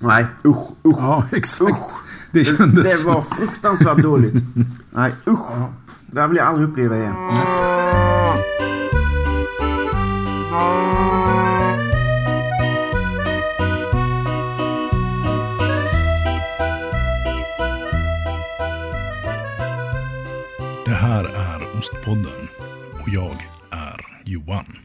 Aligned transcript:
Nej, 0.00 0.26
usch, 0.44 0.70
usch. 0.84 0.98
Ja, 0.98 1.24
exakt. 1.32 1.70
Usch. 1.70 2.00
Det 2.32 2.38
Det, 2.38 2.44
kändes... 2.56 2.84
det 3.02 3.06
var 3.08 3.20
fruktansvärt 3.22 3.98
dåligt. 3.98 4.34
Nej, 4.90 5.12
usch. 5.26 5.46
Det 6.06 6.20
här 6.20 6.28
vill 6.28 6.36
jag 6.36 6.46
aldrig 6.46 6.68
uppleva 6.68 6.96
igen. 6.96 7.14
Det 20.84 20.94
här 20.94 21.24
är 21.24 21.78
Ostpodden 21.78 22.48
och 23.02 23.08
jag 23.08 23.48
är 23.70 24.00
Johan. 24.24 24.78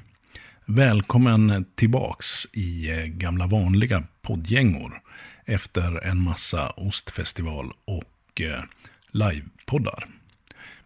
Välkommen 0.71 1.65
tillbaks 1.75 2.45
i 2.53 2.91
eh, 2.91 3.05
gamla 3.05 3.47
vanliga 3.47 4.03
poddgängor 4.21 5.01
efter 5.45 6.05
en 6.05 6.21
massa 6.21 6.69
ostfestival 6.69 7.71
och 7.85 8.41
eh, 8.41 8.63
livepoddar. 9.11 10.07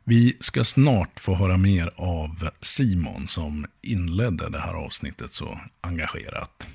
Vi 0.04 0.38
ska 0.40 0.64
snart 0.64 1.20
få 1.20 1.36
höra 1.36 1.58
mer 1.58 1.92
av 1.96 2.50
Simon 2.62 3.28
som 3.28 3.66
inledde 3.82 4.50
det 4.50 4.60
här 4.60 4.74
avsnittet 4.74 5.32
så 5.32 5.60
engagerat. 5.82 6.68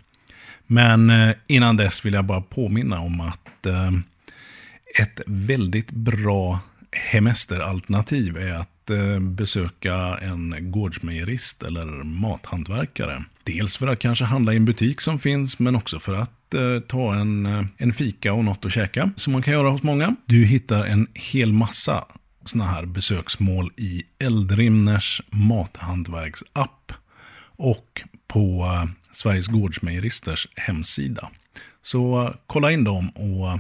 Men 0.67 1.11
eh, 1.11 1.37
innan 1.47 1.77
dess 1.77 2.05
vill 2.05 2.15
jag 2.15 2.25
bara 2.25 2.41
påminna 2.41 3.01
om 3.01 3.21
att 3.21 3.67
ett 4.99 5.21
väldigt 5.27 5.91
bra 5.91 6.61
hemesteralternativ 6.93 8.37
är 8.37 8.53
att 8.53 8.78
Eh, 8.91 9.21
besöka 9.21 10.19
en 10.23 10.57
gårdsmejerist 10.71 11.63
eller 11.63 11.87
mathantverkare. 12.05 13.25
Dels 13.45 13.77
för 13.77 13.87
att 13.87 13.99
kanske 13.99 14.25
handla 14.25 14.53
i 14.53 14.57
en 14.57 14.65
butik 14.65 15.01
som 15.01 15.19
finns, 15.19 15.59
men 15.59 15.77
också 15.77 15.99
för 15.99 16.15
att 16.15 16.55
eh, 16.55 16.81
ta 16.81 17.15
en, 17.15 17.47
eh, 17.47 17.65
en 17.77 17.93
fika 17.93 18.33
och 18.33 18.45
något 18.45 18.65
att 18.65 18.73
käka, 18.73 19.11
som 19.17 19.33
man 19.33 19.43
kan 19.43 19.55
göra 19.55 19.71
hos 19.71 19.83
många. 19.83 20.17
Du 20.27 20.45
hittar 20.45 20.85
en 20.85 21.07
hel 21.15 21.53
massa 21.53 22.05
sådana 22.45 22.71
här 22.71 22.87
besöksmål 22.87 23.73
i 23.77 24.03
Eldrimners 24.19 25.23
mathantverksapp 25.31 26.93
och 27.57 28.03
på 28.27 28.65
eh, 28.65 28.91
Sveriges 29.13 29.47
Gårdsmejeristers 29.47 30.49
hemsida. 30.57 31.31
Så 31.83 32.23
eh, 32.23 32.35
kolla 32.47 32.73
in 32.73 32.85
dem 32.85 33.09
och 33.09 33.51
eh, 33.51 33.59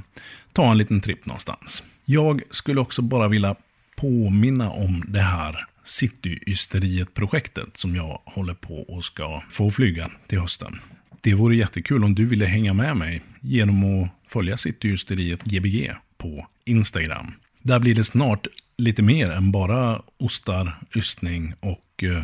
ta 0.53 0.71
en 0.71 0.79
liten 0.79 1.01
tripp 1.01 1.27
någonstans. 1.27 1.83
Jag 2.05 2.43
skulle 2.51 2.81
också 2.81 3.03
bara 3.03 3.29
vilja 3.29 3.55
påminna 4.01 4.71
om 4.71 5.05
det 5.09 5.21
här 5.21 5.67
Cityysteriet-projektet 5.85 7.77
som 7.77 7.97
jag 7.97 8.21
håller 8.25 8.55
på 8.55 8.81
och 8.81 9.05
ska 9.05 9.43
få 9.51 9.71
flyga 9.71 10.11
till 10.27 10.39
hösten. 10.39 10.81
Det 11.21 11.35
vore 11.35 11.57
jättekul 11.57 12.05
om 12.05 12.15
du 12.15 12.27
ville 12.27 12.47
hänga 12.47 12.75
med 12.75 12.97
mig 12.97 13.23
genom 13.41 14.03
att 14.03 14.11
följa 14.33 14.57
Cityysteriet 14.57 15.43
Gbg 15.43 15.93
på 16.19 16.47
Instagram. 16.65 17.33
Där 17.63 17.79
blir 17.79 17.95
det 17.95 18.05
snart 18.05 18.47
lite 18.77 19.03
mer 19.03 19.31
än 19.31 19.53
bara 19.53 20.03
ostar, 20.19 20.79
ystning 20.97 21.55
och 21.61 22.05
eh, 22.05 22.23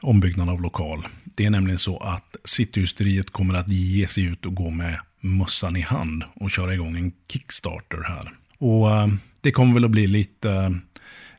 ombyggnad 0.00 0.48
av 0.48 0.62
lokal. 0.62 1.06
Det 1.24 1.44
är 1.44 1.50
nämligen 1.50 1.78
så 1.78 1.98
att 1.98 2.36
Cityhysteriet 2.44 3.30
kommer 3.30 3.54
att 3.54 3.70
ge 3.70 4.06
sig 4.06 4.24
ut 4.24 4.46
och 4.46 4.54
gå 4.54 4.70
med 4.70 4.98
mössan 5.20 5.76
i 5.76 5.80
hand 5.80 6.24
och 6.34 6.50
köra 6.50 6.74
igång 6.74 6.96
en 6.96 7.12
Kickstarter 7.28 8.02
här. 8.02 8.32
Och 8.58 8.90
eh, 8.90 9.08
det 9.40 9.52
kommer 9.52 9.74
väl 9.74 9.84
att 9.84 9.90
bli 9.90 10.06
lite 10.06 10.78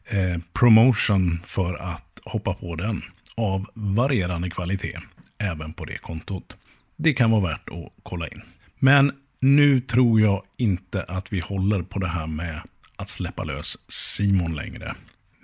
eh, 0.06 0.42
promotion 0.54 1.40
för 1.46 1.76
att 1.76 2.20
hoppa 2.26 2.54
på 2.54 2.76
den 2.76 3.02
av 3.36 3.66
varierande 3.73 4.50
kvalitet 4.50 5.00
även 5.38 5.73
på 5.73 5.86
det 5.86 5.98
kontot. 5.98 6.58
Det 6.96 7.14
kan 7.14 7.32
vara 7.32 7.42
värt 7.42 7.70
att 7.70 7.94
kolla 8.04 8.28
in. 8.28 8.42
Men 8.80 9.12
nu 9.40 9.81
tror 9.81 10.22
jag 10.22 10.44
inte 10.58 11.04
att 11.04 11.34
vi 11.34 11.40
håller 11.40 11.81
på 11.81 12.00
det 12.00 12.08
här 12.08 12.28
med 12.28 12.62
att 12.96 13.09
släppa 13.09 13.44
lös 13.44 13.78
Simon 13.88 14.56
längre. 14.56 14.96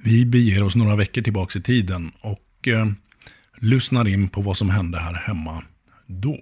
Vi 0.03 0.25
beger 0.25 0.63
oss 0.63 0.75
några 0.75 0.95
veckor 0.95 1.21
tillbaka 1.21 1.59
i 1.59 1.61
tiden 1.61 2.11
och 2.21 2.67
eh, 2.67 2.87
lyssnar 3.57 4.07
in 4.07 4.29
på 4.29 4.41
vad 4.41 4.57
som 4.57 4.69
hände 4.69 4.99
här 4.99 5.13
hemma 5.13 5.63
då. 6.05 6.39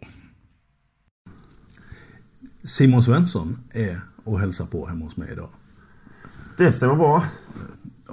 Simon 2.64 3.04
Svensson 3.04 3.60
är 3.74 4.02
och 4.24 4.40
hälsar 4.40 4.66
på 4.66 4.88
hemma 4.88 5.06
hos 5.06 5.18
mig 5.18 5.32
idag. 5.32 5.50
Det 6.58 6.72
stämmer 6.72 6.96
bra. 6.96 7.24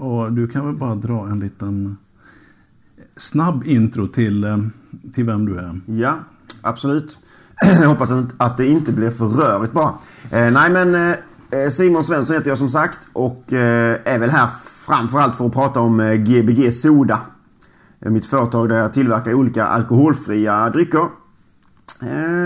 Och 0.04 0.32
du 0.32 0.48
kan 0.48 0.66
väl 0.66 0.74
bara 0.76 0.94
dra 0.94 1.26
en 1.28 1.40
liten 1.40 1.96
snabb 3.16 3.62
intro 3.66 4.06
till, 4.08 4.44
eh, 4.44 4.58
till 5.12 5.24
vem 5.24 5.46
du 5.46 5.58
är. 5.58 5.80
Ja, 5.86 6.14
absolut. 6.62 7.18
Jag 7.80 7.88
hoppas 7.88 8.10
att- 8.38 8.56
det 8.56 8.66
inte 8.66 8.92
blir 8.92 9.10
för 9.10 9.24
rörigt 9.26 9.72
bara. 9.72 9.92
Eh, 10.30 10.50
nej 10.52 10.70
men 10.70 10.94
eh, 10.94 11.16
eh, 11.60 11.70
Simon 11.70 12.04
Svensson 12.04 12.36
heter 12.36 12.48
jag 12.48 12.58
som 12.58 12.68
sagt 12.68 13.08
och 13.12 13.52
eh, 13.52 13.98
är 14.04 14.18
väl 14.18 14.30
här 14.30 14.48
framförallt 14.86 15.36
för 15.36 15.46
att 15.46 15.52
prata 15.52 15.80
om 15.80 16.00
eh, 16.00 16.14
Gbg 16.14 16.72
Soda. 16.74 17.20
Mitt 18.00 18.26
företag 18.26 18.68
där 18.68 18.76
jag 18.78 18.92
tillverkar 18.92 19.34
olika 19.34 19.64
alkoholfria 19.66 20.70
drycker. 20.70 21.08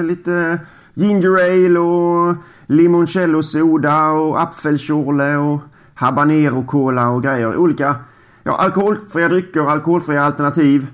Lite 0.04 0.60
ginger 0.94 1.34
ale 1.34 1.78
och 1.78 2.34
limoncello 2.66 3.42
soda 3.42 4.10
och 4.10 4.40
apfelschorle 4.42 5.36
och 5.36 5.60
habanero 5.98 6.64
cola 6.64 7.08
och 7.08 7.22
grejer. 7.22 7.56
Olika 7.56 7.96
ja, 8.42 8.56
alkoholfria 8.56 9.28
drycker, 9.28 9.60
alkoholfria 9.60 10.22
alternativ. 10.24 10.86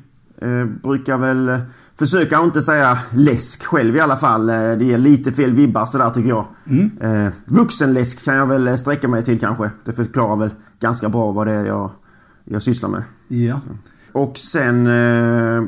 Eh, 0.42 0.64
brukar 0.82 1.18
väl 1.18 1.48
eh, 1.48 1.58
försöka 1.98 2.40
inte 2.40 2.62
säga 2.62 2.98
läsk 3.10 3.64
själv 3.64 3.96
i 3.96 4.00
alla 4.00 4.16
fall. 4.16 4.48
Eh, 4.50 4.54
det 4.56 4.84
ger 4.84 4.98
lite 4.98 5.32
fel 5.32 5.54
vibbar 5.54 5.86
sådär 5.86 6.10
tycker 6.10 6.28
jag. 6.28 6.46
Eh, 7.00 7.32
vuxenläsk 7.44 8.24
kan 8.24 8.34
jag 8.34 8.46
väl 8.46 8.68
eh, 8.68 8.74
sträcka 8.76 9.08
mig 9.08 9.24
till 9.24 9.40
kanske. 9.40 9.70
Det 9.84 9.92
förklarar 9.92 10.36
väl 10.36 10.50
ganska 10.80 11.08
bra 11.08 11.32
vad 11.32 11.46
det 11.46 11.52
är 11.52 11.64
jag, 11.64 11.90
jag 12.44 12.62
sysslar 12.62 12.88
med. 12.88 13.02
Ja. 13.28 13.60
Och 14.12 14.38
sen 14.38 14.86
eh, 14.86 15.62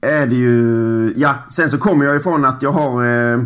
är 0.00 0.26
det 0.26 0.34
ju... 0.34 1.12
Ja, 1.16 1.34
sen 1.50 1.68
så 1.70 1.78
kommer 1.78 2.04
jag 2.04 2.16
ifrån 2.16 2.44
att 2.44 2.62
jag 2.62 2.72
har 2.72 3.04
eh, 3.04 3.40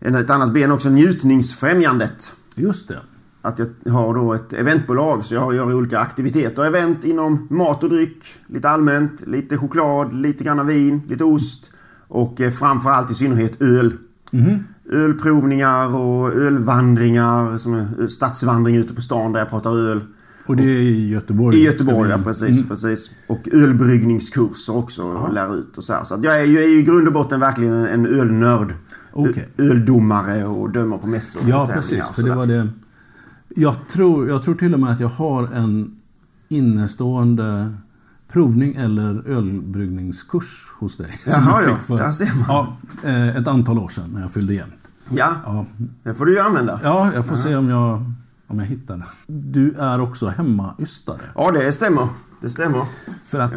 en- 0.00 0.14
ett 0.14 0.30
annat 0.30 0.52
ben 0.54 0.72
också, 0.72 0.88
njutningsfrämjandet. 0.88 2.32
Just 2.54 2.88
det. 2.88 2.98
Att 3.48 3.58
jag 3.84 3.92
har 3.92 4.14
då 4.14 4.32
ett 4.34 4.52
eventbolag 4.52 5.24
så 5.24 5.34
jag 5.34 5.54
gör 5.54 5.74
olika 5.74 5.98
aktiviteter. 5.98 6.64
Event 6.64 7.04
inom 7.04 7.46
mat 7.50 7.84
och 7.84 7.90
dryck, 7.90 8.24
lite 8.46 8.68
allmänt, 8.70 9.26
lite 9.26 9.56
choklad, 9.56 10.14
lite 10.14 10.44
grann 10.44 10.66
vin, 10.66 11.02
lite 11.08 11.24
ost 11.24 11.70
och 12.08 12.40
eh, 12.40 12.50
framförallt 12.50 13.10
i 13.10 13.14
synnerhet 13.14 13.62
öl. 13.62 13.92
Ölprovningar 14.90 15.96
och 15.96 16.32
ölvandringar, 16.34 17.58
som 17.58 17.74
är 17.74 18.06
stadsvandring 18.08 18.76
ute 18.76 18.94
på 18.94 19.00
stan 19.00 19.32
där 19.32 19.38
jag 19.40 19.48
pratar 19.50 19.70
öl. 19.90 20.00
Och 20.46 20.56
det 20.56 20.62
är 20.62 20.66
i 20.66 21.08
Göteborg. 21.08 21.56
I 21.58 21.64
Göteborg, 21.64 22.10
ja 22.10 22.18
Ska 22.18 22.18
vi- 22.18 22.24
precis, 22.24 22.68
precis. 22.68 23.10
Och 23.26 23.48
ölbryggningskurser 23.52 24.76
också 24.76 25.02
och 25.02 25.32
lär 25.34 25.58
ut 25.58 25.78
och 25.78 25.84
så 25.84 25.92
här. 25.92 26.04
Så 26.04 26.20
jag 26.22 26.40
är 26.40 26.44
ju, 26.44 26.78
i 26.78 26.82
grund 26.82 27.06
och 27.06 27.12
botten 27.12 27.40
verkligen 27.40 27.74
en, 27.74 28.06
ölnörd. 28.06 28.74
Ö- 29.16 29.32
Öldomare 29.58 30.44
och 30.44 30.70
dömer 30.70 30.98
på 30.98 31.08
mässor 31.08 31.42
Ja, 31.48 31.66
precis. 31.74 32.08
För 32.08 32.22
det 32.22 32.34
var 32.34 32.46
det. 32.46 32.68
Jag 33.60 33.74
tror, 33.88 34.28
jag 34.28 34.42
tror 34.42 34.54
till 34.54 34.74
och 34.74 34.80
med 34.80 34.90
att 34.90 35.00
jag 35.00 35.08
har 35.08 35.46
en 35.54 35.96
innestående 36.48 37.72
provning 38.32 38.74
eller 38.74 39.28
ölbryggningskurs 39.28 40.66
hos 40.78 40.96
dig. 40.96 41.10
Jaha, 41.26 41.62
ja. 41.68 41.76
för- 41.86 41.96
Där 41.96 42.10
ser 42.12 42.34
man. 42.36 42.44
Ja, 42.48 42.76
eh, 43.08 43.36
ett 43.36 43.46
antal 43.48 43.78
år 43.78 43.88
sedan 43.88 44.10
när 44.12 44.20
jag 44.20 44.30
fyllde 44.30 44.54
jämnt. 44.54 44.74
Ja, 45.08 45.32
Ja, 45.44 45.66
det 46.02 46.14
får 46.14 46.26
du 46.26 46.32
ju 46.34 46.40
använda. 46.40 46.80
ja 46.82 47.12
jag 47.14 47.26
får 47.26 47.36
se 47.36 47.56
om 47.56 47.68
jag, 47.68 48.04
om 48.46 48.58
jag 48.58 48.66
hittar 48.66 48.96
det. 48.96 49.04
Du 49.26 49.72
är 49.72 50.00
också 50.00 50.28
hemmaystare. 50.28 51.20
Ja, 51.34 51.50
det 51.52 51.72
stämmer. 51.72 52.08
Det 52.40 52.50
stämmer. 52.50 52.82
För 53.26 53.40
att 53.40 53.52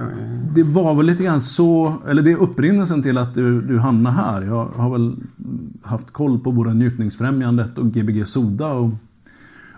det 0.56 0.63
var 0.63 0.95
väl 0.95 1.06
lite 1.06 1.23
grann 1.23 1.41
så, 1.41 1.94
eller 2.07 2.22
det 2.22 2.31
är 2.31 2.35
upprinnelsen 2.38 3.03
till 3.03 3.17
att 3.17 3.34
du, 3.34 3.61
du 3.61 3.79
hamnar 3.79 4.11
här. 4.11 4.41
Jag 4.41 4.66
har 4.66 4.90
väl 4.90 5.16
haft 5.84 6.11
koll 6.11 6.40
på 6.40 6.51
både 6.51 6.73
Njutningsfrämjandet 6.73 7.78
och 7.78 7.85
Gbg 7.93 8.28
Soda 8.28 8.67
och, 8.67 8.90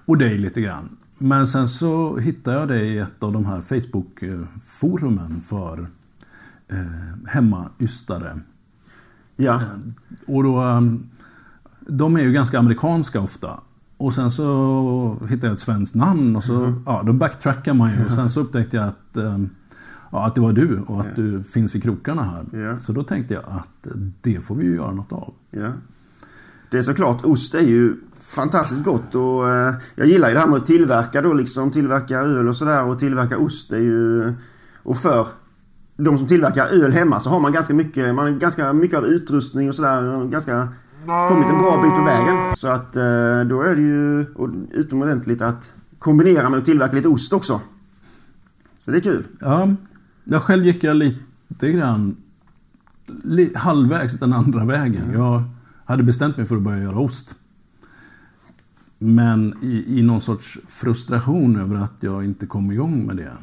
och 0.06 0.18
dig 0.18 0.38
lite 0.38 0.62
grann. 0.62 0.98
Men 1.18 1.48
sen 1.48 1.68
så 1.68 2.18
hittade 2.18 2.58
jag 2.58 2.68
dig 2.68 2.88
i 2.88 3.00
ett 3.00 3.24
av 3.24 3.32
de 3.32 3.46
här 3.46 3.62
Facebook-forumen 3.62 5.42
för 5.42 5.88
eh, 6.68 7.28
hemmaystare. 7.28 8.40
Ja. 9.36 9.62
Och 10.28 10.44
då, 10.44 10.64
um, 10.64 11.10
de 11.80 12.16
är 12.16 12.22
ju 12.22 12.32
ganska 12.32 12.60
amerikanska 12.60 13.22
ofta. 13.22 13.60
Och 13.98 14.16
sen 14.16 14.32
så 14.32 15.18
hittade 15.30 15.48
jag 15.48 15.54
ett 15.54 15.60
svenskt 15.60 15.96
namn 15.96 16.36
och 16.36 16.44
så, 16.44 16.74
ja, 16.86 17.04
då 17.06 17.14
backtrackar 17.14 17.74
man 17.74 17.92
ju. 17.92 18.06
Och 18.06 18.12
sen 18.12 18.30
så 18.30 18.40
upptäckte 18.40 18.78
jag 18.78 18.88
att, 18.88 19.18
um, 19.18 19.50
ja, 20.12 20.26
att 20.26 20.36
det 20.36 20.42
var 20.42 20.54
du 20.54 20.80
och 20.80 21.02
att 21.02 21.16
du 21.16 21.44
finns 21.44 21.76
i 21.76 21.82
krokarna 21.82 22.24
här. 22.24 22.60
Ja. 22.60 22.78
Så 22.78 22.94
då 22.94 23.04
tänkte 23.04 23.34
jag 23.34 23.44
att 23.48 23.88
det 24.22 24.40
får 24.40 24.56
vi 24.56 24.66
ju 24.66 24.76
göra 24.76 24.92
något 24.92 25.12
av. 25.12 25.34
Ja. 25.52 25.72
Det 26.74 26.80
är 26.80 26.84
såklart, 26.84 27.26
ost 27.26 27.56
är 27.56 27.62
ju 27.62 27.96
fantastiskt 28.22 28.84
gott 28.84 29.16
och 29.16 29.50
eh, 29.50 29.74
jag 29.96 30.08
gillar 30.08 30.28
ju 30.28 30.34
det 30.34 30.40
här 30.40 30.48
med 30.48 30.58
att 30.58 30.66
tillverka 30.66 31.22
då 31.22 31.34
liksom, 31.34 31.72
tillverka 31.72 32.20
öl 32.20 32.48
och 32.48 32.58
sådär 32.58 32.86
och 32.86 33.00
tillverka 33.00 33.38
ost 33.38 33.72
är 33.72 33.80
ju... 33.80 34.34
Och 34.84 34.98
för 34.98 35.28
de 35.98 36.18
som 36.18 36.28
tillverkar 36.28 36.68
öl 36.68 36.92
hemma 36.92 37.20
så 37.20 37.30
har 37.30 37.40
man 37.40 37.52
ganska 37.52 37.74
mycket, 37.74 38.16
man 38.16 38.26
har 38.26 38.32
ganska 38.32 38.74
mycket 38.74 38.98
av 38.98 39.06
utrustning 39.06 39.70
och 39.70 39.76
sådär, 39.76 40.26
ganska 40.26 40.68
kommit 41.30 41.48
en 41.48 41.58
bra 41.58 41.82
bit 41.82 41.94
på 41.94 42.04
vägen. 42.04 42.56
Så 42.56 42.68
att 42.68 42.96
eh, 42.96 43.50
då 43.50 43.62
är 43.62 43.76
det 43.76 43.82
ju 43.82 44.26
utomordentligt 44.72 45.42
att 45.42 45.74
kombinera 46.00 46.50
med 46.50 46.60
att 46.60 46.66
tillverka 46.66 46.96
lite 46.96 47.08
ost 47.08 47.34
också. 47.34 47.62
Så 48.86 48.92
det 48.92 48.98
är 48.98 49.02
kul. 49.02 49.28
Ja, 49.40 49.74
jag 50.24 50.42
själv 50.42 50.66
gick 50.66 50.84
jag 50.84 50.96
lite 50.96 51.72
grann 51.72 52.16
li, 53.24 53.52
halvvägs 53.56 54.20
den 54.20 54.34
andra 54.34 54.66
vägen. 54.66 55.04
Mm. 55.04 55.20
Jag 55.20 55.44
hade 55.86 56.04
bestämt 56.04 56.38
mig 56.38 56.46
för 56.46 56.56
att 56.56 56.62
börja 56.62 56.84
göra 56.84 57.00
ost. 57.00 57.36
Men 59.00 59.54
i, 59.62 60.00
i 60.00 60.02
någon 60.02 60.22
sorts 60.22 60.60
frustration 60.68 61.56
över 61.56 61.76
att 61.76 61.94
jag 62.00 62.26
inte 62.26 62.46
kom 62.46 62.72
igång 62.72 63.06
med 63.06 63.18
det 63.18 63.38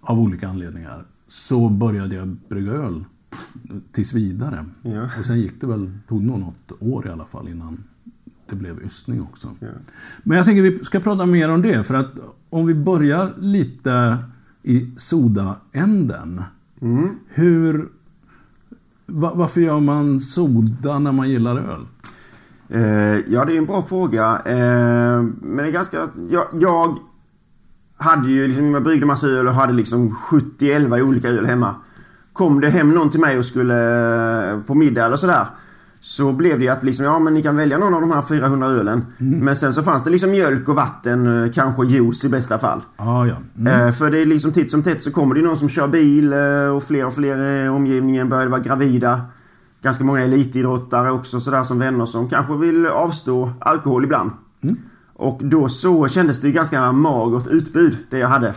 av 0.00 0.18
olika 0.18 0.48
anledningar 0.48 1.04
så 1.28 1.68
började 1.68 2.14
jag 2.14 2.36
brygga 2.48 2.72
öl 2.72 3.04
tills 3.92 4.14
vidare. 4.14 4.64
Ja. 4.82 5.04
Och 5.18 5.24
sen 5.24 5.40
gick 5.40 5.60
det 5.60 5.66
väl, 5.66 5.98
tog 6.08 6.22
nog 6.22 6.38
något 6.40 6.72
år 6.80 7.06
i 7.06 7.10
alla 7.10 7.24
fall 7.24 7.48
innan 7.48 7.84
det 8.50 8.56
blev 8.56 8.82
ystning 8.82 9.22
också. 9.22 9.56
Ja. 9.60 9.68
Men 10.22 10.36
jag 10.36 10.46
tänker 10.46 10.62
vi 10.62 10.84
ska 10.84 11.00
prata 11.00 11.26
mer 11.26 11.48
om 11.48 11.62
det 11.62 11.84
för 11.84 11.94
att 11.94 12.12
om 12.50 12.66
vi 12.66 12.74
börjar 12.74 13.34
lite 13.38 14.18
i 14.62 14.90
sodaänden. 14.96 16.42
Mm. 16.80 17.08
Hur... 17.28 17.88
Varför 19.14 19.60
gör 19.60 19.80
man 19.80 20.20
soda 20.20 20.98
när 20.98 21.12
man 21.12 21.30
gillar 21.30 21.56
öl? 21.56 21.86
Eh, 22.68 23.32
ja, 23.32 23.44
det 23.44 23.54
är 23.54 23.58
en 23.58 23.66
bra 23.66 23.82
fråga. 23.82 24.42
Eh, 24.44 25.22
men 25.40 25.56
det 25.56 25.68
är 25.68 25.72
ganska... 25.72 26.08
Jag, 26.30 26.44
jag 26.60 26.96
hade 27.98 28.30
ju 28.30 28.48
liksom, 28.48 28.74
jag 28.74 28.82
bryggde 28.82 29.06
massa 29.06 29.26
öl 29.26 29.46
och 29.46 29.54
hade 29.54 29.72
liksom 29.72 30.10
70-11 30.10 31.00
olika 31.00 31.28
öl 31.28 31.46
hemma. 31.46 31.74
Kom 32.32 32.60
det 32.60 32.70
hem 32.70 32.94
någon 32.94 33.10
till 33.10 33.20
mig 33.20 33.38
och 33.38 33.44
skulle 33.44 33.74
eh, 34.50 34.60
på 34.60 34.74
middag 34.74 35.06
eller 35.06 35.16
sådär. 35.16 35.46
Så 36.04 36.32
blev 36.32 36.58
det 36.60 36.68
att 36.68 36.82
liksom, 36.82 37.04
ja 37.04 37.18
men 37.18 37.34
ni 37.34 37.42
kan 37.42 37.56
välja 37.56 37.78
någon 37.78 37.94
av 37.94 38.00
de 38.00 38.12
här 38.12 38.22
400 38.22 38.66
ölen. 38.66 39.04
Mm. 39.20 39.38
Men 39.38 39.56
sen 39.56 39.72
så 39.72 39.82
fanns 39.82 40.04
det 40.04 40.10
liksom 40.10 40.30
mjölk 40.30 40.68
och 40.68 40.74
vatten, 40.74 41.44
eh, 41.44 41.50
kanske 41.50 41.86
juice 41.86 42.24
i 42.24 42.28
bästa 42.28 42.58
fall. 42.58 42.80
Ah, 42.96 43.26
ja. 43.26 43.36
Mm. 43.58 43.86
Eh, 43.86 43.92
för 43.92 44.10
det 44.10 44.18
är 44.18 44.26
liksom 44.26 44.52
titt 44.52 44.70
som 44.70 44.82
tätt 44.82 45.00
så 45.00 45.10
kommer 45.10 45.34
det 45.34 45.42
någon 45.42 45.56
som 45.56 45.68
kör 45.68 45.88
bil 45.88 46.32
eh, 46.32 46.76
och 46.76 46.84
fler 46.84 47.06
och 47.06 47.14
fler 47.14 47.64
i 47.64 47.68
omgivningen 47.68 48.28
började 48.28 48.50
vara 48.50 48.60
gravida. 48.60 49.20
Ganska 49.82 50.04
många 50.04 50.20
elitidrottare 50.20 51.10
också 51.10 51.40
sådär 51.40 51.64
som 51.64 51.78
vänner 51.78 52.06
som 52.06 52.28
kanske 52.28 52.56
vill 52.56 52.86
avstå 52.86 53.52
alkohol 53.60 54.04
ibland. 54.04 54.30
Mm. 54.62 54.76
Och 55.14 55.40
då 55.42 55.68
så 55.68 56.08
kändes 56.08 56.40
det 56.40 56.50
ganska 56.50 56.92
magert 56.92 57.46
utbud, 57.46 57.96
det 58.10 58.18
jag 58.18 58.28
hade. 58.28 58.54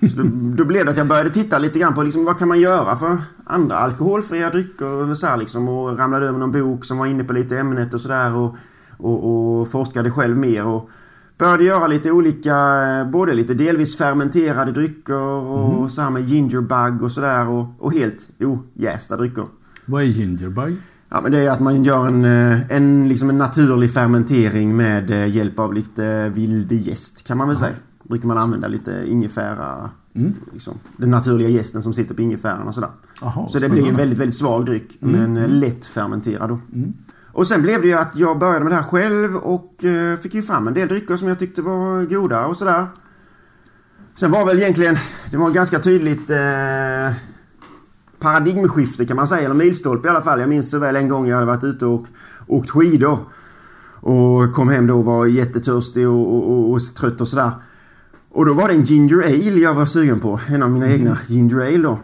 Så 0.00 0.22
då, 0.22 0.24
då, 0.56 0.64
blev 0.64 0.84
det 0.84 0.90
att 0.90 0.96
jag 0.96 1.06
började 1.06 1.30
titta 1.30 1.58
lite 1.58 1.78
grann 1.78 1.94
på 1.94 2.02
liksom, 2.02 2.24
vad 2.24 2.38
kan 2.38 2.48
man 2.48 2.60
göra 2.60 2.96
för 2.96 3.16
andra 3.44 3.76
alkoholfria 3.76 4.50
drycker 4.50 5.10
och 5.10 5.18
så 5.18 5.26
här, 5.26 5.36
liksom, 5.36 5.68
och 5.68 5.98
ramlade 5.98 6.26
över 6.26 6.38
någon 6.38 6.52
bok 6.52 6.84
som 6.84 6.98
var 6.98 7.06
inne 7.06 7.24
på 7.24 7.32
lite 7.32 7.58
ämnet 7.58 7.94
och 7.94 8.00
sådär 8.00 8.36
och, 8.36 8.56
och, 8.96 9.60
och 9.60 9.70
forskade 9.70 10.10
själv 10.10 10.36
mer. 10.36 10.66
Och 10.66 10.90
började 11.38 11.64
göra 11.64 11.86
lite 11.86 12.10
olika, 12.10 12.54
både 13.12 13.34
lite 13.34 13.54
delvis 13.54 13.98
fermenterade 13.98 14.72
drycker 14.72 15.14
och 15.14 15.74
mm. 15.76 15.88
så 15.88 16.02
här 16.02 16.10
med 16.10 16.22
gingerbug 16.22 17.02
och 17.02 17.12
sådär 17.12 17.48
och, 17.48 17.66
och 17.78 17.92
helt 17.92 18.28
ojästa 18.40 19.16
drycker. 19.16 19.44
Vad 19.84 20.02
är 20.02 20.06
gingerbug? 20.06 20.76
Ja, 21.08 21.20
men 21.20 21.32
det 21.32 21.38
är 21.38 21.50
att 21.50 21.60
man 21.60 21.84
gör 21.84 22.06
en, 22.06 22.24
eh, 22.24 22.70
en, 22.70 23.08
liksom 23.08 23.30
en 23.30 23.38
naturlig 23.38 23.92
fermentering 23.92 24.76
med 24.76 25.10
eh, 25.10 25.36
hjälp 25.36 25.58
av 25.58 25.74
lite 25.74 26.28
vild 26.28 26.72
jäst 26.72 27.26
kan 27.26 27.38
man 27.38 27.48
väl 27.48 27.56
säga. 27.56 27.74
Brukar 28.08 28.28
man 28.28 28.38
använda 28.38 28.68
lite 28.68 29.04
ingefära. 29.06 29.90
Mm. 30.14 30.34
Liksom, 30.52 30.78
den 30.96 31.10
naturliga 31.10 31.48
gästen 31.48 31.82
som 31.82 31.94
sitter 31.94 32.14
på 32.14 32.22
ingefäran 32.22 32.68
och 32.68 32.74
sådär. 32.74 32.90
Aha, 33.22 33.48
så 33.48 33.58
det 33.58 33.68
blir 33.68 33.88
en 33.88 33.96
väldigt, 33.96 34.18
väldigt 34.18 34.36
svag 34.36 34.66
dryck. 34.66 35.02
Mm. 35.02 35.20
Men 35.20 35.36
mm. 35.36 35.50
lätt 35.50 35.86
fermenterad 35.86 36.48
då. 36.48 36.58
Mm. 36.72 36.92
Och 37.32 37.46
sen 37.46 37.62
blev 37.62 37.82
det 37.82 37.88
ju 37.88 37.94
att 37.94 38.12
jag 38.14 38.38
började 38.38 38.64
med 38.64 38.72
det 38.72 38.76
här 38.76 38.82
själv 38.82 39.36
och 39.36 39.74
uh, 39.84 40.16
fick 40.16 40.34
ju 40.34 40.42
fram 40.42 40.68
en 40.68 40.74
del 40.74 40.88
drycker 40.88 41.16
som 41.16 41.28
jag 41.28 41.38
tyckte 41.38 41.62
var 41.62 42.02
goda 42.02 42.46
och 42.46 42.56
sådär. 42.56 42.86
Sen 44.14 44.30
var 44.30 44.46
väl 44.46 44.58
egentligen, 44.58 44.96
det 45.30 45.36
var 45.36 45.50
ganska 45.50 45.78
tydligt 45.78 46.30
uh, 46.30 47.16
paradigmskifte 48.18 49.06
kan 49.06 49.16
man 49.16 49.28
säga, 49.28 49.44
eller 49.44 49.54
milstolpe 49.54 50.08
i 50.08 50.10
alla 50.10 50.22
fall. 50.22 50.40
Jag 50.40 50.48
minns 50.48 50.70
så 50.70 50.78
väl 50.78 50.96
en 50.96 51.08
gång 51.08 51.26
jag 51.26 51.34
hade 51.34 51.46
varit 51.46 51.64
ute 51.64 51.86
och 51.86 52.06
åkt 52.46 52.70
skidor. 52.70 53.18
Och 54.06 54.52
kom 54.52 54.68
hem 54.68 54.86
då 54.86 54.98
och 54.98 55.04
var 55.04 55.26
jättetörstig 55.26 56.08
och, 56.08 56.34
och, 56.34 56.50
och, 56.50 56.72
och 56.72 56.80
trött 56.96 57.20
och 57.20 57.28
sådär. 57.28 57.50
Och 58.34 58.46
då 58.46 58.54
var 58.54 58.68
det 58.68 58.74
en 58.74 58.84
ginger 58.84 59.22
ale 59.22 59.60
jag 59.60 59.74
var 59.74 59.86
sugen 59.86 60.20
på. 60.20 60.40
En 60.48 60.62
av 60.62 60.70
mina 60.70 60.86
mm. 60.86 61.00
egna 61.00 61.18
ginger 61.26 61.60
ale 61.60 61.78
då. 61.78 61.98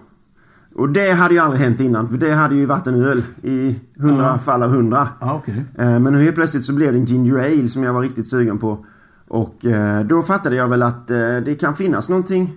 Och 0.74 0.88
det 0.88 1.12
hade 1.12 1.34
ju 1.34 1.40
aldrig 1.40 1.62
hänt 1.62 1.80
innan. 1.80 2.08
För 2.08 2.18
det 2.18 2.32
hade 2.32 2.54
ju 2.54 2.66
varit 2.66 2.86
en 2.86 3.04
öl 3.04 3.22
i 3.42 3.80
hundra 3.96 4.26
ja. 4.26 4.38
fall 4.38 4.62
av 4.62 4.70
hundra. 4.70 5.08
Ah, 5.18 5.34
okay. 5.34 5.54
Eh, 5.78 6.00
men 6.00 6.14
helt 6.14 6.34
plötsligt 6.34 6.64
så 6.64 6.72
blev 6.72 6.92
det 6.92 6.98
en 6.98 7.04
ginger 7.04 7.38
ale 7.38 7.68
som 7.68 7.82
jag 7.82 7.92
var 7.92 8.00
riktigt 8.00 8.28
sugen 8.28 8.58
på. 8.58 8.86
Och 9.28 9.66
eh, 9.66 10.04
då 10.04 10.22
fattade 10.22 10.56
jag 10.56 10.68
väl 10.68 10.82
att 10.82 11.10
eh, 11.10 11.16
det 11.44 11.60
kan 11.60 11.74
finnas 11.76 12.08
någonting 12.08 12.52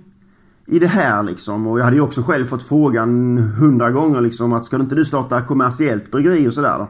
i 0.68 0.80
det 0.80 0.88
här 0.88 1.24
liksom. 1.24 1.68
Och 1.68 1.80
jag 1.80 1.84
hade 1.84 1.96
ju 1.96 2.02
också 2.02 2.22
själv 2.22 2.46
fått 2.46 2.64
frågan 2.64 3.38
hundra 3.38 3.92
gånger 3.92 4.22
liksom 4.22 4.54
att 4.54 4.66
ska 4.66 4.76
inte 4.76 4.96
du 4.96 5.06
starta 5.06 5.42
kommersiellt 5.42 6.12
bryggeri 6.12 6.48
och 6.48 6.54
sådär 6.54 6.78
då? 6.78 6.88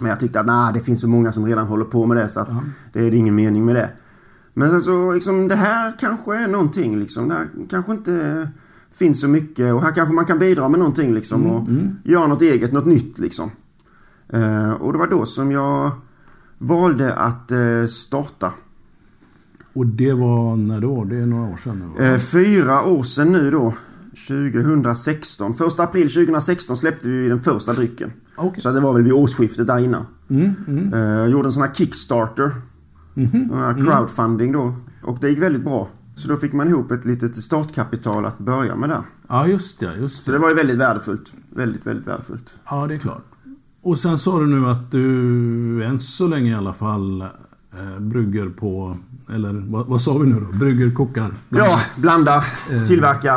Men 0.00 0.10
jag 0.10 0.20
tyckte 0.20 0.40
att 0.40 0.46
nej, 0.46 0.72
det 0.74 0.80
finns 0.80 1.00
så 1.00 1.08
många 1.08 1.32
som 1.32 1.46
redan 1.46 1.66
håller 1.66 1.84
på 1.84 2.06
med 2.06 2.16
det 2.16 2.28
så 2.28 2.40
att 2.40 2.48
ja. 2.50 2.62
det 2.92 3.00
är 3.00 3.14
ingen 3.14 3.34
mening 3.34 3.64
med 3.64 3.74
det. 3.74 3.90
Men 4.54 4.70
sen 4.70 4.82
så 4.82 5.12
liksom 5.12 5.48
det 5.48 5.54
här 5.54 5.92
kanske 5.98 6.36
är 6.36 6.48
någonting 6.48 6.98
liksom. 6.98 7.28
Det 7.28 7.34
här 7.34 7.48
kanske 7.70 7.92
inte 7.92 8.48
finns 8.90 9.20
så 9.20 9.28
mycket 9.28 9.74
och 9.74 9.82
här 9.82 9.92
kanske 9.92 10.14
man 10.14 10.24
kan 10.24 10.38
bidra 10.38 10.68
med 10.68 10.78
någonting 10.78 11.14
liksom 11.14 11.40
mm, 11.40 11.52
och 11.52 11.68
mm. 11.68 11.96
göra 12.04 12.26
något 12.26 12.42
eget, 12.42 12.72
något 12.72 12.86
nytt 12.86 13.18
liksom. 13.18 13.50
Uh, 14.34 14.72
och 14.72 14.92
det 14.92 14.98
var 14.98 15.06
då 15.06 15.26
som 15.26 15.52
jag 15.52 15.90
valde 16.58 17.14
att 17.14 17.52
uh, 17.52 17.86
starta 17.86 18.52
och 19.74 19.86
det 19.86 20.12
var 20.12 20.56
när 20.56 20.80
då? 20.80 21.04
Det 21.04 21.16
är 21.16 21.26
några 21.26 21.52
år 21.52 21.56
sedan 21.56 21.92
nu? 21.98 22.04
Eh, 22.04 22.18
fyra 22.18 22.84
år 22.84 23.02
sedan 23.02 23.32
nu 23.32 23.50
då. 23.50 23.74
2016. 24.28 25.54
Första 25.54 25.82
april 25.82 26.10
2016 26.10 26.76
släppte 26.76 27.08
vi 27.08 27.28
den 27.28 27.40
första 27.40 27.72
drycken. 27.72 28.12
Okay. 28.36 28.60
Så 28.60 28.70
det 28.70 28.80
var 28.80 28.92
väl 28.92 29.02
vid 29.02 29.12
årsskiftet 29.12 29.66
där 29.66 29.78
innan. 29.78 30.06
Mm, 30.30 30.54
mm. 30.68 30.94
Eh, 30.94 31.00
jag 31.00 31.30
gjorde 31.30 31.48
en 31.48 31.52
sån 31.52 31.62
här 31.62 31.74
Kickstarter. 31.74 32.50
Mm 33.16 33.30
-hmm. 33.30 33.84
Crowdfunding 33.84 34.52
då. 34.52 34.74
Och 35.02 35.18
det 35.20 35.30
gick 35.30 35.42
väldigt 35.42 35.64
bra. 35.64 35.88
Så 36.14 36.28
då 36.28 36.36
fick 36.36 36.52
man 36.52 36.68
ihop 36.68 36.90
ett 36.90 37.04
litet 37.04 37.36
startkapital 37.36 38.24
att 38.24 38.38
börja 38.38 38.76
med 38.76 38.88
där. 38.88 39.02
Ja, 39.28 39.46
just 39.46 39.80
det. 39.80 39.96
Just 39.96 40.16
det. 40.16 40.24
Så 40.24 40.32
det 40.32 40.38
var 40.38 40.48
ju 40.48 40.54
väldigt 40.54 40.76
värdefullt. 40.76 41.32
Väldigt, 41.50 41.86
väldigt 41.86 42.08
värdefullt. 42.08 42.56
Ja, 42.70 42.86
det 42.86 42.94
är 42.94 42.98
klart. 42.98 43.24
Och 43.82 43.98
sen 43.98 44.18
sa 44.18 44.40
du 44.40 44.46
nu 44.46 44.66
att 44.66 44.90
du 44.90 45.84
än 45.84 46.00
så 46.00 46.26
länge 46.26 46.50
i 46.50 46.54
alla 46.54 46.72
fall 46.72 47.20
eh, 47.20 48.00
brygger 48.00 48.48
på 48.48 48.96
eller 49.34 49.52
vad, 49.52 49.86
vad 49.86 50.02
sa 50.02 50.18
vi 50.18 50.26
nu 50.26 50.40
då? 50.40 50.58
Brygger, 50.58 50.90
kokar? 50.90 51.34
Blandar. 51.48 51.70
Ja, 51.70 51.80
blandar, 51.96 52.44
eh. 52.70 52.82
tillverkar 52.82 53.36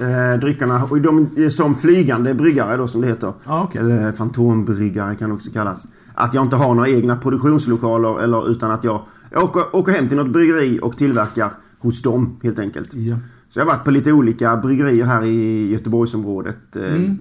eh, 0.00 0.40
dryckerna. 0.40 0.84
Och 0.84 1.00
de 1.00 1.28
som 1.50 1.74
flygande 1.74 2.34
bryggare 2.34 2.76
då 2.76 2.86
som 2.86 3.00
det 3.00 3.06
heter. 3.06 3.32
Ah, 3.44 3.64
okay. 3.64 3.80
Eller 3.80 4.12
fantombryggare 4.12 5.14
kan 5.14 5.28
det 5.28 5.34
också 5.34 5.50
kallas. 5.50 5.86
Att 6.14 6.34
jag 6.34 6.44
inte 6.44 6.56
har 6.56 6.74
några 6.74 6.88
egna 6.88 7.16
produktionslokaler 7.16 8.22
eller 8.22 8.50
utan 8.50 8.70
att 8.70 8.84
jag 8.84 9.00
åker, 9.42 9.76
åker 9.76 9.92
hem 9.92 10.08
till 10.08 10.16
något 10.16 10.32
bryggeri 10.32 10.78
och 10.82 10.98
tillverkar 10.98 11.52
hos 11.78 12.02
dem 12.02 12.36
helt 12.42 12.58
enkelt. 12.58 12.94
Ja. 12.94 13.16
Så 13.48 13.60
jag 13.60 13.66
har 13.66 13.72
varit 13.72 13.84
på 13.84 13.90
lite 13.90 14.12
olika 14.12 14.56
bryggerier 14.56 15.04
här 15.04 15.24
i 15.24 15.70
Göteborgsområdet. 15.72 16.76
Eh, 16.76 16.94
mm. 16.94 17.18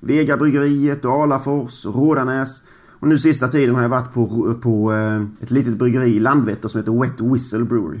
Vegabryggeriet 0.00 1.04
Alafors 1.04 1.86
Rådanäs. 1.86 2.62
Och 3.00 3.08
nu 3.08 3.18
sista 3.18 3.48
tiden 3.48 3.74
har 3.74 3.82
jag 3.82 3.88
varit 3.88 4.14
på, 4.14 4.54
på 4.62 4.92
eh, 4.92 5.22
ett 5.40 5.50
litet 5.50 5.78
bryggeri 5.78 6.16
i 6.16 6.20
Landvetter 6.20 6.68
som 6.68 6.80
heter 6.80 7.00
Wet 7.00 7.20
Whistle 7.20 7.64
Brewery. 7.64 8.00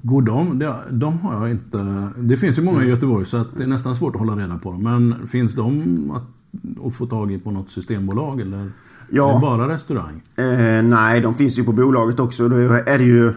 De? 0.00 0.58
De, 0.58 0.74
de 0.90 1.18
har 1.18 1.34
jag 1.34 1.50
inte... 1.50 2.08
Det 2.16 2.36
finns 2.36 2.58
ju 2.58 2.62
många 2.62 2.78
i 2.78 2.80
mm. 2.80 2.90
Göteborg 2.90 3.26
så 3.26 3.36
att 3.36 3.56
det 3.56 3.62
är 3.62 3.68
nästan 3.68 3.96
svårt 3.96 4.14
att 4.14 4.20
hålla 4.20 4.36
reda 4.36 4.58
på 4.58 4.70
dem. 4.72 4.82
Men 4.82 5.28
finns 5.28 5.54
de 5.54 6.10
att, 6.10 6.86
att 6.86 6.94
få 6.94 7.06
tag 7.06 7.32
i 7.32 7.38
på 7.38 7.50
något 7.50 7.70
systembolag 7.70 8.40
eller 8.40 8.70
ja. 9.10 9.30
är 9.30 9.34
det 9.34 9.40
bara 9.40 9.68
restaurang? 9.68 10.22
Eh, 10.36 10.82
nej, 10.82 11.20
de 11.20 11.34
finns 11.34 11.58
ju 11.58 11.64
på 11.64 11.72
bolaget 11.72 12.20
också. 12.20 12.48
Då 12.48 12.56
är 12.56 12.98
det 12.98 13.04
ju... 13.04 13.32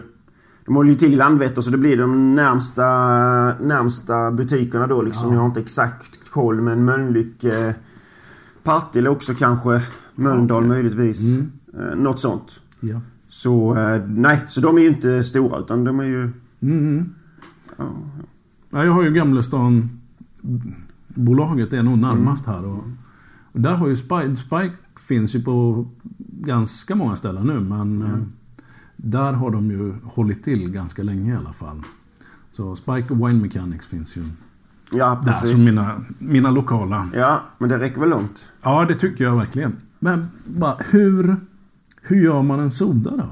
De 0.66 0.76
håller 0.76 0.90
ju 0.90 0.96
till 0.96 1.12
i 1.12 1.16
Landvetter 1.16 1.62
så 1.62 1.70
det 1.70 1.78
blir 1.78 1.96
de 1.96 2.34
närmsta, 2.34 2.84
närmsta 3.60 4.30
butikerna 4.30 4.86
då 4.86 5.02
liksom. 5.02 5.28
Ja. 5.28 5.34
Jag 5.34 5.40
har 5.40 5.46
inte 5.46 5.60
exakt 5.60 6.30
koll 6.30 6.60
men 6.60 6.84
Mölnlyck, 6.84 7.44
eh, 7.44 7.72
Partille 8.62 9.08
också 9.08 9.34
kanske. 9.34 9.82
Mölndal 10.14 10.64
okay. 10.64 10.68
möjligtvis. 10.68 11.34
Mm. 11.34 11.50
Eh, 11.78 11.96
något 11.96 12.20
sånt. 12.20 12.60
Ja. 12.80 13.00
Så 13.28 13.76
eh, 13.76 14.02
nej, 14.08 14.44
så 14.48 14.60
de 14.60 14.76
är 14.76 14.82
ju 14.82 14.88
inte 14.88 15.24
stora 15.24 15.58
utan 15.58 15.84
de 15.84 16.00
är 16.00 16.04
ju... 16.04 16.30
Mm. 16.62 17.14
Ja, 17.76 17.84
ja. 18.70 18.84
Jag 18.84 18.92
har 18.92 19.02
ju 19.02 19.10
Gamlestan 19.10 19.98
bolaget 21.18 21.72
är 21.72 21.82
nog 21.82 21.98
närmast 21.98 22.46
här. 22.46 22.64
Och, 22.64 22.84
och, 23.52 23.60
där 23.60 23.74
har 23.74 23.88
ju 23.88 23.96
Spike, 23.96 24.36
Spike 24.36 24.74
finns 24.98 25.34
ju 25.34 25.42
på 25.42 25.86
ganska 26.28 26.94
många 26.94 27.16
ställen 27.16 27.46
nu 27.46 27.60
men 27.60 28.02
mm. 28.02 28.32
där 28.96 29.32
har 29.32 29.50
de 29.50 29.70
ju 29.70 29.94
hållit 30.04 30.44
till 30.44 30.70
ganska 30.70 31.02
länge 31.02 31.32
i 31.32 31.36
alla 31.36 31.52
fall. 31.52 31.82
Så 32.52 32.76
Spike 32.76 33.14
och 33.14 33.28
Wine 33.28 33.40
Mechanics 33.40 33.86
finns 33.86 34.16
ju 34.16 34.24
Ja, 34.92 35.22
precis. 35.24 35.42
Där 35.42 35.50
som 35.50 35.64
mina, 35.64 36.00
mina 36.18 36.50
lokala. 36.50 37.08
Ja, 37.14 37.42
men 37.58 37.68
det 37.68 37.78
räcker 37.78 38.00
väl 38.00 38.10
långt? 38.10 38.48
Ja, 38.62 38.84
det 38.84 38.94
tycker 38.94 39.24
jag 39.24 39.36
verkligen. 39.36 39.76
Men 39.98 40.28
bara, 40.44 40.76
hur, 40.90 41.36
hur 42.02 42.22
gör 42.22 42.42
man 42.42 42.60
en 42.60 42.70
soda 42.70 43.10
då? 43.16 43.28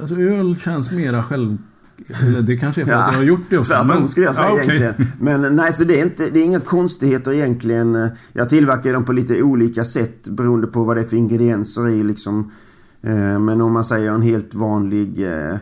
Alltså 0.00 0.14
öl 0.14 0.56
känns 0.56 0.90
mera 0.90 1.22
själv... 1.22 1.58
Eller 2.08 2.42
det 2.42 2.56
kanske 2.56 2.80
är 2.80 2.84
för 2.84 2.92
ja, 2.92 2.98
att 2.98 3.12
jag 3.12 3.18
har 3.18 3.24
gjort 3.24 3.40
det 3.50 3.58
också. 3.58 3.72
Tvärtom 3.72 3.88
men... 3.88 4.08
skulle 4.08 4.26
jag 4.26 4.34
säga 4.34 4.48
ja, 4.48 4.54
okay. 4.54 4.76
egentligen. 4.76 5.12
Men 5.20 5.56
nej, 5.56 5.72
så 5.72 5.84
det 5.84 6.00
är, 6.00 6.04
inte, 6.04 6.30
det 6.30 6.40
är 6.40 6.44
inga 6.44 6.60
konstigheter 6.60 7.32
egentligen. 7.32 8.10
Jag 8.32 8.48
tillverkar 8.48 8.92
dem 8.92 9.04
på 9.04 9.12
lite 9.12 9.42
olika 9.42 9.84
sätt 9.84 10.28
beroende 10.28 10.66
på 10.66 10.84
vad 10.84 10.96
det 10.96 11.00
är 11.00 11.06
för 11.06 11.16
ingredienser 11.16 11.88
i 11.88 12.04
liksom. 12.04 12.50
Eh, 13.02 13.38
men 13.38 13.60
om 13.60 13.72
man 13.72 13.84
säger 13.84 14.12
en 14.12 14.22
helt 14.22 14.54
vanlig... 14.54 15.26
Eh, 15.26 15.56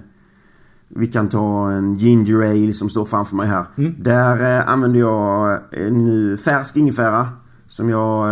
vi 0.89 1.07
kan 1.07 1.29
ta 1.29 1.71
en 1.71 1.97
ginger 1.97 2.43
ale 2.43 2.73
som 2.73 2.89
står 2.89 3.05
framför 3.05 3.37
mig 3.37 3.47
här. 3.47 3.65
Mm. 3.77 3.95
Där 3.99 4.59
eh, 4.59 4.69
använder 4.69 5.01
jag 5.01 5.59
nu 5.91 6.37
färsk 6.37 6.77
ingefära. 6.77 7.29
Som 7.69 7.89
jag, 7.89 8.29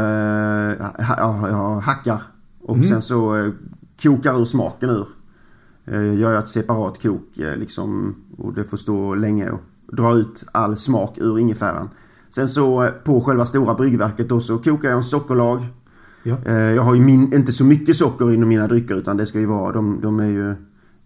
jag 1.18 1.80
hackar. 1.80 2.22
Och 2.62 2.76
mm. 2.76 2.88
sen 2.88 3.02
så 3.02 3.50
kokar 4.02 4.40
ur 4.40 4.44
smaken 4.44 4.90
ur. 4.90 5.06
Gör 5.86 6.32
jag 6.32 6.38
ett 6.38 6.48
separat 6.48 7.02
kok 7.02 7.30
liksom. 7.36 8.14
Och 8.38 8.54
det 8.54 8.64
får 8.64 8.76
stå 8.76 9.14
länge 9.14 9.50
och 9.50 9.60
dra 9.96 10.14
ut 10.14 10.44
all 10.52 10.76
smak 10.76 11.18
ur 11.18 11.38
ingefäran. 11.38 11.88
Sen 12.30 12.48
så 12.48 12.88
på 13.04 13.20
själva 13.20 13.46
stora 13.46 13.74
bryggverket 13.74 14.28
då 14.28 14.40
så 14.40 14.58
kokar 14.58 14.88
jag 14.88 14.96
en 14.96 15.04
sockerlag. 15.04 15.60
Ja. 16.22 16.50
Jag 16.52 16.82
har 16.82 16.94
ju 16.94 17.00
min, 17.00 17.34
inte 17.34 17.52
så 17.52 17.64
mycket 17.64 17.96
socker 17.96 18.32
inom 18.32 18.48
mina 18.48 18.66
drycker 18.66 18.94
utan 18.94 19.16
det 19.16 19.26
ska 19.26 19.40
ju 19.40 19.46
vara, 19.46 19.72
de, 19.72 20.00
de 20.00 20.20
är 20.20 20.28
ju 20.28 20.54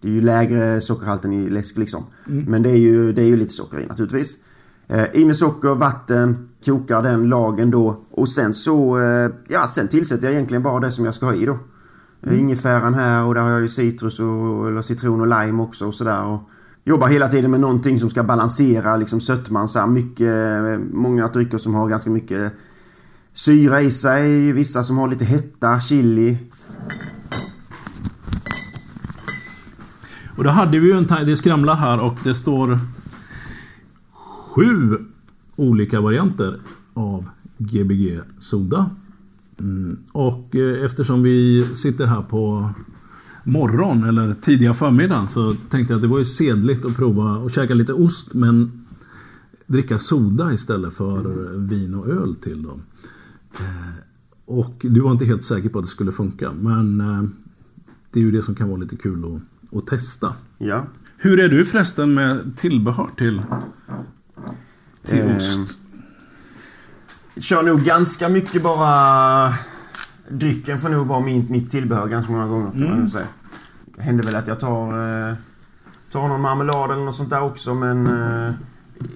det 0.00 0.08
är 0.08 0.12
ju 0.12 0.20
lägre 0.20 0.80
sockerhalten 0.80 1.32
i 1.32 1.50
läsk 1.50 1.76
liksom. 1.76 2.04
Mm. 2.28 2.44
Men 2.44 2.62
det 2.62 2.70
är, 2.70 2.76
ju, 2.76 3.12
det 3.12 3.22
är 3.22 3.26
ju 3.26 3.36
lite 3.36 3.52
socker 3.52 3.80
i 3.80 3.86
naturligtvis. 3.86 4.36
Eh, 4.88 5.06
I 5.14 5.24
med 5.24 5.36
socker, 5.36 5.74
vatten, 5.74 6.48
kokar 6.64 7.02
den 7.02 7.28
lagen 7.28 7.70
då. 7.70 8.04
Och 8.10 8.28
sen 8.28 8.54
så, 8.54 8.98
eh, 8.98 9.30
ja 9.48 9.66
sen 9.68 9.88
tillsätter 9.88 10.24
jag 10.24 10.32
egentligen 10.32 10.62
bara 10.62 10.80
det 10.80 10.92
som 10.92 11.04
jag 11.04 11.14
ska 11.14 11.26
ha 11.26 11.34
i 11.34 11.46
då. 11.46 11.58
Mm. 12.22 12.38
Ingefäran 12.38 12.94
här 12.94 13.24
och 13.24 13.34
där 13.34 13.42
har 13.42 13.50
jag 13.50 13.60
ju 13.60 13.68
citrus 13.68 14.20
och, 14.20 14.68
eller 14.68 14.82
citron 14.82 15.20
och 15.20 15.26
lime 15.26 15.62
också 15.62 15.86
och 15.86 15.94
sådär. 15.94 16.38
Jobbar 16.84 17.08
hela 17.08 17.28
tiden 17.28 17.50
med 17.50 17.60
någonting 17.60 17.98
som 17.98 18.10
ska 18.10 18.22
balansera 18.22 18.96
liksom 18.96 19.20
sötman. 19.20 19.68
Så 19.68 19.78
här, 19.78 19.86
mycket, 19.86 20.26
eh, 20.26 20.78
många 20.92 21.28
drycker 21.28 21.58
som 21.58 21.74
har 21.74 21.88
ganska 21.88 22.10
mycket 22.10 22.52
syra 23.32 23.80
i 23.80 23.90
sig. 23.90 24.52
Vissa 24.52 24.84
som 24.84 24.98
har 24.98 25.08
lite 25.08 25.24
hetta, 25.24 25.80
chili. 25.80 26.38
Och 30.36 30.44
då 30.44 30.50
hade 30.50 30.78
vi 30.78 30.86
ju 30.86 30.92
en 30.92 31.26
det 31.26 31.36
skramlar 31.36 31.74
här 31.74 32.00
och 32.00 32.16
det 32.24 32.34
står 32.34 32.78
sju 34.54 34.98
olika 35.56 36.00
varianter 36.00 36.60
av 36.94 37.28
Gbg 37.58 38.20
Soda. 38.38 38.90
Mm. 39.58 39.98
Och 40.12 40.56
eh, 40.56 40.84
eftersom 40.84 41.22
vi 41.22 41.66
sitter 41.76 42.06
här 42.06 42.22
på 42.22 42.70
morgon 43.44 44.04
eller 44.04 44.32
tidiga 44.32 44.74
förmiddagen 44.74 45.28
så 45.28 45.54
tänkte 45.54 45.92
jag 45.92 45.98
att 45.98 46.02
det 46.02 46.08
var 46.08 46.18
ju 46.18 46.24
sedligt 46.24 46.84
att 46.84 46.96
prova 46.96 47.46
att 47.46 47.52
käka 47.52 47.74
lite 47.74 47.92
ost 47.92 48.34
men 48.34 48.84
dricka 49.66 49.98
soda 49.98 50.52
istället 50.52 50.94
för 50.94 51.48
vin 51.58 51.94
och 51.94 52.08
öl 52.08 52.34
till 52.34 52.62
dem. 52.62 52.82
Eh, 53.60 53.94
och 54.44 54.76
du 54.80 55.00
var 55.00 55.12
inte 55.12 55.24
helt 55.24 55.44
säker 55.44 55.68
på 55.68 55.78
att 55.78 55.84
det 55.84 55.90
skulle 55.90 56.12
funka 56.12 56.52
men 56.52 57.00
eh, 57.00 57.22
det 58.10 58.20
är 58.20 58.24
ju 58.24 58.30
det 58.30 58.42
som 58.42 58.54
kan 58.54 58.68
vara 58.68 58.80
lite 58.80 58.96
kul 58.96 59.24
att 59.24 59.40
och 59.70 59.86
testa. 59.86 60.34
Ja. 60.58 60.86
Hur 61.16 61.40
är 61.40 61.48
du 61.48 61.64
förresten 61.64 62.14
med 62.14 62.56
tillbehör 62.56 63.08
till, 63.16 63.42
till 65.04 65.18
eh, 65.18 65.36
ost? 65.36 65.78
Kör 67.40 67.62
nog 67.62 67.82
ganska 67.82 68.28
mycket 68.28 68.62
bara... 68.62 69.54
Drycken 70.30 70.78
får 70.78 70.88
nog 70.88 71.06
vara 71.06 71.20
min, 71.20 71.46
mitt 71.50 71.70
tillbehör 71.70 72.08
ganska 72.08 72.32
många 72.32 72.46
gånger. 72.46 72.70
Kan 72.70 72.82
mm. 72.82 72.98
man 72.98 73.08
säga. 73.08 73.26
Det 73.96 74.02
händer 74.02 74.24
väl 74.24 74.36
att 74.36 74.46
jag 74.46 74.60
tar, 74.60 74.88
eh, 75.28 75.34
tar 76.12 76.28
någon 76.28 76.40
marmelad 76.40 76.90
eller 76.90 77.04
något 77.04 77.16
sånt 77.16 77.30
där 77.30 77.42
också 77.42 77.74
men 77.74 78.06
eh, 78.06 78.52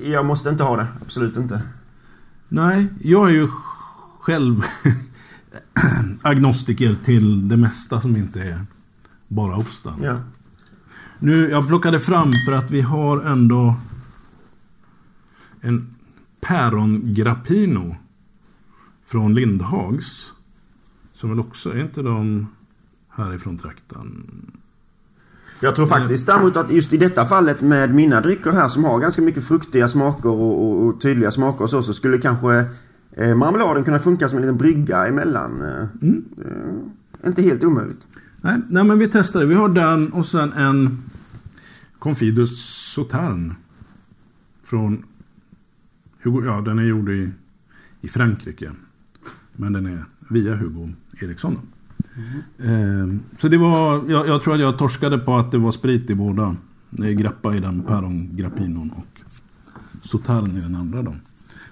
jag 0.02 0.26
måste 0.26 0.50
inte 0.50 0.64
ha 0.64 0.76
det. 0.76 0.86
Absolut 1.02 1.36
inte. 1.36 1.62
Nej, 2.48 2.86
jag 3.00 3.28
är 3.28 3.32
ju 3.32 3.48
själv 4.20 4.62
agnostiker 6.22 6.94
till 7.04 7.48
det 7.48 7.56
mesta 7.56 8.00
som 8.00 8.16
inte 8.16 8.42
är 8.42 8.66
bara 9.28 9.56
osten. 9.56 9.94
Ja. 10.02 10.20
Nu, 11.18 11.50
jag 11.50 11.68
plockade 11.68 12.00
fram 12.00 12.32
för 12.46 12.52
att 12.52 12.70
vi 12.70 12.80
har 12.80 13.20
ändå 13.20 13.74
en 15.60 15.94
päron 16.40 17.14
grappino 17.14 17.96
från 19.12 19.34
Lindhags. 19.34 20.32
Som 21.12 21.30
väl 21.30 21.40
också, 21.40 21.70
är 21.70 21.80
inte 21.80 22.02
de 22.02 22.46
härifrån 23.08 23.56
trakten? 23.56 24.26
Jag 25.60 25.76
tror 25.76 25.86
faktiskt 25.86 26.26
däremot 26.26 26.56
att 26.56 26.72
just 26.72 26.92
i 26.92 26.96
detta 26.96 27.26
fallet 27.26 27.60
med 27.60 27.94
mina 27.94 28.20
drycker 28.20 28.50
här 28.50 28.68
som 28.68 28.84
har 28.84 29.00
ganska 29.00 29.22
mycket 29.22 29.44
fruktiga 29.44 29.88
smaker 29.88 30.28
och, 30.28 30.64
och, 30.64 30.86
och 30.86 31.00
tydliga 31.00 31.30
smaker 31.30 31.64
och 31.64 31.70
så, 31.70 31.82
så 31.82 31.92
skulle 31.92 32.18
kanske 32.18 32.64
eh, 33.12 33.34
marmeladen 33.36 33.84
kunna 33.84 33.98
funka 33.98 34.28
som 34.28 34.38
en 34.38 34.42
liten 34.42 34.58
brygga 34.58 35.06
emellan. 35.06 35.62
Eh, 35.62 35.86
mm. 36.02 36.24
eh, 36.44 37.28
inte 37.28 37.42
helt 37.42 37.64
omöjligt. 37.64 38.00
Nej, 38.40 38.60
nej, 38.68 38.84
men 38.84 38.98
vi 38.98 39.08
testar. 39.08 39.44
Vi 39.44 39.54
har 39.54 39.68
den 39.68 40.12
och 40.12 40.26
sen 40.26 40.52
en 40.52 41.02
Confidus 41.98 42.50
Sautern. 42.94 43.54
Från... 44.64 45.04
Ja, 46.22 46.60
den 46.60 46.78
är 46.78 46.82
gjord 46.82 47.10
i, 47.10 47.30
i 48.00 48.08
Frankrike. 48.08 48.72
Men 49.56 49.72
den 49.72 49.86
är 49.86 50.04
via 50.28 50.56
Hugo 50.56 50.88
Eriksson. 51.20 51.58
Mm. 52.58 53.10
Eh, 53.10 53.20
så 53.38 53.48
det 53.48 53.58
var... 53.58 54.10
Jag, 54.10 54.28
jag, 54.28 54.42
tror 54.42 54.54
att 54.54 54.60
jag 54.60 54.78
torskade 54.78 55.18
på 55.18 55.36
att 55.36 55.50
det 55.50 55.58
var 55.58 55.72
sprit 55.72 56.10
i 56.10 56.14
båda. 56.14 56.56
Det 56.90 57.08
är 57.08 57.12
grappa 57.12 57.56
i 57.56 57.60
den, 57.60 57.82
Päron 57.82 58.36
Grappinon 58.36 58.90
och 58.90 59.20
Sautern 60.02 60.56
i 60.58 60.60
den 60.60 60.74
andra. 60.74 61.02
Då. 61.02 61.14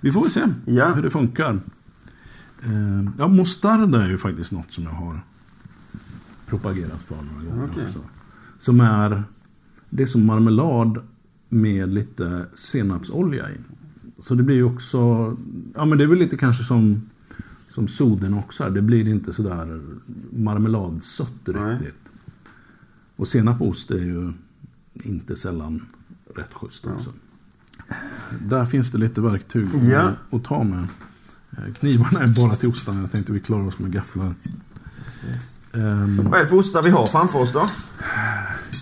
Vi 0.01 0.13
får 0.13 0.23
väl 0.23 0.31
se 0.31 0.45
ja. 0.65 0.93
hur 0.95 1.03
det 1.03 1.11
funkar. 1.11 1.61
Eh, 2.63 3.11
ja, 3.19 3.29
mostarda 3.29 4.03
är 4.03 4.09
ju 4.09 4.19
faktiskt 4.19 4.53
något 4.53 4.73
som 4.73 4.85
jag 4.85 4.91
har 4.91 5.21
propagerat 6.47 7.01
för 7.01 7.17
några 7.17 7.51
gånger 7.51 7.71
okay. 7.71 7.85
också. 7.85 8.01
Som 8.61 8.81
är, 8.81 9.23
det 9.91 10.03
är 10.03 10.07
som 10.07 10.27
marmelad 10.27 10.99
med 11.49 11.89
lite 11.89 12.47
senapsolja 12.55 13.51
i. 13.51 13.57
Så 14.23 14.35
det 14.35 14.43
blir 14.43 14.57
ju 14.57 14.65
också, 14.65 14.99
ja 15.75 15.85
men 15.85 15.99
det 15.99 16.05
är 16.05 16.09
väl 16.09 16.19
lite 16.19 16.37
kanske 16.37 16.65
som, 16.65 17.10
som 17.75 17.89
soden 17.89 18.35
också 18.35 18.65
är. 18.65 18.71
Det 18.71 18.83
blir 18.83 19.09
inte 19.09 19.33
sådär 19.33 19.81
marmeladsött 20.33 21.29
riktigt. 21.45 21.97
Och 23.17 23.29
senapost 23.29 23.91
är 23.91 23.99
ju 23.99 24.33
inte 24.95 25.37
sällan 25.37 25.87
rätt 26.35 26.53
schysst 26.53 26.87
också. 26.87 27.13
Ja. 27.89 27.95
Där 28.41 28.65
finns 28.65 28.91
det 28.91 28.99
lite 28.99 29.21
verktyg 29.21 29.69
ja. 29.91 30.13
att 30.31 30.45
ta 30.45 30.65
med. 30.65 30.87
Knivarna 31.79 32.21
är 32.21 32.41
bara 32.41 32.57
till 32.57 32.69
ostarna. 32.69 33.01
Jag 33.01 33.11
tänkte 33.11 33.33
vi 33.33 33.41
klarar 33.41 33.67
oss 33.67 33.79
med 33.79 33.93
gafflar. 33.93 34.35
Um, 35.73 36.17
Vad 36.17 36.35
är 36.35 36.41
det 36.41 36.47
för 36.47 36.57
ostar 36.57 36.83
vi 36.83 36.91
har 36.91 37.07
framför 37.07 37.39
oss 37.39 37.53
då? 37.53 37.63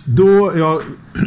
Då 0.05 0.57
jag 0.57 0.81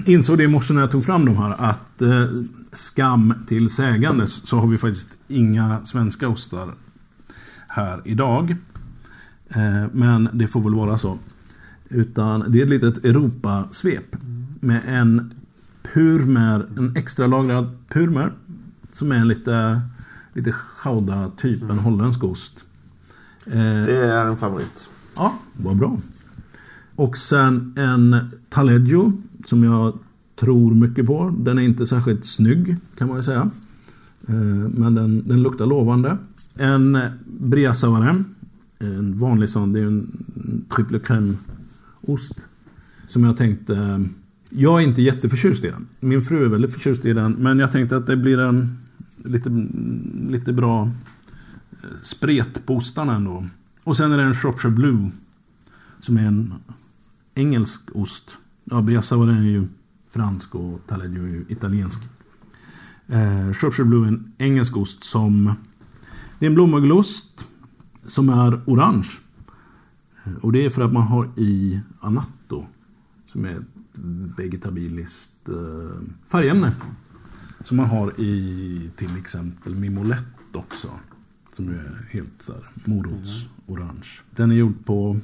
insåg 0.06 0.38
det 0.38 0.44
i 0.44 0.48
morse 0.48 0.74
när 0.74 0.80
jag 0.80 0.90
tog 0.90 1.04
fram 1.04 1.24
de 1.24 1.36
här 1.36 1.54
att 1.58 2.02
eh, 2.02 2.26
skam 2.72 3.34
till 3.48 3.70
sägandes 3.70 4.48
så 4.48 4.58
har 4.58 4.66
vi 4.66 4.78
faktiskt 4.78 5.08
inga 5.28 5.84
svenska 5.84 6.28
ostar 6.28 6.74
här 7.72 8.00
idag. 8.04 8.56
Eh, 9.48 9.84
men 9.92 10.28
det 10.32 10.46
får 10.46 10.60
väl 10.60 10.74
vara 10.74 10.98
så. 10.98 11.18
Utan 11.88 12.44
det 12.48 12.58
är 12.58 12.62
ett 12.62 12.70
litet 12.70 13.04
Europasvep 13.04 14.16
med 14.60 14.80
en 14.86 15.34
purmer, 15.82 16.66
en 16.76 16.96
extra 16.96 17.26
lagrad 17.26 17.70
purmer 17.88 18.32
som 18.92 19.12
är 19.12 19.16
en 19.16 19.28
lite, 19.28 19.80
lite 20.32 20.52
chauda 20.52 21.30
typ, 21.36 21.62
en 21.70 21.78
holländsk 21.78 22.24
ost. 22.24 22.64
Eh, 23.46 23.52
det 23.60 24.06
är 24.06 24.26
en 24.26 24.36
favorit. 24.36 24.88
Ja, 25.16 25.34
vad 25.52 25.76
bra. 25.76 25.98
Och 26.96 27.16
sen 27.16 27.74
en 27.78 28.30
Taleggio 28.48 29.22
som 29.46 29.64
jag 29.64 29.98
tror 30.36 30.74
mycket 30.74 31.06
på. 31.06 31.34
Den 31.38 31.58
är 31.58 31.62
inte 31.62 31.86
särskilt 31.86 32.24
snygg 32.24 32.76
kan 32.98 33.08
man 33.08 33.16
ju 33.16 33.22
säga. 33.22 33.50
Eh, 34.28 34.34
men 34.74 34.94
den, 34.94 35.28
den 35.28 35.42
luktar 35.42 35.66
lovande. 35.66 36.16
En 36.54 36.98
Bria 37.24 37.74
Savarem. 37.74 38.24
En 38.78 39.18
vanlig 39.18 39.48
sån. 39.48 39.72
Det 39.72 39.80
är 39.80 39.86
en 39.86 40.24
triple 40.76 40.98
crème 40.98 41.34
ost. 42.00 42.46
Som 43.08 43.24
jag 43.24 43.36
tänkte... 43.36 44.04
Jag 44.50 44.82
är 44.82 44.86
inte 44.86 45.02
jätteförtjust 45.02 45.64
i 45.64 45.70
den. 45.70 45.86
Min 46.00 46.22
fru 46.22 46.44
är 46.44 46.48
väldigt 46.48 46.72
förtjust 46.72 47.04
i 47.04 47.12
den. 47.12 47.32
Men 47.32 47.58
jag 47.58 47.72
tänkte 47.72 47.96
att 47.96 48.06
det 48.06 48.16
blir 48.16 48.38
en 48.38 48.78
lite, 49.16 49.50
lite 50.28 50.52
bra 50.52 50.90
eh, 51.72 51.88
spret 52.02 52.66
på 52.66 52.76
ostarna 52.76 53.14
ändå. 53.14 53.46
Och 53.84 53.96
sen 53.96 54.12
är 54.12 54.18
det 54.18 54.22
en 54.22 54.34
Shropshire 54.34 54.72
Blue. 54.74 55.10
Som 56.00 56.16
är 56.16 56.26
en 56.26 56.54
engelsk 57.34 57.80
ost. 57.94 58.36
Ja, 58.64 58.82
Briassavar 58.82 59.28
är 59.28 59.42
ju 59.42 59.64
fransk 60.10 60.54
och 60.54 60.80
Taleggio 60.86 61.22
är 61.22 61.28
ju 61.28 61.44
italiensk. 61.48 62.00
Eh, 63.08 63.52
Shropshire 63.52 63.88
Blue 63.88 64.04
är 64.04 64.08
en 64.08 64.32
engelsk 64.38 64.76
ost 64.76 65.04
som... 65.04 65.54
Det 66.42 66.46
är 66.46 66.50
en 66.50 66.54
blåmögelost. 66.54 67.46
Som 68.04 68.28
är 68.28 68.60
orange. 68.66 69.08
Och 70.40 70.52
det 70.52 70.64
är 70.64 70.70
för 70.70 70.82
att 70.82 70.92
man 70.92 71.02
har 71.02 71.30
i 71.36 71.80
Anatto. 72.00 72.66
Som 73.26 73.44
är 73.44 73.56
ett 73.56 73.98
vegetabiliskt 74.38 75.48
eh, 75.48 76.02
färgämne. 76.28 76.74
Som 77.64 77.76
man 77.76 77.86
har 77.86 78.20
i 78.20 78.90
till 78.96 79.16
exempel 79.16 79.74
Mimolett 79.74 80.56
också. 80.56 80.88
Som 81.48 81.68
är 81.68 82.08
helt 82.10 82.42
så 82.42 82.52
här 82.52 82.70
morotsorange. 82.84 84.20
Den 84.30 84.50
är 84.50 84.54
gjord 84.54 84.84
på, 84.84 85.20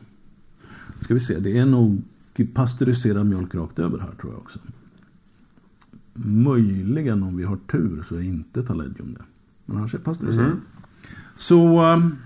ska 1.00 1.14
vi 1.14 1.20
se, 1.20 1.38
det 1.38 1.58
är 1.58 1.66
nog 1.66 2.02
pasteuriserad 2.54 3.26
mjölk 3.26 3.54
rakt 3.54 3.78
över 3.78 3.98
här 3.98 4.12
tror 4.20 4.32
jag 4.32 4.40
också. 4.40 4.58
Möjligen 6.14 7.22
om 7.22 7.36
vi 7.36 7.44
har 7.44 7.56
tur 7.56 8.02
så 8.08 8.14
är 8.14 8.22
inte 8.22 8.62
Talegium 8.62 9.14
det. 9.14 9.24
Men 9.66 9.76
annars 9.76 9.94
är 9.94 9.98
det 9.98 10.04
pasteuriserad. 10.04 10.46
Mm. 10.46 10.60
Så, 11.38 11.82
ähm, 11.92 12.16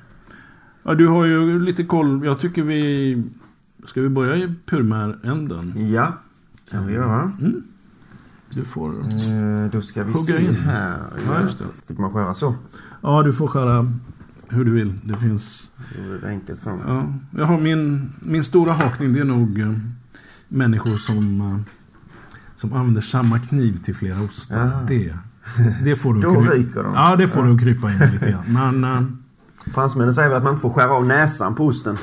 ja, 0.82 0.94
du 0.94 1.08
har 1.08 1.24
ju 1.24 1.60
lite 1.64 1.84
koll. 1.84 2.24
Jag 2.24 2.38
tycker 2.40 2.62
vi, 2.62 3.22
ska 3.86 4.00
vi 4.00 4.08
börja 4.08 4.36
i 4.36 4.54
purmäränden? 4.66 5.72
Ja, 5.92 6.12
kan 6.70 6.86
vi 6.86 6.94
göra. 6.94 7.32
Du 8.50 8.64
får, 8.64 8.90
Eh, 9.00 9.70
då 9.72 9.80
ska 9.80 10.00
vi 10.04 10.12
Hugga 10.12 10.22
se 10.22 10.44
in. 10.44 10.54
här. 10.54 10.98
Ja, 11.26 11.40
just 11.42 11.58
det. 11.58 11.64
Fick 11.88 11.98
man 11.98 12.10
skära 12.12 12.34
så? 12.34 12.54
ja 13.02 13.22
du 13.22 13.32
får 13.32 13.46
skära 13.46 13.92
hur 14.48 14.64
du 14.64 14.70
vill. 14.70 14.94
Det 15.04 15.16
finns 15.16 15.70
Det 15.96 16.18
det 16.18 16.28
enkelt 16.28 16.60
för 16.60 16.70
mig. 16.70 16.80
Ja, 16.86 17.12
jag 17.38 17.46
har 17.46 17.60
min, 17.60 18.12
min 18.20 18.44
stora 18.44 18.72
hakning 18.72 19.12
det 19.12 19.20
är 19.20 19.24
nog 19.24 19.60
eh, 19.60 19.72
människor 20.48 20.96
som, 20.96 21.40
eh, 21.40 21.58
som 22.56 22.72
använder 22.72 23.00
samma 23.00 23.38
kniv 23.38 23.76
till 23.76 23.94
flera 23.94 24.20
ostar. 24.22 24.58
Ja. 24.66 24.80
Det, 24.88 25.16
det 25.84 25.96
får 25.96 26.14
du 26.14 26.20
Då 26.20 26.34
kry- 26.34 26.50
ryker 26.50 26.82
de. 26.82 26.94
Ja, 26.94 27.16
det 27.16 27.28
får 27.28 27.42
du 27.42 27.58
krypa 27.58 27.92
in 27.92 27.98
lite 27.98 28.30
grann. 28.30 28.44
Men 28.80 28.84
eh, 28.84 29.02
Fransmännen 29.74 30.14
säger 30.14 30.28
väl 30.28 30.36
att 30.38 30.44
man 30.44 30.52
inte 30.52 30.62
får 30.62 30.70
skära 30.70 30.90
av 30.92 31.06
näsan 31.06 31.54
på 31.54 31.66
osten. 31.66 31.96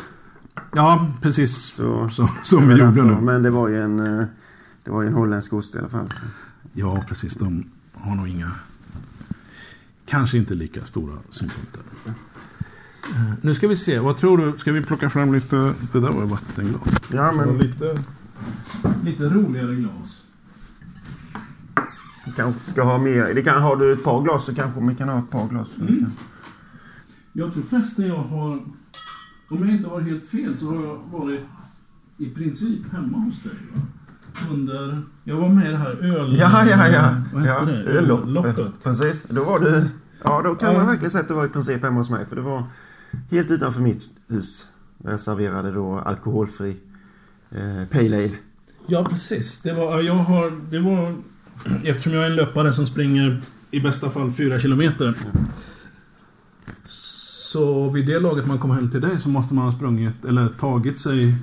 ja, 0.76 1.08
precis 1.22 1.56
Så, 1.76 2.10
så, 2.10 2.30
som 2.44 2.68
vi 2.68 2.76
gjorde 2.76 3.04
nu. 3.04 3.18
Men 3.22 3.44
det 3.44 3.50
var 3.50 3.68
ju 3.68 3.82
en, 3.82 4.20
eh, 4.20 4.26
det 4.86 4.92
var 4.92 5.02
ju 5.02 5.08
en 5.08 5.14
holländsk 5.14 5.54
ost 5.54 5.76
i 5.76 5.78
alla 5.78 5.90
fall. 5.90 6.10
Så. 6.10 6.26
Ja, 6.74 7.04
precis. 7.08 7.36
De 7.36 7.64
har 7.94 8.16
nog 8.16 8.28
inga, 8.28 8.52
kanske 10.06 10.38
inte 10.38 10.54
lika 10.54 10.86
stora 10.86 11.14
synpunkter. 11.30 11.82
Eh, 12.06 13.22
Nu 13.42 13.56
ska 13.56 13.68
vi 13.68 13.76
se, 13.78 14.00
vad 14.00 14.18
tror 14.18 14.38
du? 14.38 14.58
Ska 14.58 14.72
vi 14.72 14.82
plocka 14.82 15.10
fram 15.10 15.34
lite, 15.34 15.56
det 15.94 16.00
där 16.00 16.12
var 16.12 16.26
vattenglas. 16.26 16.82
Ja, 17.14 17.32
men 17.32 17.58
lite, 17.58 17.98
lite 19.04 19.24
roligare 19.24 19.76
glas. 19.76 20.24
Kanske 22.36 22.72
ska 22.72 22.84
ha 22.84 22.98
mer. 22.98 23.34
Det 23.36 23.42
kan, 23.42 23.62
har 23.62 23.76
du 23.76 23.94
ett 23.94 24.04
par 24.04 24.22
glas 24.24 24.46
så 24.46 24.56
kanske 24.56 24.82
vi 24.82 24.96
kan 24.96 25.10
ha 25.10 25.20
ett 25.20 25.30
par 25.30 25.48
glas. 25.50 25.68
Mm. 25.80 26.00
kan- 26.00 26.12
Jag 27.34 27.54
tror 27.54 27.64
förresten 27.64 28.08
jag 28.08 28.16
har, 28.16 28.52
om 29.50 29.60
jag 29.68 29.70
inte 29.70 29.90
har 29.90 30.02
helt 30.02 30.28
fel, 30.30 30.58
så 30.58 30.66
har 30.68 30.84
jag 30.84 31.00
varit 31.12 31.42
i 32.18 32.30
princip 32.30 32.92
hemma 32.94 33.18
hos 33.18 33.44
dig. 33.44 33.52
Va? 33.76 33.82
Under, 34.52 35.02
jag 35.24 35.36
var 35.38 35.50
med 35.50 35.68
i 35.68 35.72
det 35.72 35.78
här 35.78 35.90
öl... 35.96 36.36
Ja, 36.40 36.66
ja, 36.66 36.88
ja. 36.88 37.16
Vad 37.34 37.44
hette 37.44 37.54
ja 37.60 37.66
det? 37.66 37.92
ölloppet. 37.92 38.28
Ölloppet. 38.30 38.84
Precis. 38.84 39.24
Då 39.30 39.44
var 39.44 39.60
du... 39.60 39.90
Ja, 40.24 40.42
då 40.42 40.56
kan 40.56 40.72
Ja. 40.72 40.78
man 40.78 40.88
verkligen 40.88 41.12
säga 41.12 41.22
att 41.22 41.28
du 41.28 41.34
var 41.34 41.46
i 41.46 41.50
princip 41.50 41.84
hemma 41.84 41.98
hos 41.98 42.10
mig. 42.10 42.26
För 42.26 42.36
det 42.36 42.42
var 42.42 42.64
helt 43.32 43.52
utanför 43.52 43.82
mitt 43.82 44.10
hus. 44.28 44.68
Där 44.98 45.12
jag 45.12 45.20
serverade 45.20 45.72
då 45.72 46.00
alkoholfri 46.00 46.78
eh, 47.52 47.88
Pale 47.92 48.18
Ale. 48.18 48.32
Ja, 48.88 49.04
precis. 49.10 49.62
Det 49.62 49.74
var, 49.74 50.02
jag 50.02 50.14
har, 50.16 50.52
det 50.72 50.80
var, 50.80 51.16
eftersom 51.84 52.14
jag 52.14 52.24
är 52.24 52.30
en 52.30 52.36
löpare 52.36 52.74
som 52.74 52.86
springer 52.88 53.42
i 53.72 53.80
bästa 53.80 54.10
fall 54.10 54.32
fyra 54.32 54.60
kilometer. 54.60 55.14
Så 56.86 57.90
vid 57.90 58.08
det 58.08 58.20
laget 58.20 58.48
man 58.48 58.58
kom 58.58 58.72
hem 58.72 58.90
till 58.90 59.02
dig 59.02 59.20
så 59.20 59.30
måste 59.30 59.54
man 59.54 59.66
ha 59.66 59.72
sprungit, 59.72 60.26
eller 60.26 60.50
tagit 60.50 61.00
sig 61.00 61.36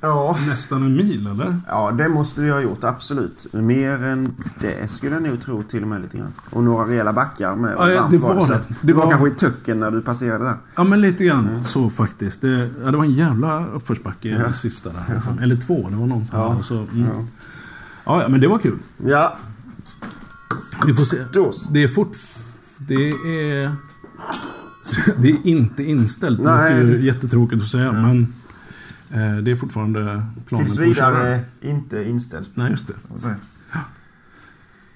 Ja. 0.00 0.36
nästan 0.48 0.82
en 0.82 0.96
mil, 0.96 1.26
eller? 1.26 1.56
Ja, 1.68 1.90
det 1.92 2.08
måste 2.08 2.40
vi 2.40 2.50
ha 2.50 2.60
gjort. 2.60 2.84
Absolut. 2.84 3.52
Mer 3.52 4.04
än 4.06 4.32
det 4.60 4.90
skulle 4.90 5.14
jag 5.14 5.22
nog 5.22 5.40
tro 5.42 5.62
till 5.62 5.82
och 5.82 5.88
med 5.88 6.02
lite 6.02 6.16
grann. 6.18 6.32
Och 6.50 6.64
några 6.64 6.84
rejäla 6.88 7.12
backar 7.12 7.56
med. 7.56 7.74
Ja, 7.78 7.90
ja, 7.90 8.08
det 8.10 8.18
var 8.18 8.46
så 8.46 8.52
det. 8.52 8.60
Det 8.82 8.92
var 8.92 9.02
var- 9.04 9.10
kanske 9.10 9.28
i 9.28 9.30
tucken 9.50 9.80
när 9.80 9.90
du 9.90 10.02
passerade 10.02 10.44
där. 10.44 10.56
Ja, 10.76 10.84
men 10.84 11.00
lite 11.00 11.24
grann 11.24 11.64
så 11.64 11.90
faktiskt. 11.90 12.40
Det, 12.40 12.70
ja, 12.84 12.90
det 12.90 12.96
var 12.96 13.04
en 13.04 13.14
jävla 13.14 13.66
uppförsbacke 13.66 14.28
Ja. 14.28 14.38
ja. 14.46 14.52
sista 14.52 14.90
där. 14.90 15.20
Eller 15.42 15.56
två, 15.56 15.88
det 15.90 15.96
var 15.96 16.06
någon 16.06 16.26
som 16.26 16.38
Ja. 16.38 16.62
så, 16.64 16.74
mm. 16.74 17.06
Ja. 17.06 17.24
Ja. 18.06 18.22
ja, 18.22 18.28
men 18.28 18.40
det 18.40 18.48
var 18.48 18.58
kul. 18.58 18.78
Ja, 19.06 19.36
Vi 20.86 20.94
får 20.94 21.04
se. 21.04 21.16
Det 21.70 21.82
är 21.82 21.88
fort... 21.88 22.12
Det 22.78 22.94
är... 23.08 23.72
Det 25.16 25.28
är 25.28 25.46
inte 25.46 25.82
inställt. 25.84 26.44
Det 26.44 26.50
Nej, 26.56 26.72
är 26.80 26.84
det- 26.84 26.98
jättetråkigt 26.98 27.62
att 27.62 27.68
säga, 27.68 27.92
men... 27.92 28.34
Eh, 29.10 29.36
det 29.42 29.50
är 29.50 29.56
fortfarande 29.56 30.22
planen 30.48 30.66
Tills 30.66 30.78
vidare 30.78 31.40
inte 31.60 32.04
inställt. 32.04 32.50
Nej, 32.54 32.70
just 32.70 32.86
det. 32.88 32.94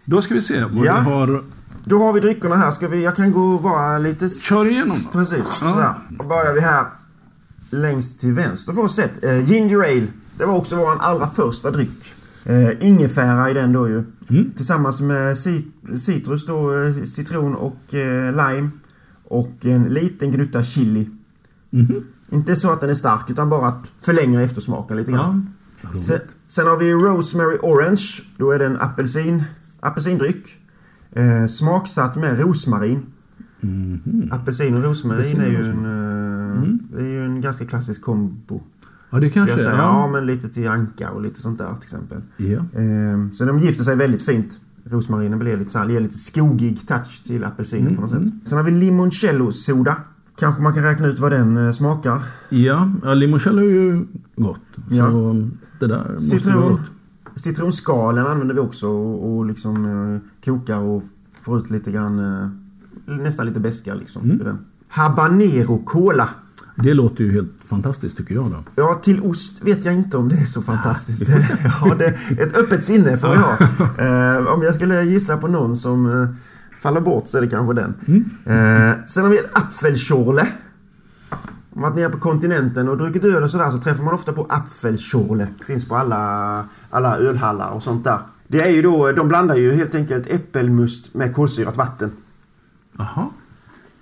Då 0.05 0.23
ska 0.23 0.35
vi 0.35 0.43
se 0.43 0.65
vad 0.65 0.87
Ja. 0.87 0.97
vi 1.05 1.11
har... 1.11 1.43
Då 1.85 1.99
har 1.99 2.13
vi 2.13 2.21
dryckerna 2.21 2.57
här. 2.57 2.71
Ska 2.71 2.89
vi, 2.89 3.05
jag 3.05 3.17
kan 3.17 3.33
gå 3.33 3.59
bara 3.59 3.99
lite... 3.99 4.29
Kör 4.29 4.65
igenom 4.71 4.97
då. 5.05 5.11
Precis, 5.19 5.39
Ja. 5.39 5.45
sådär. 5.71 5.95
Då 6.09 6.25
börjar 6.25 6.55
vi 6.55 6.61
här 6.61 6.87
längst 7.71 8.21
till 8.21 8.33
vänster 8.33 8.73
får 8.73 8.83
vi 8.83 8.89
sett. 8.89 9.25
Eh, 9.25 9.51
ginger 9.51 9.79
Ale. 9.79 10.07
Det 10.39 10.45
var 10.47 10.55
också 10.57 10.77
vår 10.77 10.97
allra 11.01 11.31
första 11.31 11.71
dryck. 11.71 12.15
Eh, 12.45 12.71
ingefära 12.87 13.51
i 13.51 13.55
den 13.55 13.73
då 13.73 13.89
ju. 13.89 14.03
Mm. 14.29 14.51
Tillsammans 14.57 15.01
med 15.01 15.37
cit- 15.39 15.99
citrus 15.99 16.47
då, 16.47 16.75
eh, 16.83 16.93
citron 17.05 17.55
och 17.55 17.95
eh, 17.95 18.31
lime. 18.31 18.71
Och 19.25 19.67
en 19.67 19.83
liten 19.85 20.31
gnutta 20.31 20.63
chili. 20.63 21.09
Mhm. 21.71 22.05
Inte 22.31 22.57
så 22.57 22.71
att 22.71 22.81
den 22.81 22.91
är 22.91 22.95
stark 22.95 23.31
utan 23.31 23.49
bara 23.49 23.69
att 23.69 23.93
förlänga 24.01 24.43
eftersmaken 24.43 24.97
lite 24.97 25.13
grann. 25.13 25.51
Ja. 25.83 25.89
Sen, 26.49 26.67
har 26.67 26.77
vi 26.79 26.93
Rosemary 26.93 27.59
Orange. 27.63 28.03
Då 28.37 28.51
är 28.51 28.59
det 28.59 28.67
en 28.67 28.77
apelsin, 28.81 29.43
apelsindryck. 29.81 30.47
Eh, 31.13 31.47
smaksatt 31.47 32.17
med 32.17 32.41
rosmarin. 32.41 33.03
Mhm. 33.61 34.29
Apelsin 34.33 34.77
och 34.77 34.83
rosmarin 34.83 35.41
är 35.41 35.47
ju 35.51 35.57
en, 35.71 35.85
eh, 35.85 36.57
Mm. 36.59 36.79
är 36.99 37.03
ju 37.05 37.25
en 37.25 37.41
ganska 37.41 37.65
klassisk 37.65 38.03
kombo. 38.03 38.63
Ja, 39.11 39.21
det 39.21 39.31
kanske 39.31 39.53
Jag 39.53 39.61
säga. 39.61 39.75
Ja, 39.77 39.83
Ja. 39.83 40.11
men 40.13 40.27
lite 40.27 40.49
till 40.49 40.69
anka 40.69 41.11
och 41.11 41.23
lite 41.23 41.41
sånt 41.41 41.59
där 41.59 41.75
till 41.75 41.83
exempel. 41.83 42.19
Eh, 42.39 43.33
så 43.33 43.45
de 43.45 43.59
gifter 43.59 43.85
sig 43.85 43.97
väldigt 43.97 44.23
fint. 44.23 44.61
Rosmarinen 44.85 45.39
blir 45.39 45.57
lite, 45.57 45.71
så 45.71 45.79
här, 45.79 45.89
ger 45.89 46.01
lite 46.01 46.19
skogig 46.19 46.87
touch 46.89 47.23
till 47.27 47.45
apelsinen 47.45 47.87
Mm, 47.87 47.97
på 47.97 48.03
något 48.03 48.11
sätt. 48.11 48.19
mm. 48.19 48.41
Sen 48.45 48.59
har 48.59 48.65
vi 48.65 48.71
limoncello 48.71 49.53
soda. 49.53 49.97
Kanske 50.39 50.63
man 50.63 50.73
kan 50.75 50.83
räkna 50.83 51.07
ut 51.07 51.19
vad 51.19 51.33
den 51.33 51.57
eh, 51.67 51.73
smakar. 51.73 52.23
Ja, 52.49 52.91
ja 53.05 53.15
limoncello 53.15 53.59
är 53.59 53.65
ju 53.71 54.07
gott. 54.37 54.61
Ja. 54.91 55.11
Så 55.11 55.49
det 55.81 55.87
där 55.87 56.13
måste 56.13 56.49
vara 56.49 56.69
gott. 56.71 56.81
Citronskalen 57.37 58.27
använder 58.27 58.55
vi 58.55 58.61
också 58.61 58.87
och, 58.89 59.37
och 59.39 59.47
liksom 59.47 59.85
eh, 60.15 60.21
kokar 60.45 60.79
och 60.81 61.03
får 61.41 61.59
ut 61.59 61.71
lite 61.71 61.91
grann, 61.93 62.19
eh, 62.19 62.49
nästan 63.19 63.47
lite 63.47 63.61
beska 63.61 63.95
liksom. 63.95 64.23
Mm. 64.31 64.59
Habanero 64.89 65.79
cola. 65.85 66.29
Det 66.75 66.95
låter 66.95 67.25
ju 67.25 67.33
helt 67.33 67.53
fantastiskt 67.65 68.17
tycker 68.17 68.35
jag 68.35 68.51
då. 68.51 68.65
Ja, 68.77 68.95
till 69.03 69.23
ost 69.23 69.63
vet 69.63 69.85
jag 69.85 69.95
inte 69.95 70.17
om 70.17 70.29
det 70.29 70.37
är 70.37 70.45
så 70.45 70.63
fantastiskt. 70.63 71.23
ja, 71.83 71.95
det, 71.95 72.07
ett 72.43 72.57
öppet 72.57 72.85
sinne 72.85 73.19
får 73.19 73.29
ha. 73.29 73.59
Eh, 73.99 74.55
om 74.55 74.63
jag 74.63 74.75
skulle 74.75 75.03
gissa 75.03 75.37
på 75.37 75.49
någon 75.49 75.77
som 75.77 76.07
eh, 76.07 76.29
faller 76.81 77.01
bort 77.01 77.29
så 77.29 77.37
är 77.37 77.43
det 77.43 77.49
kanske 77.49 77.75
den. 77.75 77.95
Mm. 78.07 78.25
Eh, 78.45 79.07
sen 79.07 79.23
har 79.23 79.31
vi 79.31 79.39
ett 79.39 79.51
apfelschorle. 79.59 80.47
Om 81.73 81.81
man 81.81 81.91
varit 81.91 81.97
nere 81.97 82.11
på 82.11 82.19
kontinenten 82.19 82.89
och 82.89 82.97
druckit 82.97 83.25
öl 83.25 83.43
och 83.43 83.51
sådär 83.51 83.71
så 83.71 83.79
träffar 83.79 84.05
man 84.05 84.15
ofta 84.15 84.33
på 84.33 84.47
apfelschorle. 84.49 85.47
Finns 85.67 85.89
på 85.89 85.97
alla, 85.97 86.65
alla 86.91 87.17
ölhallar 87.17 87.71
och 87.71 87.83
sånt 87.83 88.05
där. 88.05 88.19
Det 88.49 88.61
är 88.61 88.71
ju 88.71 88.83
då, 88.83 89.13
de 89.13 89.29
blandar 89.29 89.57
ju 89.57 89.73
helt 89.73 89.95
enkelt 89.95 90.27
äppelmust 90.27 91.15
med 91.15 91.35
kolsyrat 91.35 91.77
vatten. 91.77 92.11
Jaha. 92.99 93.29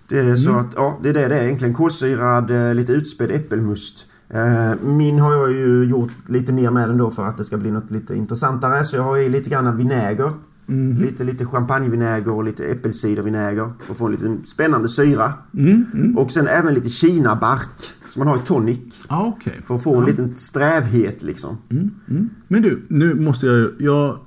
Det 0.09 0.19
är 0.19 0.37
så 0.37 0.53
att, 0.53 0.73
ja, 0.77 0.99
det 1.03 1.09
är 1.09 1.15
det 1.15 1.29
det 1.29 1.39
är 1.39 1.45
egentligen. 1.45 1.75
Kolsyrad, 1.75 2.51
eh, 2.51 2.75
lite 2.75 2.93
utspädd 2.93 3.31
äppelmust. 3.31 4.07
Eh, 4.29 4.87
Min 4.87 5.19
har 5.19 5.33
jag 5.33 5.53
ju 5.53 5.85
gjort 5.85 6.13
lite 6.27 6.53
mer 6.53 6.71
med 6.71 6.89
den 6.89 6.97
då 6.99 7.11
för 7.11 7.27
att 7.27 7.37
det 7.37 7.45
ska 7.45 7.57
bli 7.57 7.71
något 7.71 7.91
lite 7.91 8.15
intressantare. 8.15 8.85
Så 8.85 8.97
jag 8.97 9.03
har 9.03 9.19
i 9.19 9.29
lite 9.29 9.51
grann 9.51 9.77
vinäger. 9.77 10.31
Mhm. 10.67 11.03
Lite, 11.03 11.25
lite 11.25 11.47
champagnevinäger 11.47 12.33
och 12.33 12.45
lite 12.45 12.65
äppelcidervinäger. 12.65 13.73
För 13.85 13.93
att 13.93 13.99
få 13.99 14.07
en 14.07 14.13
liten 14.13 14.47
spännande 14.47 14.89
syra. 14.89 15.35
Mm, 15.55 15.87
mm. 15.95 16.19
Och 16.19 16.31
sen 16.31 16.49
även 16.49 16.75
lite 16.75 16.89
kinabark. 16.89 17.69
Som 18.11 18.21
man 18.21 18.29
har 18.29 18.37
i 18.37 18.41
tonic. 18.41 18.81
Ja, 19.09 19.35
okej. 19.37 19.61
För 19.67 19.75
att 19.75 19.83
få 19.83 19.97
en 19.97 20.05
liten 20.05 20.37
strävhet 20.37 21.23
liksom. 21.23 21.59
Mm, 21.71 21.91
mm. 22.09 22.31
Men 22.49 22.63
du, 22.63 22.83
nu 22.89 23.15
måste 23.15 23.47
jag 23.47 23.57
ju... 23.57 23.75
Jag 23.79 24.19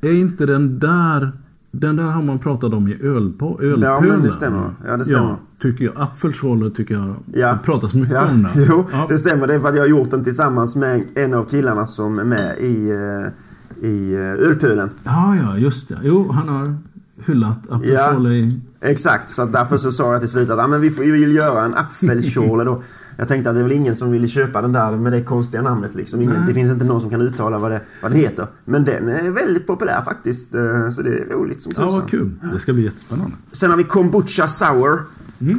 är 0.00 0.12
inte 0.12 0.46
den 0.46 0.78
där... 0.78 1.32
Den 1.70 1.96
där 1.96 2.04
har 2.04 2.22
man 2.22 2.38
pratat 2.38 2.72
om 2.74 2.88
i 2.88 2.98
ölpo, 3.02 3.60
ölpölen. 3.60 3.82
Ja, 3.82 4.00
men 4.00 4.22
det 4.22 4.30
stämmer. 4.30 4.70
Ja, 4.86 4.96
det 4.96 5.04
stämmer. 5.04 5.20
Ja, 5.20 5.38
tycker 5.62 5.84
jag. 5.84 5.94
Apfelschorle 5.96 6.70
tycker 6.70 6.94
jag... 6.94 7.14
Ja. 7.32 7.52
Det 7.52 7.58
pratas 7.64 7.94
mycket 7.94 8.14
Ja, 8.14 8.28
om 8.30 8.42
det. 8.42 8.48
jo, 8.68 8.84
Ja. 8.92 9.06
det 9.08 9.18
stämmer. 9.18 9.46
Det 9.46 9.54
är 9.54 9.60
för 9.60 9.68
att 9.68 9.74
jag 9.76 9.82
har 9.82 9.88
gjort 9.88 10.10
den 10.10 10.24
tillsammans 10.24 10.76
med 10.76 11.02
en 11.14 11.34
av 11.34 11.44
killarna 11.44 11.86
som 11.86 12.18
är 12.18 12.24
med 12.24 12.54
i, 12.58 12.90
eh, 12.90 13.88
i 13.88 14.14
eh, 14.14 14.20
ölpölen. 14.48 14.90
Ja, 15.04 15.36
ja, 15.36 15.58
just 15.58 15.88
det. 15.88 15.98
Jo, 16.02 16.32
han 16.32 16.48
har 16.48 16.74
hyllat 17.26 17.58
apfelschorle 17.70 18.28
i 18.34 18.60
Exakt, 18.80 19.30
så 19.30 19.44
därför 19.44 19.76
så 19.76 19.92
sa 19.92 20.12
jag 20.12 20.20
till 20.20 20.30
slut 20.30 20.50
att 20.50 20.58
ah, 20.58 20.66
men 20.66 20.80
vi, 20.80 20.90
får, 20.90 21.02
vi 21.02 21.10
vill 21.10 21.34
göra 21.34 21.64
en 21.64 21.74
Apfelschorle 21.74 22.64
då. 22.64 22.82
Jag 23.20 23.28
tänkte 23.28 23.50
att 23.50 23.56
det 23.56 23.60
är 23.60 23.64
väl 23.64 23.72
ingen 23.72 23.96
som 23.96 24.10
ville 24.10 24.28
köpa 24.28 24.62
den 24.62 24.72
där 24.72 24.92
med 24.96 25.12
det 25.12 25.22
konstiga 25.22 25.62
namnet 25.62 25.94
liksom. 25.94 26.20
Ingen, 26.20 26.46
det 26.46 26.54
finns 26.54 26.70
inte 26.72 26.84
någon 26.84 27.00
som 27.00 27.10
kan 27.10 27.20
uttala 27.20 27.58
vad 27.58 27.70
det, 27.70 27.80
vad 28.02 28.10
det 28.12 28.18
heter. 28.18 28.46
Men 28.64 28.84
den 28.84 29.08
är 29.08 29.30
väldigt 29.30 29.66
populär 29.66 30.02
faktiskt. 30.04 30.54
eh, 30.54 30.90
Så 30.90 31.02
det 31.02 31.18
är 31.18 31.24
roligt 31.32 31.60
som 31.62 31.72
Ja, 31.76 31.82
tusan. 31.82 32.00
vad 32.00 32.10
kul. 32.10 32.30
Det 32.52 32.58
ska 32.58 32.72
bli 32.72 32.82
jättespännande. 32.84 33.36
Sen 33.52 33.70
har 33.70 33.76
vi 33.76 33.84
kombucha 33.84 34.48
sour. 34.48 35.00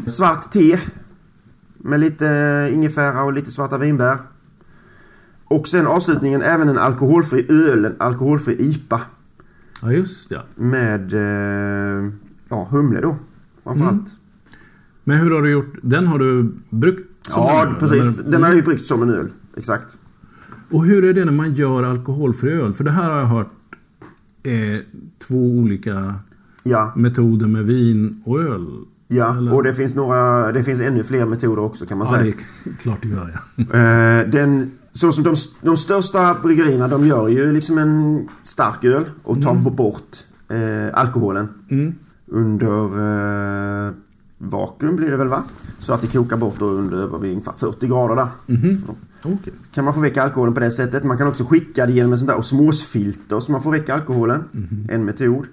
Svart 0.05 0.51
te. 0.51 0.79
Med 1.77 1.99
lite 1.99 2.69
ingefära 2.73 3.23
och 3.23 3.33
lite 3.33 3.51
svarta 3.51 3.77
vinbär. 3.77 4.17
Och 5.45 5.67
sen 5.67 5.87
avslutningen 5.87 6.41
även 6.41 6.69
en 6.69 6.77
alkoholfri 6.77 7.45
öl, 7.49 7.85
en 7.85 7.95
alkoholfri 7.99 8.55
IPA. 8.59 9.01
Ja, 9.81 9.91
just 9.91 10.31
ja. 10.31 10.43
Med 10.55 11.13
eh, 11.13 12.11
ja, 12.49 12.67
humle 12.71 13.01
då. 13.01 13.15
Framförallt. 13.63 14.07
Men 15.03 15.17
hur 15.17 15.31
har 15.31 15.41
du 15.41 15.51
gjort? 15.51 15.73
Den 15.81 16.07
har 16.07 16.19
du 16.19 16.51
som 16.69 17.08
Ja, 17.29 17.65
öl, 17.67 17.73
precis. 17.79 18.19
eller? 18.19 18.31
Den 18.31 18.43
har 18.43 18.53
ju 18.53 18.61
bryggt 18.61 18.85
som 18.85 19.01
en 19.01 19.09
öl. 19.09 19.27
Exakt. 19.57 19.97
Och 20.71 20.85
hur 20.85 21.03
är 21.05 21.13
det 21.13 21.25
när 21.25 21.31
man 21.31 21.53
gör 21.53 21.83
alkoholfri 21.83 22.51
öl? 22.51 22.73
För 22.73 22.83
det 22.83 22.91
här 22.91 23.09
har 23.09 23.19
jag 23.19 23.25
hört 23.25 23.49
är 24.43 24.81
två 25.27 25.35
olika 25.37 26.15
Ja, 26.63 26.93
metoder 26.95 27.47
med 27.47 27.65
vin 27.65 28.21
och 28.25 28.39
öl. 28.41 28.67
ja. 29.07 29.37
Eller? 29.37 29.53
och 29.53 29.63
det 29.63 29.73
finns, 29.73 29.95
några, 29.95 30.51
det 30.51 30.63
finns 30.63 30.81
ännu 30.81 31.03
fler 31.03 31.25
metoder 31.25 31.61
också 31.61 31.85
kan 31.85 31.97
man 31.97 32.07
Ja, 32.11 32.13
det 32.17 32.19
säga. 32.23 32.33
är 32.65 32.77
klart 32.81 32.97
det 33.01 33.07
gör 33.07 33.33
jag. 33.55 33.65
Eh, 34.21 34.29
den, 34.31 34.71
så 34.91 35.11
som 35.11 35.23
de, 35.23 35.35
de 35.61 35.77
största 35.77 36.37
bryggerierna 36.43 36.87
de 36.87 37.05
gör 37.07 37.27
ju 37.27 37.53
liksom 37.53 37.77
en 37.77 38.27
stark 38.43 38.83
öl 38.83 39.05
och 39.23 39.41
tar 39.41 39.69
bort 39.71 40.17
eh, 40.49 40.99
alkoholen 40.99 41.47
Mm. 41.71 41.93
under 42.27 42.83
eh, 43.87 43.93
vakuum 44.39 44.95
blir 44.95 45.11
det 45.11 45.17
väl 45.17 45.27
va? 45.27 45.43
Så 45.79 45.93
att 45.93 46.01
det 46.01 46.07
kokar 46.07 46.37
bort 46.37 46.61
under 46.61 46.97
ungefär 47.15 47.53
40 47.57 47.87
grader 47.87 48.15
där. 48.15 48.27
Okej. 49.23 49.53
Kan 49.71 49.85
man 49.85 49.93
få 49.93 49.99
väck 49.99 50.17
alkoholen 50.17 50.53
på 50.53 50.59
det 50.59 50.71
sättet. 50.71 51.03
Man 51.03 51.17
kan 51.17 51.27
också 51.27 51.43
skicka 51.45 51.85
det 51.85 51.91
genom 51.91 52.13
ett 52.13 52.19
sånt 52.19 52.31
där 52.31 52.37
osmosfilter 52.39 53.39
så 53.39 53.51
man 53.51 53.61
får 53.61 53.71
väck 53.71 53.89
alkoholen. 53.89 54.43
En 54.89 55.05
metod. 55.05 55.45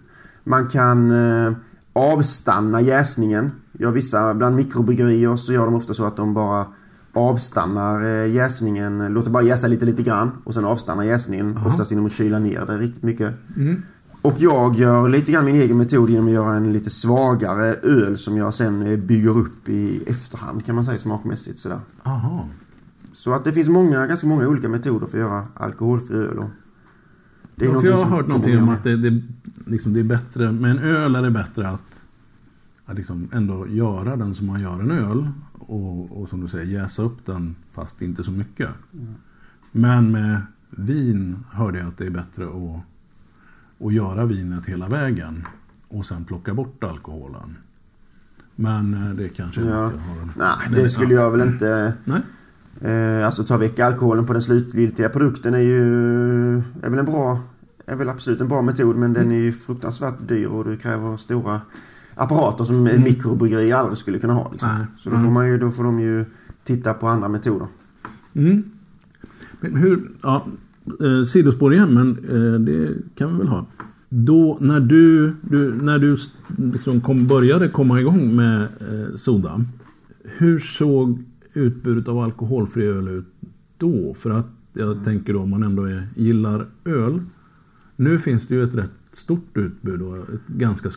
Man 0.45 0.69
kan 0.69 1.11
eh, 1.11 1.53
avstanna 1.93 2.81
jäsningen. 2.81 3.51
Gör 3.79 3.91
vissa, 3.93 4.35
bland 4.35 4.57
mikrobryggerier 4.57 5.37
så 5.37 5.53
gör 5.53 5.65
de 5.65 5.75
ofta 5.75 5.95
så 5.95 6.05
att 6.05 6.17
de 6.17 6.35
bara 6.35 6.67
avstannar 7.13 8.05
eh, 8.05 8.31
jäsningen, 8.35 9.13
låter 9.13 9.31
bara 9.31 9.43
jäsa 9.43 9.67
lite 9.69 9.85
lite 9.85 10.03
grann 10.03 10.31
och 10.45 10.55
sen 10.55 10.65
avstannar 10.65 11.05
jäsningen. 11.05 11.59
Oftast 11.67 11.91
genom 11.91 12.07
att 12.07 12.13
kyla 12.13 12.39
ner 12.39 12.67
det 12.67 12.79
riktigt 12.79 13.03
mycket. 13.03 13.35
Och 14.27 14.35
jag 14.39 14.77
gör 14.77 15.09
lite 15.09 15.33
grann 15.33 15.45
min 15.45 15.57
egen 15.57 15.79
metod 15.79 16.11
genom 16.11 16.27
att 16.27 16.33
göra 16.33 16.55
en 16.55 16.73
lite 16.73 16.91
svagare 16.91 17.75
öl 17.75 18.19
som 18.19 18.37
jag 18.37 18.55
sen 18.55 18.83
eh, 18.83 18.99
bygger 18.99 19.39
upp 19.39 19.69
i 19.69 20.03
efterhand 20.07 20.67
kan 20.67 20.75
man 20.75 20.85
säga 20.85 20.99
smakmässigt 20.99 21.59
sådär. 21.59 21.81
Aha. 22.03 22.49
Så 23.13 23.33
att 23.33 23.45
det 23.45 23.53
finns 23.53 23.69
många, 23.69 24.07
ganska 24.07 24.27
många 24.27 24.49
olika 24.49 24.69
metoder 24.69 25.07
för 25.07 25.19
att 25.19 25.25
göra 25.25 25.45
alkoholfri 25.55 26.17
öl. 26.17 26.45
Det 27.55 27.65
Ja, 27.65 27.81
för 27.81 27.89
jag 27.89 27.97
har 27.97 28.17
hört 28.17 28.27
någonting 28.27 28.59
om 28.59 28.69
att 28.69 28.85
det, 28.85 28.97
det, 28.97 29.23
liksom, 29.67 29.93
det 29.93 30.01
är 30.01 30.05
bättre, 30.05 30.53
med 30.53 30.71
en 30.71 30.79
öl 30.79 31.15
är 31.15 31.23
det 31.23 31.31
bättre 31.31 31.69
att, 31.69 32.03
att 32.85 32.97
liksom 32.97 33.29
ändå 33.33 33.69
göra 33.69 34.17
den 34.17 34.35
som 34.35 34.47
man 34.47 34.61
gör 34.61 34.81
en 34.81 34.91
öl. 34.91 35.29
Och, 35.53 36.23
och 36.23 36.29
som 36.29 36.41
du 36.41 36.49
säger, 36.49 36.81
jäsa 36.81 37.03
upp 37.03 37.27
den 37.27 37.57
fast 37.71 38.03
inte 38.03 38.23
så 38.23 38.31
mycket. 38.31 38.71
Men 39.73 40.11
med 40.11 40.41
vin 40.71 41.45
hörde 41.51 41.79
jag 41.79 41.89
att 41.89 41.97
det 41.97 42.07
är 42.07 42.11
bättre 42.11 42.45
att, 42.45 42.83
att 43.81 43.93
göra 43.93 44.25
vinet 44.25 44.67
hela 44.67 44.89
vägen. 44.89 45.47
Och 45.89 46.07
sen 46.07 46.25
plocka 46.25 46.55
bort 46.55 46.85
alkoholen. 46.85 47.57
Men 48.57 48.95
eh, 48.95 49.17
det 49.17 49.29
kanske 49.29 49.61
Ja. 49.61 49.87
inte 49.87 49.99
har. 49.99 50.29
Nej, 50.37 50.83
det 50.83 50.91
skulle 50.91 51.15
jag 51.15 51.31
väl 51.31 51.41
inte... 51.49 51.93
Nej. 52.05 52.21
Eh, 52.81 53.27
alltså 53.27 53.45
ta 53.45 53.57
väck 53.57 53.79
alkoholen 53.81 54.27
på 54.27 54.33
den 54.33 54.43
slutgiltiga 54.43 55.09
produkten 55.09 55.55
är 55.55 55.59
ju... 55.61 55.83
Är 56.59 56.91
väl 56.91 56.99
en 56.99 57.05
bra... 57.05 57.41
Är 57.87 57.97
väl 57.97 58.09
absolut 58.09 58.41
en 58.41 58.49
bra 58.49 58.63
metod 58.63 58.97
men 58.97 59.13
den 59.13 59.33
är 59.33 59.37
ju 59.41 59.53
fruktansvärt 59.53 60.29
dyr 60.29 60.47
och 60.47 60.65
det 60.65 60.77
kräver 60.77 61.17
stora 61.17 61.61
apparater 62.15 62.65
som 62.65 62.87
en 62.87 63.03
mikrobryggeri 63.03 63.73
aldrig 63.73 63.99
skulle 63.99 64.19
kunna 64.19 64.33
ha. 64.33 64.51
Liksom. 64.53 64.69
Nej. 64.79 64.87
Så 64.99 65.11
då 65.11 65.17
får, 65.17 65.31
man 65.31 65.49
ju, 65.49 65.59
då 65.59 65.71
får 65.71 65.85
de 65.85 66.01
ju 66.01 66.25
titta 66.65 66.95
på 66.95 67.09
andra 67.09 67.29
metoder. 67.29 67.67
Mm. 68.35 68.63
Men 69.61 69.77
hur, 69.77 70.11
ja, 70.23 70.47
eh, 71.01 71.25
sidospår 71.25 71.75
igen, 71.75 71.95
men 71.95 72.11
eh, 72.11 72.61
det 72.61 72.95
kan 73.15 73.33
vi 73.33 73.39
väl 73.39 73.49
ha. 73.49 73.67
Då 74.09 74.59
när 74.61 74.81
du, 74.81 75.33
du, 75.41 75.75
när 75.83 75.99
du 75.99 76.17
liksom 76.57 77.01
kom, 77.01 77.27
började 77.27 77.69
komma 77.69 78.01
igång 78.01 78.37
med 78.37 78.63
eh, 78.63 79.17
Soda. 79.17 79.65
Hur 80.25 80.59
såg 80.59 81.25
utbudet 81.53 82.09
av 82.09 82.19
alkoholfri 82.19 82.87
öl 82.87 83.09
ut 83.09 83.27
då? 83.79 84.15
För 84.15 84.31
att 84.31 84.47
jag 84.73 85.05
tänker 85.05 85.33
då 85.33 85.41
om 85.41 85.51
man 85.51 85.63
ändå 85.63 85.83
är, 85.83 86.09
gillar 86.15 86.67
öl. 86.85 87.21
Nu 87.97 88.19
finns 88.19 88.47
det 88.47 88.55
ju 88.55 88.65
ett 88.65 88.75
rätt 88.75 88.91
stort 89.13 89.57
utbud 89.57 90.03
och 90.03 90.17
ett 90.17 90.47
ganska 90.47 90.91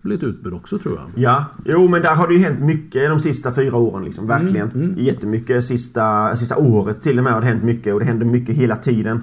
skapligt 0.00 0.22
utbud 0.22 0.52
också 0.54 0.78
tror 0.78 0.96
jag. 0.98 1.22
Ja, 1.24 1.44
jo 1.64 1.88
men 1.88 2.02
där 2.02 2.14
har 2.14 2.28
det 2.28 2.34
ju 2.34 2.40
hänt 2.40 2.60
mycket 2.60 3.08
de 3.10 3.20
sista 3.20 3.52
fyra 3.52 3.76
åren. 3.76 4.04
Liksom, 4.04 4.26
verkligen. 4.26 4.94
Jättemycket. 4.98 5.64
Sista, 5.64 6.36
sista 6.36 6.56
året 6.56 7.02
till 7.02 7.18
och 7.18 7.24
med 7.24 7.32
har 7.32 7.40
det 7.40 7.46
hänt 7.46 7.62
mycket 7.62 7.94
och 7.94 8.00
det 8.00 8.06
händer 8.06 8.26
mycket 8.26 8.54
hela 8.56 8.76
tiden. 8.76 9.20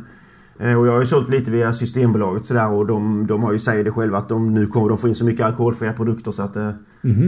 Eh, 0.60 0.74
Och 0.80 0.88
jag 0.88 0.92
har 0.92 1.00
ju 1.00 1.06
sålt 1.06 1.30
lite 1.30 1.52
via 1.52 1.74
Systembolaget 1.74 2.46
sådär 2.46 2.72
och 2.72 2.86
de, 2.86 3.28
de 3.28 3.44
har 3.44 3.52
ju 3.54 3.60
säger 3.60 3.84
det 3.84 3.92
själva 3.92 4.18
att 4.18 4.30
de 4.30 4.54
nu 4.54 4.66
kommer 4.68 4.90
de 4.90 4.98
få 4.98 5.08
in 5.08 5.16
så 5.16 5.26
mycket 5.26 5.46
alkoholfria 5.46 5.94
produkter 5.94 6.32
så 6.32 6.44
att 6.44 6.54
det, 6.54 6.76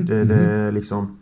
det, 0.08 0.24
det 0.24 0.72
liksom... 0.72 1.18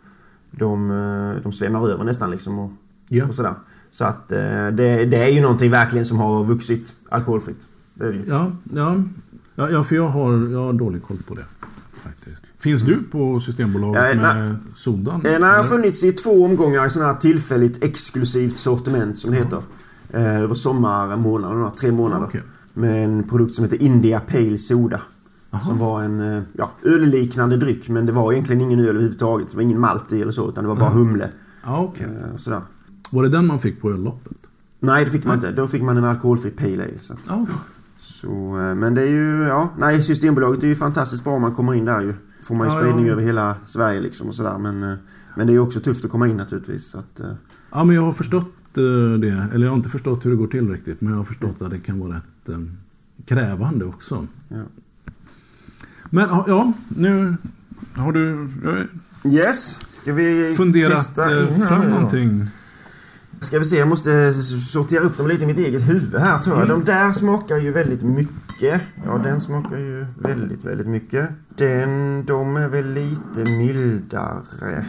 De, 0.50 0.90
eh, 0.90 1.42
de 1.42 1.52
svämmar 1.52 1.88
över 1.88 2.04
nästan 2.04 2.30
liksom 2.30 2.58
och, 2.58 2.70
Ja. 3.08 3.26
och 3.26 3.34
sådär. 3.34 3.54
Så 3.90 4.04
att 4.04 4.32
eh, 4.32 4.38
det, 4.72 5.04
det 5.04 5.16
är 5.16 5.28
ju 5.34 5.40
någonting 5.40 5.70
verkligen 5.70 6.06
som 6.06 6.18
har 6.18 6.44
vuxit 6.44 6.92
alkoholfritt. 7.08 7.68
Det 7.94 8.04
är 8.04 8.08
det 8.12 8.16
ju. 8.18 8.24
Ja, 8.28 8.52
ja, 8.74 8.96
ja 9.70 9.84
för 9.84 9.96
jag 9.96 10.08
har, 10.08 10.32
jag 10.52 10.64
har 10.64 10.72
dålig 10.72 11.02
koll 11.02 11.16
på 11.28 11.34
det. 11.34 11.44
Faktiskt. 12.06 12.42
Finns 12.58 12.82
du 12.82 13.02
på 13.02 13.40
Systembolaget 13.40 14.02
Ja, 14.10 14.34
med 14.34 14.56
Sodan? 14.76 15.14
Eh, 15.14 15.22
nej, 15.22 15.38
det 15.38 15.46
har 15.46 15.64
funnits 15.64 16.04
i 16.04 16.12
två 16.12 16.44
omgångar 16.44 16.86
i 16.86 16.90
sådana 16.90 17.12
här 17.12 17.18
tillfälligt 17.18 17.84
exklusivt 17.84 18.56
sortiment 18.56 19.18
som 19.18 19.30
det 19.30 19.36
heter. 19.36 19.62
Eh, 20.10 20.42
över 20.42 20.54
sommarmånaderna, 20.54 21.70
tre 21.70 21.92
månader. 21.92 22.26
Okej. 22.26 22.42
Med 22.74 23.04
en 23.04 23.22
produkt 23.28 23.54
som 23.54 23.64
heter 23.64 23.82
India 23.82 24.20
Pale 24.20 24.58
Soda. 24.58 25.00
Som 25.64 25.78
var 25.78 26.02
en 26.02 26.36
eh, 26.36 26.42
ja, 26.52 26.70
ölliknande 26.82 27.56
dryck 27.56 27.88
men 27.88 28.06
det 28.06 28.12
var 28.12 28.32
egentligen 28.32 28.60
ingen 28.60 28.78
öl 28.80 28.86
överhuvudtaget. 28.88 29.48
Det 29.50 29.56
var 29.56 29.62
ingen 29.62 29.80
malt 29.80 30.12
i 30.12 30.22
eller 30.22 30.32
så 30.32 30.48
utan 30.48 30.64
det 30.64 30.68
var 30.68 30.76
bara 30.76 30.90
humle. 30.90 31.30
Ja, 31.64 31.78
okej. 31.78 32.06
Eh, 32.06 32.36
sådär. 32.36 32.60
Var 33.10 33.22
det 33.22 33.28
den 33.28 33.46
man 33.46 33.58
fick 33.58 33.80
på 33.82 33.90
ölloppet? 33.90 34.32
Nej, 34.80 35.04
det 35.04 35.10
fick 35.10 35.24
man 35.24 35.34
inte. 35.34 35.52
Då 35.52 35.66
fick 35.68 35.82
man 35.82 35.96
en 35.96 36.04
alkoholfri 36.04 36.50
Pale 36.50 36.72
Ale. 36.72 36.98
Så. 37.00 37.14
Ja, 37.28 37.34
okej. 37.42 37.54
Så, 38.20 38.58
eh, 38.60 38.74
men 38.74 38.94
det 38.94 39.02
är 39.02 39.10
ju, 39.10 39.42
ja, 39.42 39.70
nej 39.78 40.02
Systembolaget 40.02 40.62
är 40.62 40.68
ju 40.68 40.74
fantastiskt 40.74 41.24
bra 41.24 41.32
om 41.32 41.42
man 41.42 41.54
kommer 41.54 41.74
in 41.74 41.84
där 41.84 42.00
ju. 42.00 42.14
Får 42.42 42.54
man 42.54 42.68
ju 42.68 42.74
Ja, 42.74 42.80
spridning 42.80 43.06
ja. 43.06 43.12
över 43.12 43.22
hela 43.22 43.56
Sverige 43.64 44.00
liksom 44.00 44.28
och 44.28 44.34
sådär. 44.34 44.58
Men, 44.58 44.82
eh, 44.82 44.94
men 45.36 45.46
det 45.46 45.50
är 45.52 45.54
ju 45.54 45.60
också 45.60 45.80
tufft 45.80 46.04
att 46.04 46.10
komma 46.10 46.28
in 46.28 46.36
naturligtvis. 46.36 46.94
Att, 46.94 47.20
eh, 47.20 47.26
ja, 47.70 47.84
men 47.84 47.96
jag 47.96 48.02
har 48.02 48.12
förstått 48.12 48.52
det. 48.74 49.48
Eller 49.52 49.64
jag 49.66 49.70
har 49.70 49.76
inte 49.76 49.88
förstått 49.88 50.24
hur 50.24 50.30
det 50.30 50.36
går 50.36 50.46
till 50.46 50.70
riktigt. 50.70 51.00
Men 51.00 51.10
jag 51.10 51.18
har 51.18 51.24
förstått 51.24 51.62
att 51.62 51.70
det 51.70 51.78
kan 51.78 51.98
vara 52.00 52.16
rätt 52.16 52.58
krävande 53.26 53.84
också. 53.84 54.26
Ja. 54.48 54.62
Men 56.10 56.28
ja, 56.28 56.72
nu 56.88 57.36
har 57.94 58.12
du 58.12 58.48
Yes, 59.24 59.78
ska 60.02 60.12
vi 60.12 60.54
funderat 60.56 61.14
fram 61.68 61.80
nu 61.80 61.90
då? 61.90 62.46
Ska 63.40 63.58
vi 63.58 63.64
se, 63.64 63.76
jag 63.76 63.88
måste 63.88 64.34
sortera 64.34 65.00
upp 65.00 65.16
dem 65.16 65.26
lite 65.28 65.42
i 65.42 65.46
mitt 65.46 65.58
eget 65.58 65.88
huvud 65.88 66.20
här 66.20 66.38
tror 66.38 66.58
jag. 66.58 66.68
De 66.68 66.84
där 66.84 67.12
smakar 67.12 67.56
ju 67.56 67.72
väldigt 67.72 68.02
mycket. 68.02 68.82
Ja, 69.04 69.18
den 69.24 69.40
smakar 69.40 69.76
ju 69.76 70.06
väldigt, 70.18 70.64
väldigt 70.64 70.86
mycket. 70.86 71.28
Den, 71.56 72.24
de 72.26 72.56
är 72.56 72.68
väl 72.68 72.92
lite 72.92 73.50
mildare. 73.50 74.84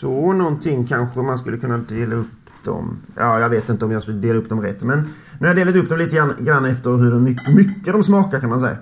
Så 0.00 0.32
någonting 0.32 0.86
kanske 0.86 1.22
man 1.22 1.38
skulle 1.38 1.56
kunna 1.56 1.78
dela 1.78 2.14
upp 2.14 2.28
dem. 2.64 2.96
Ja, 3.16 3.40
jag 3.40 3.50
vet 3.50 3.68
inte 3.68 3.84
om 3.84 3.90
jag 3.90 4.02
skulle 4.02 4.18
dela 4.18 4.38
upp 4.38 4.48
dem 4.48 4.60
rätt. 4.60 4.82
Men 4.82 4.98
nu 5.38 5.46
har 5.46 5.46
jag 5.46 5.56
delat 5.56 5.76
upp 5.82 5.88
dem 5.88 5.98
lite 5.98 6.16
grann, 6.16 6.32
grann 6.40 6.64
efter 6.64 6.90
hur 6.90 7.20
mycket, 7.20 7.54
mycket 7.54 7.92
de 7.92 8.02
smakar 8.02 8.40
kan 8.40 8.50
man 8.50 8.60
säga. 8.60 8.76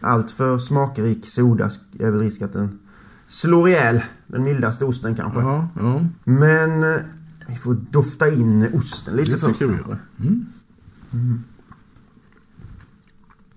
Allt 0.00 0.30
för 0.30 0.58
smakrik 0.58 1.26
soda 1.26 1.70
är 2.00 2.10
väl 2.10 2.20
risk 2.20 2.42
att 2.42 2.52
den 2.52 2.78
slår 3.26 3.68
ihjäl 3.68 4.00
den 4.26 4.44
mildaste 4.44 4.84
osten 4.84 5.14
kanske. 5.14 5.40
Ja, 5.40 5.68
ja. 5.80 6.04
Men 6.24 6.82
eh, 6.82 7.00
vi 7.48 7.54
får 7.56 7.74
dofta 7.74 8.28
in 8.32 8.68
osten 8.74 9.16
lite 9.16 9.30
Det 9.30 9.38
först. 9.38 9.58
tycker 9.58 9.72
vi 9.72 9.78
kanske. 9.82 9.90
gör. 9.90 9.98
Mm. 11.12 11.44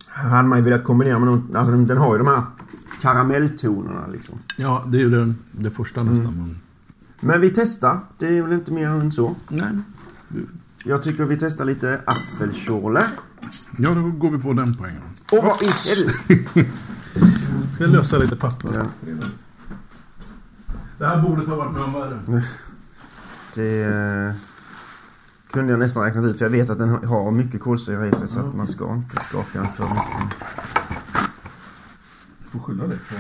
Här 0.08 0.30
hade 0.30 0.48
man 0.48 0.58
ju 0.58 0.64
velat 0.64 0.84
kombinera 0.84 1.20
med 1.20 1.28
någon, 1.28 1.56
alltså 1.56 1.72
den, 1.78 1.98
har 1.98 2.14
ju 2.14 2.18
de 2.18 2.28
här 2.28 2.42
karamelltonerna 3.02 4.08
liksom. 4.08 4.40
Ja, 4.58 4.86
det 4.88 4.98
är 4.98 5.02
ju 5.02 5.10
det, 5.10 5.34
det 5.52 5.72
första 5.72 6.04
nästan. 6.04 6.34
Mm. 6.34 6.56
Men 7.20 7.42
vi 7.42 7.50
testar, 7.50 8.00
det 8.18 8.38
är 8.38 8.42
väl 8.42 8.54
inte 8.54 8.72
mer 8.72 8.88
än 8.88 9.12
så. 9.12 9.36
Nej. 9.48 9.72
Jag 10.86 11.04
tycker 11.04 11.26
vi 11.26 11.38
testar 11.38 11.66
lite 11.66 12.02
apfelschorle. 12.06 13.02
Ja, 13.78 13.90
då 13.94 14.02
går 14.10 14.32
vi 14.32 14.40
på 14.40 14.54
den 14.54 14.76
på 14.78 14.86
en 14.86 14.94
gång. 14.96 15.40
Och 15.40 15.46
vad 15.46 15.62
är 15.62 16.06
det? 16.06 16.10
Ska 17.76 17.84
jag 17.84 17.90
lösa 17.92 18.18
lite 18.18 18.36
papper? 18.36 18.70
Ja. 18.76 18.86
Det 20.98 21.06
här 21.08 21.22
bordet 21.22 21.48
har 21.48 21.58
varit 21.58 21.74
med 21.74 21.84
om 21.84 21.94
värre. 21.94 22.20
Det 23.54 23.84
eh, 23.84 24.34
kunde 25.52 25.72
jag 25.74 25.80
nästan 25.80 26.04
räknat 26.04 26.26
ut 26.26 26.38
för 26.38 26.46
jag 26.46 26.50
vet 26.50 26.70
att 26.70 26.78
den 26.80 26.90
har- 26.90 27.32
mycket 27.32 27.62
kolsyra 27.62 28.08
i 28.08 28.12
sig 28.12 28.28
så 28.28 28.40
att 28.40 28.56
man 28.56 28.68
ska 28.68 28.94
inte 28.94 29.16
skaka 29.24 29.60
den 29.62 29.68
för 29.68 29.84
mycket. 29.84 30.38
Du 32.44 32.50
får 32.50 32.60
skylla 32.60 32.88
dig 32.88 32.98
på... 33.10 33.16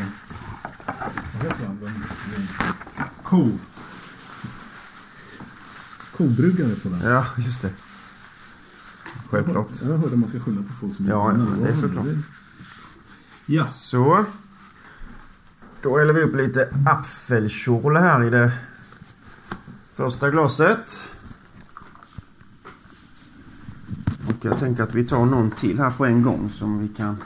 Vad 1.37 1.43
heter 1.51 1.65
han? 1.67 1.77
Den, 1.81 1.93
den, 2.35 2.47
ko. 3.23 3.49
Kobryggare 6.17 6.75
på 6.75 6.89
den. 6.89 6.99
Ja, 7.11 7.25
just 7.37 7.61
det. 7.61 7.69
Självklart. 9.29 9.67
Jag 9.81 9.97
hörde 9.97 10.15
man 10.15 10.29
ska 10.29 10.39
skylla 10.39 10.61
på 10.61 10.73
folk 10.79 10.95
som 10.95 11.05
Ja, 11.07 11.33
ja, 11.37 11.45
det 11.65 11.71
är 11.71 11.75
såklart. 11.75 12.05
Ja. 13.45 13.65
Så. 13.65 14.25
Då 15.81 15.97
häller 15.97 16.13
vi 16.13 16.21
upp 16.21 16.35
lite 16.35 16.69
apfelschorle 16.85 17.99
här 17.99 18.23
i 18.23 18.29
det 18.29 18.51
första 19.93 20.29
glaset. 20.29 21.01
Och 24.27 24.45
jag 24.45 24.59
tänker 24.59 24.83
att 24.83 24.95
vi 24.95 25.03
tar 25.03 25.25
någon 25.25 25.51
till 25.51 25.79
här 25.79 25.91
på 25.91 26.05
en 26.05 26.21
gång 26.21 26.49
som 26.49 26.79
vi 26.79 26.87
kan 26.87 27.17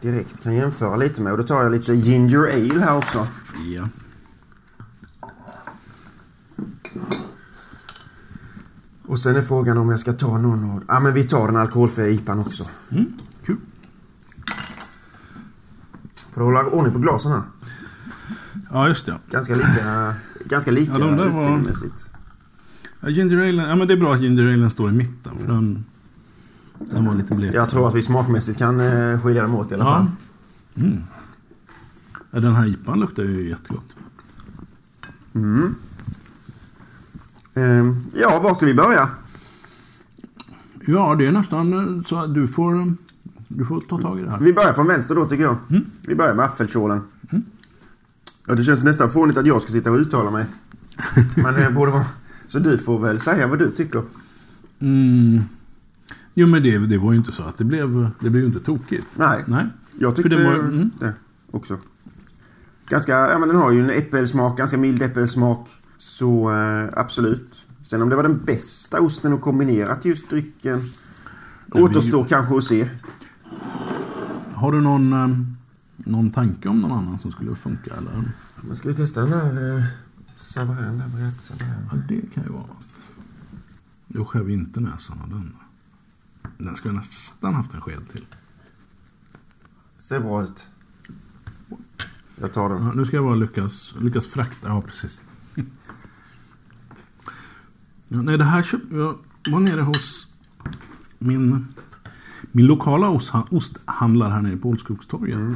direkt 0.00 0.42
kan 0.42 0.54
jämföra 0.54 0.96
lite 0.96 1.22
med. 1.22 1.32
Och 1.32 1.38
då 1.38 1.44
tar 1.44 1.62
jag 1.62 1.72
lite 1.72 1.94
ginger 1.94 2.38
ale 2.38 2.80
här 2.80 2.96
också. 2.96 3.26
ja. 3.74 3.88
Och 9.06 9.20
sen 9.20 9.36
är 9.36 9.42
frågan 9.42 9.78
om 9.78 9.90
jag 9.90 10.00
ska 10.00 10.12
ta 10.12 10.38
någon 10.38 10.70
av... 10.70 10.84
Ja, 10.88 11.00
men 11.00 11.14
vi 11.14 11.24
tar 11.24 11.46
den 11.46 11.56
alkoholfria 11.56 12.08
IPAn 12.08 12.38
också. 12.38 12.68
Mm, 12.90 13.12
kul. 13.44 13.56
För 16.32 16.40
att 16.40 16.46
hålla 16.46 16.64
ordning 16.66 16.92
på 16.92 16.98
glasen 16.98 17.32
här. 17.32 17.42
Ja, 18.72 18.88
just 18.88 19.06
det. 19.06 19.18
Ganska 19.30 19.54
lika, 19.54 20.14
ganska 20.44 20.70
lika 20.70 20.98
Ja, 20.98 21.06
var-. 21.06 21.62
Ja, 23.00 23.08
ginger 23.08 23.36
ale, 23.48 23.68
ja, 23.68 23.76
men 23.76 23.88
det 23.88 23.94
är 23.94 23.98
bra 23.98 24.14
att 24.14 24.20
ginger 24.20 24.52
ale 24.52 24.70
står 24.70 24.90
i 24.90 24.92
mitten. 24.92 25.32
För 25.40 25.46
den, 25.52 25.84
den 26.78 27.04
var 27.04 27.14
lite 27.14 27.34
blek. 27.34 27.54
Jag 27.54 27.70
tror 27.70 27.88
att 27.88 27.94
vi 27.94 28.02
smakmässigt 28.02 28.58
kan 28.58 28.80
eh, 28.80 29.20
skilja 29.20 29.42
dem 29.42 29.54
åt 29.54 29.72
i 29.72 29.74
alla 29.74 29.84
fall. 29.84 30.06
Ja. 30.74 30.82
Mm. 30.82 31.02
Ja, 32.30 32.40
den 32.40 32.54
här 32.54 32.66
IPAn 32.66 33.00
luktar 33.00 33.22
ju 33.22 33.48
jättegott. 33.48 33.96
Mm. 35.34 35.74
Ehm, 37.54 38.04
ja, 38.14 38.40
var 38.40 38.54
ska 38.54 38.66
vi 38.66 38.74
börja? 38.74 39.08
Ja, 40.86 41.14
det 41.14 41.26
är 41.26 41.32
nästan 41.32 41.72
eh, 41.98 42.04
så 42.04 42.16
att 42.16 42.34
du 42.34 42.48
får, 42.48 42.94
du 43.48 43.64
får 43.64 43.80
ta 43.80 43.98
tag 43.98 44.20
i 44.20 44.22
det 44.22 44.30
här. 44.30 44.38
Vi 44.38 44.52
börjar 44.52 44.72
från 44.72 44.86
vänster 44.86 45.14
då 45.14 45.26
tycker 45.26 45.44
jag. 45.44 45.56
Mm. 45.70 45.84
Vi 46.06 46.14
börjar 46.14 46.34
med 46.34 46.44
apfelkjolen. 46.44 47.00
Ja, 48.46 48.54
det 48.54 48.64
känns 48.64 48.84
nästan 48.84 49.10
fånigt 49.10 49.38
att 49.38 49.46
jag 49.46 49.62
ska 49.62 49.72
sitta 49.72 49.90
och 49.90 49.96
uttala 49.98 50.30
mig. 50.30 50.44
Men 51.34 51.54
det 51.54 51.70
borde 51.74 51.92
vara... 51.92 52.06
Så 52.48 52.58
du 52.58 52.78
får 52.78 52.98
väl 53.00 53.20
säga 53.20 53.46
vad 53.46 53.58
du 53.58 53.70
tycker. 53.70 54.02
Mm. 54.80 55.40
Jo, 56.34 56.46
men 56.46 56.62
det, 56.62 56.78
det 56.78 56.98
var 56.98 57.12
ju 57.12 57.18
inte 57.18 57.32
så 57.32 57.42
att 57.42 57.58
det 57.58 57.64
blev, 57.64 58.10
det 58.20 58.30
blev 58.30 58.42
ju 58.42 58.46
inte 58.46 58.60
tokigt. 58.60 59.08
Nej, 59.16 59.44
Nej. 59.46 59.66
jag 59.98 60.16
tyckte 60.16 60.30
För 60.30 60.36
det 60.38 60.44
var- 60.44 60.54
mm. 60.58 60.90
det 61.00 61.12
också. 61.50 61.78
Ganska, 62.88 63.12
ja 63.12 63.38
men 63.38 63.48
den 63.48 63.56
har 63.58 63.70
ju 63.72 63.80
en 63.80 63.90
äppelsmak, 63.90 64.58
ganska 64.58 64.76
mild 64.76 65.02
äppelsmak. 65.02 65.68
Så 65.96 66.50
eh, 66.52 66.88
absolut. 66.96 67.66
Sen 67.84 68.02
om 68.02 68.08
det 68.08 68.16
var 68.16 68.22
den 68.22 68.38
bästa 68.44 69.00
osten 69.00 69.32
att 69.32 69.40
kombinera 69.40 69.94
till 69.94 70.10
just 70.10 70.30
drycken 70.30 70.90
återstår 71.72 72.24
kanske 72.24 72.56
att 72.56 72.64
se. 72.64 72.88
Har 74.54 74.72
du 74.72 74.80
någon, 74.80 75.12
eh, 75.12 75.28
någon 76.04 76.30
tanke 76.30 76.68
om 76.68 76.78
någon 76.80 76.92
annan 76.98 77.18
som 77.18 77.32
skulle 77.32 77.54
funka? 77.54 77.94
Eller? 77.96 78.24
Men 78.60 78.76
ska 78.76 78.88
vi 78.88 78.94
testa 78.94 79.20
den 79.20 79.32
här 79.32 79.78
eh, 79.78 79.84
Savarin. 80.36 81.02
Ja, 81.90 81.96
det 82.08 82.34
kan 82.34 82.42
ju 82.44 82.48
vara. 82.52 82.64
Då 84.08 84.24
skär 84.24 84.42
vi 84.42 84.52
inte 84.52 84.80
näsan 84.80 85.20
av 85.22 85.28
den. 85.30 85.56
Den 86.58 86.76
ska 86.76 86.88
jag 86.88 86.96
nästan 86.96 87.54
haft 87.54 87.74
en 87.74 87.80
sked 87.80 88.08
till. 88.08 88.26
Ser 89.98 90.20
bra 90.20 90.42
ut. 90.42 90.66
Jag 92.40 92.52
tar 92.52 92.68
den. 92.68 92.86
Ja, 92.86 92.92
nu 92.92 93.06
ska 93.06 93.16
jag 93.16 93.24
bara 93.24 93.34
lyckas, 93.34 93.94
lyckas 94.00 94.26
frakta. 94.26 94.68
Ja, 94.68 94.82
precis. 94.82 95.22
Ja, 98.08 98.22
nej, 98.22 98.38
det 98.38 98.44
här 98.44 98.62
köpte 98.62 98.96
jag. 98.96 99.18
var 99.50 99.60
nere 99.60 99.80
hos 99.80 100.26
min, 101.18 101.66
min 102.52 102.66
lokala 102.66 103.06
ostha- 103.06 103.46
osthandlare 103.50 104.30
här 104.30 104.42
nere 104.42 104.56
på 104.56 104.68
Olskogstorget. 104.68 105.38
Eh, 105.38 105.52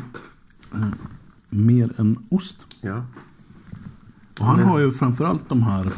mer 1.51 2.01
än 2.01 2.17
ost. 2.31 2.67
Ja. 2.81 3.05
Och 4.41 4.47
han 4.47 4.61
har 4.63 4.79
ju 4.79 4.93
framförallt 4.93 5.49
de 5.49 5.63
här 5.63 5.91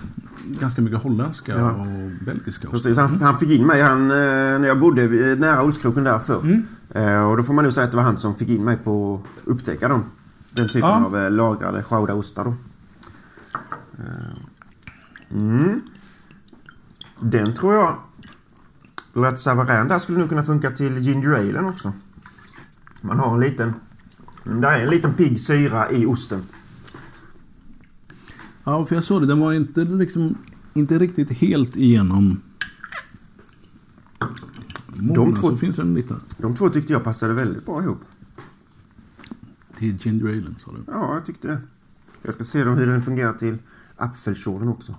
ganska 0.61 0.83
mycket 0.83 1.03
holländska 1.03 1.59
Ja. 1.59 1.71
och 1.73 1.87
belgiska 2.27 2.69
ostar. 2.69 2.71
Precis, 2.71 2.97
han, 2.99 3.21
han 3.23 3.39
fick 3.39 3.51
in 3.51 3.67
mig 3.67 3.83
han, 3.83 4.03
eh, 4.03 4.17
när 4.59 4.67
jag 4.69 4.81
bodde 4.81 5.07
vid- 5.07 5.41
nära 5.41 5.63
Olskroken 5.63 6.05
där 6.05 6.19
förr. 6.19 6.41
Mm. 6.43 6.63
Eh, 6.91 7.23
och 7.31 7.37
då 7.37 7.43
får 7.43 7.55
man 7.55 7.65
nog 7.65 7.73
säga 7.73 7.85
att 7.85 7.91
det 7.91 7.97
var 7.97 8.05
han 8.05 8.17
som 8.17 8.35
fick 8.35 8.49
in 8.49 8.65
mig 8.65 8.77
på 8.77 9.15
att 9.43 9.49
upptäcka 9.49 9.89
dem. 9.89 10.05
Den 10.51 10.69
typen 10.69 10.81
Ja. 10.89 11.05
av 11.07 11.17
eh, 11.17 11.31
lagrade 11.31 11.83
chowdaostar 11.83 12.45
då. 12.45 12.55
Eh, 13.99 14.37
mm. 15.35 15.81
Den 17.21 17.55
tror 17.55 17.75
jag... 17.75 17.97
Lat 19.13 19.39
Savarin 19.39 19.89
där 19.89 19.99
skulle 19.99 20.19
nog 20.19 20.29
kunna 20.29 20.43
funka 20.43 20.71
till 20.71 20.99
ginger 20.99 21.35
alen 21.35 21.65
också. 21.65 21.93
Man 23.01 23.19
har 23.19 23.35
en 23.35 23.41
liten... 23.41 23.75
Där 24.49 24.73
är 24.73 24.85
en 24.85 24.91
liten 24.91 25.15
pigg 25.15 25.41
syra 25.41 25.91
i 25.91 26.07
osten. 26.07 26.43
Ja, 28.65 28.87
för 28.87 28.95
jag 28.95 29.05
såg 29.05 29.23
det. 29.23 29.27
Den 29.27 29.39
var 29.39 29.53
inte, 29.53 29.85
liksom, 29.85 30.39
inte 30.75 30.99
riktigt 30.99 31.31
helt 31.31 31.77
igenom 31.77 32.41
mogen. 34.95 35.35
två- 35.35 35.51
Så 35.51 35.57
finns 35.57 35.77
det 35.77 35.83
en 35.83 35.95
liten 35.95 36.21
De 36.39 36.55
två 36.55 36.69
tyckte 36.69 36.93
jag 36.93 37.05
passade 37.05 37.35
väldigt 37.35 37.67
bra 37.67 37.83
ihop. 37.83 38.01
till 39.77 39.97
ginger 40.07 40.29
alen, 40.29 40.57
sa 40.65 40.73
du. 40.73 40.79
Ja, 40.87 41.15
jag 41.15 41.27
tyckte 41.27 41.49
det. 41.49 41.59
Jag 42.23 42.35
ska 42.35 42.45
se 42.45 42.59
hur 42.65 42.87
den 42.87 43.03
fungerar 43.03 43.33
till 43.33 43.59
apfelkjolen 43.97 44.69
också. 44.69 44.95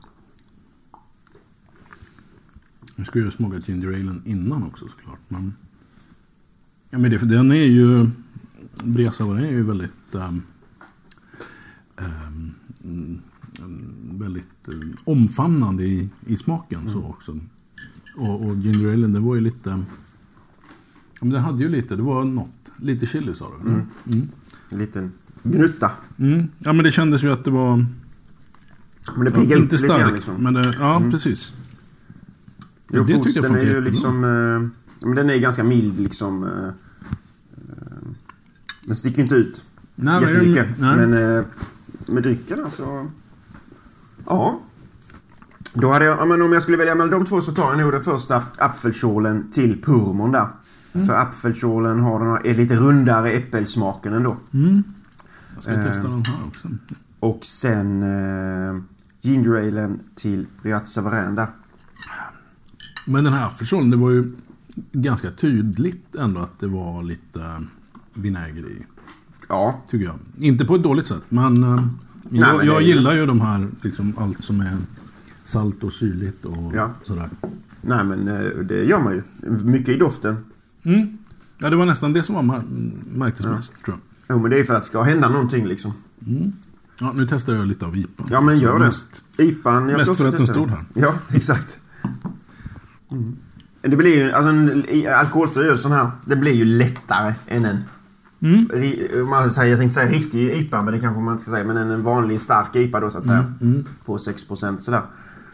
Nu 2.95 3.05
ska 3.05 3.19
jag 3.19 3.25
ju 3.25 3.31
smaka 3.31 3.57
ginger 3.59 3.87
alen 3.87 4.21
innan 4.25 4.63
också 4.63 4.87
såklart. 4.87 5.19
Men, 5.27 5.53
ja, 6.89 6.97
men 6.97 7.11
det, 7.11 7.19
för 7.19 7.25
den 7.25 7.51
är 7.51 7.55
ju... 7.65 8.09
Bresauer 8.83 9.41
är 9.41 9.51
ju 9.51 9.63
väldigt... 9.63 10.15
ehm, 10.15 10.41
mm, 12.83 13.21
väldigt 14.19 14.67
eh, 14.67 14.73
omfamnande 15.03 15.83
i, 15.83 16.09
i 16.25 16.37
smaken 16.37 16.91
så 16.91 17.03
också. 17.03 17.39
Och, 18.17 18.45
och 18.45 18.55
ginger 18.55 18.93
alen, 18.93 19.13
det 19.13 19.19
var 19.19 19.35
ju 19.35 19.41
lite... 19.41 19.69
Ja, 19.69 21.25
men 21.25 21.29
den 21.29 21.41
hade 21.43 21.63
ju 21.63 21.69
lite, 21.69 21.95
det 21.95 22.01
var 22.01 22.23
något. 22.23 22.71
Lite 22.77 23.05
chili 23.05 23.33
sa 23.33 23.51
du? 23.63 23.69
Mm. 23.69 23.81
Mm. 24.13 24.29
En 24.69 24.79
liten 24.79 25.11
gnutta. 25.43 25.91
Mm. 26.17 26.47
Ja 26.59 26.73
men 26.73 26.83
det 26.83 26.91
kändes 26.91 27.23
ju 27.23 27.31
att 27.31 27.43
det 27.43 27.51
var... 27.51 27.85
Men 29.15 29.25
det 29.25 29.31
Ja, 29.35 29.41
piggar 29.41 29.57
upp 29.57 29.63
inte 29.63 29.77
starkt, 29.77 30.15
liksom. 30.15 30.43
men 30.43 30.53
det, 30.53 30.75
ja 30.79 31.03
precis. 31.11 31.53
Jo, 32.91 33.03
det 33.03 33.23
tyckte 33.23 33.29
jag 33.39 33.45
är 33.45 33.47
funkar 33.47 33.63
ju 33.63 33.67
jättebra. 33.69 33.89
liksom... 33.89 34.23
Eh, 34.23 34.29
ja, 34.99 35.07
men 35.07 35.15
den 35.15 35.29
är 35.29 35.37
ganska 35.37 35.63
mild 35.63 35.99
liksom. 35.99 36.43
Eh, 36.43 36.69
den 38.89 38.95
sticker 38.95 39.21
inte 39.21 39.35
ut 39.35 39.63
Nej, 39.95 40.21
men- 40.21 40.29
jättemycket. 40.33 40.67
nej. 40.77 40.95
Men 41.07 41.37
eh, 41.37 41.43
med 42.07 42.23
drycken 42.23 42.63
alltså... 42.63 43.11
Ja. 44.25 44.59
Då 45.73 45.91
hade 45.91 46.05
jag, 46.05 46.17
ja, 46.19 46.25
men 46.25 46.41
om 46.41 46.53
jag 46.53 46.61
skulle 46.63 46.77
välja 46.77 46.95
mellan 46.95 47.11
de 47.19 47.25
två 47.25 47.41
så 47.41 47.51
tar 47.51 47.69
jag 47.69 47.77
nog 47.79 47.91
den 47.91 48.01
första 48.03 48.43
apfelkjolen 48.57 49.51
till 49.51 49.81
purmon 49.81 50.31
där. 50.31 50.47
Mm. 50.93 51.07
För 51.07 51.13
apfelkjolen 51.13 51.99
har 51.99 52.19
den 52.19 52.29
här, 52.29 52.47
är 52.47 52.55
lite 52.55 52.75
rundare 52.75 53.29
äppelsmaken 53.31 54.13
ändå. 54.13 54.37
Mm. 54.53 54.83
Jag 55.53 55.63
ska 55.63 55.71
Eh. 55.71 55.83
testa 55.85 56.07
den 56.07 56.23
här 56.25 56.47
också. 56.47 56.67
Och 57.19 57.45
sen 57.45 58.03
eh, 58.03 58.81
ginger 59.21 59.67
alen 59.67 59.99
till 60.15 60.45
Briat 60.63 60.87
Savarin 60.87 61.35
där. 61.35 61.47
Men 63.07 63.23
den 63.23 63.33
här 63.33 63.45
apfelkjolen, 63.45 63.89
det 63.89 63.97
var 63.97 64.09
ju 64.11 64.31
ganska 64.91 65.31
tydligt 65.31 66.15
ändå 66.15 66.41
att 66.41 66.59
det 66.59 66.67
var 66.67 67.03
lite 67.03 67.65
vinäger 68.21 68.61
i. 68.69 68.85
Ja, 69.47 69.81
Tycker 69.89 70.05
jag. 70.05 70.15
Inte 70.37 70.65
på 70.65 70.75
ett 70.75 70.83
dåligt 70.83 71.07
sätt, 71.07 71.21
men, 71.29 71.63
eh, 71.63 71.69
Nej, 71.75 72.41
jag, 72.41 72.57
men 72.57 72.65
jag 72.67 72.75
det 72.75 72.79
är 72.79 72.81
ju- 72.81 72.87
gillar 72.87 73.13
ju 73.15 73.25
de 73.25 73.41
här, 73.41 73.67
liksom 73.81 74.13
allt 74.17 74.43
som 74.43 74.61
är 74.61 74.77
salt 75.45 75.83
och 75.83 75.93
syrligt 75.93 76.45
och 76.45 76.75
Ja. 76.75 76.89
sådär. 77.03 77.29
nej 77.81 78.03
men 78.05 78.27
eh, 78.27 78.41
det 78.63 78.83
gör 78.83 78.99
man 79.03 79.13
ju. 79.13 79.21
Mycket 79.63 79.89
i 79.89 79.97
doften. 79.97 80.37
Mm. 80.83 81.17
Ja, 81.57 81.69
det 81.69 81.75
var 81.75 81.85
nästan 81.85 82.13
det 82.13 82.23
som 82.23 82.35
var 82.35 82.41
mar- 82.41 82.91
märktes 83.17 83.45
mest, 83.45 83.73
tror 83.85 83.97
jag. 84.27 84.35
Jo 84.35 84.41
men 84.41 84.51
det 84.51 84.59
är 84.59 84.63
för 84.63 84.73
att 84.73 84.81
det 84.83 84.87
ska 84.87 85.01
hända 85.01 85.29
någonting 85.29 85.67
liksom. 85.67 85.93
Ja, 86.99 87.11
nu 87.15 87.27
testar 87.29 87.53
jag 87.53 87.67
lite 87.67 87.85
av 87.85 87.97
IPA. 87.97 88.23
Ja 88.29 88.41
men 88.41 88.59
gör 88.59 88.79
det. 88.79 88.85
Mest. 88.85 89.21
IPAn, 89.37 89.89
jag 89.89 89.97
Mest 89.97 90.05
ska 90.05 90.15
för 90.15 90.25
att 90.25 90.31
den 90.31 90.39
testa 90.41 90.53
stod 90.53 90.69
här. 90.69 90.85
Ja, 90.93 91.13
exakt. 91.35 91.79
Mm. 93.11 93.35
Det 93.81 93.95
blir 93.95 94.17
ju, 94.17 94.31
alltså 94.31 94.49
en 94.51 94.85
i- 94.89 95.07
alkoholfri 95.07 95.63
öl 95.67 95.77
sån 95.79 95.91
här, 95.91 96.11
det 96.25 96.35
blir 96.35 96.53
ju 96.53 96.65
lättare 96.65 97.33
än 97.47 97.65
en 97.65 97.77
Mm. 98.41 99.29
Man 99.29 99.49
säger, 99.49 99.69
jag 99.69 99.79
tänkte 99.79 99.93
säga 99.93 100.11
riktig 100.11 100.51
IPA, 100.51 100.81
men 100.81 100.93
det 100.93 100.99
kanske 100.99 101.21
man 101.21 101.31
inte 101.31 101.43
ska 101.43 101.51
säga. 101.51 101.63
Men 101.63 101.77
en 101.77 102.03
vanlig 102.03 102.41
stark 102.41 102.75
IPA 102.75 102.99
då 102.99 103.09
så 103.09 103.17
att 103.17 103.25
säga. 103.25 103.53
Mm. 103.61 103.85
På 104.05 104.17
6% 104.17 104.77
sådär. 104.77 105.01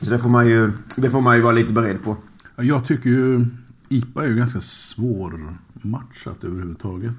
Så 0.02 0.10
det 0.10 0.20
får, 0.20 0.30
man 0.30 0.48
ju, 0.48 0.72
det 0.98 1.10
får 1.10 1.22
man 1.22 1.36
ju 1.36 1.42
vara 1.42 1.54
lite 1.54 1.74
beredd 1.74 2.04
på. 2.04 2.18
Ja, 2.56 2.64
Jag 2.64 2.86
tycker 2.86 3.10
ju 3.10 3.46
IPA 3.90 4.24
är 4.24 4.28
ju 4.28 4.36
ganska 4.36 4.62
svårmatchat 4.62 6.44
överhuvudtaget. 6.44 7.16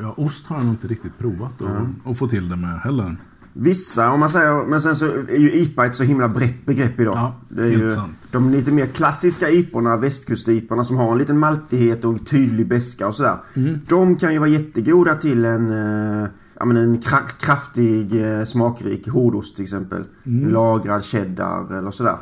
Ja, 0.00 0.14
ost 0.16 0.46
har 0.46 0.56
jag 0.56 0.64
nog 0.64 0.74
inte 0.74 0.88
riktigt 0.88 1.18
provat 1.18 1.62
att, 1.62 2.10
att 2.10 2.18
få 2.18 2.28
till 2.28 2.48
det 2.48 2.56
med 2.56 2.80
heller. 2.80 3.16
Vissa, 3.60 4.10
om 4.10 4.20
man 4.20 4.28
säger, 4.28 4.66
men 4.66 4.80
sen 4.80 4.96
så 4.96 5.04
är 5.06 5.38
ju 5.38 5.52
IPA 5.52 5.86
ett 5.86 5.94
så 5.94 6.04
himla 6.04 6.28
brett 6.28 6.66
begrepp 6.66 7.00
idag. 7.00 7.14
Ja, 7.16 7.34
det 7.48 7.62
är 7.62 7.66
ju 7.66 7.90
sant. 7.92 8.12
de 8.30 8.50
lite 8.50 8.70
mer 8.72 8.86
klassiska 8.86 9.50
IPorna, 9.50 9.96
västkust-IPorna 9.96 10.84
som 10.84 10.96
har 10.96 11.12
en 11.12 11.18
liten 11.18 11.38
maltighet 11.38 12.04
och 12.04 12.12
en 12.12 12.18
tydlig 12.18 12.68
beska 12.68 13.06
och 13.08 13.14
sådär. 13.14 13.36
Mm. 13.54 13.78
De 13.88 14.16
kan 14.16 14.32
ju 14.32 14.38
vara 14.38 14.48
jättegoda 14.48 15.14
till 15.14 15.44
en, 15.44 15.70
eh, 15.72 16.28
ja, 16.58 16.64
men 16.64 16.76
en 16.76 16.98
kra- 17.00 17.40
kraftig, 17.46 18.22
eh, 18.38 18.44
smakrik 18.44 19.08
hårdost 19.08 19.56
till 19.56 19.62
exempel. 19.64 20.04
Mm. 20.26 20.52
Lagrad 20.52 21.04
cheddar 21.04 21.78
eller 21.78 21.90
sådär. 21.90 22.16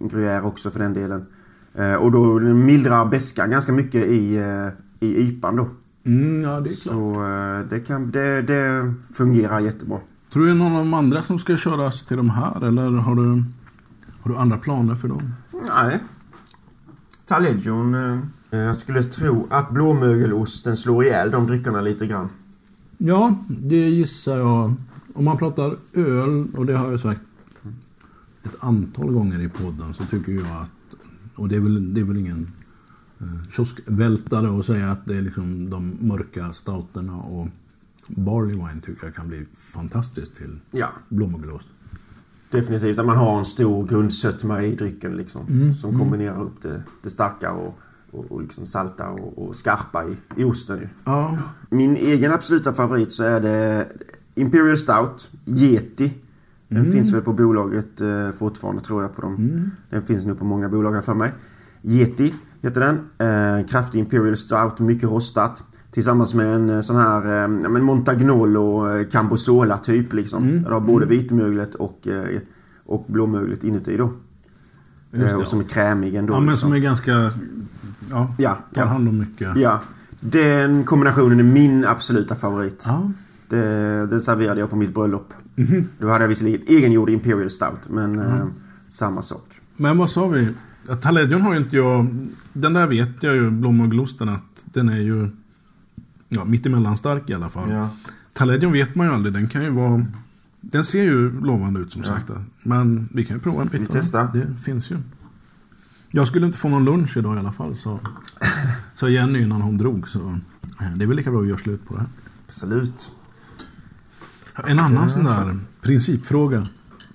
En 0.00 0.08
gruyère 0.10 0.42
också 0.46 0.70
för 0.70 0.78
den 0.78 0.92
delen. 0.92 1.24
Eh, 1.74 1.94
och 1.94 2.12
då 2.12 2.40
mildrar 2.40 3.06
beskan 3.06 3.50
ganska 3.50 3.72
mycket 3.72 4.06
i, 4.06 4.36
eh, 4.36 4.68
i 5.08 5.20
IPan 5.22 5.56
då. 5.56 5.68
Mm, 6.06 6.40
ja, 6.40 6.60
det 6.60 6.70
är 6.70 6.74
klart. 6.74 6.94
Så 6.94 7.22
det, 7.70 7.80
kan, 7.80 8.10
det, 8.10 8.42
det 8.42 8.94
fungerar 9.12 9.60
jättebra. 9.60 9.98
Tror 10.32 10.42
du 10.42 10.48
det 10.48 10.54
är 10.54 10.58
någon 10.58 10.72
av 10.72 10.78
de 10.78 10.94
andra 10.94 11.22
som 11.22 11.38
ska 11.38 11.56
köras 11.56 12.02
till 12.02 12.16
de 12.16 12.30
här 12.30 12.64
eller 12.64 12.90
har 12.90 13.14
du, 13.14 13.44
har 14.20 14.30
du 14.30 14.36
andra 14.36 14.58
planer 14.58 14.94
för 14.94 15.08
dem? 15.08 15.34
Nej. 15.52 16.00
Talegion. 17.24 17.94
Eh, 17.94 18.58
jag 18.58 18.76
skulle 18.76 19.02
tro 19.02 19.46
att 19.50 19.70
blåmögelosten 19.70 20.76
slår 20.76 21.04
ihjäl 21.04 21.30
de 21.30 21.46
dryckerna 21.46 21.80
lite 21.80 22.06
grann. 22.06 22.28
Ja, 22.98 23.36
det 23.48 23.88
gissar 23.88 24.38
jag. 24.38 24.74
Om 25.14 25.24
man 25.24 25.38
pratar 25.38 25.76
öl, 25.92 26.46
och 26.56 26.66
det 26.66 26.72
har 26.72 26.90
jag 26.90 27.00
sagt 27.00 27.20
ett 28.42 28.56
antal 28.60 29.12
gånger 29.12 29.40
i 29.40 29.48
podden, 29.48 29.94
så 29.94 30.04
tycker 30.04 30.32
jag 30.32 30.62
att, 30.62 30.98
och 31.34 31.48
det 31.48 31.56
är 31.56 31.60
väl, 31.60 31.94
det 31.94 32.00
är 32.00 32.04
väl 32.04 32.16
ingen 32.16 32.50
eh, 33.20 33.50
kioskvältare 33.50 34.58
att 34.58 34.66
säga 34.66 34.90
att 34.90 35.06
det 35.06 35.16
är 35.16 35.22
liksom 35.22 35.70
de 35.70 35.96
mörka 36.00 36.52
stouterna 36.52 37.16
och 37.16 37.48
barley 38.16 38.54
wine 38.54 38.80
tycker 38.84 39.06
jag 39.06 39.14
kan 39.14 39.28
bli 39.28 39.46
fantastiskt 39.54 40.34
till 40.34 40.60
Ja, 40.70 40.88
blåmögelost. 41.08 41.68
definitivt. 42.50 42.98
Att 42.98 43.06
man 43.06 43.16
har 43.16 43.38
en 43.38 43.44
stor 43.44 43.86
grundsötma 43.86 44.62
i 44.62 44.74
drycken 44.74 45.16
liksom. 45.16 45.72
som 45.80 45.98
kombinerar 45.98 46.42
upp 46.42 46.62
det, 46.62 46.82
det 47.02 47.10
starka 47.10 47.52
och, 47.52 47.78
och, 48.10 48.32
och 48.32 48.42
liksom 48.42 48.66
salta 48.66 49.08
och, 49.10 49.48
och 49.48 49.56
skarpa 49.56 50.04
i, 50.04 50.16
i 50.36 50.44
osten 50.44 50.78
ju. 50.78 50.88
Ja, 51.04 51.38
Min 51.70 51.96
egen 51.96 52.32
absoluta 52.32 52.72
favorit 52.74 53.12
så 53.12 53.22
är 53.22 53.40
det 53.40 53.86
Imperial 54.34 54.76
Stout, 54.76 55.30
Yeti. 55.46 56.14
Den 56.68 56.92
finns 56.92 57.12
väl 57.12 57.22
på 57.22 57.32
bolaget 57.32 58.00
eh, 58.00 58.30
fortfarande 58.30 58.82
tror 58.82 59.02
jag 59.02 59.14
på 59.16 59.22
dem. 59.22 59.70
Den 59.90 60.02
finns 60.02 60.26
nu 60.26 60.34
på 60.34 60.44
många 60.44 60.68
bolag 60.68 60.92
här 60.92 61.00
för 61.02 61.14
mig. 61.14 61.32
Yeti 61.82 62.34
heter 62.62 62.80
den. 62.80 62.96
Eh, 63.28 63.66
kraftig 63.66 63.98
Imperial 63.98 64.36
Stout, 64.36 64.78
mycket 64.78 65.10
rostat. 65.10 65.62
Tillsammans 65.90 66.34
med 66.34 66.54
en 66.54 66.70
eh, 66.70 66.80
sån 66.80 66.96
här 66.96 67.24
eh, 67.26 67.60
ja, 67.62 67.68
men 67.68 67.82
Montagnolo 67.82 68.96
eh, 68.96 69.06
Cambosola 69.06 69.78
typ 69.78 70.12
liksom. 70.12 70.46
Där 70.62 70.68
du 70.68 70.74
har 70.74 70.80
både 70.80 71.06
vitmöglet 71.06 71.74
och, 71.74 72.08
och 72.84 73.04
blåmöglet 73.08 73.64
inuti 73.64 73.96
då. 73.96 74.12
just 75.12 75.30
det. 75.30 75.36
och 75.36 75.46
som 75.46 75.60
är 75.60 75.64
krämig 75.64 76.14
ändå. 76.14 76.32
ja 76.32 76.40
men 76.40 76.48
liksom. 76.48 76.68
som 76.68 76.76
är 76.76 76.78
ganska... 76.78 77.32
Ja, 78.10 78.34
Ja, 78.38 78.58
tar 78.74 78.82
ja. 78.82 78.86
hand 78.86 79.08
om 79.08 79.18
mycket. 79.18 79.56
Ja, 79.56 79.80
den 80.20 80.84
kombinationen 80.84 81.40
är 81.40 81.44
min 81.44 81.84
absoluta 81.84 82.34
favorit. 82.34 82.82
Ja. 82.86 83.12
Det, 83.48 84.06
den 84.06 84.20
serverade 84.20 84.60
jag 84.60 84.70
på 84.70 84.76
mitt 84.76 84.94
bröllop. 84.94 85.32
Mhm. 85.54 85.88
Då 85.98 86.08
hade 86.08 86.24
jag 86.24 86.28
visserligen 86.28 86.60
egengjord 86.66 87.10
Imperial 87.10 87.50
Stout, 87.50 87.88
men 87.88 88.18
eh, 88.18 88.44
samma 88.88 89.22
sak. 89.22 89.60
Men 89.76 89.98
vad 89.98 90.10
sa 90.10 90.28
vi? 90.28 90.48
Att 90.88 91.02
Talegion 91.02 91.42
har 91.42 91.52
ju 91.52 91.58
inte 91.58 91.76
jag... 91.76 92.06
Den 92.52 92.72
där 92.72 92.86
vet 92.86 93.22
jag 93.22 93.34
ju, 93.34 93.50
blåmögelosten, 93.50 94.28
att 94.28 94.64
den 94.64 94.88
är 94.88 95.00
ju 95.00 95.28
ja, 96.30 96.44
mittemellan 96.44 96.96
stark 96.96 97.30
i 97.30 97.34
alla 97.34 97.48
fall. 97.48 97.70
Ja. 97.70 97.88
Talegion 98.32 98.72
vet 98.72 98.94
man 98.94 99.06
ju 99.06 99.12
aldrig, 99.12 99.34
den 99.34 99.48
kan 99.48 99.62
ju 99.64 99.70
vara... 99.70 100.06
Den 100.60 100.84
ser 100.84 101.02
ju 101.02 101.40
lovande 101.40 101.80
ut 101.80 101.92
som 101.92 102.02
Ja. 102.02 102.08
sagt. 102.08 102.30
Men 102.62 103.08
vi 103.12 103.24
kan 103.24 103.36
ju 103.36 103.40
prova 103.42 103.62
en 103.62 103.68
bit. 103.68 103.80
Vi 103.80 103.86
testar. 103.86 104.28
Det 104.32 104.46
finns 104.64 104.90
ju. 104.90 104.98
Jag 106.10 106.28
skulle 106.28 106.46
inte 106.46 106.58
få 106.58 106.68
någon 106.68 106.84
lunch 106.84 107.16
idag 107.16 107.36
i 107.36 107.38
alla 107.38 107.52
fall, 107.52 107.76
så 107.76 108.00
sa 108.96 109.08
Jenny 109.08 109.42
innan 109.42 109.62
hon 109.62 109.78
drog. 109.78 110.08
Så 110.08 110.18
eh, 110.80 110.92
det 110.96 111.04
är 111.04 111.06
väl 111.08 111.16
lika 111.16 111.30
bra 111.30 111.40
att 111.40 111.48
göra 111.48 111.58
slut 111.58 111.86
på 111.88 111.94
det 111.94 112.00
här. 112.00 112.08
Absolut. 112.48 113.10
En 114.66 114.78
annan 114.78 115.10
sån 115.10 115.24
där 115.24 115.58
principfråga 115.82 116.66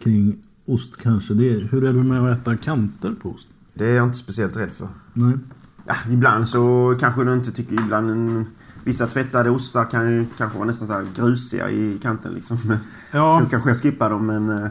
kring 0.04 0.36
ost 0.65 0.97
kanske, 1.01 1.34
det 1.34 1.49
är 1.54 1.60
hur 1.71 1.84
är 1.84 1.93
det 1.93 2.04
med 2.04 2.32
att 2.32 2.38
äta 2.39 2.58
kanter 2.58 3.15
på 3.21 3.30
ost? 3.32 3.47
Det 3.73 3.86
är 3.91 3.95
jag 3.95 4.06
inte 4.06 4.17
speciellt 4.17 4.58
rädd 4.58 4.71
för. 4.71 4.88
Nej. 5.13 5.38
Ja, 5.86 5.95
ibland 6.10 6.47
så 6.47 6.95
kanske 6.99 7.23
du 7.23 7.34
inte 7.34 7.51
tycker... 7.51 7.73
Ibland 7.73 8.10
en, 8.12 8.45
vissa 8.86 9.08
tvättade 9.08 9.50
ostar 9.50 9.86
kan 9.86 10.12
ju 10.12 10.26
kanske 10.38 10.58
vara 10.58 10.67
nästan 10.67 10.88
så 10.88 10.93
här 10.93 11.08
grusiga 11.15 11.69
i 11.69 12.00
kanten 12.02 12.34
liksom. 12.34 12.58
Men 12.65 12.78
Ja, 13.12 13.39
Då 13.43 13.50
kanske 13.50 13.69
jag 13.69 13.78
skippar 13.78 14.10
dem, 14.10 14.26
men 14.26 14.50
eh, 14.50 14.67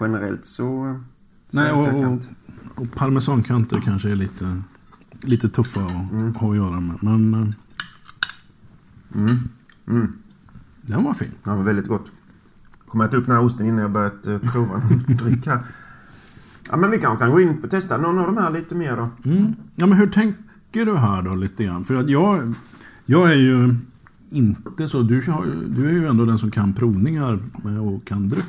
generellt 0.00 0.44
så... 0.44 0.54
så 0.54 1.00
Nej, 1.50 1.72
och, 1.72 1.88
och, 2.12 2.18
och 2.74 2.92
parmesankanter 2.94 3.80
kanske 3.84 4.10
är 4.10 4.16
lite, 4.16 4.62
lite 5.20 5.48
tuffa 5.48 5.80
att 5.80 6.12
Mm. 6.12 6.34
ha 6.34 6.50
att 6.50 6.56
göra 6.56 6.80
med. 6.80 6.96
Men 7.02 7.34
eh, 7.34 7.48
Mm. 9.14 9.36
Mm. 9.88 10.12
den 10.82 11.04
var 11.04 11.14
fin. 11.14 11.30
Ja, 11.44 11.56
men 11.56 11.64
väldigt 11.64 11.86
gott. 11.88 12.06
Kommer 12.88 13.04
jag 13.04 13.08
äta 13.08 13.16
upp 13.16 13.26
den 13.26 13.36
här 13.36 13.42
osten 13.44 13.66
innan 13.66 13.78
jag 13.78 13.90
börjat 13.92 14.26
eh, 14.26 14.38
prova 14.38 14.72
någon 14.78 15.04
dryck 15.16 15.46
här. 15.46 15.58
Ja, 16.70 16.76
men 16.76 16.90
vi 16.90 16.98
kanske 16.98 17.24
kan 17.24 17.32
gå 17.34 17.40
in 17.40 17.58
och 17.64 17.70
testa 17.70 17.96
någon 17.98 18.18
av 18.18 18.26
de 18.26 18.36
här 18.36 18.50
lite 18.50 18.74
mer 18.74 18.96
då. 18.96 19.08
Mm. 19.30 19.54
Ja, 19.76 19.86
men 19.86 19.98
hur 19.98 20.06
tänker 20.06 20.86
du 20.86 20.96
här 20.96 21.22
då 21.22 21.34
lite 21.34 21.64
grann? 21.64 21.84
För 21.84 21.94
att 21.94 22.08
jag, 22.10 22.54
jag 23.10 23.30
är 23.32 23.36
ju 23.36 23.74
inte 24.30 24.88
så... 24.88 25.02
Du, 25.02 25.20
du 25.68 25.88
är 25.88 25.92
ju 25.92 26.06
ändå 26.06 26.24
den 26.24 26.38
som 26.38 26.50
kan 26.50 26.72
provningar 26.72 27.38
med- 27.64 27.80
och 27.80 28.04
kan 28.06 28.28
dryck. 28.28 28.44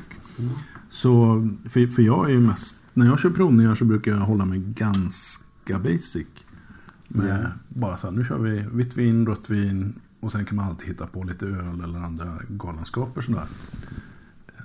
Så, 0.90 1.48
för, 1.70 1.88
för 1.88 2.02
jag 2.02 2.26
är 2.26 2.34
ju 2.34 2.40
mest... 2.40 2.78
När 2.94 3.06
jag 3.06 3.20
kör 3.20 3.30
provningar 3.30 3.76
så 3.76 3.86
brukar 3.86 4.12
jag 4.12 4.20
hålla 4.20 4.46
mig 4.46 4.60
ganska 4.60 5.80
basic. 5.80 6.28
Med 7.08 7.40
Ja. 7.44 7.50
Bara 7.80 7.98
så 7.98 8.08
här, 8.08 8.18
nu 8.18 8.26
kör 8.26 8.40
vi 8.40 8.66
vitt 8.74 8.98
vin, 8.98 9.26
rött 9.28 9.50
vin 9.50 9.94
och 10.20 10.32
sen 10.32 10.46
kan 10.46 10.56
man 10.56 10.66
alltid 10.66 10.88
hitta 10.88 11.08
på 11.08 11.24
lite 11.24 11.46
öl 11.46 11.82
eller 11.84 12.00
andra 12.00 12.34
galenskaper 12.50 13.22
sådär. 13.22 13.46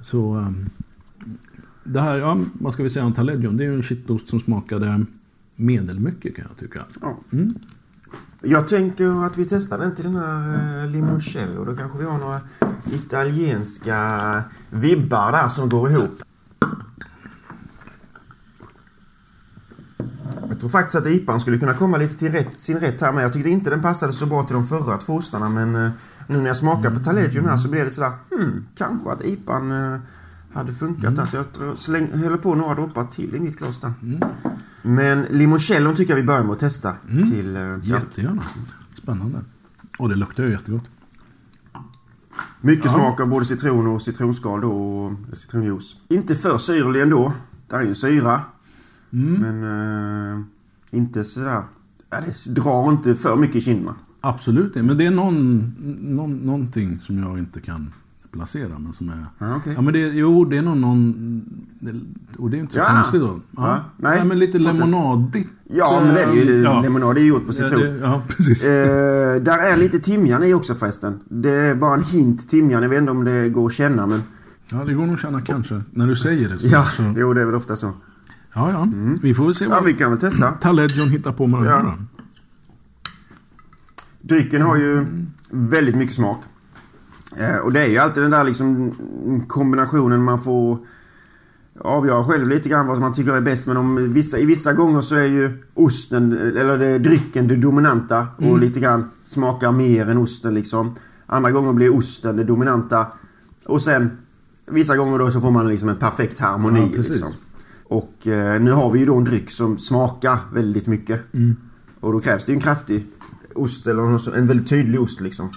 Så 0.03 0.35
ehm, 0.35 0.65
det 1.85 2.01
här, 2.01 2.17
ja, 2.17 2.39
vad 2.53 2.73
ska 2.73 2.83
vi 2.83 2.91
säga 2.91 3.05
om 3.05 3.13
Talegion? 3.13 3.57
Det 3.57 3.65
är 3.65 3.69
ju 3.69 3.75
en 3.77 3.83
kittost 3.83 4.29
som 4.29 4.41
smakade 4.41 5.05
medelmycket 5.57 6.37
kan 6.37 6.45
jag 6.49 6.59
tycka. 6.59 6.85
Mm. 7.33 7.55
Jag 8.47 8.69
tänker 8.69 9.27
att 9.27 9.37
vi 9.37 9.45
testar 9.45 9.79
den 9.79 9.95
till 9.95 10.05
den 10.05 10.17
här 10.17 10.83
eh, 10.83 10.91
limoncello. 10.91 11.65
Då 11.65 11.77
kanske 11.77 11.99
vi 11.99 12.05
har 12.05 12.19
några 12.19 12.41
italienska 12.93 14.43
vibbar 14.71 15.33
där 15.33 15.49
som 15.49 15.69
går 15.69 15.91
ihop. 15.91 16.23
Jag 20.49 20.61
tror 20.61 20.69
faktiskt 20.71 20.95
att 20.95 21.07
IPAn 21.07 21.41
skulle 21.41 21.59
kunna 21.59 21.75
komma 21.75 21.97
lite 21.97 22.15
till 22.15 22.33
rätt, 22.33 22.61
sin 22.61 22.81
rätt 22.81 23.01
här 23.01 23.13
med. 23.13 23.25
Jag 23.25 23.33
tyckte 23.33 23.51
inte 23.51 23.71
den 23.71 23.83
passade 23.83 24.13
så 24.13 24.27
bra 24.27 24.43
till 24.43 24.55
de 24.55 24.65
förra 24.65 24.97
två 24.97 25.13
ostarna 25.13 25.49
men 25.49 25.75
eh, 25.75 25.91
nu 26.27 26.39
när 26.39 26.47
jag 26.47 26.57
smakar 26.57 26.91
på 26.91 26.99
Talegion 26.99 27.49
här 27.49 27.57
så 27.57 27.69
blir 27.69 27.85
det 27.85 27.91
sådär, 27.91 28.13
hmm, 28.31 28.67
kanske 28.75 29.11
att 29.11 29.25
IPAn 29.25 29.73
eh, 29.73 30.01
hade 30.55 30.73
funkat 30.75 31.17
där. 31.17 31.25
Så 31.27 31.37
jag 31.37 31.53
tror, 31.53 31.77
släng, 31.77 32.13
häller 32.13 32.37
på 32.37 32.55
några 32.55 32.75
droppar 32.75 33.05
till 33.07 33.35
i 33.35 33.41
mitt 33.41 33.59
glas 33.59 33.81
där. 33.81 33.93
Men 34.83 35.23
limoncellon 35.23 35.97
tycker 35.97 36.13
jag 36.13 36.17
vi 36.17 36.27
börjar 36.27 36.43
med 36.45 36.53
att 36.53 36.59
testa. 36.59 36.97
Till, 37.31 37.57
eh, 37.57 37.63
ja. 37.63 37.79
Jättegärna. 37.83 38.43
Spännande. 39.03 39.39
Och 39.99 40.09
det 40.09 40.15
luktar 40.15 40.45
ju 40.45 40.51
jättegott. 40.51 40.85
Mycket 42.61 42.85
Ja. 42.85 42.91
smak 42.91 43.21
av 43.21 43.29
både 43.29 43.45
citron 43.47 43.87
och 43.87 44.03
citronskal 44.03 44.61
då 44.61 44.73
och 44.73 45.39
citronjuice. 45.39 45.97
Inte 46.09 46.35
för 46.35 46.59
syrlig 46.59 47.03
ändå. 47.03 47.33
Där 47.69 47.79
är 47.79 47.83
ju 47.83 47.95
syra. 47.95 48.41
Mm. 49.13 49.33
Men 49.35 49.65
eh, 50.39 50.45
inte 50.91 51.25
sådär... 51.25 51.63
Ja, 52.11 52.21
det 52.21 52.55
drar 52.55 52.91
inte 52.91 53.17
för 53.17 53.37
mycket 53.37 53.57
i 53.57 53.61
kinderna. 53.61 53.95
Absolut 54.21 54.67
inte. 54.67 54.83
Men 54.83 54.99
det 54.99 55.07
är 55.07 55.11
någon, 55.11 55.75
någon, 56.03 56.37
någonting 56.37 56.99
som 57.01 57.19
jag 57.19 57.39
inte 57.39 57.61
kan 57.61 57.93
placera. 58.35 58.79
Men 58.79 58.93
som 58.93 59.09
är... 59.09 59.27
Ja, 59.39 59.57
okej. 59.57 59.73
Ja 59.77 59.81
men 59.83 59.93
det, 59.93 59.99
jo, 60.01 60.45
det 60.45 60.57
är 60.59 60.63
nog 60.63 60.77
någon... 60.77 61.43
Och 62.39 62.51
det 62.51 62.57
är 62.57 62.61
inte 62.61 62.73
så 62.73 62.79
Ja. 62.79 62.87
konstigt 62.95 63.21
då. 63.21 63.41
Ja. 63.51 63.69
Ja, 63.77 63.81
nej, 63.97 64.25
men 64.25 64.39
lite 64.39 64.59
fortsätt. 64.59 64.77
lemonadigt. 64.79 65.49
Ja, 65.71 66.01
men 66.05 66.15
det 66.15 66.23
är 66.23 66.33
ju. 66.33 66.63
Ja. 66.63 66.81
Lemonad 66.81 67.17
är 67.19 67.21
gjort 67.23 67.47
på 67.47 67.53
Ja, 67.53 67.69
citron. 67.69 67.81
det, 67.81 67.99
ja, 68.03 68.23
precis. 68.29 68.65
Eh, 68.67 69.43
där 69.43 69.59
är 69.73 69.77
lite 69.77 70.01
timjan 70.01 70.43
i 70.45 70.55
också 70.55 70.75
förresten. 70.75 71.21
Det 71.29 71.51
är 71.55 71.75
bara 71.75 71.95
en 71.95 72.05
hint 72.05 72.49
timjan. 72.49 72.83
Jag 72.83 72.91
vet 72.91 72.99
inte 72.99 73.11
om 73.13 73.25
det 73.25 73.49
går 73.49 73.67
att 73.67 73.73
känna 73.73 74.07
men... 74.07 74.23
Ja, 74.69 74.85
det 74.85 74.95
går 74.95 75.07
nog 75.07 75.15
att 75.15 75.21
känna 75.21 75.41
kanske. 75.41 75.83
När 75.91 76.07
du 76.07 76.17
säger 76.17 76.49
det. 76.49 76.59
Så, 76.59 76.67
Ja, 76.67 76.85
så, 76.97 77.15
jo 77.17 77.35
det 77.35 77.41
är 77.41 77.47
väl 77.47 77.55
ofta 77.55 77.77
så. 77.77 77.93
ja, 78.55 78.71
ja. 78.71 78.89
Vi 79.23 79.35
får 79.35 79.45
väl 79.45 79.55
se 79.55 79.65
Ja, 79.65 79.71
vad 79.71 79.85
vi 79.85 79.93
kan 79.95 80.11
väl 80.11 80.21
testa. 80.21 80.51
Talegion 80.51 81.09
hittar 81.09 81.33
på 81.33 81.47
med 81.47 81.61
den 81.61 81.69
Ja. 81.69 81.79
här. 81.79 81.95
Drycken 84.21 84.63
har 84.63 84.77
ju 84.77 85.07
väldigt 85.51 85.97
mycket 85.97 86.15
smak. 86.15 86.43
Eh, 87.37 87.57
och 87.57 87.73
det 87.73 87.81
är 87.81 87.89
ju 87.89 87.99
alltid 87.99 88.23
den 88.23 88.31
där 88.31 88.45
liksom 88.45 88.95
kombinationen 89.49 90.23
man 90.23 90.41
får 90.41 90.79
avgöra 91.81 92.25
själv 92.25 92.49
lite 92.49 92.69
grann 92.69 92.87
vad 92.87 93.01
man 93.01 93.15
tycker 93.15 93.33
är 93.37 93.41
bäst. 93.41 93.67
Men 93.67 93.77
om 93.77 94.13
vissa, 94.13 94.39
i 94.39 94.45
vissa 94.45 94.73
gånger 94.73 95.01
så 95.01 95.15
är 95.15 95.25
ju 95.27 95.63
osten, 95.75 96.33
eller 96.33 96.79
det, 96.79 96.99
drycken 96.99 97.49
det 97.49 97.57
dominanta 97.57 98.27
och 98.37 98.43
Mm. 98.43 98.61
lite 98.61 98.81
grann 98.81 99.11
smakar 99.23 99.73
mer 99.73 100.11
än 100.11 100.19
osten 100.19 100.55
liksom. 100.55 100.95
Andra 101.27 101.51
gånger 101.51 101.73
blir 101.73 101.97
osten 101.97 102.37
det 102.37 102.45
dominanta. 102.45 103.07
Och 103.67 103.83
sen 103.83 104.11
vissa 104.67 104.97
gånger 104.97 105.19
då 105.19 105.31
så 105.31 105.41
får 105.41 105.51
man 105.51 105.69
liksom 105.69 105.89
en 105.89 105.97
perfekt 105.97 106.39
harmoni. 106.39 106.91
Ja, 106.97 107.03
liksom. 107.03 107.29
Och 107.85 108.27
eh, 108.27 108.61
nu 108.61 108.71
har 108.71 108.91
vi 108.91 108.99
ju 108.99 109.07
då 109.07 109.17
en 109.17 109.25
dryck 109.25 109.51
som 109.51 109.79
smakar 109.79 110.39
väldigt 110.55 110.87
mycket. 110.87 111.35
Mm. 111.35 111.57
Och 112.01 112.13
då 112.13 112.21
krävs 112.21 112.45
det 112.45 112.53
ju 112.53 112.57
en 112.57 112.63
kraftig 112.63 113.07
ost 113.55 113.87
eller 113.87 114.37
en 114.37 114.47
väldigt 114.47 114.69
tydlig 114.69 115.01
ost 115.01 115.21
liksom. 115.21 115.51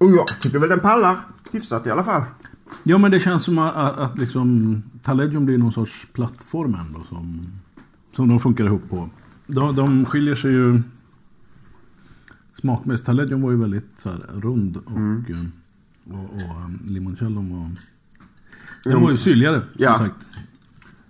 Och 0.00 0.10
jag 0.10 0.26
tycker 0.40 0.58
väl 0.58 0.68
den 0.68 0.80
pallar 0.80 1.18
hyfsat 1.52 1.86
i 1.86 1.90
alla 1.90 2.04
fall. 2.04 2.22
Ja, 2.82 2.98
men 2.98 3.10
det 3.10 3.20
känns 3.20 3.44
som 3.44 3.58
att, 3.58 3.74
att, 3.76 3.98
att 3.98 4.18
liksom, 4.18 4.82
Talegion 5.02 5.44
blir 5.46 5.58
någon 5.58 5.72
sorts 5.72 6.06
plattform 6.12 6.74
ändå 6.74 7.02
som, 7.08 7.38
som 8.16 8.28
de 8.28 8.40
funkar 8.40 8.64
ihop 8.64 8.90
på. 8.90 9.10
De, 9.46 9.74
de 9.76 10.04
skiljer 10.04 10.34
sig 10.34 10.50
ju 10.52 10.82
smakmässigt. 12.54 13.06
Talegion 13.06 13.42
var 13.42 13.50
ju 13.50 13.56
väldigt 13.56 14.00
så 14.00 14.10
här, 14.10 14.18
rund 14.34 14.76
och, 14.76 14.90
Mm. 14.90 15.24
eh, 15.28 16.14
och, 16.14 16.24
och 16.24 16.64
um, 16.64 16.78
limoncello 16.84 17.40
var... 17.40 17.70
Den 18.84 18.92
Mm. 18.92 19.02
var 19.04 19.10
ju 19.10 19.16
syrligare, 19.16 19.60
som 19.60 19.68
Ja. 19.84 19.98
sagt. 19.98 20.28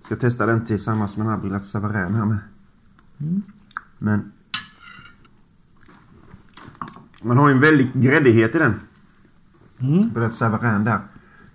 Ska 0.05 0.16
testa 0.16 0.47
den 0.47 0.64
tillsammans 0.64 1.16
med 1.16 1.26
den 1.26 1.53
här 1.53 1.59
Savarin 1.59 2.14
här 2.14 2.24
med. 2.24 2.38
Men... 3.99 4.32
Man 7.22 7.38
har 7.38 7.48
ju 7.48 7.54
en 7.54 7.60
väldig 7.60 7.90
gräddighet 7.94 8.54
i 8.54 8.58
den. 8.58 8.74
Mm. 9.78 10.10
Brillat 10.10 10.34
Savarin 10.34 10.84
där. 10.84 11.00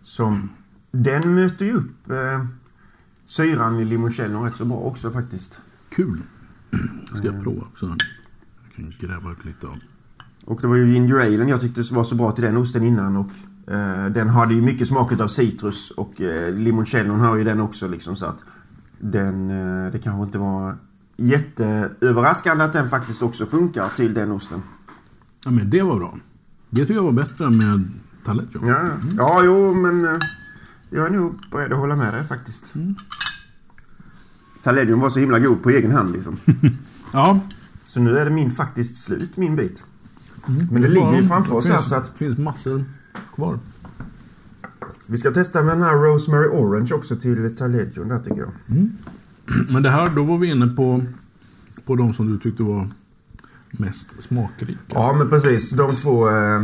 Som... 0.01 0.49
Den 0.91 1.35
möter 1.35 1.65
ju 1.65 1.73
upp 1.73 2.09
eh, 2.09 2.45
syran 3.25 3.79
i 3.79 3.85
limoncello 3.85 4.43
rätt 4.43 4.55
så 4.55 4.65
bra 4.65 4.77
också 4.77 5.11
faktiskt. 5.11 5.59
Kul. 5.89 6.21
Ska 7.13 7.27
jag 7.27 7.43
prova 7.43 7.61
också. 7.61 7.85
Jag 8.63 8.75
kan 8.75 8.93
gräva 8.99 9.31
upp 9.31 9.45
lite 9.45 9.67
av. 9.67 9.79
Och 10.45 10.61
det 10.61 10.67
var 10.67 10.75
ju 10.75 10.93
ginger 10.93 11.15
alen 11.15 11.47
jag 11.47 11.61
tyckte 11.61 11.81
var 11.93 12.03
så 12.03 12.15
bra 12.15 12.31
till 12.31 12.43
den 12.43 12.57
osten 12.57 12.83
innan 12.83 13.17
och 13.17 13.29
eh, 13.73 14.05
den 14.05 14.29
hade 14.29 14.53
ju 14.53 14.61
mycket 14.61 14.87
smak 14.87 15.19
av 15.19 15.27
citrus 15.27 15.91
och 15.91 16.21
eh, 16.21 16.53
limoncellon 16.53 17.19
har 17.19 17.35
ju 17.35 17.43
den 17.43 17.61
också 17.61 17.87
liksom 17.87 18.15
så 18.15 18.25
att 18.25 18.45
den, 18.99 19.49
eh, 19.49 19.91
det 19.91 19.99
kanske 19.99 20.23
inte 20.23 20.37
var 20.37 20.75
jätteöverraskande 21.17 22.63
att 22.63 22.73
den 22.73 22.89
faktiskt 22.89 23.21
också 23.21 23.45
funkar 23.45 23.89
till 23.95 24.13
den 24.13 24.31
osten. 24.31 24.61
Ja, 25.45 25.51
men 25.51 25.69
det 25.69 25.81
var 25.81 25.95
bra. 25.95 26.17
Det 26.69 26.81
tycker 26.81 26.93
jag 26.93 27.03
var 27.03 27.11
bättre 27.11 27.49
med 27.49 27.89
Talegion. 28.23 28.67
Ja, 28.67 28.89
ja 29.17 29.41
jo 29.45 29.73
men 29.73 30.05
eh, 30.05 30.19
jag 30.89 31.07
är 31.07 31.11
nog 31.11 31.35
beredd 31.51 31.73
att 31.73 31.79
hålla 31.79 31.95
med 31.95 32.13
dig 32.13 32.23
faktiskt. 32.23 32.73
Talegion 34.63 34.99
var 34.99 35.09
så 35.09 35.19
himla 35.19 35.39
god 35.39 35.63
på 35.63 35.69
egen 35.69 35.91
hand 35.91 36.11
liksom. 36.11 36.37
Ja. 37.13 37.39
Så 37.83 37.99
nu 37.99 38.17
är 38.17 38.25
det 38.25 38.31
min 38.31 38.51
faktiskt 38.51 39.03
slut, 39.03 39.37
min 39.37 39.55
bit. 39.55 39.83
Men 40.71 40.81
det 40.81 40.87
ligger 40.87 41.15
ju 41.15 41.27
framför 41.27 41.51
det 41.51 41.57
oss 41.57 41.67
här 41.67 41.81
så 41.81 41.95
att 41.95 42.17
finns 42.17 42.37
massor 42.37 42.85
kvar. 43.35 43.59
vi 45.07 45.17
ska 45.17 45.31
testa 45.31 45.63
med 45.63 45.75
den 45.75 45.83
här 45.83 45.93
Rosemary 45.93 46.47
Orange 46.47 46.93
också 46.93 47.15
till 47.15 47.55
Talegion 47.55 48.07
där 48.07 48.19
tycker 48.19 48.37
jag. 48.37 48.51
Men 49.73 49.83
det 49.83 49.89
här, 49.89 50.09
då 50.09 50.23
var 50.23 50.37
vi 50.37 50.47
inne 50.47 50.67
på, 50.67 51.05
på 51.85 51.95
de 51.95 52.13
som 52.13 52.27
du 52.27 52.39
tyckte 52.39 52.63
var 52.63 52.89
mest 53.79 54.23
smakrika. 54.23 54.79
Ja, 54.87 55.13
men 55.13 55.29
precis. 55.29 55.71
De 55.71 55.95
två, 55.95 56.29
eh, 56.29 56.63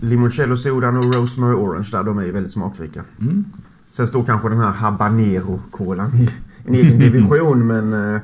limoncello 0.00 0.56
sodan 0.56 0.96
och 0.96 1.14
rosemary 1.14 1.54
orange 1.54 1.88
där, 1.92 2.04
de 2.04 2.18
är 2.18 2.24
ju 2.24 2.32
väldigt 2.32 2.52
smakrika. 2.52 3.04
Mm. 3.20 3.44
Sen 3.90 4.06
står 4.06 4.24
kanske 4.24 4.48
den 4.48 4.58
här 4.58 4.72
habanero 4.72 5.60
kolan 5.70 6.14
i 6.14 6.30
en 6.64 6.74
egen 6.74 6.98
division, 6.98 7.66
men 7.66 8.14
eh, 8.14 8.20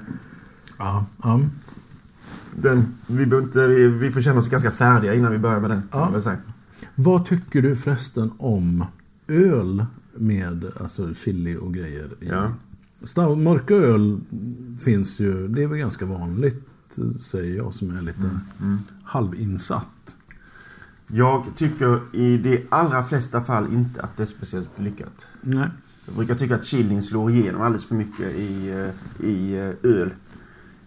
Ja, 0.79 1.07
ja. 1.23 1.41
den, 2.55 2.95
vi, 3.07 3.23
inte, 3.23 3.67
vi, 3.67 3.89
vi 3.89 4.11
får 4.11 4.21
känna 4.21 4.39
oss 4.39 4.49
ganska 4.49 4.71
färdiga 4.71 5.15
innan 5.15 5.33
vi 5.33 5.39
börjar 5.39 5.61
med 5.61 5.71
den. 5.71 5.83
Ja. 5.93 6.13
Vad 6.95 7.27
tycker 7.27 7.63
du 7.63 7.77
förresten 7.77 8.33
om 8.39 8.85
öl 9.29 9.87
med 10.15 10.65
alltså 10.81 11.15
chili 11.15 11.57
och 11.57 11.75
grejer 11.75 12.09
i? 12.21 12.29
Ja. 12.29 12.53
Mörka 13.37 13.75
öl 13.75 14.21
finns 14.81 15.21
ju, 15.21 15.49
det 15.49 15.63
är 15.63 15.67
väl 15.67 15.79
ganska 15.79 16.07
vanligt 16.07 16.67
säger 17.21 17.57
jag 17.57 17.75
som 17.75 17.97
är 17.97 18.03
lite 18.03 18.31
Mm. 18.61 18.79
halvinsatt. 19.05 20.17
Jag 21.07 21.45
tycker 21.57 22.01
i 22.17 22.39
de 22.39 22.67
allra 22.69 23.03
flesta 23.05 23.41
fall 23.41 23.73
inte 23.73 24.03
att 24.03 24.17
det 24.17 24.23
är 24.23 24.27
speciellt 24.27 24.79
lyckat. 24.79 25.27
Nej. 25.41 25.69
Jag 26.07 26.15
brukar 26.17 26.35
tycka 26.35 26.55
att 26.55 26.65
chilin 26.65 27.03
slår 27.03 27.31
igenom 27.31 27.63
alldeles 27.63 27.87
för 27.87 27.95
mycket 27.95 28.33
i, 28.35 28.71
eh, 28.71 29.27
i 29.27 29.55
eh, 29.59 29.91
öl. 29.91 30.15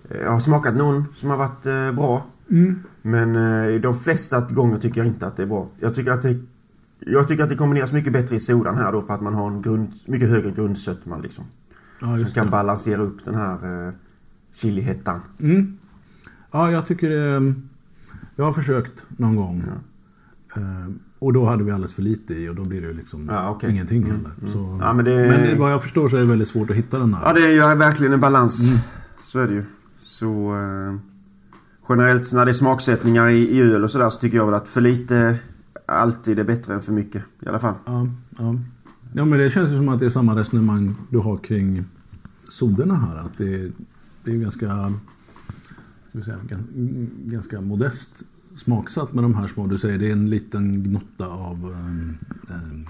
Eh, 0.10 0.18
Jag 0.22 0.32
har 0.32 0.40
smakat 0.40 0.76
någon 0.76 1.06
som 1.16 1.30
har 1.30 1.38
varit 1.38 1.96
bra. 1.96 2.26
Mm. 2.50 2.80
Men 3.02 3.34
de 3.82 3.96
flesta 4.00 4.42
gånger 4.42 4.80
tycker 4.80 4.98
jag 5.02 5.08
inte 5.08 5.28
att 5.28 5.38
det 5.38 5.44
är 5.44 5.48
bra. 5.48 5.70
Jag 5.80 5.96
tycker 5.96 6.12
att 6.12 6.22
det, 6.22 6.40
jag 7.00 7.28
tycker 7.28 7.44
att 7.44 7.50
det 7.50 7.56
kombineras 7.56 7.92
mycket 7.92 8.14
bättre 8.14 8.36
i 8.36 8.40
sodan 8.40 8.76
här 8.78 8.92
då 8.92 9.02
för 9.02 9.14
att 9.14 9.22
man 9.22 9.34
har 9.34 9.48
en 9.48 9.62
grund, 9.62 9.92
mycket 10.06 10.30
högre 10.30 10.52
grundsötma 10.52 11.18
liksom. 11.18 11.46
Ja, 12.02 12.18
som 12.18 12.26
kan 12.32 12.46
det. 12.46 12.52
balansera 12.52 13.02
upp 13.02 13.26
den 13.26 13.36
här 13.36 13.94
chilihettan. 14.54 15.22
Mm. 15.40 15.78
Ja, 16.56 16.72
jag 16.72 16.86
tycker 16.86 17.10
det... 17.10 17.54
Jag 18.36 18.46
har 18.46 18.54
försökt 18.54 19.06
någon 19.18 19.36
gång. 19.36 19.64
Eh, 20.56 20.62
och 21.20 21.34
då 21.34 21.46
hade 21.46 21.64
vi 21.64 21.72
alldeles 21.72 21.94
för 21.94 22.02
lite 22.02 22.34
i 22.34 22.50
och 22.50 22.56
då 22.56 22.64
blir 22.64 22.82
det 22.82 22.94
liksom 22.94 23.28
Ja, 23.30 23.50
okej. 23.50 23.72
ingenting 23.72 23.98
Mm, 24.04 24.12
heller. 24.16 24.32
mm. 24.42 24.54
Så, 24.54 24.80
Ja, 24.82 24.94
men 24.94 25.06
det- 25.06 25.28
men 25.48 25.60
vad 25.60 25.72
jag 25.72 25.82
förstår 25.82 26.10
så 26.10 26.16
är 26.16 26.20
det 26.20 26.26
väldigt 26.26 26.48
svårt 26.48 26.70
att 26.70 26.76
hitta 26.76 27.00
den 27.00 27.14
här. 27.14 27.22
Ja, 27.26 27.34
det 27.34 27.42
är 27.48 27.52
ju 27.74 27.78
verkligen 27.80 28.14
en 28.14 28.20
balans. 28.22 28.68
Mm. 28.70 28.80
Så 29.24 29.40
är 29.40 29.48
det 29.48 29.54
ju. 29.54 29.64
Så 30.00 30.54
eh, 30.56 30.96
generellt 31.90 32.34
när 32.34 32.46
det 32.46 32.52
är 32.52 32.54
smaksättningar 32.54 33.28
i, 33.30 33.38
i 33.58 33.62
öl 33.62 33.84
och 33.84 33.92
sådär 33.92 34.10
så 34.10 34.20
tycker 34.20 34.38
jag 34.38 34.46
väl 34.46 34.56
att 34.56 34.68
för 34.68 34.82
lite 34.82 35.40
alltid 35.86 36.40
är 36.40 36.44
bättre 36.44 36.74
än 36.74 36.82
för 36.82 36.94
mycket. 36.94 37.24
I 37.42 37.48
alla 37.48 37.60
fall. 37.60 37.74
Ja, 37.86 38.08
ja. 38.38 38.56
ja, 39.14 39.26
men 39.26 39.40
det 39.40 39.50
känns 39.50 39.72
ju 39.72 39.76
som 39.76 39.90
att 39.90 40.00
det 40.00 40.06
är 40.06 40.10
samma 40.10 40.36
resonemang 40.36 40.96
du 41.10 41.18
har 41.18 41.38
kring 41.38 41.86
soderna 42.50 42.96
här. 42.96 43.18
Att 43.18 43.38
det, 43.38 43.72
det 44.24 44.32
är 44.32 44.38
ganska, 44.38 44.94
säga, 46.24 46.38
gan- 46.48 47.10
ganska 47.30 47.62
modest 47.62 48.10
smaksatt 48.64 49.14
med 49.14 49.24
de 49.24 49.36
här 49.36 49.48
små. 49.48 49.68
Du 49.68 49.80
säger 49.80 49.98
det 49.98 50.08
är 50.08 50.12
en 50.12 50.30
liten 50.30 50.84
gnotta 50.84 51.28
av... 51.28 51.66
Um, 51.66 52.18
um, 52.48 52.86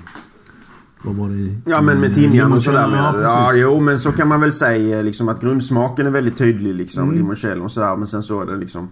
vad 1.03 1.15
var 1.15 1.29
det 1.29 1.35
i? 1.35 1.57
Ja 1.65 1.81
men 1.81 1.99
med 1.99 2.13
timjan 2.13 2.53
och 2.53 2.63
sådär. 2.63 2.81
Ja, 2.81 3.11
med. 3.11 3.23
Ja, 3.23 3.47
precis. 3.49 3.63
jo 3.63 3.79
men 3.79 3.99
så 3.99 4.11
kan 4.11 4.27
man 4.27 4.41
väl 4.41 4.51
säga 4.51 5.01
liksom 5.01 5.29
att 5.29 5.41
grundsmaken 5.41 6.07
är 6.07 6.11
väldigt 6.11 6.37
tydlig 6.37 6.75
liksom. 6.75 7.03
Mm. 7.03 7.15
Limoncello 7.15 7.63
och 7.63 7.71
sådär. 7.71 7.95
Men 7.95 8.07
sen 8.07 8.23
så 8.23 8.41
är 8.41 8.45
den 8.45 8.59
liksom 8.59 8.89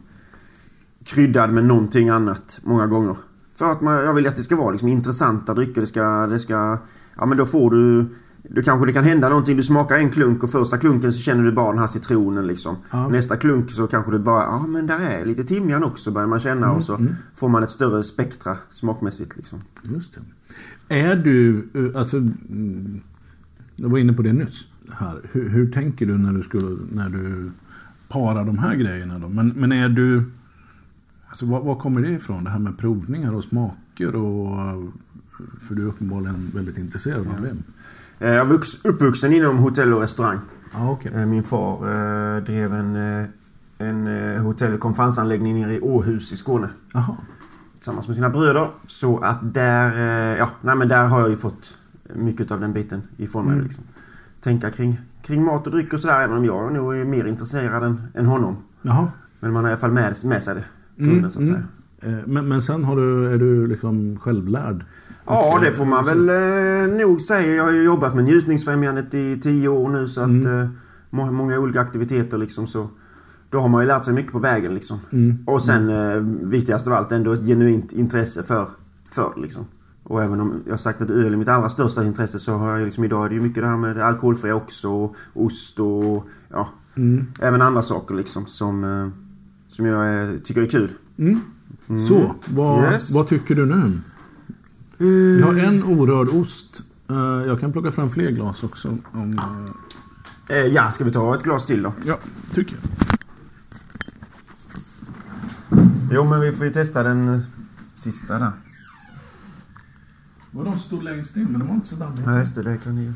kryddad 1.06 1.54
med 1.54 1.66
någonting 1.66 2.10
annat 2.10 2.60
många 2.64 2.88
gånger. 2.88 3.16
För 3.56 3.72
att 3.72 3.82
man, 3.82 3.94
jag 3.96 4.14
vill 4.14 4.28
att 4.28 4.36
det 4.36 4.44
ska 4.44 4.56
vara 4.56 4.72
liksom 4.72 4.88
intressanta 4.88 5.54
drycker. 5.54 5.82
Det 5.82 5.88
ska, 5.88 6.28
det 6.28 6.40
ska... 6.40 6.78
Ja 7.18 7.26
men 7.26 7.38
då 7.38 7.46
får 7.46 7.72
du... 7.72 8.06
Du 8.50 8.64
kanske 8.64 8.86
det 8.86 8.94
kan 8.94 9.04
hända 9.04 9.30
någonting. 9.30 9.58
Du 9.58 9.64
smakar 9.64 9.98
en 9.98 10.10
klunk 10.10 10.44
och 10.44 10.52
första 10.52 10.78
klunken 10.78 11.14
så 11.14 11.22
känner 11.22 11.44
du 11.44 11.52
bara 11.52 11.70
den 11.70 11.80
här 11.80 11.88
citronen 11.88 12.48
liksom. 12.48 12.76
Ja. 12.92 13.08
Nästa 13.08 13.38
klunk 13.38 13.72
så 13.72 13.88
kanske 13.88 14.12
du 14.12 14.20
bara... 14.20 14.44
Ja 14.44 14.68
men 14.68 14.88
där 14.88 15.00
är 15.00 15.26
lite 15.26 15.44
timjan 15.44 15.84
också 15.84 16.12
börjar 16.12 16.28
man 16.28 16.40
känna. 16.40 16.66
Mm, 16.66 16.78
Och 16.78 16.84
så 16.84 17.00
får 17.36 17.50
man 17.50 17.64
ett 17.64 17.70
större 17.70 18.04
spektra 18.04 18.58
smakmässigt 18.72 19.36
liksom. 19.38 19.60
Just 19.84 20.14
det. 20.88 20.96
Är 20.96 21.16
du, 21.16 21.68
eh, 21.74 22.00
alltså, 22.00 22.18
mm, 22.18 23.02
jag 23.76 23.90
var 23.90 23.98
inne 23.98 24.14
på 24.14 24.22
det 24.22 24.34
nyss 24.34 24.68
här. 24.92 25.22
Hur, 25.32 25.50
hur 25.50 25.72
tänker 25.72 26.06
du 26.06 26.18
när 26.18 26.34
du, 26.34 26.44
skulle, 26.44 26.78
när 26.92 27.10
du 27.10 27.52
parar 28.10 28.46
de 28.46 28.58
här 28.58 28.76
grejerna 28.76 29.20
då? 29.20 29.30
Men, 29.30 29.48
men 29.56 29.72
är 29.72 29.90
du, 29.90 30.24
alltså 31.30 31.46
var, 31.46 31.62
var 31.64 31.76
kommer 31.76 32.02
det 32.02 32.10
ifrån? 32.10 32.44
Det 32.44 32.50
här 32.50 32.60
med 32.60 32.78
provningar 32.78 33.34
och 33.34 33.44
smaker 33.44 34.16
och, 34.16 34.58
för 35.68 35.76
du 35.76 35.82
är 35.84 35.88
uppenbarligen 35.88 36.52
väldigt 36.56 36.78
intresserad 36.78 37.28
av 37.28 37.42
det. 37.42 37.56
Eh, 38.24 38.34
Jag 38.34 38.48
är 38.48 38.54
vux- 38.54 38.80
uppvuxen 38.84 39.34
inom 39.34 39.58
hotell 39.58 39.94
och 39.94 40.02
restaurang. 40.02 40.40
Ja, 40.74 40.92
okej. 40.92 41.12
Eh, 41.16 41.26
Min 41.26 41.44
far 41.44 41.74
eh, 41.74 42.44
drev 42.44 42.74
en, 42.74 42.96
eh, 42.96 43.28
en 43.78 44.08
hotell 44.46 44.74
och 44.74 44.80
konferensanläggning 44.80 45.62
nere 45.62 45.76
i 45.76 45.82
Åhus 45.82 46.34
i 46.34 46.38
Skåne. 46.38 46.70
Jaha. 46.94 47.18
Tillsammans 47.78 48.08
med 48.08 48.16
sina 48.16 48.30
bröder. 48.30 48.68
Så 48.88 49.18
att 49.18 49.54
där, 49.54 49.92
eh, 49.92 50.38
ja, 50.38 50.50
nej 50.62 50.76
men 50.76 50.88
där 50.88 51.08
har 51.08 51.20
jag 51.20 51.30
ju 51.30 51.38
fått 51.38 51.78
mycket 52.16 52.52
av 52.52 52.60
den 52.60 52.74
biten 52.74 53.02
ifrån 53.18 53.46
mig. 53.46 53.54
Mm. 53.54 53.66
Liksom. 53.66 53.84
Tänka 54.42 54.70
kring, 54.70 55.00
kring 55.22 55.44
mat 55.44 55.68
och 55.68 55.72
dryck 55.72 55.94
och 55.94 56.00
sådär. 56.00 56.22
Även 56.22 56.38
om 56.38 56.46
jag 56.46 56.74
nog 56.74 56.96
är 56.96 57.06
mer 57.06 57.26
intresserad 57.26 57.84
än, 57.84 58.02
än 58.14 58.26
honom. 58.26 58.58
Jaha. 58.82 59.08
Men 59.40 59.54
man 59.54 59.64
har 59.64 59.72
i 59.72 59.74
alla 59.74 59.80
fall 59.82 59.92
med, 59.92 60.16
med 60.26 60.44
sig 60.44 60.56
det. 60.56 60.64
Mm, 60.98 61.12
grunden, 61.12 61.32
så 61.32 61.40
att 61.40 61.46
mm. 61.48 61.56
säga. 61.56 62.18
Men, 62.26 62.48
men 62.48 62.62
sen 62.62 62.84
har 62.84 62.96
du, 62.96 63.34
är 63.34 63.38
du 63.38 63.68
liksom 63.68 64.20
självlärd? 64.20 64.86
Ja, 65.26 65.58
det 65.62 65.68
eh, 65.68 65.74
får 65.74 65.86
man 65.86 66.06
väl 66.06 66.30
eh, 66.30 66.98
nog 67.08 67.22
säga. 67.22 67.56
Jag 67.56 67.64
har 67.64 67.72
ju 67.72 67.84
jobbat 67.84 68.16
med 68.16 68.24
njutningsfrämjandet 68.24 69.14
i 69.14 69.40
tio 69.42 69.68
år 69.68 69.90
nu 69.90 70.08
så 70.08 70.22
att 70.22 70.28
Mm. 70.30 70.60
eh, 70.60 70.68
må- 71.10 71.32
många 71.32 71.60
olika 71.60 71.82
aktiviteter 71.82 72.38
liksom 72.38 72.68
så. 72.68 72.90
Då 73.50 73.60
har 73.60 73.70
man 73.70 73.82
ju 73.82 73.88
lärt 73.88 74.04
sig 74.04 74.14
mycket 74.14 74.32
på 74.32 74.40
vägen 74.40 74.74
liksom. 74.74 75.00
Mm. 75.12 75.38
Och 75.48 75.64
sen 75.64 75.90
eh, 75.90 76.16
viktigast 76.50 76.88
av 76.88 76.94
allt 76.94 77.12
ändå 77.12 77.32
ett 77.34 77.46
genuint 77.46 77.92
intresse 77.92 78.44
för, 78.44 78.68
för 79.12 79.34
liksom. 79.42 79.66
Och 80.04 80.24
även 80.24 80.40
om 80.42 80.54
jag 80.68 80.80
sagt 80.80 81.02
att 81.02 81.10
öl 81.10 81.34
är 81.34 81.38
mitt 81.38 81.48
allra 81.48 81.70
största 81.70 82.04
intresse 82.04 82.40
så 82.40 82.52
har 82.54 82.72
jag 82.78 82.86
liksom 82.86 83.04
idag 83.04 83.26
är 83.26 83.30
det 83.30 83.36
ju 83.36 83.42
mycket 83.42 83.64
det 83.64 83.70
här 83.70 83.78
med 83.78 83.96
det 83.96 84.06
alkoholfria 84.06 84.56
också. 84.56 84.90
Och 84.90 85.16
ost 85.34 85.80
och 85.80 86.28
ja, 86.50 86.68
Mm. 86.96 87.26
även 87.40 87.62
andra 87.62 87.82
saker 87.82 88.16
liksom 88.16 88.46
som, 88.46 88.84
eh, 88.84 89.08
som 89.70 89.86
jag 89.86 90.24
eh, 90.24 90.30
tycker 90.44 90.62
är 90.62 90.66
kul. 90.66 90.90
Mm. 91.18 91.40
Så, 92.08 92.36
vad, 92.50 92.84
Yes. 92.84 93.16
vad 93.16 93.28
tycker 93.28 93.56
du 93.56 93.66
nu? 93.66 93.92
Vi 95.08 95.42
har 95.42 95.54
en 95.56 95.84
orörd 95.84 96.30
ost. 96.30 96.82
Eh, 97.10 97.16
jag 97.48 97.60
kan 97.60 97.72
plocka 97.72 97.92
fram 97.92 98.10
fler 98.10 98.32
glas 98.32 98.64
också. 98.64 98.98
Om, 99.12 99.34
eh, 99.38 100.56
Eh, 100.58 100.66
ja, 100.66 100.92
ska 100.92 101.04
vi 101.04 101.12
ta 101.12 101.36
ett 101.36 101.44
glas 101.44 101.66
till 101.66 101.84
då? 101.84 101.94
ja, 102.06 102.20
tycker 102.54 102.76
jag. 102.76 102.84
Jo, 106.12 106.24
men 106.30 106.42
vi 106.42 106.52
får 106.52 106.66
ju 106.66 106.72
testa 106.74 107.04
den 107.04 107.42
sista 107.96 108.40
där. 108.40 108.52
Vad 110.52 110.66
de 110.66 110.80
stod 110.80 111.04
längst 111.04 111.38
in, 111.38 111.44
men 111.44 111.60
de 111.60 111.68
var 111.68 111.76
inte 111.76 111.88
så 111.88 111.96
dammiga. 111.96 112.24
Ja, 112.26 112.40
just 112.40 112.56
det. 112.56 112.64
Det 112.64 112.78
kan 112.78 112.96
ni 112.96 113.14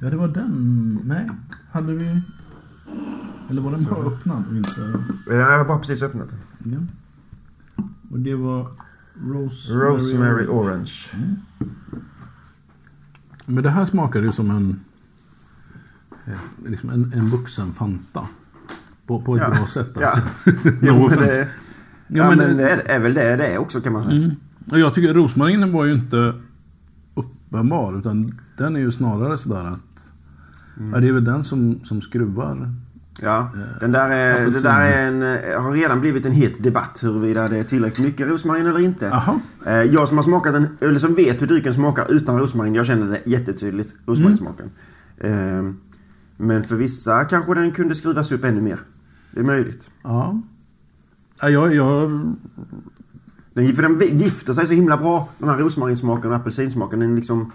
Ja, 0.00 0.10
det 0.10 0.16
var 0.16 0.28
den. 0.28 1.00
Nej, 1.04 1.30
hade 1.72 1.94
vi... 1.94 2.22
Eller 3.50 3.62
var 3.62 3.70
den 3.70 3.84
bara 3.84 4.06
öppnad 4.06 4.44
inte... 4.56 5.00
Jag 5.26 5.58
har 5.58 5.64
bara 5.64 5.78
precis 5.78 6.02
öppnat 6.02 6.28
den. 6.28 6.72
Ja. 6.72 6.78
Och 8.10 8.18
det 8.20 8.34
var 8.34 8.68
Rosemary, 9.14 9.88
Rosemary 9.88 10.46
Orange. 10.46 10.92
Men 13.46 13.62
det 13.64 13.70
här 13.70 13.84
smakade 13.84 14.26
ju 14.26 14.32
som 14.32 14.50
en... 14.50 14.80
eh, 16.26 16.32
Liksom 16.70 16.90
en, 16.90 17.12
en 17.14 17.28
vuxen 17.28 17.72
Fanta. 17.72 18.26
På, 19.06 19.22
på 19.22 19.36
ett 19.36 19.42
Ja. 19.42 19.50
bra 19.50 19.66
sätt. 19.66 19.92
Ja. 20.00 20.08
alltså. 20.10 20.50
no 20.50 20.76
Jo, 20.82 21.08
men 21.10 21.18
det, 21.18 21.48
ja, 22.08 22.28
men 22.36 22.56
det 22.56 22.70
är, 22.70 22.96
är 22.96 23.00
väl 23.00 23.14
det 23.14 23.36
det 23.36 23.46
är 23.46 23.58
också 23.58 23.80
kan 23.80 23.92
man 23.92 24.02
säga. 24.02 24.16
Mm. 24.16 24.30
Och 24.70 24.78
jag 24.78 24.94
tycker 24.94 25.14
rosmarinen 25.14 25.72
var 25.72 25.84
ju 25.84 25.94
inte 25.94 26.34
uppenbar. 27.14 27.98
Utan 27.98 28.38
den 28.56 28.76
är 28.76 28.80
ju 28.80 28.92
snarare 28.92 29.38
sådär 29.38 29.64
att... 29.64 30.12
Mm. 30.78 30.92
Ja, 30.92 31.00
det 31.00 31.08
är 31.08 31.12
väl 31.12 31.24
den 31.24 31.44
som, 31.44 31.80
som 31.84 32.00
skruvar. 32.02 32.72
Ja, 33.22 33.50
den 33.80 33.92
där, 33.92 34.10
är, 34.10 34.50
det 34.50 34.60
där 34.62 34.80
är 34.80 35.06
en, 35.08 35.22
eh, 35.22 35.62
har 35.62 35.72
redan 35.72 36.00
blivit 36.00 36.26
en 36.26 36.32
het 36.32 36.62
debatt 36.62 37.00
huruvida 37.02 37.48
det 37.48 37.58
är 37.58 37.64
tillräckligt 37.64 38.06
mycket 38.06 38.28
rosmarin 38.28 38.66
eller 38.66 38.80
inte. 38.80 39.04
Jaha. 39.06 39.40
Eh, 39.66 39.82
Jag 39.82 40.08
som 40.08 40.16
har 40.18 40.24
smakat 40.24 40.52
den, 40.52 40.78
eller 40.80 40.98
som 40.98 41.14
vet 41.14 41.42
hur 41.42 41.46
drycken 41.46 41.74
smakar 41.74 42.12
utan 42.12 42.38
rosmarin, 42.38 42.74
jag 42.74 42.86
känner 42.86 43.06
det 43.06 43.30
jättetydligt, 43.30 43.94
rosmarinsmaken. 44.06 44.70
Eh, 45.18 45.30
Men 46.36 46.64
för 46.64 46.76
vissa 46.76 47.24
kanske 47.24 47.54
den 47.54 47.72
kunde 47.72 47.94
skruvas 47.94 48.32
upp 48.32 48.44
ännu 48.44 48.60
mer. 48.60 48.78
Det 49.30 49.40
är 49.40 49.44
möjligt. 49.44 49.90
Ja. 50.02 50.42
ja 51.40 51.48
jag, 51.50 51.74
jag, 51.74 52.10
Den, 53.54 53.76
för 53.76 53.82
den 53.82 54.18
gifter 54.18 54.52
sig 54.52 54.66
så 54.66 54.74
himla 54.74 54.96
bra, 54.96 55.28
den 55.38 55.48
här 55.48 55.58
rosmarinsmaken 55.58 56.30
och 56.30 56.36
apelsinsmaken. 56.36 57.00
Den 57.00 57.14
liksom, 57.16 57.52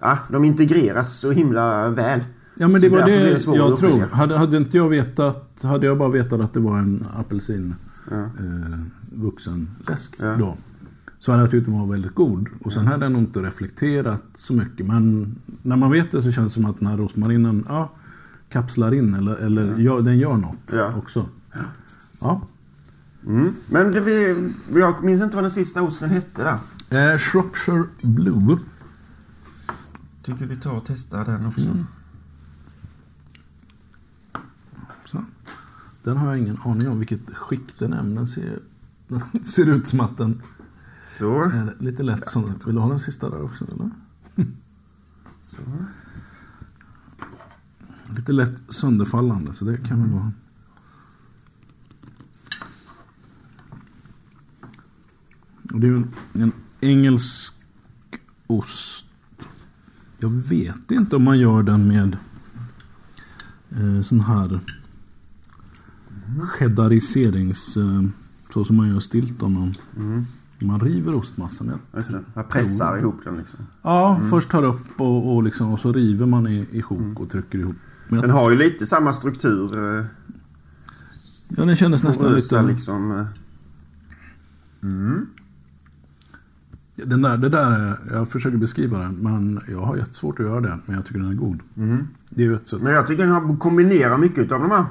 ja, 0.00 0.18
de 0.30 0.44
integreras 0.44 1.16
så 1.18 1.30
himla 1.32 1.88
väl. 1.88 2.24
Ja 2.58 2.68
men 2.68 2.80
det 2.80 2.90
Så 2.90 2.96
var 2.96 3.06
det 3.06 3.36
att 3.36 3.56
jag 3.56 3.78
tror. 3.78 4.00
Hade, 4.00 4.38
hade 4.38 4.56
inte 4.56 4.76
jag 4.76 4.88
vetat... 4.88 5.58
Hade 5.62 5.86
jag 5.86 5.98
bara 5.98 6.08
vetat 6.08 6.40
att 6.40 6.52
det 6.52 6.60
var 6.60 6.78
en 6.78 7.06
apelsin 7.16 7.74
Ja. 8.10 8.16
eh, 8.22 8.78
vuxen 9.12 9.70
läsk 9.88 10.14
Ja. 10.18 10.36
då. 10.38 10.56
Så 11.18 11.32
hade 11.32 11.42
jag 11.42 11.50
tyckt 11.50 11.66
den 11.66 11.78
var 11.78 11.86
väldigt 11.86 12.14
god. 12.14 12.48
Och 12.62 12.72
sen 12.72 12.86
hade 12.86 13.04
jag 13.04 13.12
nog 13.12 13.22
inte 13.22 13.40
reflekterat 13.42 14.22
så 14.34 14.52
mycket. 14.52 14.86
Men 14.86 15.34
när 15.62 15.76
man 15.76 15.90
vet 15.90 16.10
det 16.10 16.22
så 16.22 16.32
känns 16.32 16.54
det 16.54 16.60
som 16.62 16.70
att 16.70 16.78
den 16.78 16.88
här 16.88 16.96
rosmarinen 16.96 17.64
ja, 17.68 17.92
kapslar 18.48 18.94
in. 18.94 19.14
Eller, 19.14 19.34
eller 19.36 19.76
gör, 19.78 20.00
den 20.02 20.18
gör 20.18 20.36
något 20.36 20.72
Ja. 20.72 20.92
också. 20.96 21.28
Ja. 22.20 22.40
Mm. 23.26 23.54
Men 23.68 23.92
det, 23.92 24.00
vi, 24.00 24.48
jag 24.74 25.04
minns 25.04 25.22
inte 25.22 25.36
vad 25.36 25.44
den 25.44 25.50
sista 25.50 25.82
osten 25.82 26.10
hette 26.10 26.58
där. 26.90 27.12
Eh, 27.12 27.18
Shropshire 27.18 27.84
Blue. 28.02 28.58
Tycker 30.22 30.46
vi 30.46 30.56
tar 30.56 30.72
och 30.72 30.82
testar 30.86 31.24
den 31.24 31.46
också. 31.46 31.60
Mm. 31.68 31.86
Den 36.06 36.16
har 36.16 36.26
jag 36.26 36.38
ingen 36.38 36.58
aning 36.64 36.88
om 36.88 36.98
vilket 36.98 37.34
skick 37.34 37.78
den 37.78 37.92
är. 37.92 38.02
Den 38.02 38.28
ser, 38.28 38.58
den 39.08 39.44
ser 39.44 39.68
ut 39.68 39.88
som 39.88 40.00
att 40.00 40.18
den 40.18 40.42
Så. 41.18 41.42
är 41.42 41.76
lite 41.78 42.02
lätt 42.02 42.28
som... 42.28 42.44
Vill 42.66 42.74
du 42.74 42.80
ha 42.80 42.88
den 42.88 43.00
sista 43.00 43.30
där 43.30 43.42
också 43.42 43.64
eller? 43.64 43.90
så. 45.42 45.62
Lite 48.16 48.32
lätt 48.32 48.62
sönderfallande 48.68 49.54
så 49.54 49.64
det 49.64 49.76
kan 49.76 50.02
väl 50.02 50.12
vara... 50.12 50.32
Det 55.62 55.86
är 55.86 55.92
en, 55.92 56.12
en 56.32 56.52
engelsk 56.80 57.54
ost. 58.46 59.06
Jag 60.18 60.30
vet 60.30 60.90
inte 60.90 61.16
om 61.16 61.22
man 61.22 61.38
gör 61.38 61.62
den 61.62 61.88
med 61.88 62.16
eh, 63.70 64.02
sån 64.02 64.20
här 64.20 64.60
cheddariserings... 66.58 67.76
Eh, 67.76 68.02
så 68.52 68.64
som 68.64 68.76
man 68.76 68.88
gör 68.88 68.98
stilton. 68.98 69.74
Mm. 69.96 70.24
Man 70.58 70.80
river 70.80 71.16
ostmassan. 71.16 71.72
Just 71.96 72.10
det. 72.10 72.22
Jag 72.34 72.48
pressar 72.48 72.98
ihop 72.98 73.16
den 73.24 73.36
liksom. 73.36 73.58
Ja, 73.82 74.20
först 74.30 74.50
tar 74.50 74.62
upp 74.62 75.00
och, 75.00 75.34
och, 75.34 75.42
liksom, 75.42 75.72
och 75.72 75.80
så 75.80 75.92
river 75.92 76.26
man 76.26 76.46
i, 76.46 76.66
i 76.70 76.82
sjok 76.82 77.20
och 77.20 77.30
trycker 77.30 77.58
ihop. 77.58 77.76
Men 78.08 78.20
Den 78.20 78.30
har 78.30 78.50
ju 78.50 78.56
lite 78.56 78.86
samma 78.86 79.12
struktur. 79.12 79.78
Eh, 79.98 80.04
ja, 81.48 81.64
den 81.64 81.76
kändes 81.76 82.02
nästan 82.02 82.34
lite... 82.34 82.62
liksom. 82.62 83.12
eh. 83.12 83.26
Mm. 84.82 85.26
Den 86.96 87.22
där, 87.22 87.36
det 87.38 87.48
där 87.48 87.70
är, 87.70 87.98
jag 88.12 88.28
försöker 88.28 88.56
beskriva 88.56 88.98
den, 88.98 89.14
men 89.14 89.60
jag 89.68 89.80
har 89.80 89.96
jättesvårt 89.96 90.40
att 90.40 90.46
göra 90.46 90.60
det. 90.60 90.78
Men 90.86 90.96
jag 90.96 91.06
tycker 91.06 91.20
den 91.20 91.30
är 91.30 91.34
god. 91.34 91.60
Mm. 91.76 92.08
Det 92.30 92.42
är 92.42 92.46
ju 92.46 92.54
ett 92.54 92.68
sätt. 92.68 92.82
Men 92.82 92.92
jag 92.92 93.06
tycker 93.06 93.22
den 93.22 93.32
har 93.32 93.56
kombinerat 93.56 94.20
mycket 94.20 94.52
av 94.52 94.60
de 94.60 94.70
här 94.70 94.84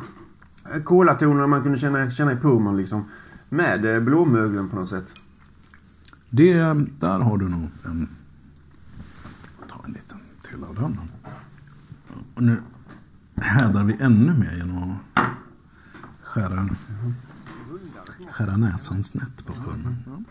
Eh, 0.73 0.83
kolatonerna 0.83 1.47
man 1.47 1.63
kunde 1.63 1.77
känna, 1.77 2.11
känna 2.11 2.31
i 2.31 2.35
pumman 2.35 2.77
liksom. 2.77 3.05
Med 3.49 3.95
eh, 3.95 3.99
blåmögeln 4.01 4.69
på 4.69 4.75
något 4.75 4.89
sätt. 4.89 5.13
Det, 6.29 6.51
eh, 6.51 6.75
där 6.99 7.19
har 7.19 7.37
du 7.37 7.49
nog 7.49 7.69
en... 7.85 8.09
Jag 9.59 9.69
tar 9.69 9.85
en 9.85 9.91
liten 9.91 10.17
till 10.43 10.63
av 10.63 10.75
den. 10.75 10.99
Och 12.35 12.43
nu 12.43 12.57
hädar 13.35 13.83
vi 13.83 13.97
ännu 13.99 14.33
mer 14.33 14.53
genom 14.57 14.91
att 14.91 15.27
skära, 16.23 16.69
skära 18.29 18.57
näsan 18.57 19.03
snett 19.03 19.45
på 19.47 19.53
pulmen. 19.53 20.25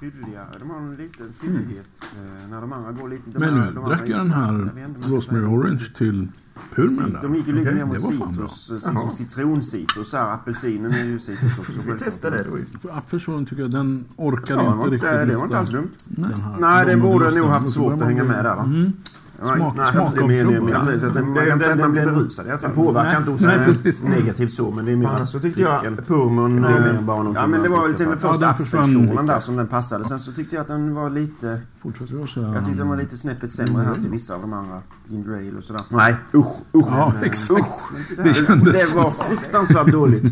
Fylliga. 0.00 0.46
De 0.60 0.70
har 0.70 0.76
en 0.78 0.96
liten 0.96 1.32
fyllighet. 1.32 1.86
Eh, 2.02 2.48
när 2.50 2.60
de 2.60 2.72
andra 2.72 2.92
går 2.92 3.08
lite... 3.08 3.30
de 3.30 3.38
Men 3.38 3.54
nu 3.54 3.72
de 3.74 3.84
drack 3.84 4.00
jag 4.08 4.18
den 4.18 4.30
här 4.30 4.68
Rosemary. 5.10 5.44
Orange 5.44 5.90
till 5.96 6.28
pulmen 6.74 7.12
där. 7.12 7.22
De 7.22 7.34
gick 7.34 7.46
ju 7.46 7.52
lite 7.52 7.68
Okej, 7.70 7.78
mer 7.78 7.84
mot 7.84 7.94
det 7.94 8.00
citrus. 8.00 8.70
eh, 8.70 8.78
Som 8.78 9.10
citroncitrus. 9.10 10.12
här. 10.12 10.32
Apelsinen 10.34 10.90
är 10.92 11.04
ju 11.04 11.18
citrus 11.18 11.58
också. 11.58 11.72
självklart. 11.86 12.46
då. 12.72 12.78
För 12.88 12.98
apelsin 12.98 13.46
tycker 13.46 13.62
jag, 13.62 13.70
den 13.70 14.04
orkar 14.16 14.54
Ja, 14.56 14.62
det 14.62 14.68
inte 14.76 14.88
riktigt 14.88 15.28
det 15.28 15.36
var 15.36 15.44
inte 15.44 15.58
alls 15.58 15.70
dumt. 15.70 15.88
den 16.06 16.24
här 16.24 16.56
Nej, 16.60 16.86
den 16.86 17.00
borde 17.00 17.30
nog 17.38 17.48
haft 17.48 17.68
svårt 17.70 17.92
att 17.92 18.06
hänga 18.08 18.24
med 18.24 18.44
där 18.44 18.56
va? 18.56 18.62
Mm. 18.62 18.92
Ja, 19.40 19.44
Smak- 19.56 19.74
nej, 19.76 19.92
smak 19.92 20.14
det 20.14 20.20
av 20.22 20.30
är 20.30 20.34
mer- 20.34 20.40
trubbel. 20.40 20.62
mer- 20.62 20.84
mer- 20.84 20.98
så 20.98 21.06
att 21.06 21.14
den- 21.14 21.26
Man 21.28 21.34
kan 21.44 21.52
inte 21.52 21.64
säga 21.64 21.74
att 21.74 21.80
man 21.80 21.92
blir 21.92 22.04
berusad 22.06 22.46
i 22.46 22.50
alla 22.50 22.58
fall. 22.58 22.70
Den 22.70 22.84
påverkar 22.84 23.18
inte 23.18 23.82
precis. 23.82 24.02
negativt 24.02 24.52
så, 24.52 24.70
men 24.70 24.84
det 24.84 24.92
är 24.92 24.96
mer 24.96 25.06
Fan, 25.06 25.22
att 25.22 25.28
så 25.28 25.40
tyckte 25.40 25.60
jag- 25.60 26.06
purmun... 26.06 26.62
Det 26.62 26.68
är 26.68 26.80
mer 26.92 27.02
bara 27.02 27.16
någonting 27.16 27.40
Ja, 27.42 27.46
men 27.46 27.62
det 27.62 27.68
var 27.68 27.92
till 27.92 28.06
den 28.06 28.18
första 28.18 28.52
lite. 28.84 29.22
där 29.32 29.40
som 29.40 29.56
den 29.56 29.66
passade. 29.66 30.04
Sen 30.04 30.18
så 30.18 30.32
tyckte 30.32 30.54
jag 30.56 30.62
att 30.62 30.68
den 30.68 30.94
var 30.94 31.10
lite... 31.10 31.60
Fortsätter 31.82 32.14
jag 32.18 32.28
så 32.28 32.40
Jag 32.40 32.58
tyckte 32.64 32.78
den 32.78 32.88
var 32.88 32.96
lite 32.96 33.16
snäppet 33.18 33.50
sämre 33.50 33.82
här 33.82 33.88
Mm. 33.90 34.02
till 34.02 34.10
vissa 34.10 34.34
av 34.34 34.40
de 34.40 34.52
andra. 34.52 34.80
Ginger 35.08 35.32
ale 35.36 35.52
och 35.58 35.64
sådär. 35.64 35.82
Nej, 35.88 36.16
usch, 36.34 36.46
usch. 36.76 36.86
Ja, 36.90 37.12
exakt. 37.22 37.70
Det 38.16 38.22
Det, 38.22 38.34
kändes- 38.34 38.74
det 38.90 38.96
var 38.96 39.10
fruktansvärt 39.10 39.86
dåligt. 39.92 40.24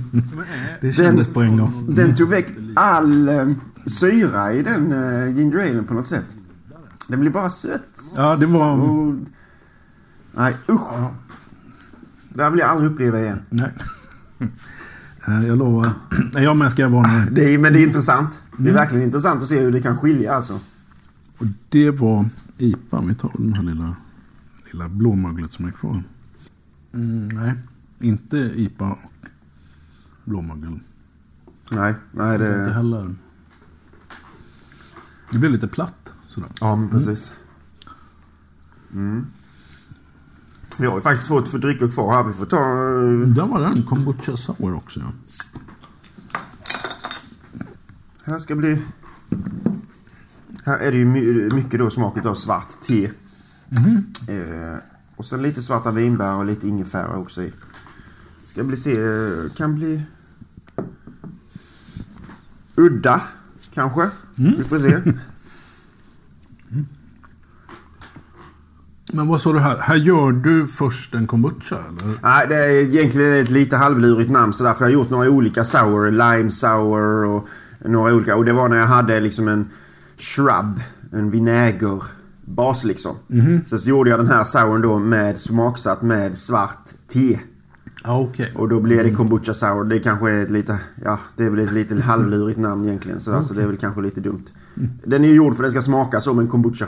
Det 0.80 0.92
kändes 0.92 1.28
på 1.28 1.40
en 1.40 1.57
gång. 1.57 1.84
Den 1.88 2.14
tog 2.14 2.28
väck 2.28 2.46
all 2.74 3.28
eh, 3.28 3.46
syra 3.86 4.53
i 4.53 4.62
den 4.62 4.92
eh, 4.92 5.36
ginger 5.36 5.59
alen 5.70 5.84
på 5.84 5.94
något 5.94 6.07
sätt. 6.07 6.24
Den 7.12 7.20
blir 7.20 7.30
bara 7.30 7.50
sött. 7.50 8.00
Ja, 8.16 8.36
det 8.36 8.46
var- 8.46 8.76
Och, 8.80 9.14
nej, 10.34 10.56
usch. 10.68 11.10
Det 12.28 12.42
här 12.42 12.50
vill 12.50 12.60
jag 12.60 12.68
aldrig 12.70 12.90
uppleva 12.90 13.20
igen. 13.20 13.42
Nej. 13.50 13.72
Eh, 15.28 15.46
Jag 15.46 15.58
lovar. 15.58 15.92
Nej, 16.34 16.42
Jag 16.44 16.56
med 16.56 16.72
ska 16.72 16.88
varna 16.88 17.18
dig. 17.18 17.28
Det 17.34 17.54
är, 17.54 17.58
men 17.58 17.72
det 17.72 17.78
är 17.82 17.86
intressant. 17.86 18.42
Det 18.50 18.56
är 18.56 18.60
Mm. 18.60 18.74
verkligen 18.74 19.04
intressant 19.04 19.42
att 19.42 19.48
se 19.48 19.60
hur 19.60 19.72
det 19.72 19.82
kan 19.82 19.96
skilja 19.96 20.32
alltså. 20.34 20.60
Och 21.38 21.46
det 21.68 21.90
var 21.90 22.28
IPA. 22.58 23.00
Vi 23.00 23.14
tar 23.14 23.32
den 23.38 23.52
här 23.54 23.62
lilla, 23.62 23.96
lilla 24.72 24.88
blåmöglet 24.88 25.52
som 25.52 25.64
är 25.66 25.70
kvar. 25.70 26.02
Mm, 26.94 27.28
nej, 27.28 27.54
inte 28.00 28.36
IPA 28.38 28.84
och 28.90 29.26
blåmögel. 30.24 30.80
Nej, 31.72 31.94
nej 32.12 32.34
Inte 32.34 32.48
det... 32.64 32.72
heller. 32.72 33.14
Det 35.32 35.38
blir 35.38 35.50
lite 35.50 35.68
platt. 35.68 36.14
Sådär. 36.34 36.48
Ja, 36.60 36.76
men 36.76 36.88
precis. 36.88 37.32
Mm. 38.92 39.26
Vi 40.78 40.86
har 40.86 40.96
ju 40.96 41.02
faktiskt 41.02 41.26
två 41.28 41.42
för 41.42 41.58
drycker 41.58 41.88
kvar 41.88 42.12
här. 42.12 42.22
Vi 42.24 42.32
får 42.32 42.46
ta... 42.46 42.56
eh, 42.56 43.28
Där 43.28 43.46
var 43.46 43.60
den. 43.60 43.82
Kombucha 43.82 44.36
sour 44.36 44.74
också. 44.74 45.00
Ja. 45.00 45.06
Här 48.24 48.38
ska 48.38 48.56
bli... 48.56 48.82
Här 50.64 50.78
är 50.78 50.92
det 50.92 50.98
ju 50.98 51.04
my- 51.04 51.50
mycket 51.54 51.78
då 51.80 51.90
smak 51.90 52.26
av 52.26 52.34
svart 52.34 52.80
te. 52.82 53.04
Eh, 54.28 54.76
och 55.16 55.24
sen 55.24 55.42
lite 55.42 55.62
svarta 55.62 55.90
vinbär 55.90 56.34
och 56.34 56.44
lite 56.46 56.68
ingefära 56.68 57.16
också 57.16 57.42
i. 57.42 57.52
Ska 58.46 58.64
bli 58.64 58.76
se... 58.76 58.96
Kan 59.56 59.74
bli... 59.74 60.02
Udda, 62.76 63.22
kanske. 63.74 64.10
Vi 64.34 64.62
får 64.64 64.78
se. 64.78 65.12
Men 69.14 69.28
vad 69.28 69.40
sa 69.40 69.52
du 69.52 69.58
här? 69.58 69.78
Här 69.78 69.96
gör 69.96 70.32
du 70.32 70.68
först 70.68 71.14
en 71.14 71.26
kombucha 71.26 71.76
eller? 71.76 72.18
Nej, 72.22 72.46
det 72.48 72.56
är 72.56 72.70
egentligen 72.70 73.32
ett 73.32 73.50
lite 73.50 73.76
halvlurigt 73.76 74.30
namn 74.30 74.52
sådär. 74.52 74.74
För 74.74 74.84
jag 74.84 74.86
har 74.86 74.92
gjort 74.92 75.10
några 75.10 75.30
olika 75.30 75.64
sour. 75.64 76.10
Lime 76.10 76.50
sour 76.50 77.24
och 77.24 77.48
några 77.84 78.14
olika. 78.14 78.36
Och 78.36 78.44
det 78.44 78.52
var 78.52 78.68
när 78.68 78.76
jag 78.76 78.86
hade 78.86 79.20
liksom 79.20 79.48
en 79.48 79.68
shrub. 80.18 80.80
En 81.12 81.30
vinägerbas 81.30 82.84
liksom. 82.84 83.16
Sen 83.66 83.78
så 83.78 83.88
gjorde 83.88 84.10
jag 84.10 84.18
den 84.18 84.28
här 84.28 84.44
souren 84.44 84.82
då 84.82 84.98
med 84.98 85.40
smaksatt 85.40 86.02
med 86.02 86.38
svart 86.38 86.88
te. 87.08 87.38
Ja, 88.04 88.20
okej. 88.20 88.52
Och 88.56 88.68
då 88.68 88.80
blev 88.80 89.04
det 89.04 89.10
kombucha 89.10 89.54
sour. 89.54 89.84
Det 89.84 89.98
kanske 89.98 90.30
är 90.30 90.42
ett 90.42 90.50
lite... 90.50 90.78
Ja, 91.04 91.18
det 91.36 91.44
är 91.44 91.50
väl 91.50 91.58
ett 91.64 91.72
lite 91.72 92.02
halvlurigt 92.02 92.58
namn 92.58 92.84
egentligen. 92.84 93.20
Så 93.20 93.32
alltså, 93.34 93.54
det 93.54 93.62
är 93.62 93.66
väl 93.66 93.76
kanske 93.76 94.00
lite 94.00 94.20
dumt. 94.20 94.44
Den 95.04 95.24
är 95.24 95.28
gjord 95.34 95.54
för 95.56 95.62
att 95.64 95.72
den 95.72 95.82
ska 95.82 95.90
smaka 95.90 96.20
som 96.20 96.38
en 96.38 96.48
kombucha. 96.48 96.86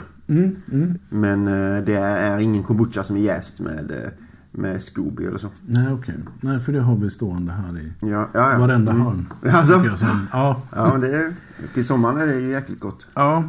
Men 1.09 1.47
eh, 1.47 1.83
det 1.85 1.95
är 1.95 2.39
ingen 2.39 2.63
kombucha 2.63 3.03
som 3.03 3.15
är 3.15 3.19
jäst 3.19 3.59
med, 3.59 3.91
eh, 3.91 4.11
med 4.51 4.81
Scooby 4.81 5.25
eller 5.25 5.37
så. 5.37 5.47
Nej, 5.67 5.93
okej. 5.93 6.15
Nej, 6.41 6.59
för 6.59 6.71
det 6.73 6.79
har 6.79 6.95
vi 6.95 7.09
stående 7.09 7.51
här 7.51 7.77
i 7.79 7.93
Ja, 8.11 8.29
ja, 8.33 8.51
ja. 8.51 8.57
varenda 8.59 8.91
Mm. 8.91 9.05
hörn. 9.05 9.25
Alltså? 9.53 9.73
jag 9.73 9.97
Ja, 10.31 10.61
Ja, 10.75 10.89
men 10.91 11.01
det 11.01 11.15
är, 11.15 11.33
till 11.73 11.85
sommaren 11.85 12.17
är 12.17 12.25
det 12.27 12.35
ju 12.39 12.49
jäkligt 12.51 12.79
gott. 12.79 13.07
ja. 13.15 13.43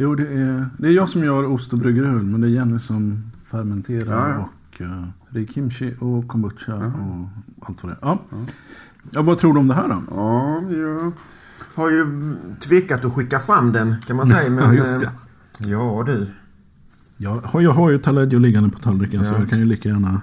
Jo, 0.00 0.14
det 0.14 0.22
är, 0.22 0.66
det 0.78 0.88
är 0.88 0.92
jag 0.92 1.08
som 1.08 1.24
gör 1.24 1.44
ost 1.46 1.72
och 1.72 1.78
bryggeriöl, 1.78 2.22
men 2.24 2.40
det 2.40 2.46
är 2.46 2.50
Jenny 2.50 2.78
som 2.78 3.30
fermenterar 3.44 4.28
Ja, 4.28 4.28
ja. 4.28 4.48
och 4.74 4.80
uh, 4.80 5.04
det 5.30 5.40
är 5.40 5.46
kimchi 5.46 5.94
och 6.00 6.28
kombucha 6.28 6.74
och 6.76 7.28
allt 7.68 7.82
vad 7.82 7.92
det 7.92 7.96
är. 8.02 8.08
Ja. 8.08 8.18
ja, 9.10 9.22
vad 9.22 9.38
tror 9.38 9.52
du 9.54 9.60
om 9.60 9.68
det 9.68 9.74
här 9.74 9.88
då? 9.88 10.02
Ja, 10.10 10.60
jag 10.70 11.12
har 11.74 11.90
ju 11.90 12.06
tvekat 12.60 13.04
att 13.04 13.12
skicka 13.14 13.38
fram 13.40 13.72
den 13.72 13.94
kan 14.06 14.16
man 14.16 14.26
säga. 14.26 14.50
Men, 14.54 14.64
Ja, 14.64 14.72
just 14.74 14.94
eh, 14.94 15.00
det. 15.00 15.10
Ja, 15.68 16.02
du. 16.06 16.26
Jag 17.16 17.40
har, 17.44 17.60
jag 17.60 17.70
har 17.72 17.90
ju 17.90 17.98
Taleggio 17.98 18.38
liggande 18.38 18.70
på 18.70 18.78
tallriken 18.78 19.24
så 19.24 19.30
Ja. 19.30 19.38
jag 19.38 19.50
kan 19.50 19.58
ju 19.58 19.64
lika 19.64 19.88
gärna... 19.88 20.20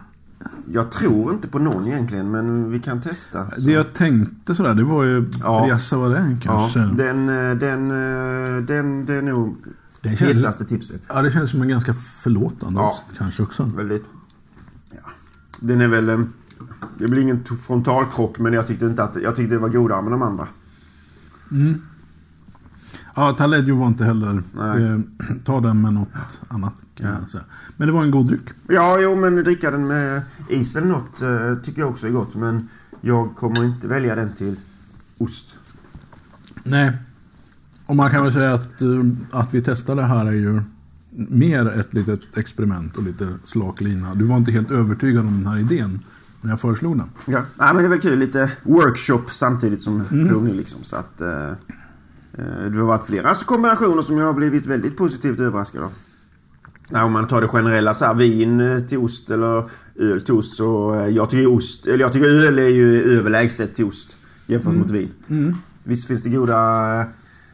Jag 0.71 0.91
tror 0.91 1.33
inte 1.33 1.47
på 1.47 1.59
någon 1.59 1.87
egentligen, 1.87 2.31
men 2.31 2.71
vi 2.71 2.79
kan 2.79 3.01
testa. 3.01 3.51
så. 3.51 3.61
Det 3.61 3.71
jag 3.71 3.93
tänkte 3.93 4.55
sådär, 4.55 4.73
det 4.73 4.83
var 4.83 5.03
ju 5.03 5.27
Ja. 5.43 5.63
Riassa 5.67 5.97
var 5.97 6.09
det 6.09 6.15
ja, 6.31 6.37
kanske. 6.41 6.79
den, 6.79 7.29
eh, 7.29 7.55
den, 7.57 7.91
eh, 7.91 8.61
den, 8.63 9.05
det 9.05 9.15
är 9.15 9.21
nog 9.21 9.55
Det 10.01 10.09
hetaste 10.09 10.65
tipset. 10.65 11.05
Ja, 11.09 11.21
det 11.21 11.31
känns 11.31 11.51
som 11.51 11.61
en 11.61 11.67
ganska 11.67 11.93
förlåtande 11.93 12.79
Ja. 12.79 12.89
ost 12.91 13.05
kanske 13.17 13.43
också. 13.43 13.63
Väldigt. 13.77 14.03
Ja. 14.91 15.09
Den 15.59 15.81
är 15.81 15.87
väl... 15.87 16.09
eh, 16.09 16.19
Det 16.97 17.07
blir 17.07 17.21
ingen 17.21 17.43
frontalkrock, 17.67 18.39
men 18.39 18.53
jag 18.53 18.67
tyckte 18.67 18.85
inte 18.85 19.03
att... 19.03 19.17
Jag 19.23 19.35
tyckte 19.35 19.55
det 19.55 19.59
var 19.61 19.69
godare 19.69 20.01
med 20.01 20.11
de 20.11 20.21
andra. 20.21 20.47
Ja, 23.15 23.33
Taleggio 23.33 23.75
var 23.75 23.87
inte 23.87 24.05
heller... 24.05 24.43
Eh, 24.57 24.99
ta 25.45 25.61
den 25.61 25.81
med 25.81 25.93
något 25.93 26.09
annat 26.47 26.75
kan 26.95 27.07
jag 27.07 27.29
säga. 27.29 27.43
Men 27.77 27.87
det 27.87 27.93
var 27.93 28.03
en 28.03 28.11
god 28.11 28.27
dryck. 28.27 28.49
Ja, 28.67 28.99
jo, 29.01 29.15
men 29.15 29.35
dricka 29.35 29.71
den 29.71 29.87
med 29.87 30.21
is 30.49 30.75
eller 30.75 30.87
något 30.87 31.21
eh, 31.21 31.63
tycker 31.63 31.81
jag 31.81 31.89
också 31.89 32.07
är 32.07 32.11
gott. 32.11 32.35
Men 32.35 32.69
jag 33.01 33.35
kommer 33.35 33.63
inte 33.63 33.87
välja 33.87 34.15
den 34.15 34.33
till 34.33 34.55
ost. 35.17 35.57
Nej. 36.63 36.91
Och 37.87 37.95
man 37.95 38.11
kan 38.11 38.23
väl 38.23 38.31
säga 38.31 38.53
att, 38.53 38.81
eh, 38.81 38.89
att 39.31 39.53
vi 39.53 39.61
testade 39.61 40.05
här 40.05 40.25
är 40.25 40.31
ju 40.31 40.61
mer 41.29 41.79
ett 41.79 41.93
litet 41.93 42.37
experiment 42.37 42.97
och 42.97 43.03
lite 43.03 43.27
slak 43.43 43.81
lina. 43.81 44.15
Du 44.15 44.25
var 44.25 44.37
inte 44.37 44.51
helt 44.51 44.71
övertygad 44.71 45.27
om 45.27 45.37
den 45.43 45.47
här 45.47 45.59
idén 45.59 45.99
när 46.45 46.51
jag 46.51 46.59
föreslog 46.61 46.97
den. 46.97 47.09
Ja, 47.25 47.41
Nej, 47.55 47.73
men 47.73 47.77
det 47.77 47.83
är 47.87 47.89
väl 47.89 47.99
kul. 48.01 48.19
Lite 48.19 48.51
workshop 48.63 49.21
samtidigt 49.29 49.81
som 49.81 50.03
provning 50.29 50.53
liksom. 50.55 50.83
Så 50.83 50.95
att... 50.95 51.21
Eh, 51.21 51.45
eh, 52.37 52.65
det 52.71 52.79
har 52.79 52.85
varit 52.87 53.05
flera 53.05 53.33
kombinationer 53.35 54.01
som 54.01 54.17
jag 54.17 54.25
har 54.25 54.33
blivit 54.33 54.65
väldigt 54.65 54.97
positivt 54.97 55.39
överraskad 55.39 55.83
av. 55.83 55.91
Nej, 56.89 57.03
om 57.03 57.11
man 57.11 57.27
tar 57.27 57.41
det 57.41 57.47
generella 57.47 57.93
så 57.93 58.05
här, 58.05 58.13
vin 58.13 58.59
eh, 58.59 58.79
till 58.79 58.97
ost 58.97 59.29
eller 59.29 59.69
öl 59.99 60.21
till 60.21 60.33
ost 60.33 60.55
så... 60.57 60.93
eh, 60.95 61.07
Jag 61.07 61.29
tycker 61.29 61.47
ost... 61.53 61.87
Eller 61.87 61.99
jag 61.99 62.13
tycker 62.13 62.27
öl 62.47 62.59
är 62.59 62.67
ju 62.69 63.17
överlägset 63.17 63.75
till 63.75 63.85
ost 63.85 64.17
jämfört 64.45 64.73
mot 64.75 64.91
vin. 64.91 65.09
Visst 65.83 66.07
finns 66.07 66.23
det 66.23 66.29
goda 66.29 67.05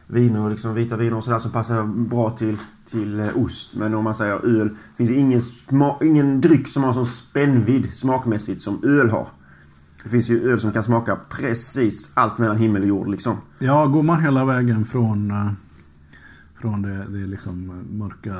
viner, 0.06 0.50
liksom 0.50 0.74
vita 0.74 0.96
viner 0.96 1.16
och 1.16 1.24
sådär 1.24 1.38
som 1.38 1.50
passar 1.50 1.84
bra 1.84 2.30
till, 2.30 2.56
till 2.92 3.20
eh, 3.20 3.36
ost. 3.36 3.76
Men 3.76 3.94
om 3.94 4.04
man 4.04 4.14
säger 4.14 4.60
öl, 4.60 4.70
finns 4.96 5.10
det 5.10 5.16
ingen, 5.16 5.42
sma, 5.42 5.96
ingen 6.02 6.40
dryck 6.40 6.68
som 6.68 6.84
har 6.84 6.92
sån 6.92 7.06
spännvidd 7.06 7.94
smakmässigt 7.94 8.60
som 8.60 8.84
öl 8.84 9.10
har. 9.10 9.26
Det 10.02 10.08
finns 10.08 10.30
ju 10.30 10.52
öl 10.52 10.60
som 10.60 10.72
kan 10.72 10.82
smaka 10.82 11.18
precis 11.30 12.10
allt 12.14 12.38
mellan 12.38 12.56
himmel 12.56 12.82
och 12.82 12.88
jord 12.88 13.08
liksom. 13.08 13.36
Ja, 13.58 13.86
går 13.86 14.02
man 14.02 14.20
hela 14.20 14.44
vägen 14.44 14.84
från, 14.84 15.30
eh, 15.30 15.52
från 16.60 16.82
det, 16.82 17.04
det 17.08 17.26
liksom 17.26 17.84
mörka... 17.90 18.34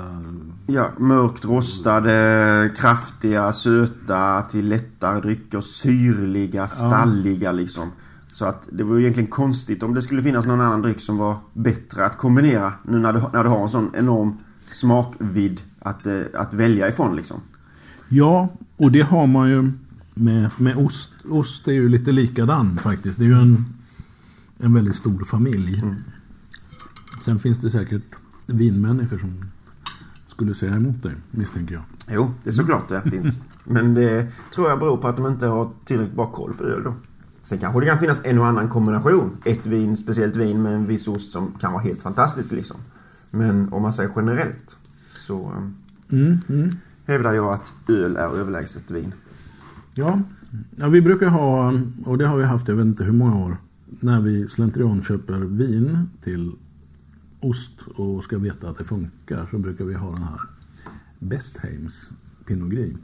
Ja, 0.66 0.90
mörkt 0.98 1.44
rostade, 1.44 2.70
kraftiga, 2.76 3.52
söta 3.52 4.42
till 4.42 4.68
lättare 4.68 5.20
drycker, 5.20 5.60
syrliga, 5.60 6.68
stalliga 6.68 7.52
liksom. 7.52 7.92
Så 8.32 8.44
att 8.44 8.68
det 8.72 8.84
var 8.84 8.96
ju 8.96 9.00
egentligen 9.00 9.30
konstigt 9.30 9.82
om 9.82 9.94
det 9.94 10.02
skulle 10.02 10.22
finnas 10.22 10.46
någon 10.46 10.60
annan 10.60 10.82
dryck 10.82 11.00
som 11.00 11.16
var 11.16 11.36
bättre 11.52 12.06
att 12.06 12.18
kombinera 12.18 12.72
nu 12.82 12.98
när 12.98 13.12
du, 13.12 13.22
när 13.32 13.44
du 13.44 13.50
har 13.50 13.62
en 13.62 13.70
sån 13.70 13.90
enorm 13.94 14.36
smakvidd 14.66 15.62
att, 15.78 16.06
eh, 16.06 16.20
att 16.34 16.54
välja 16.54 16.88
ifrån 16.88 17.16
liksom. 17.16 17.40
Ja, 18.08 18.48
och 18.76 18.92
det 18.92 19.00
har 19.00 19.26
man 19.26 19.50
ju 19.50 19.72
med, 20.14 20.50
med 20.56 20.76
ost. 20.76 21.10
Ost 21.30 21.68
är 21.68 21.72
ju 21.72 21.88
lite 21.88 22.12
likadan 22.12 22.78
faktiskt. 22.78 23.18
Det 23.18 23.24
är 23.24 23.28
ju 23.28 23.40
en, 23.40 23.64
en 24.58 24.74
väldigt 24.74 24.96
stor 24.96 25.24
familj. 25.24 25.82
Sen 27.24 27.38
finns 27.38 27.58
det 27.58 27.70
säkert 27.70 28.02
vinmänniskor 28.46 29.18
som 29.18 29.44
skulle 30.28 30.54
säga 30.54 30.74
emot 30.74 31.02
dig, 31.02 31.14
misstänker 31.30 31.74
jag. 31.74 31.84
Jo, 32.10 32.30
det 32.42 32.50
är 32.50 32.54
såklart 32.54 32.88
det 32.88 33.00
finns. 33.10 33.38
Men 33.64 33.94
det 33.94 34.26
tror 34.54 34.68
jag 34.68 34.78
beror 34.78 34.96
på 34.96 35.08
att 35.08 35.16
de 35.16 35.26
inte 35.26 35.46
har 35.46 35.70
tillräckligt 35.84 36.16
bra 36.16 36.26
koll 36.26 36.54
på 36.54 36.64
öl 36.64 36.82
då. 36.84 36.94
Sen 37.44 37.58
kanske 37.58 37.80
det 37.80 37.86
kan 37.86 37.98
finnas 37.98 38.20
en 38.24 38.38
och 38.38 38.46
annan 38.46 38.68
kombination. 38.68 39.36
Ett 39.44 39.66
vin, 39.66 39.96
speciellt 39.96 40.36
vin 40.36 40.62
med 40.62 40.74
en 40.74 40.86
viss 40.86 41.08
ost 41.08 41.32
som 41.32 41.52
kan 41.60 41.72
vara 41.72 41.82
helt 41.82 42.02
fantastiskt 42.02 42.52
liksom. 42.52 42.76
Men 43.30 43.72
om 43.72 43.82
man 43.82 43.92
säger 43.92 44.10
generellt 44.16 44.76
så 45.10 45.40
eh, 45.44 45.68
Mm, 46.12 46.38
mm. 46.48 46.70
hävdar 47.06 47.32
jag 47.32 47.52
att 47.54 47.72
öl 47.88 48.16
är 48.16 48.36
överlägset 48.36 48.90
vin. 48.90 49.12
Ja. 49.94 50.20
ja, 50.76 50.88
vi 50.88 51.00
brukar 51.00 51.26
ha, 51.26 51.72
och 52.04 52.18
det 52.18 52.26
har 52.26 52.36
vi 52.36 52.44
haft 52.44 52.68
jag 52.68 52.76
vet 52.76 52.86
inte 52.86 53.04
hur 53.04 53.12
många 53.12 53.36
år, 53.36 53.56
när 54.00 54.20
vi 54.20 54.48
slentrian 54.48 55.02
köper 55.02 55.38
vin 55.38 56.08
till 56.22 56.52
ost 57.40 57.72
och 57.96 58.24
ska 58.24 58.38
veta 58.38 58.68
att 58.68 58.78
det 58.78 58.84
funkar 58.84 59.48
så 59.50 59.58
brukar 59.58 59.84
vi 59.84 59.94
ha 59.94 60.12
den 60.12 60.22
här 60.22 60.40
Bestheims 61.18 62.10
Pinot 62.46 62.70
Gris. 62.70 62.96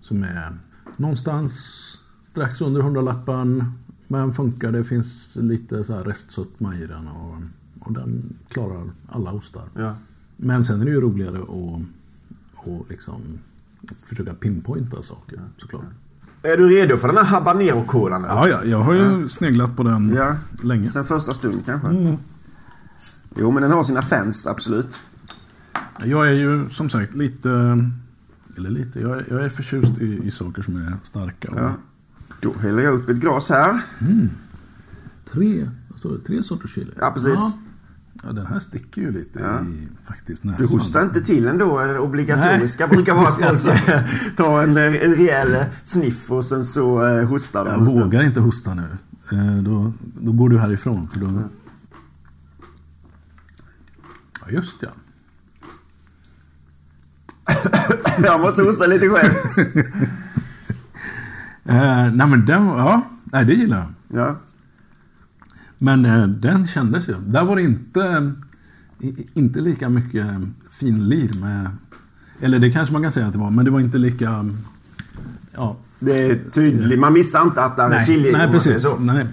Som 0.00 0.22
är 0.22 0.58
någonstans 0.96 1.52
strax 2.32 2.60
under 2.60 2.80
hundralappen. 2.80 3.64
Men 4.08 4.34
funkar, 4.34 4.72
det 4.72 4.84
finns 4.84 5.30
lite 5.34 5.84
så 5.84 5.94
här 5.96 6.04
restsötma 6.04 6.76
i 6.76 6.86
den 6.86 7.08
och, 7.08 7.38
och 7.86 7.92
den 7.92 8.36
klarar 8.48 8.90
alla 9.08 9.32
ostar. 9.32 9.64
Ja. 9.74 9.94
Men 10.36 10.64
sen 10.64 10.80
är 10.80 10.84
det 10.84 10.90
ju 10.90 11.00
roligare 11.00 11.38
att, 11.38 11.80
att 12.66 12.90
liksom 12.90 13.20
försöka 14.02 14.34
pinpointa 14.34 15.02
saker 15.02 15.40
såklart. 15.58 15.84
Är 16.42 16.56
du 16.56 16.68
redo 16.68 16.96
för 16.96 17.08
den 17.08 17.16
här 17.16 17.24
habanero-kolan? 17.24 18.24
Ja, 18.28 18.48
ja, 18.48 18.64
jag 18.64 18.78
har 18.80 18.92
ju 18.94 19.28
sneglat 19.28 19.76
på 19.76 19.82
den 19.82 20.14
Ja. 20.16 20.36
länge. 20.62 20.88
Sen 20.90 21.04
första 21.04 21.34
stund 21.34 21.64
kanske? 21.66 22.16
Jo, 23.36 23.50
men 23.50 23.62
den 23.62 23.72
har 23.72 23.82
sina 23.84 24.02
fans, 24.02 24.46
absolut. 24.46 24.98
Jag 26.04 26.28
är 26.28 26.32
ju 26.32 26.70
som 26.70 26.90
sagt 26.90 27.14
lite, 27.14 27.50
eller 28.56 28.70
lite, 28.70 29.00
jag 29.00 29.18
är, 29.18 29.26
jag 29.30 29.44
är 29.44 29.48
förtjust 29.48 30.00
i, 30.00 30.20
i 30.26 30.30
saker 30.30 30.62
som 30.62 30.76
är 30.76 30.96
starka. 31.02 31.50
Och 31.50 31.60
Ja. 31.60 31.70
Då 32.42 32.52
häller 32.58 32.82
jag 32.82 32.94
upp 32.94 33.08
ett 33.08 33.16
glas 33.16 33.50
här. 33.50 33.80
Tre, 35.32 35.70
vad 35.90 35.98
står 35.98 36.12
det, 36.18 36.24
tre 36.24 36.42
sorters 36.42 36.74
chili? 36.74 36.92
Ja, 37.00 37.10
precis. 37.14 37.32
Ja. 37.36 37.52
Ja, 38.24 38.32
den 38.32 38.46
här 38.46 38.58
sticker 38.58 39.02
ju 39.02 39.10
lite 39.12 39.40
Ja. 39.40 39.60
i 39.66 39.88
faktiskt 40.06 40.44
näsan. 40.44 40.62
Du 40.66 40.68
hostar 40.68 41.02
inte 41.02 41.20
till 41.20 41.46
ändå. 41.46 41.78
Det 41.78 41.98
obligatoriska 41.98 42.86
brukar 42.88 43.14
vara 43.14 43.28
att 43.52 43.62
folk 43.62 44.36
tar 44.36 44.62
en, 44.62 44.76
en 44.76 45.14
rejäl 45.14 45.64
sniff 45.84 46.30
och 46.30 46.44
sen 46.44 46.64
så 46.64 47.06
eh, 47.06 47.24
hostar 47.28 47.64
de. 47.64 47.70
Jag 47.70 47.96
vågar 48.02 48.22
inte 48.22 48.40
hosta 48.40 48.74
nu. 48.74 48.86
Eh, 49.32 49.62
Då, 49.62 49.92
då 50.20 50.32
går 50.32 50.48
du 50.48 50.58
härifrån. 50.58 51.08
För 51.12 51.20
då... 51.20 51.42
Ja, 54.40 54.50
just 54.50 54.82
ja. 54.82 54.88
Jag 58.22 58.40
måste 58.40 58.62
hosta 58.62 58.86
lite 58.86 59.08
själv. 59.08 59.30
Eh, 61.64 62.12
nej 62.14 62.26
men 62.28 62.46
den, 62.46 62.66
ja, 62.66 63.02
nej 63.24 63.44
det 63.44 63.54
gillar 63.54 63.76
jag. 63.76 64.20
Ja. 64.20 64.36
Men 65.78 66.04
eh, 66.04 66.26
den 66.26 66.66
kändes 66.66 67.08
ju. 67.08 67.14
Där 67.26 67.44
var 67.44 67.56
det 67.56 67.62
inte, 67.62 68.32
inte 69.34 69.60
lika 69.60 69.88
mycket 69.88 70.26
finlir 70.70 71.40
med... 71.40 71.70
Eller 72.40 72.58
det 72.58 72.70
kanske 72.72 72.92
man 72.92 73.02
kan 73.02 73.12
säga 73.12 73.26
att 73.26 73.32
det 73.32 73.38
var, 73.38 73.50
men 73.50 73.64
det 73.64 73.70
var 73.70 73.80
inte 73.80 73.98
lika... 73.98 74.50
Ja, 75.52 75.76
Det 75.98 76.30
är 76.30 76.50
tydligt. 76.50 77.00
Man 77.00 77.12
missar 77.12 77.42
inte 77.42 77.64
att 77.64 77.76
det 77.76 77.82
är 77.82 78.04
chili. 78.04 78.32
nej 78.32 78.48
precis. 78.50 78.82
Så. 78.82 78.98
Nej. 78.98 79.26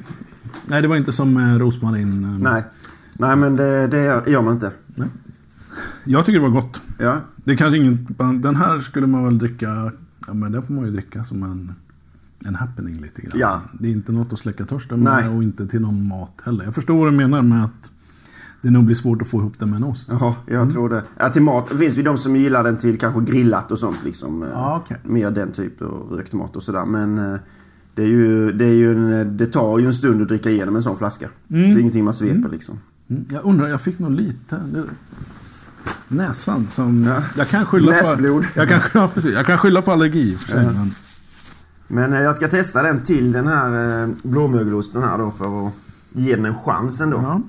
nej, 0.67 0.81
det 0.81 0.87
var 0.87 0.95
inte 0.95 1.11
som 1.11 1.37
eh, 1.37 1.57
rosmarin. 1.59 2.23
eh. 2.23 2.29
Nej. 2.29 2.63
Nej, 3.13 3.35
men 3.35 3.55
det, 3.55 3.87
det 3.87 4.03
gör 4.27 4.41
man 4.41 4.53
inte. 4.53 4.71
Nej. 4.95 5.07
Jag 6.03 6.25
tycker 6.25 6.39
det 6.39 6.45
var 6.49 6.61
gott. 6.61 6.81
Ja. 6.97 7.17
Det 7.35 7.55
kanske 7.55 7.77
ingen, 7.77 8.07
den 8.41 8.55
här 8.55 8.79
skulle 8.81 9.07
man 9.07 9.23
väl 9.25 9.37
dricka, 9.37 9.91
ja 10.27 10.33
men 10.33 10.51
den 10.51 10.63
får 10.63 10.73
man 10.73 10.85
ju 10.85 10.91
dricka 10.91 11.23
som 11.23 11.43
en, 11.43 11.75
en 12.45 12.55
happening 12.55 13.01
lite 13.01 13.21
grann. 13.21 13.31
Ja. 13.39 13.61
Det 13.79 13.87
är 13.87 13.91
inte 13.91 14.11
något 14.11 14.33
att 14.33 14.39
släcka 14.39 14.65
törsten 14.65 14.99
Nej. 14.99 15.23
med 15.23 15.35
och 15.35 15.43
inte 15.43 15.67
till 15.67 15.81
någon 15.81 16.07
mat 16.07 16.41
heller. 16.45 16.65
Jag 16.65 16.75
förstår 16.75 16.97
vad 16.97 17.07
du 17.07 17.11
menar 17.17 17.41
med 17.41 17.63
att 17.63 17.91
det 18.61 18.69
nog 18.69 18.85
blir 18.85 18.95
svårt 18.95 19.21
att 19.21 19.27
få 19.27 19.37
ihop 19.39 19.59
det 19.59 19.65
med 19.65 19.75
en 19.77 19.83
ost. 19.83 20.09
Ja, 20.11 20.35
jag 20.47 20.55
Mm. 20.61 20.69
tror 20.73 20.89
det. 20.89 21.03
Ja, 21.17 21.29
till 21.29 21.41
mat. 21.41 21.67
Det 21.71 21.77
finns 21.77 21.97
ju 21.97 22.01
de 22.03 22.17
som 22.17 22.35
gillar 22.35 22.63
den 22.63 22.77
till 22.77 22.97
kanske 22.97 23.21
grillat 23.21 23.71
och 23.71 23.79
sånt 23.79 23.97
liksom. 24.05 24.43
eh, 24.43 24.49
Ja, 24.53 24.81
okej. 24.85 24.97
Mer 25.03 25.31
den 25.31 25.51
typ 25.51 25.81
och 25.81 26.17
rökt 26.17 26.33
mat 26.33 26.55
och 26.55 26.63
sådär. 26.63 26.85
Men 26.85 27.17
eh, 27.33 27.39
det, 27.95 28.03
är 28.03 28.07
ju, 28.07 28.51
det, 28.51 28.65
är 28.65 28.73
ju 28.73 28.91
en, 28.91 29.37
det 29.37 29.45
tar 29.45 29.79
ju 29.79 29.85
en 29.85 29.93
stund 29.93 30.21
att 30.21 30.27
dricka 30.27 30.49
igenom 30.49 30.75
en 30.75 30.83
sån 30.83 30.97
flaska. 30.97 31.29
Det 31.47 31.57
är 31.57 31.79
ingenting 31.79 32.03
man 32.05 32.13
sveper 32.13 32.49
liksom. 32.49 32.79
Mm. 33.09 33.25
Jag 33.31 33.45
undrar, 33.45 33.67
jag 33.67 33.81
fick 33.81 33.99
nog 33.99 34.11
lite... 34.11 34.55
Det, 34.73 34.83
näsan 36.07 36.67
som... 36.67 37.03
Ja. 37.03 37.23
Jag 37.37 37.47
kan 37.47 37.65
skylla 37.65 37.91
Näsblod. 37.91 38.41
på... 38.43 38.59
Jag 38.59 38.69
kan, 38.69 39.09
jag 39.33 39.45
kan 39.45 39.57
skylla 39.57 39.81
på 39.81 39.91
allergi 39.91 40.31
i 40.31 40.35
och 40.35 40.39
för 40.39 40.51
sig. 40.51 40.63
Ja. 40.63 40.71
Men, 40.71 40.95
Men 41.91 42.13
eh, 42.13 42.19
jag 42.19 42.35
ska 42.35 42.47
testa 42.47 42.83
den 42.83 43.03
till 43.03 43.31
den 43.31 43.47
här 43.47 44.01
eh, 44.03 44.09
blåmögelosten 44.23 45.03
här 45.03 45.17
då 45.17 45.31
för 45.31 45.67
att 45.67 45.73
ge 46.13 46.35
den 46.35 46.45
en 46.45 46.55
chans 46.55 47.01
ändå. 47.01 47.17
ja, 47.17 47.41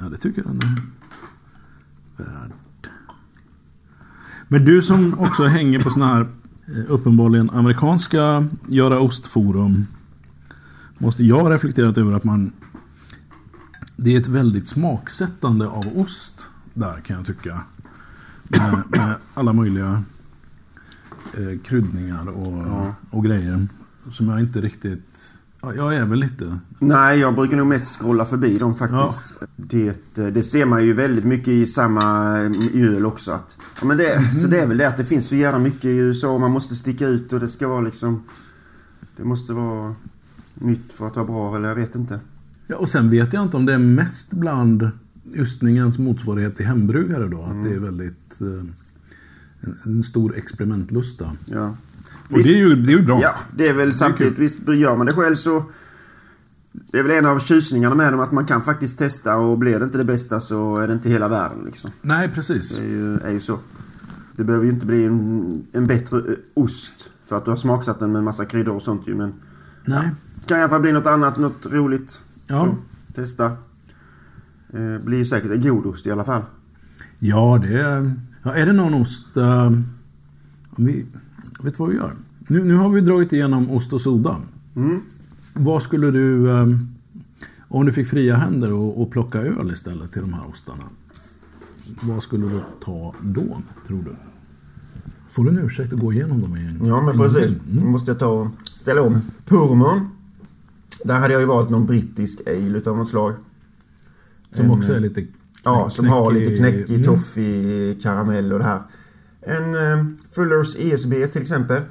ja, 0.00 0.08
det 0.08 0.16
tycker 0.16 0.42
jag 0.42 0.50
den 0.54 0.60
är 2.16 2.30
värd. 2.40 2.50
Men 4.48 4.64
du 4.64 4.82
som 4.82 5.18
också 5.18 5.44
hänger 5.44 5.82
på 5.82 5.90
såna 5.90 6.06
här 6.06 6.20
eh, 6.66 6.82
uppenbarligen 6.88 7.50
amerikanska 7.50 8.46
göra 8.66 9.00
ostforum. 9.00 9.86
Måste 10.98 11.24
jag 11.24 11.40
ha 11.40 11.50
reflekterat 11.50 11.98
över 11.98 12.12
att 12.12 12.24
man... 12.24 12.52
Det 13.96 14.14
är 14.14 14.20
ett 14.20 14.28
väldigt 14.28 14.68
smaksättande 14.68 15.66
av 15.68 15.86
ost 15.94 16.48
där 16.74 17.00
kan 17.00 17.16
jag 17.16 17.26
tycka. 17.26 17.60
Med, 18.42 18.82
med 18.88 19.14
alla 19.34 19.52
möjliga 19.52 20.02
eh, 21.34 21.58
kryddningar 21.64 22.28
och, 22.28 22.66
Ja. 22.66 22.94
och 23.10 23.24
grejer. 23.24 23.66
Som 24.12 24.28
jag 24.28 24.40
inte 24.40 24.60
riktigt... 24.60 25.32
Ja, 25.62 25.74
jag 25.74 25.94
är 25.94 26.04
väl 26.04 26.18
lite... 26.18 26.58
Nej, 26.78 27.18
jag 27.18 27.34
brukar 27.34 27.56
nog 27.56 27.66
mest 27.66 28.00
scrolla 28.00 28.24
förbi 28.24 28.58
dem 28.58 28.74
faktiskt. 28.74 29.34
Det, 29.56 30.18
eh, 30.18 30.26
det 30.26 30.42
ser 30.42 30.66
man 30.66 30.84
ju 30.84 30.92
väldigt 30.92 31.24
mycket 31.24 31.48
i 31.48 31.66
samma 31.66 32.36
eh, 32.40 32.94
öl 32.94 33.06
också. 33.06 33.32
Att, 33.32 33.58
ja, 33.80 33.86
men 33.86 33.96
det, 33.96 34.34
Så 34.34 34.46
det 34.46 34.60
är 34.60 34.66
väl 34.66 34.76
det 34.76 34.88
att 34.88 34.96
det 34.96 35.04
finns 35.04 35.28
så 35.28 35.34
jävla 35.34 35.58
mycket 35.58 35.84
i 35.84 35.96
USA 35.96 36.28
och 36.28 36.40
man 36.40 36.50
måste 36.50 36.74
sticka 36.74 37.06
ut 37.08 37.32
och 37.32 37.40
det 37.40 37.48
ska 37.48 37.68
vara 37.68 37.80
liksom... 37.80 38.22
Det 39.16 39.24
måste 39.24 39.52
vara 39.52 39.94
nytt 40.54 40.92
för 40.92 41.06
att 41.06 41.16
vara 41.16 41.26
bra 41.26 41.56
eller 41.56 41.68
jag 41.68 41.76
vet 41.76 41.94
inte. 41.94 42.20
Ja, 42.66 42.76
och 42.76 42.88
sen 42.88 43.10
vet 43.10 43.32
jag 43.32 43.42
inte 43.42 43.56
om 43.56 43.66
det 43.66 43.74
är 43.74 43.78
mest 43.78 44.30
bland 44.32 44.90
ystningens 45.34 45.98
motsvarighet 45.98 46.56
till 46.56 46.66
hembryggare 46.66 47.28
då. 47.28 47.42
Att 47.42 47.64
det 47.64 47.74
är 47.74 47.78
väldigt... 47.78 48.40
Eh, 48.40 48.64
en, 49.60 49.78
en 49.84 50.02
stor 50.02 50.36
experimentlusta. 50.36 51.32
Ja. 51.46 51.74
Och 52.30 52.38
det 52.38 52.48
är 52.48 52.56
ju, 52.56 52.76
det 52.76 52.92
är 52.92 52.96
ju 52.96 53.02
bra. 53.02 53.18
Ja, 53.22 53.34
det 53.56 53.68
är 53.68 53.74
väl 53.74 53.94
samtidigt, 53.94 54.38
visst 54.38 54.68
gör 54.68 54.96
man 54.96 55.06
det 55.06 55.12
själv 55.12 55.34
så... 55.34 55.64
Det 56.92 56.98
är 56.98 57.02
väl 57.02 57.12
en 57.12 57.26
av 57.26 57.38
tjusningarna 57.38 57.94
med 57.94 58.12
dem 58.12 58.20
att 58.20 58.32
man 58.32 58.46
kan 58.46 58.62
faktiskt 58.62 58.98
testa 58.98 59.36
och 59.36 59.58
blir 59.58 59.78
det 59.78 59.84
inte 59.84 59.98
det 59.98 60.04
bästa 60.04 60.40
så 60.40 60.76
är 60.76 60.86
det 60.86 60.92
inte 60.92 61.08
hela 61.08 61.28
världen 61.28 61.58
liksom. 61.64 61.90
Nej, 62.02 62.28
precis. 62.34 62.76
Det 62.76 62.84
är 62.84 62.88
ju, 62.88 63.16
är 63.16 63.30
ju 63.30 63.40
så. 63.40 63.58
Det 64.36 64.44
behöver 64.44 64.66
ju 64.66 64.72
inte 64.72 64.86
bli 64.86 65.04
en, 65.04 65.66
en 65.72 65.86
bättre 65.86 66.18
eh, 66.18 66.24
ost 66.54 67.10
för 67.24 67.36
att 67.36 67.44
du 67.44 67.50
har 67.50 67.56
smaksatt 67.56 67.98
den 68.00 68.12
med 68.12 68.24
massa 68.24 68.44
kryddor 68.44 68.74
och 68.76 68.82
sånt 68.82 69.08
ju 69.08 69.14
men... 69.14 69.32
Nej. 69.84 70.10
Det 70.34 70.48
kan 70.48 70.58
i 70.58 70.60
alla 70.60 70.70
fall 70.70 70.80
bli 70.80 70.92
något 70.92 71.06
annat, 71.06 71.38
något 71.38 71.66
roligt. 71.66 72.20
Ja. 72.46 72.64
Så, 72.66 72.76
testa. 73.14 73.44
Eh, 74.72 75.04
blir 75.04 75.18
ju 75.18 75.26
säkert 75.26 75.50
en 75.50 75.60
god 75.60 75.86
ost 75.86 76.06
i 76.06 76.10
alla 76.10 76.24
fall. 76.24 76.42
Ja, 77.18 77.58
det 77.62 77.80
är... 77.80 78.14
Ja, 78.42 78.54
är 78.54 78.66
det 78.66 78.72
någon 78.72 78.94
ost... 78.94 79.36
eh, 79.36 79.66
om 79.66 80.84
vi, 80.84 81.06
vet 81.66 81.76
du 81.76 81.78
vad 81.78 81.90
vi 81.90 81.96
gör? 81.96 82.14
Nu, 82.48 82.64
nu 82.64 82.74
har 82.74 82.88
vi 82.88 83.00
dragit 83.00 83.32
igenom 83.32 83.70
ost 83.70 83.92
och 83.92 84.00
soda. 84.00 84.36
Mm. 84.76 85.00
Vad 85.54 85.82
skulle 85.82 86.10
du... 86.10 86.50
eh, 86.50 86.66
om 87.68 87.86
du 87.86 87.92
fick 87.92 88.06
fria 88.06 88.36
händer 88.36 88.72
och, 88.72 89.02
och 89.02 89.10
plocka 89.10 89.38
öl 89.38 89.70
istället 89.72 90.12
till 90.12 90.22
de 90.22 90.32
här 90.32 90.48
ostarna. 90.48 90.84
Vad 92.02 92.22
skulle 92.22 92.46
du 92.46 92.60
ta 92.84 93.14
då, 93.22 93.62
tror 93.86 94.02
du? 94.02 94.16
Får 95.30 95.44
du 95.44 95.50
en 95.50 95.58
ursäkt 95.58 95.92
att 95.92 96.00
gå 96.00 96.12
igenom 96.12 96.40
dem 96.40 96.56
igen? 96.56 96.80
Ja 96.84 97.02
men 97.02 97.18
precis. 97.18 97.58
Nu 97.70 97.84
måste 97.84 98.10
jag 98.10 98.18
ta 98.18 98.26
och 98.26 98.48
ställa 98.72 99.02
om. 99.02 99.20
Purmon. 99.44 100.08
Där 101.04 101.18
hade 101.20 101.32
jag 101.32 101.40
ju 101.40 101.46
valt 101.46 101.70
någon 101.70 101.86
brittisk 101.86 102.40
ale 102.46 102.78
utav 102.78 102.96
något 102.96 103.10
slag. 103.10 103.34
Som 104.52 104.64
En, 104.64 104.70
också 104.70 104.92
är 104.92 105.00
lite... 105.00 105.26
Ja, 105.64 105.90
som 105.90 106.06
har 106.06 106.32
lite 106.32 106.56
knäckig, 106.56 106.94
mm. 106.94 107.04
toffee, 107.04 107.98
karamell 108.02 108.52
och 108.52 108.58
det 108.58 108.64
här. 108.64 108.82
En 109.46 109.74
eh, 109.74 110.04
Fullers 110.30 110.76
ESB 110.76 111.12
till 111.32 111.42
exempel. 111.42 111.82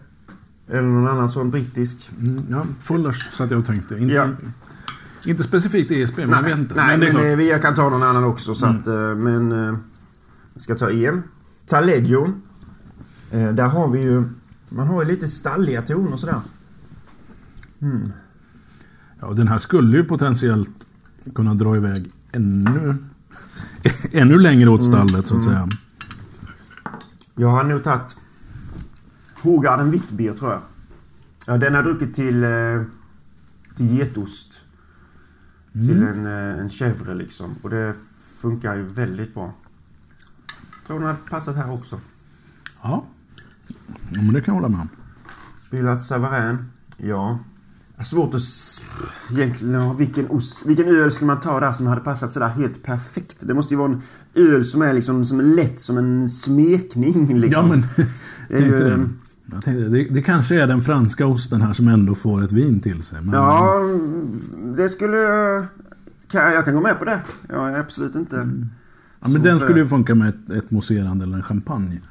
Eller 0.70 0.82
någon 0.82 1.08
annan 1.08 1.30
sån 1.30 1.52
brittisk. 1.52 2.10
Mm, 2.20 2.38
ja, 2.50 2.66
Fullers 2.80 3.30
satt 3.34 3.52
jag 3.52 3.60
och 3.60 3.66
tänkte. 3.66 3.96
Inte, 3.98 4.14
Ja. 4.14 4.28
inte 5.26 5.44
specifikt 5.44 5.92
ESP, 5.92 6.18
men 6.18 6.30
jag 6.30 6.44
vet 6.44 6.58
inte. 6.58 6.76
nej 6.76 6.88
men 6.88 7.00
det 7.00 7.06
är 7.06 7.14
men, 7.14 7.22
klart. 7.22 7.26
Mm. 7.26 7.40
eh, 7.40 7.46
jag 7.46 7.62
kan 7.62 7.76
ta 7.76 7.90
någon 7.90 8.04
annan 8.04 8.24
också. 8.24 8.56
Så 8.56 8.66
att, 8.66 8.88
eh, 8.88 9.16
men 9.16 9.52
eh, 9.52 9.78
jag 10.54 10.62
ska 10.62 10.76
ta 10.76 10.92
en. 10.92 11.24
Taleggio. 11.66 12.34
Eh, 13.32 13.50
där 13.54 13.68
har 13.68 13.90
vi 13.92 14.02
ju... 14.02 14.24
Man 14.70 14.88
har 14.88 15.04
ju 15.04 15.10
lite 15.10 15.28
stalliga 15.28 15.82
toner 15.82 16.18
sådär. 16.18 16.42
Mm. 17.82 18.12
Ja, 19.22 19.34
den 19.34 19.48
här 19.48 19.58
skulle 19.58 19.98
ju 19.98 20.04
potentiellt 20.04 20.88
kunna 21.36 21.54
dra 21.54 21.76
iväg 21.78 22.12
ännu, 22.32 22.96
ännu 24.12 24.40
längre 24.40 24.70
åt 24.70 24.86
stallet, 24.86 25.28
så 25.28 25.38
att 25.38 25.44
säga. 25.44 25.70
Jag 27.36 27.48
har 27.48 27.64
nog 27.64 27.84
tagit 27.84 28.18
Hogarden 29.42 29.92
Vittbier 29.92 30.34
tror 30.34 30.52
jag. 30.52 30.62
Ja, 31.48 31.58
den 31.58 31.74
har 31.74 31.84
jag 31.84 31.86
druckit 31.86 32.16
till, 32.16 32.44
eh, 32.44 32.82
till 33.76 33.98
getost. 33.98 34.54
Till 35.72 36.04
en, 36.04 36.26
eh, 36.26 36.60
en 36.60 36.70
chèvre 36.70 37.14
liksom. 37.14 37.56
Och 37.62 37.70
det 37.70 37.96
funkar 38.42 38.76
ju 38.76 38.84
väldigt 38.84 39.34
bra. 39.34 39.54
Tror 40.88 41.00
den 41.00 41.08
hade 41.08 41.20
passat 41.30 41.56
här 41.56 41.74
också. 41.74 42.00
Ja. 42.84 43.06
ja, 44.10 44.22
men 44.22 44.34
det 44.34 44.42
kan 44.42 44.56
jag 44.56 44.62
hålla 44.62 44.78
med 44.78 44.82
om. 44.82 44.90
Spylat 45.62 46.04
Savarin. 46.04 46.58
Ja. 46.98 47.40
Svårt 48.04 48.34
att... 48.34 48.42
Egentligen, 49.32 49.74
ja, 49.74 49.94
vilken, 49.94 50.30
ost, 50.30 50.66
vilken 50.66 50.88
öl 50.88 51.12
skulle 51.12 51.28
man 51.28 51.40
ta 51.40 51.60
där 51.60 51.72
som 51.74 51.88
hade 51.88 52.02
passat 52.02 52.32
sådär 52.32 52.48
helt 52.48 52.84
perfekt? 52.84 53.36
Det 53.40 53.54
måste 53.54 53.74
ju 53.74 53.78
vara 53.78 53.92
en 53.92 54.02
öl 54.36 54.66
som 54.66 54.82
är 54.82 54.94
liksom 54.94 55.26
som 55.26 55.40
är 55.40 55.44
lätt 55.44 55.82
som 55.82 55.98
en 55.98 56.30
smekning 56.30 57.40
liksom. 57.40 57.64
Ja, 57.64 57.70
men 57.76 57.84
Det 58.50 58.56
är 58.56 58.62
ju- 58.62 58.70
tänkte 58.72 58.84
det. 58.90 59.10
Jag 59.52 59.64
tänkte 59.64 59.84
det. 59.84 60.08
Det, 60.10 60.22
kanske 60.22 60.62
är 60.62 60.68
den 60.68 60.82
franska 60.82 61.26
osten 61.28 61.62
här 61.62 61.74
som 61.74 61.88
ändå 61.88 62.16
får 62.16 62.44
ett 62.44 62.52
vin 62.52 62.80
till 62.80 63.04
sig. 63.04 63.22
Men, 63.22 63.34
Ja, 63.34 63.80
det 64.78 64.90
skulle... 64.90 65.18
Kan, 66.32 66.54
jag 66.54 66.66
kan 66.66 66.76
gå 66.76 66.82
med 66.82 67.00
på 67.00 67.06
det. 67.06 67.22
Jag 67.50 67.70
är 67.70 67.80
absolut 67.80 68.16
inte... 68.16 68.36
ja, 69.22 69.28
men 69.28 69.42
den 69.42 69.60
skulle 69.60 69.80
ju 69.80 69.88
funka 69.88 70.16
med 70.16 70.30
ett, 70.30 70.50
ett 70.50 70.72
mousserande 70.72 71.24
eller 71.24 71.36
en 71.38 71.44
champagne. 71.44 72.02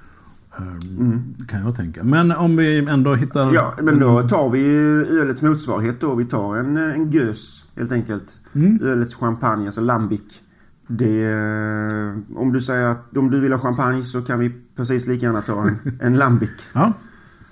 Ehm, 0.59 1.35
Kan 1.49 1.61
jag 1.61 1.77
tänka. 1.77 2.05
Men 2.05 2.33
om 2.33 2.57
vi 2.57 2.79
ändå 2.79 3.15
hittar... 3.15 3.43
Mm. 3.43 3.55
Ja, 3.55 3.75
men 3.83 3.99
då 3.99 4.23
tar 4.29 4.51
vi 4.51 4.77
ölets 5.21 5.43
motsvarighet 5.43 6.01
då. 6.01 6.15
Vi 6.15 6.25
tar 6.25 6.57
en, 6.57 6.77
en 6.77 7.11
gös 7.11 7.65
helt 7.77 7.93
enkelt. 7.93 8.39
Mm. 8.53 8.79
Ölets 8.83 9.15
champagne, 9.15 9.67
alltså 9.67 9.81
lambic. 9.81 10.41
Det, 10.87 11.25
eh, 11.25 12.39
om 12.39 12.53
du 12.53 12.61
säger 12.61 12.89
att 12.89 13.17
om 13.17 13.31
du 13.31 13.41
vill 13.41 13.53
ha 13.53 13.59
champagne 13.61 14.03
så 14.05 14.23
kan 14.23 14.39
vi 14.39 14.53
precis 14.77 15.07
lika 15.07 15.27
gärna 15.27 15.41
ta 15.41 15.63
en, 15.63 15.79
en 16.01 16.17
lambic. 16.17 16.51
Ja, 16.73 16.93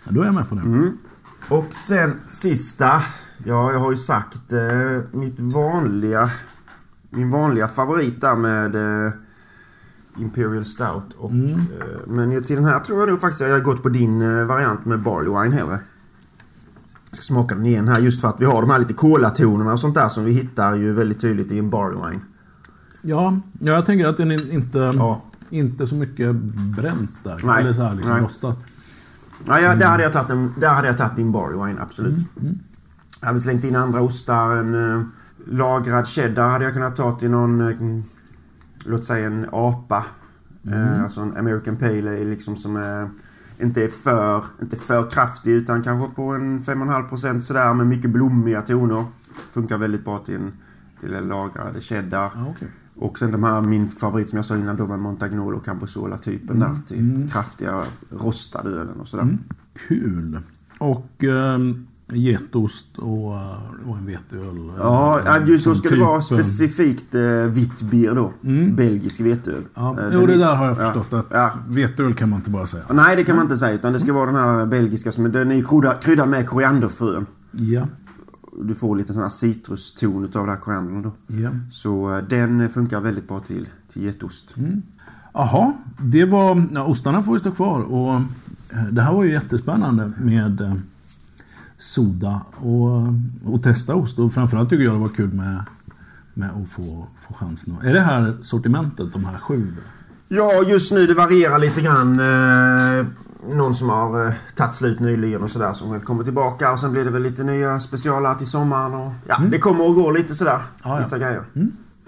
då 0.09 0.20
är 0.20 0.24
jag 0.24 0.34
med 0.34 0.48
på 0.48 0.55
det. 0.55 0.61
Mm. 0.61 0.98
Och 1.48 1.66
sen 1.70 2.12
sista. 2.28 3.03
Ja, 3.44 3.72
jag 3.72 3.78
har 3.80 3.90
ju 3.90 3.96
sagt 3.96 4.53
eh, 4.53 5.18
mitt 5.18 5.40
vanliga... 5.40 6.30
Min 7.14 7.30
vanliga 7.30 7.68
favorit 7.68 8.20
där 8.20 8.36
med 8.36 8.74
eh, 8.74 9.12
Imperial 10.18 10.64
Stout. 10.64 11.12
Och, 11.18 11.30
Mm. 11.30 11.50
eh, 11.50 11.58
men 12.06 12.44
till 12.44 12.56
den 12.56 12.64
här 12.64 12.80
tror 12.80 13.00
jag 13.00 13.08
nog 13.08 13.20
faktiskt 13.20 13.42
att 13.42 13.48
jag 13.48 13.62
gått 13.62 13.82
på 13.82 13.88
din 13.88 14.22
eh, 14.22 14.44
variant 14.44 14.84
med 14.84 15.00
Barley 15.02 15.42
Wine 15.42 15.56
hellre. 15.56 15.78
Jag 17.10 17.16
ska 17.16 17.22
smaka 17.22 17.54
den 17.54 17.66
igen 17.66 17.88
här 17.88 18.00
just 18.00 18.20
för 18.20 18.28
att 18.28 18.40
vi 18.40 18.44
har 18.44 18.60
de 18.60 18.70
här 18.70 18.78
lite 18.78 18.94
kolatonerna 18.94 19.72
och 19.72 19.80
sånt 19.80 19.94
där 19.94 20.08
som 20.08 20.24
vi 20.24 20.32
hittar 20.32 20.74
ju 20.74 20.92
väldigt 20.92 21.20
tydligt 21.20 21.52
i 21.52 21.58
en 21.58 21.70
Barley 21.70 21.98
Wine. 22.10 22.20
Ja, 23.02 23.40
ja, 23.60 23.72
jag 23.72 23.86
tänker 23.86 24.06
att 24.06 24.16
den 24.16 24.30
inte, 24.32 24.78
Ja. 24.78 25.22
inte 25.50 25.86
så 25.86 25.94
mycket 25.94 26.34
bränt 26.76 27.10
där. 27.22 27.40
Nej, 27.44 27.60
Eller 27.60 27.72
så 27.72 27.82
här 27.82 27.94
liksom 27.94 28.12
nej. 28.12 28.22
rostat. 28.22 28.58
Ja, 29.46 29.60
ja, 29.60 29.74
där 29.76 29.86
hade 29.86 30.02
jag 30.02 30.12
tagit 30.12 30.30
en, 30.30 30.54
där 30.60 30.74
hade 30.74 30.88
jag 30.88 30.98
tagit 30.98 31.16
din 31.16 31.32
Barley 31.32 31.66
Wine, 31.66 31.80
absolut. 31.82 32.14
Mm, 32.40 32.58
Jag 33.20 33.26
hade 33.26 33.40
slängt 33.40 33.64
in 33.64 33.76
andra 33.76 34.00
ostar, 34.00 34.56
en 34.56 34.74
uh, 34.74 35.02
Lagrad 35.46 36.06
cheddar 36.08 36.48
hade 36.48 36.64
jag 36.64 36.74
kunnat 36.74 36.96
ta 36.96 37.12
till 37.18 37.30
någon, 37.30 37.60
eh, 37.60 37.76
låt 38.85 39.05
säga 39.05 39.26
en 39.26 39.47
apa. 39.53 40.05
Eh, 40.66 41.03
alltså 41.03 41.20
en 41.20 41.37
American 41.37 41.76
Pale 41.76 41.99
Ale 41.99 42.24
liksom 42.24 42.57
som 42.57 42.76
är, 42.76 43.11
inte 43.61 43.85
är 43.85 43.89
för, 43.89 44.45
inte 44.62 44.76
för 44.76 45.11
kraftig 45.11 45.51
utan 45.51 45.83
kanske 45.83 46.14
på 46.14 46.22
en 46.22 46.61
5,5% 46.61 47.41
sådär 47.41 47.74
med 47.74 47.87
mycket 47.87 48.11
blommiga 48.11 48.62
toner. 48.62 49.05
Funkar 49.51 49.78
väldigt 49.78 50.05
bra 50.05 50.18
till 50.18 50.35
en, 50.35 50.53
till 51.01 51.14
en 51.14 51.28
lagrad 51.28 51.83
cheddar. 51.83 52.30
Ja, 52.35 52.47
okej. 52.57 52.68
Och 52.95 53.18
sen 53.18 53.33
de 53.33 53.45
här, 53.45 53.61
min 53.61 53.89
favorit 53.89 54.28
som 54.28 54.37
jag 54.37 54.45
sa 54.45 54.57
innan, 54.57 54.76
de 54.76 54.91
är 54.91 54.97
Montagnolo 54.97 55.57
och 55.57 55.64
Camposola-typen 55.64 56.61
där 56.61 56.76
till 56.87 57.30
kraftiga 57.33 57.85
rostade 58.11 58.70
ölen 58.70 59.01
och 59.01 59.09
sådär. 59.09 59.39
Kul. 59.89 60.41
Och 60.78 61.24
eh, 61.24 61.59
getost 62.14 62.98
och, 62.98 63.34
eh, 63.34 63.88
och 63.88 63.96
en 63.98 64.06
veteöl. 64.06 64.70
Ja, 64.78 65.20
ja, 65.24 65.38
just 65.46 65.64
då 65.64 65.74
som 65.74 65.82
ska 65.84 65.94
det 65.94 66.00
vara 66.00 66.20
typ, 66.20 66.26
specifikt 66.26 67.14
eh, 67.14 67.22
vitt 67.32 67.82
bier 67.82 68.14
då. 68.14 68.32
Belgisk 68.76 69.20
veteöl. 69.20 69.62
Ja, 69.74 69.96
Eh, 70.00 70.04
jo, 70.12 70.26
det 70.26 70.34
är- 70.34 70.38
där 70.38 70.54
har 70.54 70.66
jag 70.66 70.76
ja, 70.78 70.92
förstått 70.92 71.12
att 71.12 71.26
Ja. 71.30 71.50
veteöl 71.68 72.14
kan 72.14 72.28
man 72.28 72.38
inte 72.38 72.50
bara 72.50 72.66
säga. 72.66 72.82
Nej, 72.92 73.16
det 73.16 73.24
kan 73.24 73.36
man 73.36 73.44
inte 73.44 73.56
säga. 73.56 73.74
Utan 73.74 73.92
det 73.92 74.00
ska 74.00 74.12
vara 74.12 74.26
den 74.26 74.34
här 74.34 74.66
belgiska 74.66 75.12
som 75.12 75.32
den 75.32 75.52
är 75.52 75.62
kryddad, 75.64 76.00
kryddad 76.02 76.28
med 76.28 76.48
korianderfrön. 76.48 77.26
Ja, 77.50 77.86
Du 78.62 78.74
får 78.74 78.96
lite 78.96 79.12
sån 79.12 79.22
här 79.22 79.28
citruston 79.30 80.24
utav 80.24 80.46
den 80.46 80.54
här 80.54 80.60
koriandern 80.62 81.02
då. 81.02 81.12
ja. 81.26 81.50
Så 81.70 82.14
eh, 82.16 82.22
den 82.28 82.68
funkar 82.68 83.00
väldigt 83.00 83.28
bra 83.28 83.40
till, 83.40 83.68
till 83.92 84.02
getost. 84.02 84.54
Mm. 84.56 84.82
Jaha, 85.34 85.72
det 86.00 86.24
var... 86.24 86.64
Ja, 86.74 86.84
ostarna 86.84 87.22
får 87.22 87.34
ju 87.34 87.38
stå 87.38 87.50
kvar. 87.50 87.80
Och 87.80 88.20
det 88.90 89.02
här 89.02 89.14
var 89.14 89.24
ju 89.24 89.32
jättespännande 89.32 90.12
med 90.20 90.80
soda 91.83 92.41
och, 92.57 93.03
och 93.53 93.62
testa 93.62 93.95
ost. 93.95 94.18
Och 94.18 94.33
framförallt 94.35 94.70
tycker 94.70 94.85
jag 94.85 94.95
det 94.95 94.99
var 94.99 95.09
kul 95.09 95.33
med, 95.33 95.64
med 96.35 96.51
att 96.51 96.70
få, 96.70 97.07
få 97.28 97.35
chansen. 97.35 97.76
Är 97.83 97.95
det 97.95 98.01
här 98.01 98.37
sortimentet, 98.43 99.12
de 99.12 99.24
här 99.24 99.39
sju? 99.39 99.66
Ja, 100.28 100.62
just 100.66 100.93
nu 100.93 101.07
det 101.07 101.14
varierar 101.14 101.59
lite 101.59 101.80
grann. 101.80 102.20
Eh, 102.20 103.07
någon 103.55 103.74
som 103.74 103.89
har 103.89 104.26
eh, 104.26 104.33
tagit 104.57 104.74
slut 104.74 105.01
nyligen 105.01 105.43
och 105.43 105.51
sådär 105.51 105.72
som 105.72 106.01
kommer 106.01 106.24
tillbaka. 106.24 106.72
Och 106.72 106.78
sen 106.78 106.93
blir 106.93 107.05
det 107.05 107.11
väl 107.11 107.22
lite 107.22 107.45
nya 107.45 107.80
specialer 107.80 108.35
till 108.35 108.47
sommaren. 108.47 108.95
Och, 108.95 109.12
ja, 109.28 109.39
det 109.51 109.59
kommer 109.59 109.89
att 109.91 109.95
gå 109.95 110.11
lite 110.11 110.35
sådär. 110.35 110.55
Mm. 110.55 110.64
Ja, 110.85 110.91
ja. 110.91 110.99
Vissa 110.99 111.18
grejer. 111.18 111.43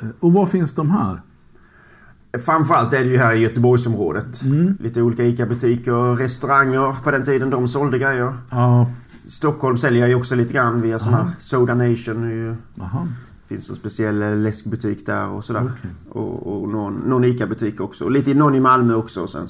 Eh, 0.02 0.08
Och 0.20 0.32
var 0.32 0.46
finns 0.46 0.74
de 0.74 0.90
här? 0.90 1.20
Framförallt 2.46 2.92
är 2.92 3.04
det 3.04 3.10
ju 3.10 3.18
här 3.18 3.34
i 3.34 3.38
Göteborgsområdet. 3.40 4.42
Mm. 4.42 4.76
Lite 4.80 5.02
olika 5.02 5.24
ICA-butiker, 5.24 6.16
restauranger 6.16 7.02
på 7.04 7.10
den 7.10 7.24
tiden 7.24 7.50
de 7.50 7.68
sålde 7.68 7.98
grejer. 7.98 8.32
Ja, 8.50 8.90
Stockholm 9.28 9.76
säljer 9.76 10.06
ju 10.08 10.14
också 10.14 10.34
lite 10.34 10.52
grann 10.52 10.80
via 10.80 10.98
sån 10.98 11.12
här 11.14 11.20
Aha. 11.20 11.30
Soda 11.40 11.74
Nation. 11.74 12.24
är 12.24 12.30
ju- 12.34 12.56
aha. 12.80 13.06
finns 13.48 13.70
en 13.70 13.76
speciell 13.76 14.22
eh, 14.22 14.36
läskbutik 14.36 15.06
där 15.06 15.28
och 15.28 15.44
sådär. 15.44 15.62
Okej. 15.78 15.90
Och, 16.08 16.62
och 16.62 16.68
någon, 16.68 16.94
någon 16.94 17.24
ICA-butik 17.24 17.80
också. 17.80 18.04
Och 18.04 18.10
lite 18.10 18.34
någon 18.34 18.54
i 18.54 18.60
Malmö 18.60 18.94
också. 18.94 19.20
Och, 19.22 19.30
sen, 19.30 19.46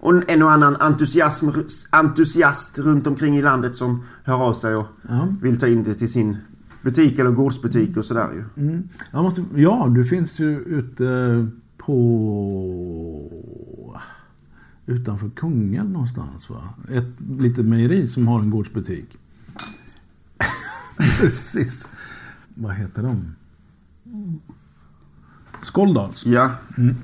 och 0.00 0.30
en 0.30 0.42
och 0.42 0.50
annan 0.52 0.76
entusiasm, 0.80 1.48
entusiast 1.90 2.78
runt 2.78 3.06
omkring 3.06 3.36
i 3.36 3.42
landet 3.42 3.74
som 3.74 4.02
hör 4.24 4.42
av 4.48 4.52
sig 4.54 4.74
och 4.76 4.86
Ja. 5.08 5.28
vill 5.42 5.58
ta 5.60 5.66
in 5.66 5.82
det 5.82 5.94
till 5.94 6.12
sin 6.12 6.36
butik 6.82 7.18
eller 7.18 7.30
gårdsbutik 7.30 7.96
och 7.96 8.04
sådär 8.04 8.28
ju. 8.34 8.64
Mm. 8.68 8.82
Jag 9.10 9.22
måste, 9.22 9.44
ja, 9.54 9.88
du 9.94 10.04
finns 10.04 10.38
ju 10.40 10.58
ute 10.60 11.46
på... 11.78 11.94
Utanför 14.88 15.30
Kungälv 15.36 15.90
någonstans 15.90 16.50
va? 16.50 16.68
Ett 16.90 17.20
litet 17.38 17.64
mejeri 17.64 18.08
som 18.08 18.28
har 18.28 18.40
en 18.40 18.50
gårdsbutik. 18.50 19.18
Precis. 21.20 21.88
Vad 22.54 22.74
heter 22.74 23.02
de? 23.02 23.34
Skåldals. 25.62 26.26
Ja. 26.26 26.50
Mm. 26.78 26.96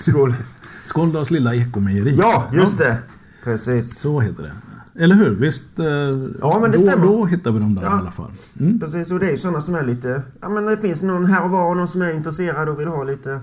Skål. 0.00 0.34
Skåldals 0.86 1.30
lilla 1.30 1.54
ekomejeri. 1.54 2.16
Ja, 2.18 2.50
just 2.52 2.78
det. 2.78 2.98
Precis. 3.44 3.98
Så 3.98 4.20
heter 4.20 4.42
det. 4.42 4.52
Eller 5.04 5.14
hur? 5.14 5.30
Visst? 5.34 5.78
eh, 5.78 5.86
Ja, 6.40 6.58
men 6.62 6.70
det 6.70 6.76
då, 6.78 6.82
stämmer. 6.86 7.06
Då 7.06 7.24
hittar 7.24 7.52
vi 7.52 7.58
dem 7.60 7.74
där 7.74 7.82
Ja. 7.82 7.96
i 7.96 8.00
alla 8.00 8.10
fall. 8.10 8.30
Mm. 8.60 8.80
Precis, 8.80 9.10
och 9.10 9.18
det 9.20 9.26
är 9.26 9.30
ju 9.32 9.38
sådana 9.38 9.60
som 9.60 9.74
är 9.74 9.84
lite... 9.84 10.22
Ja 10.40 10.48
men 10.48 10.64
det 10.66 10.76
finns 10.76 11.02
någon 11.02 11.24
här 11.26 11.44
och 11.44 11.50
var, 11.50 11.74
någon 11.74 11.88
som 11.88 12.02
är 12.02 12.12
intresserad 12.12 12.68
och 12.68 12.80
vill 12.80 12.88
ha 12.88 13.04
lite 13.04 13.40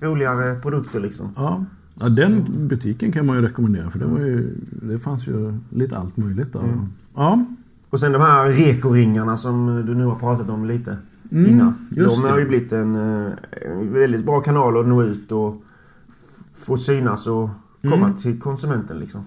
roligare 0.00 0.60
produkter 0.60 1.00
liksom. 1.00 1.32
Ja. 1.36 1.64
Ja, 2.00 2.08
den 2.08 2.44
butiken 2.68 3.12
kan 3.12 3.26
man 3.26 3.36
ju 3.36 3.42
rekommendera 3.42 3.90
för 3.90 3.98
det, 3.98 4.06
var 4.06 4.18
ju, 4.20 4.54
det 4.82 4.98
fanns 4.98 5.26
ju 5.28 5.54
lite 5.70 5.98
allt 5.98 6.16
möjligt 6.16 6.52
där. 6.52 6.60
Mm. 6.60 6.86
Ja, 7.14 7.44
Och 7.90 8.00
sen 8.00 8.12
de 8.12 8.18
här 8.22 8.48
rekoringarna 8.50 9.36
som 9.36 9.82
du 9.86 9.94
nu 9.94 10.04
har 10.04 10.14
pratat 10.14 10.48
om 10.48 10.64
lite 10.64 10.96
Mm, 11.30 11.46
innan. 11.46 11.74
De 11.90 12.24
har 12.24 12.38
ju 12.38 12.48
blivit 12.48 12.72
en, 12.72 12.94
eh, 12.94 13.32
en 13.66 13.92
väldigt 13.92 14.24
bra 14.26 14.40
kanal 14.40 14.80
att 14.80 14.86
nå 14.86 15.02
ut 15.02 15.32
och 15.32 15.62
få 16.52 16.76
synas 16.76 17.26
och 17.26 17.50
komma 17.82 18.06
Mm. 18.06 18.16
till 18.16 18.40
konsumenten 18.40 18.98
liksom. 18.98 19.20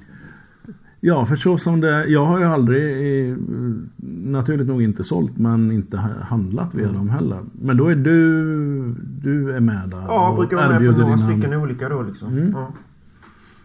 Ja, 1.01 1.25
för 1.25 1.35
så 1.35 1.57
som 1.57 1.81
det... 1.81 2.05
Jag 2.05 2.25
har 2.25 2.39
ju 2.39 2.45
aldrig, 2.45 2.83
eh, 3.31 3.37
naturligt 4.23 4.67
nog 4.67 4.81
inte 4.81 5.03
sålt, 5.03 5.37
men 5.37 5.71
inte 5.71 5.97
ha- 5.97 6.23
handlat 6.23 6.73
via 6.73 6.91
dem 6.91 7.09
heller. 7.09 7.39
Men 7.61 7.77
då 7.77 7.87
är 7.87 7.95
du, 7.95 8.95
du 9.21 9.55
är 9.55 9.59
med 9.59 9.89
där 9.89 10.03
Ja, 10.07 10.29
och 10.29 10.35
brukar 10.37 10.57
vara 10.57 10.67
med 10.69 10.77
på 10.77 10.83
några 10.99 11.15
dina- 11.15 11.17
stycken 11.31 11.53
olika 11.53 11.89
då 11.89 12.01
liksom. 12.01 12.29
Mm. 12.37 12.51
Ja. 12.51 12.73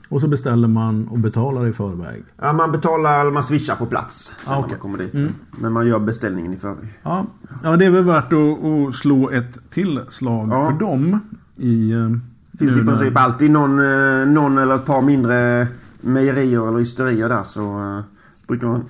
Och 0.09 0.21
så 0.21 0.29
beställer 0.29 0.69
man 0.69 1.09
och 1.09 1.19
betalar 1.19 1.67
i 1.67 1.73
förväg. 1.73 2.25
Ja, 2.41 2.53
man 2.53 2.73
betalar, 2.73 3.31
man 3.31 3.43
swishar 3.43 3.77
på 3.77 3.87
plats 3.87 4.33
sen 4.47 4.55
Ah, 4.55 4.59
okej. 4.59 4.71
man 4.71 4.79
kommer 4.81 4.99
dit. 4.99 5.15
Mm. 5.15 5.33
Men 5.59 5.73
man 5.73 5.87
gör 5.87 5.99
beställningen 6.01 6.53
i 6.53 6.57
förväg. 6.57 6.99
Ja, 7.03 7.27
ja 7.63 7.77
det 7.77 7.85
är 7.85 7.91
väl 7.91 8.05
värt 8.05 8.33
att, 8.33 8.65
att 8.65 8.95
slå 8.95 9.31
ett 9.31 9.69
tillslag 9.71 10.49
Ja. 10.53 10.71
för 10.71 10.79
dem. 10.87 11.21
I, 11.57 11.93
eh, 11.93 12.09
Det 12.53 12.59
finns 12.59 12.77
i 12.77 12.81
princip 12.85 13.17
alltid 13.17 13.51
någon, 13.51 13.79
eh, 13.79 14.27
någon 14.27 14.59
eller 14.59 14.75
ett 14.75 14.87
par 14.87 15.03
mindre 15.03 15.67
mejerier 16.07 16.69
eller 16.69 16.81
ysterier 16.81 17.29
där 17.29 17.45
så 17.45 17.79
uh, 17.79 18.01
brukar 18.47 18.67
man 18.67 18.85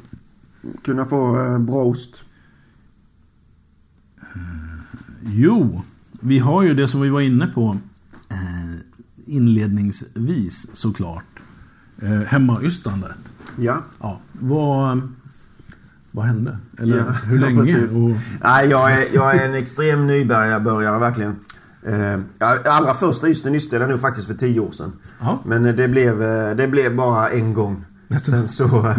kunna 0.84 1.04
få 1.04 1.38
eh, 1.44 1.58
bra 1.58 1.84
ost. 1.84 2.24
Jo, 5.22 5.82
vi 6.20 6.38
har 6.38 6.62
ju 6.62 6.74
det 6.74 6.88
som 6.88 7.00
vi 7.00 7.08
var 7.08 7.20
inne 7.20 7.46
på 7.46 7.78
eh, 8.28 8.76
inledningsvis 9.26 10.66
såklart. 10.72 11.24
Eh, 12.02 12.10
hemmaystrandet. 12.10 13.16
Ja. 13.58 13.82
Ja, 14.00 14.20
vad, 14.32 15.08
vad 16.10 16.24
hände? 16.24 16.58
Eller 16.78 16.96
Ja, 16.98 17.04
hur 17.10 17.36
ja, 17.40 17.46
länge? 17.46 17.60
precis. 17.60 17.92
och, 17.92 18.10
Nej, 18.42 18.68
jag 18.68 18.92
är, 18.92 19.14
jag 19.14 19.36
är 19.36 19.48
en 19.48 19.54
extrem 19.54 20.06
nybörjare 20.06 20.98
verkligen. 20.98 21.36
Eh, 21.86 22.20
allra 22.64 22.94
första 22.94 23.28
ysten 23.28 23.54
ystade 23.54 23.82
jag 23.82 23.90
nog 23.90 24.00
faktiskt 24.00 24.26
för 24.26 24.34
tio 24.34 24.60
år 24.60 24.70
sedan. 24.70 24.92
ja, 25.20 25.38
Men 25.44 25.66
eh, 25.66 25.74
det 25.74 25.88
blev, 25.88 26.22
eh, 26.22 26.56
det 26.56 26.68
blev 26.68 26.96
bara 26.96 27.28
en 27.30 27.54
gång. 27.54 27.84
Sen 28.22 28.48
så... 28.48 28.64
eh, 28.64 28.98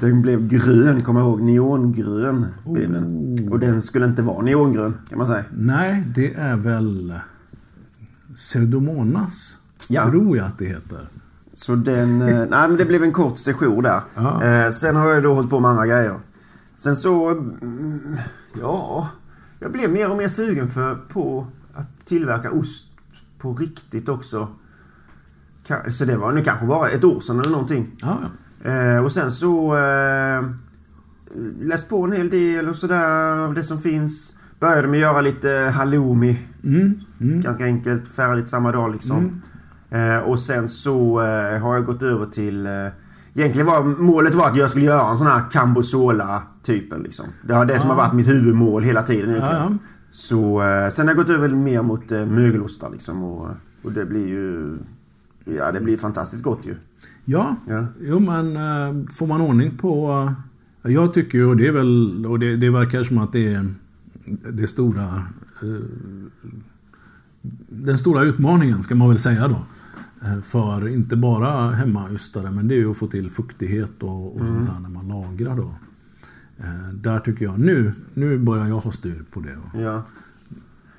Den 0.00 0.22
blev 0.22 0.48
grön, 0.48 1.02
kommer 1.02 1.20
jag 1.20 1.28
ihåg. 1.28 1.40
Neongrön 1.42 2.46
blev 2.64 2.92
den. 2.92 3.04
Oh. 3.04 3.52
Och 3.52 3.58
den 3.60 3.82
skulle 3.82 4.04
inte 4.06 4.22
vara 4.22 4.42
neongrön, 4.42 4.98
kan 5.08 5.18
man 5.18 5.26
säga. 5.26 5.44
nej, 5.56 6.04
det 6.14 6.34
är 6.34 6.56
väl 6.56 7.14
Pseudomonas. 8.34 9.56
Ja. 9.88 10.10
Tror 10.10 10.36
jag 10.36 10.46
att 10.46 10.58
det 10.58 10.64
heter. 10.64 10.98
Så 11.54 11.74
den... 11.74 12.18
nej, 12.18 12.46
men 12.50 12.76
det 12.76 12.84
blev 12.84 13.02
en 13.02 13.12
kort 13.12 13.38
session 13.38 13.82
där. 13.82 14.00
Eh, 14.66 14.70
sen 14.72 14.96
har 14.96 15.08
jag 15.10 15.22
då 15.22 15.34
hållit 15.34 15.50
på 15.50 15.60
med 15.60 15.70
andra 15.70 15.86
grejer. 15.86 16.14
Sen 16.76 16.96
så... 16.96 17.28
mm, 17.30 18.16
Ja... 18.60 19.08
Jag 19.58 19.72
blev 19.72 19.90
mer 19.92 20.10
och 20.10 20.16
mer 20.16 20.28
sugen 20.28 20.68
för, 20.68 20.94
på 20.94 21.46
att 21.74 22.06
tillverka 22.06 22.50
ost 22.50 22.86
på 23.38 23.54
riktigt 23.54 24.08
också. 24.08 24.48
Så 25.90 26.04
det 26.04 26.16
var 26.16 26.32
nu 26.32 26.40
kanske 26.40 26.66
bara 26.66 26.88
ett 26.88 27.04
år 27.04 27.20
sedan 27.20 27.38
eller 27.40 27.50
någonting. 27.50 27.90
Ja, 28.02 28.18
ja. 28.64 28.70
Eh, 28.70 29.04
och 29.04 29.12
sen 29.12 29.30
så... 29.30 29.76
Eh, 29.76 30.42
läst 31.60 31.88
på 31.88 32.02
en 32.04 32.12
hel 32.12 32.30
del 32.30 32.68
och 32.68 32.76
sådär 32.76 33.38
av 33.38 33.54
det 33.54 33.62
som 33.64 33.78
finns. 33.78 34.32
Började 34.60 34.88
med 34.88 34.96
att 34.98 35.00
göra 35.12 35.20
lite 35.20 35.72
halloumi. 35.76 36.38
Mm, 36.64 37.00
mm. 37.20 37.40
Ganska 37.40 37.64
enkelt. 37.64 38.02
Lite 38.36 38.48
samma 38.48 38.72
dag 38.72 38.92
liksom. 38.92 39.42
Eh, 39.90 40.16
och 40.16 40.38
sen 40.38 40.68
så 40.68 41.20
eh, 41.20 41.58
har 41.62 41.74
jag 41.74 41.84
gått 41.84 42.02
över 42.02 42.26
till... 42.26 42.66
Eh, 42.66 42.72
egentligen 43.34 43.66
var 43.66 43.82
målet 43.84 44.34
var 44.34 44.50
att 44.50 44.56
jag 44.56 44.70
skulle 44.70 44.84
göra 44.84 45.10
en 45.10 45.18
sån 45.18 45.26
här 45.26 45.50
cambosola 45.50 46.42
typen 46.62 47.02
liksom. 47.02 47.26
Det 47.42 47.54
har 47.54 47.64
det 47.64 47.78
som 47.80 47.88
Ja. 47.88 47.94
har 47.94 48.02
varit 48.02 48.12
mitt 48.14 48.28
huvudmål 48.28 48.82
hela 48.82 49.02
tiden 49.02 49.30
egentligen. 49.30 49.62
Ja. 49.62 49.78
Så 50.16 50.62
eh, 50.62 50.90
sen 50.90 51.06
har 51.08 51.14
jag 51.14 51.26
gått 51.26 51.36
över 51.36 51.48
mer 51.48 51.82
mot 51.82 52.12
eh, 52.12 52.26
mögelostar 52.26 52.90
liksom. 52.90 53.22
Och, 53.24 53.48
och 53.82 53.92
det 53.92 54.06
blir 54.06 54.28
ju... 54.28 54.76
Ja, 55.44 55.72
det 55.72 55.80
blir 55.80 55.96
fantastiskt 55.96 56.42
gott 56.42 56.66
ju. 56.66 56.74
Ja, 57.24 57.56
Ja. 57.68 57.86
jo 58.00 58.18
men 58.18 58.56
eh, 58.56 59.08
får 59.10 59.26
man 59.26 59.40
ordning 59.40 59.70
på... 59.76 60.10
eh, 60.84 60.92
Jag 60.92 61.14
tycker 61.14 61.38
ju, 61.38 61.44
och 61.46 61.56
det 61.56 61.66
är 61.66 61.72
väl, 61.72 62.26
och 62.26 62.38
det, 62.38 62.56
det 62.56 62.70
verkar 62.70 63.04
som 63.04 63.18
att 63.18 63.32
det 63.32 63.54
är 63.54 63.66
det 64.52 64.66
stora... 64.66 65.04
eh, 65.62 65.84
Den 67.68 67.98
stora 67.98 68.22
utmaningen 68.22 68.82
ska 68.82 68.94
man 68.94 69.08
väl 69.08 69.18
säga 69.18 69.48
då. 69.48 69.64
Eh, 70.26 70.40
För 70.46 70.88
inte 70.88 71.16
bara 71.16 71.70
hemmaystare, 71.70 72.50
men 72.50 72.68
det 72.68 72.74
är 72.74 72.78
ju 72.78 72.90
att 72.90 72.96
få 72.96 73.06
till 73.06 73.30
fuktighet 73.30 74.02
och, 74.02 74.32
och 74.36 74.38
sånt 74.38 74.68
här 74.70 74.80
när 74.80 74.88
man 74.88 75.08
lagrar 75.08 75.56
då. 75.56 75.74
Eh, 76.58 76.94
där 76.94 77.20
tycker 77.20 77.44
jag, 77.44 77.58
nu, 77.58 77.92
nu 78.14 78.38
börjar 78.38 78.66
jag 78.66 78.78
ha 78.78 78.92
styr 78.92 79.24
på 79.32 79.40
det. 79.40 79.80
Ja. 79.80 80.02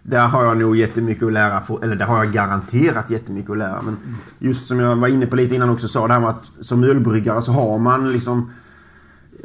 Där 0.03 0.27
har 0.27 0.43
jag 0.43 0.57
nog 0.57 0.75
jättemycket 0.75 1.23
att 1.23 1.33
lära. 1.33 1.61
För, 1.61 1.83
eller 1.83 1.95
där 1.95 2.05
har 2.05 2.23
jag 2.23 2.33
garanterat 2.33 3.09
jättemycket 3.09 3.51
att 3.51 3.57
lära. 3.57 3.81
Men 3.81 3.97
just 4.39 4.65
som 4.65 4.79
jag 4.79 4.95
var 4.95 5.07
inne 5.07 5.25
på 5.25 5.35
lite 5.35 5.55
innan 5.55 5.69
också 5.69 5.87
sa 5.87 6.07
det 6.07 6.13
här 6.13 6.21
med 6.21 6.29
att 6.29 6.51
som 6.61 6.83
ölbryggare 6.83 7.41
så 7.41 7.51
har 7.51 7.79
man 7.79 8.11
liksom 8.11 8.49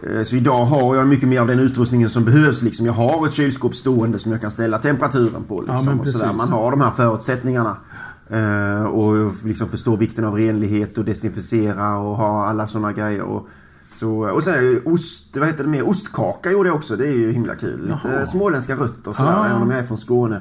eh, 0.03 0.25
så 0.25 0.37
idag 0.37 0.65
har 0.65 0.97
jag 0.97 1.09
mycket 1.09 1.29
mer 1.29 1.41
av 1.41 1.47
den 1.47 1.61
utrustningen 1.61 2.11
som 2.11 2.25
behövs. 2.25 2.63
Liksom. 2.63 2.87
Jag 2.87 2.93
har 2.93 3.27
ett 3.27 3.33
kylskåp 3.33 3.75
stående 3.75 4.19
som 4.19 4.33
jag 4.33 4.41
kan 4.41 4.51
ställa 4.51 4.79
temperaturen 4.79 5.45
på. 5.45 5.61
Liksom. 5.61 6.03
Ja, 6.15 6.29
och. 6.29 6.37
Man 6.37 6.49
har 6.49 6.71
de 6.71 6.81
här 6.81 6.91
förutsättningarna. 6.91 7.77
Eh, 8.31 8.83
och 8.83 9.35
liksom 9.45 9.69
förstår 9.69 9.97
vikten 9.97 10.25
av 10.25 10.35
renlighet 10.35 10.99
och 10.99 11.05
desinficera 11.05 11.97
och 11.99 12.17
ha 12.17 12.47
alla 12.47 12.69
sådana 12.69 12.93
grejer. 12.93 13.23
Och, 13.23 13.49
så, 13.87 14.31
och 14.31 14.43
sen 14.43 14.81
ost, 14.85 15.37
vad 15.37 15.47
heter 15.47 15.65
det 15.65 15.71
mer? 15.71 15.89
Ostkaka 15.89 16.51
gjorde 16.51 16.69
jag 16.69 16.77
också. 16.77 16.97
Det 16.97 17.09
är 17.09 17.13
ju 17.17 17.33
himla 17.33 17.55
kul. 17.55 17.81
Lite 17.87 17.99
Jaha. 18.05 18.27
småländska 18.27 18.75
rötter 18.75 19.09
och 19.11 19.17
sådär. 19.17 19.31
Ah. 19.37 19.47
Även 19.47 19.63
om 19.63 19.71
jag 19.71 19.79
är 19.81 19.85
från 19.85 19.99
Skåne. 19.99 20.37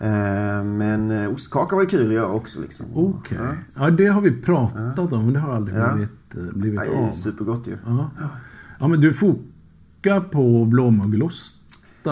Eh, 0.00 0.64
men 0.64 1.10
eh, 1.10 1.30
ostkaka 1.32 1.76
var 1.76 1.82
ju 1.82 1.88
kul 1.88 2.06
att 2.08 2.14
göra 2.14 2.32
också. 2.32 2.60
Liksom. 2.60 2.86
Okej. 2.94 3.38
Ja. 3.40 3.84
Ja, 3.84 3.90
det 3.90 4.06
har 4.06 4.20
vi 4.20 4.30
pratat 4.42 5.12
om, 5.12 5.24
men 5.24 5.32
det 5.32 5.40
har 5.40 5.54
aldrig 5.56 5.78
Ja. 5.78 5.92
blivit, 5.94 6.34
eh, 6.36 6.42
blivit 6.58 6.80
är 6.80 7.06
av. 7.06 7.10
supergott 7.12 7.66
ju. 7.66 7.76
Ja. 7.86 8.10
ja, 8.80 8.88
men 8.88 9.00
du 9.00 9.14
fokar 9.14 10.20
på 10.20 10.64
blåmögelostar 10.64 11.57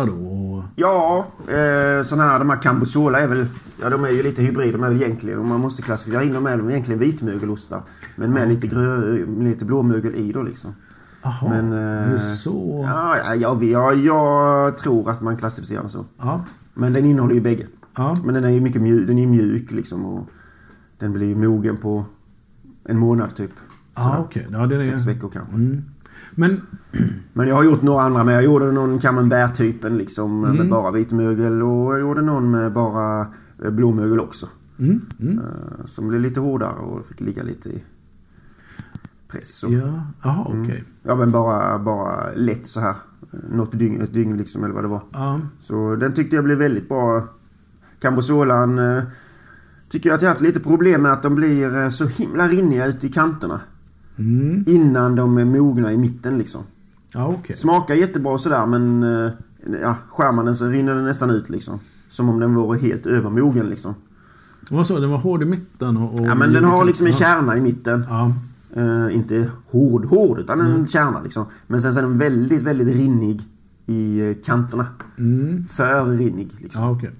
då? 0.05 0.12
och- 0.12 0.64
Ja, 0.76 1.26
eh, 1.49 2.05
sån 2.07 2.20
här, 2.20 2.38
de 2.38 2.51
här 2.51 2.62
Cambozola 2.62 3.20
är 3.20 3.28
väl... 3.28 3.47
Ja, 3.80 3.90
de 3.90 4.05
är 4.05 4.11
ju 4.11 4.22
lite 4.22 4.42
hybrider 4.42 4.78
väl 4.78 5.03
egentligen. 5.03 5.38
Och 5.38 5.44
man 5.44 5.61
måste 5.61 5.82
klassificera 5.82 6.22
in 6.22 6.32
dem 6.32 6.47
är 6.47 6.57
de 6.57 6.70
egentligen 6.70 7.01
vitmögelostar. 7.01 7.82
Men 8.16 8.30
med 8.30 8.49
lite, 8.49 8.66
grö, 8.66 9.18
lite 9.38 9.64
blåmögel 9.64 10.14
i 10.14 10.32
då 10.32 10.42
liksom. 10.42 10.74
Jaha, 11.22 11.49
Men, 11.49 11.72
är 11.72 12.09
det 12.09 12.14
eh, 12.14 12.34
så? 12.34 12.84
Ja, 12.88 13.16
ja, 13.34 13.55
jag, 13.64 13.97
jag, 13.97 14.78
tror 14.78 15.11
att 15.11 15.20
man 15.20 15.36
klassificerar 15.36 15.80
den 15.80 15.90
så. 15.90 16.05
Ja. 16.18 16.44
Men 16.74 16.92
den 16.92 17.05
innehåller 17.05 17.34
ju 17.34 17.40
bägge. 17.40 17.66
ja. 17.97 18.16
Men 18.24 18.34
den 18.34 18.44
är 18.44 18.51
ju 18.51 18.61
mycket 18.61 18.82
mjuk, 18.82 19.07
den 19.07 19.18
är 19.18 19.26
mjuk 19.26 19.70
liksom. 19.70 20.07
Och 20.07 20.26
den 20.99 21.12
blir 21.12 21.28
ju 21.28 21.49
mogen 21.49 21.76
på 21.76 22.05
en 22.84 22.99
månad 22.99 23.36
typ. 23.36 23.53
Ja, 23.94 24.18
okej. 24.18 24.47
Ja, 24.53 24.66
det 24.66 24.76
är... 24.76 24.90
Sex 24.90 25.07
veckor 25.07 25.28
kanske. 25.28 25.55
Mm. 25.55 25.84
Men, 26.39 26.61
Men 27.32 27.49
jag 27.49 27.55
har 27.57 27.64
gjort 27.64 27.82
några 27.82 28.03
andra 28.03 28.24
med. 28.24 28.34
Jag 28.34 28.45
gjorde 28.45 28.72
någon 28.72 28.99
camembert-typen 28.99 29.99
liksom 29.99 30.45
Mm. 30.45 30.57
med 30.57 30.68
bara 30.70 30.91
vitmögel 30.91 31.62
och 31.62 31.93
jag 31.95 32.01
gjorde 32.01 32.22
någon 32.22 32.51
med 32.51 32.72
bara 32.72 33.20
eh, 33.64 33.70
blåmögel 33.70 34.20
också. 34.20 34.49
mm, 34.78 35.01
mm. 35.20 35.39
Eh, 35.39 35.87
Som 35.87 36.09
blev 36.09 36.20
lite 36.20 36.41
hårdare 36.41 36.78
och 36.78 37.07
fick 37.07 37.20
ligga 37.20 37.43
lite 37.43 37.68
i 37.68 37.84
press. 39.28 39.62
Och, 39.62 39.70
Ja, 39.72 40.03
jaha, 40.22 40.45
okej. 40.49 40.84
ja 41.03 41.14
men 41.16 41.30
bara, 41.30 41.78
bara 41.78 42.32
lätt 42.34 42.66
så 42.68 42.80
här. 42.80 42.95
Något 43.51 43.78
dygn, 43.78 44.01
ett 44.01 44.14
dygn 44.14 44.37
liksom 44.37 44.64
eller 44.64 44.74
vad 44.74 44.84
det 44.84 44.89
var. 44.89 45.03
Ja. 45.12 45.41
Så 45.61 45.97
den 45.97 46.14
tyckte 46.14 46.37
jag 46.37 46.45
blev 46.45 46.59
väldigt 46.59 46.89
bra. 46.89 47.28
Cambozolan 48.01 48.78
eh, 48.78 49.03
tycker 49.89 50.09
jag 50.11 50.16
att 50.16 50.22
jag 50.22 50.28
haft 50.28 50.41
lite 50.41 50.61
problem 50.61 51.03
med 51.03 51.12
att 51.12 51.22
de 51.22 51.34
blir 51.34 51.91
så 51.91 52.07
himla 52.07 52.49
rinniga 52.49 52.87
ute 52.87 53.07
i 53.07 53.11
kanterna. 53.12 53.61
Mm. 54.17 54.64
Innan 54.67 55.14
de 55.14 55.39
är 55.39 55.45
mogna 55.45 55.93
i 55.93 55.97
mitten 55.97 56.39
liksom. 56.39 56.62
Ja, 57.12 57.27
okej. 57.27 57.57
Smakar 57.57 57.95
jättebra 57.95 58.39
sådär 58.39 58.67
men 58.67 59.03
eh, 59.03 59.31
ja, 59.83 59.97
skär 60.09 60.33
man 60.33 60.45
den 60.45 60.57
så 60.57 60.67
rinner 60.67 60.95
den 60.95 61.05
nästan 61.05 61.31
ut 61.31 61.51
liksom. 61.51 61.81
Som 62.09 62.29
om 62.29 62.41
den 62.41 62.55
vore 62.55 62.79
helt 62.79 63.07
övermogen 63.07 63.69
liksom. 63.69 63.95
Vad 64.71 64.87
sa 64.87 64.95
du? 64.95 65.01
Den 65.01 65.11
var 65.11 65.19
hård 65.19 65.43
i 65.43 65.47
mitten 65.47 65.97
och... 65.97 66.21
och 66.21 66.27
Ja 66.27 66.35
men 66.35 66.53
den 66.53 66.64
har 66.64 66.85
liksom 66.85 67.07
en 67.07 67.12
kärna 67.12 67.57
i 67.57 67.61
mitten. 67.61 68.05
Ja. 68.09 68.33
Eh, 68.77 69.17
inte 69.17 69.51
hård, 69.67 70.05
hård 70.05 70.39
utan 70.39 70.61
en 70.61 70.87
kärna 70.87 71.23
liksom. 71.23 71.47
Men 71.67 71.83
sen 71.83 71.93
så 71.93 71.99
är 71.99 72.03
den 72.03 72.19
väldigt, 72.19 72.62
väldigt 72.62 72.97
rinnig 72.97 73.41
i 73.87 74.31
eh, 74.31 74.37
kanterna. 74.45 74.87
Mm. 75.19 75.67
För 75.69 76.05
rinnig 76.05 76.51
liksom. 76.59 76.83
Ja, 76.83 76.91
okej. 76.91 77.11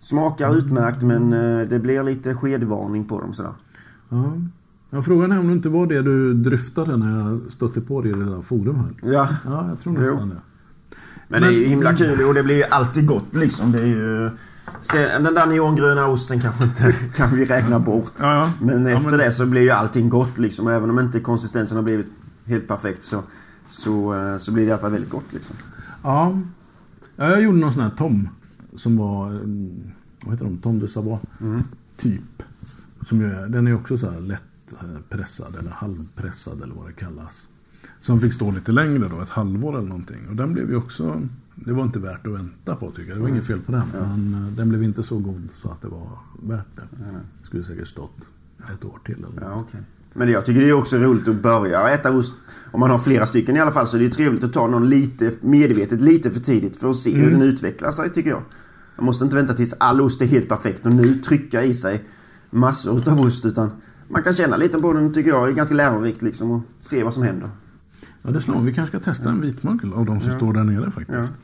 Smakar 0.00 0.56
utmärkt 0.56 1.02
men 1.02 1.32
eh, 1.32 1.68
det 1.68 1.78
blir 1.78 2.02
lite 2.02 2.34
skedvarning 2.34 3.04
på 3.04 3.20
dem 3.20 3.34
sådär. 3.34 3.52
Ja. 4.08 4.32
Ja, 4.90 5.02
frågan 5.02 5.32
är 5.32 5.38
om 5.38 5.46
det 5.46 5.52
inte 5.52 5.68
var 5.68 5.86
det 5.86 6.02
du 6.02 6.34
dryftade 6.34 6.96
när 6.96 7.18
jag 7.18 7.52
stötte 7.52 7.80
på 7.80 8.02
det 8.02 8.08
i 8.08 8.12
det 8.12 8.24
där 8.24 8.42
forumet. 8.42 8.92
Ja, 9.02 9.28
Ja, 9.44 9.68
jag 9.68 9.80
tror 9.80 9.92
nästan 9.92 10.28
det. 10.28 10.36
men, 11.28 11.42
det 11.42 11.48
är 11.48 11.52
ju 11.52 11.66
himla 11.66 11.94
kul 11.94 12.20
och 12.28 12.34
det 12.34 12.42
blir 12.42 12.56
ju 12.56 12.64
alltid 12.70 13.06
gott 13.06 13.34
liksom. 13.34 13.72
Det 13.72 13.82
är 13.82 13.86
ju... 13.86 14.30
Sen, 14.80 15.24
den 15.24 15.34
där 15.34 15.46
neongröna 15.46 16.06
osten 16.06 16.40
kanske 16.40 16.64
inte 16.64 16.92
kan 17.16 17.36
vi 17.36 17.44
räkna 17.44 17.78
bort. 17.80 18.12
Ja, 18.18 18.34
ja. 18.34 18.52
Men 18.60 18.84
Ja, 18.86 18.90
efter 18.96 19.10
men- 19.10 19.18
det 19.18 19.32
så 19.32 19.46
blir 19.46 19.62
ju 19.62 19.70
allting 19.70 20.08
gott 20.08 20.38
liksom. 20.38 20.68
Även 20.68 20.90
om 20.90 20.98
inte 20.98 21.20
konsistensen 21.20 21.76
har 21.76 21.82
blivit 21.84 22.06
helt 22.44 22.68
perfekt 22.68 23.02
så, 23.02 23.22
så, 23.66 24.14
eh, 24.14 24.38
så 24.38 24.52
blir 24.52 24.62
det 24.64 24.68
i 24.68 24.72
alla 24.72 24.80
fall 24.80 24.90
väldigt 24.92 25.10
gott 25.10 25.32
liksom. 25.32 25.56
Ja. 26.02 26.38
ja, 27.16 27.30
jag 27.30 27.42
gjorde 27.42 27.58
någon 27.58 27.72
sån 27.72 27.82
här 27.82 27.90
Tom. 27.96 28.28
Som 28.76 28.96
var, 28.96 29.40
vad 30.24 30.34
heter 30.34 30.44
de? 30.44 30.58
Tom 30.58 30.78
de 30.80 30.88
Savoie. 30.88 31.18
Mm. 31.40 31.62
Typ. 31.98 32.42
Som 33.08 33.20
är, 33.20 33.48
den 33.48 33.66
är 33.66 33.74
också 33.74 33.98
så 33.98 34.10
här 34.10 34.20
lätt 34.20 34.42
eh, 34.72 35.00
pressad 35.08 35.56
eller 35.58 35.70
halvpressad 35.70 36.62
eller 36.62 36.74
vad 36.74 36.86
det 36.86 36.92
kallas. 36.92 37.48
Som 38.00 38.20
fick 38.20 38.32
stå 38.32 38.50
lite 38.50 38.72
längre 38.72 39.08
då, 39.08 39.20
ett 39.20 39.30
halvår 39.30 39.78
eller 39.78 39.88
någonting. 39.88 40.28
Och 40.30 40.36
den 40.36 40.52
blev 40.52 40.70
ju 40.70 40.76
också, 40.76 41.28
det 41.54 41.72
var 41.72 41.82
inte 41.82 41.98
värt 41.98 42.26
att 42.26 42.32
vänta 42.32 42.76
på 42.76 42.90
tycker 42.90 43.08
jag. 43.08 43.18
Det 43.18 43.22
var 43.22 43.28
inget 43.28 43.46
fel 43.46 43.60
på 43.60 43.72
den. 43.72 43.82
Men 43.92 44.34
eh, 44.34 44.52
den 44.52 44.68
blev 44.68 44.82
inte 44.82 45.02
så 45.02 45.18
god 45.18 45.48
så 45.62 45.68
att 45.68 45.82
det 45.82 45.88
var 45.88 46.08
värt 46.42 46.76
det. 46.76 46.82
Skulle 47.42 47.64
säkert 47.64 47.88
stått 47.88 48.16
ett 48.74 48.84
år 48.84 48.98
till 49.04 49.14
eller 49.14 49.40
Ja, 49.40 49.54
okej. 49.54 49.80
Men 50.14 50.30
jag 50.30 50.46
tycker 50.46 50.60
det 50.60 50.68
är 50.68 50.72
också 50.72 50.96
roligt 50.96 51.28
att 51.28 51.42
börja 51.42 51.90
äta 51.90 52.16
ost. 52.16 52.34
Om 52.72 52.80
man 52.80 52.90
har 52.90 52.98
flera 52.98 53.26
stycken 53.26 53.56
i 53.56 53.60
alla 53.60 53.72
fall 53.72 53.86
så 53.86 53.96
är 53.96 54.00
det 54.00 54.08
trevligt 54.10 54.44
att 54.44 54.52
ta 54.52 54.66
någon 54.66 54.88
lite 54.88 55.32
medvetet 55.40 56.00
lite 56.00 56.30
för 56.30 56.40
tidigt 56.40 56.76
för 56.76 56.90
att 56.90 56.96
se 56.96 57.18
hur 57.18 57.30
den 57.30 57.42
utvecklar 57.42 57.90
sig 57.90 58.10
tycker 58.10 58.30
jag. 58.30 58.42
Man 58.96 59.04
måste 59.06 59.24
inte 59.24 59.36
vänta 59.36 59.54
tills 59.54 59.74
all 59.78 60.00
ost 60.00 60.22
är 60.22 60.26
helt 60.26 60.48
perfekt 60.48 60.86
och 60.86 60.92
nu 60.92 61.14
trycka 61.14 61.64
i 61.64 61.74
sig 61.74 62.04
massor 62.56 62.98
utav 62.98 63.20
ost 63.20 63.44
utan 63.44 63.70
man 64.08 64.22
kan 64.22 64.34
känna 64.34 64.56
lite 64.56 64.78
på 64.78 64.92
den 64.92 65.14
tycker 65.14 65.30
jag. 65.30 65.46
Det 65.46 65.52
är 65.52 65.54
ganska 65.54 65.74
lärorikt 65.74 66.22
liksom 66.22 66.50
och 66.50 66.62
se 66.82 67.04
vad 67.04 67.14
som 67.14 67.22
händer. 67.22 67.50
Ja, 68.22 68.30
det 68.30 68.40
slår. 68.40 68.60
Vi 68.60 68.74
kanske 68.74 68.98
ska 68.98 69.10
testa 69.10 69.30
en 69.30 69.40
vitmögel 69.40 69.92
av 69.92 70.06
de 70.06 70.20
som 70.20 70.32
står 70.32 70.52
där 70.52 70.64
nere 70.64 70.90
faktiskt. 70.90 71.34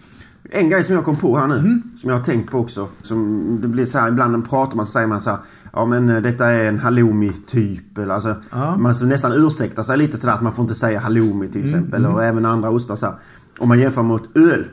En 0.51 0.69
grej 0.69 0.85
som 0.85 0.95
jag 0.95 1.05
kom 1.05 1.17
på 1.17 1.37
här 1.39 1.47
nu, 1.47 1.83
som 2.01 2.11
jag 2.11 2.17
har 2.17 2.25
tänkt 2.25 2.51
på 2.51 2.59
också. 2.59 2.89
Som 3.03 3.59
det 3.63 3.69
blir 3.69 3.87
så 3.87 3.99
här, 3.99 4.09
ibland 4.09 4.31
när 4.31 4.39
man 4.39 4.49
pratar 4.49 4.77
man 4.77 4.87
så 4.87 4.93
säger 4.93 5.07
man 5.07 5.21
så 5.21 5.31
här, 5.31 5.39
ja 5.73 5.87
men 5.87 6.11
eh, 6.11 6.23
detta 6.23 6.47
är 6.47 6.69
en 6.69 6.79
halloumi-typ. 6.79 7.99
Eller 7.99 8.15
alltså, 8.15 8.35
Ja. 8.51 8.77
Man 8.77 8.95
nästan 9.03 9.33
ursäktar 9.33 9.83
sig 9.83 9.99
lite 9.99 10.17
sådär 10.17 10.35
att 10.35 10.43
man 10.43 10.53
får 10.53 10.63
inte 10.63 10.75
säga 10.75 11.01
halloumi 11.01 11.49
till 11.49 11.65
exempel. 11.65 12.07
Och 12.07 12.25
även 12.25 12.47
andra 12.47 12.71
ostar 12.71 12.97
så 12.97 13.07
här. 13.07 13.15
Om 13.59 13.69
man 13.69 13.79
jämför 13.79 14.03
mot 14.03 14.37
öl. 14.37 14.65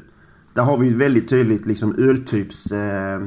Där 0.54 0.64
har 0.64 0.78
vi 0.78 0.88
ju 0.88 0.98
väldigt 0.98 1.30
tydligt 1.30 1.66
liksom 1.66 1.96
öltyps... 1.98 2.72
Eh, 2.72 3.22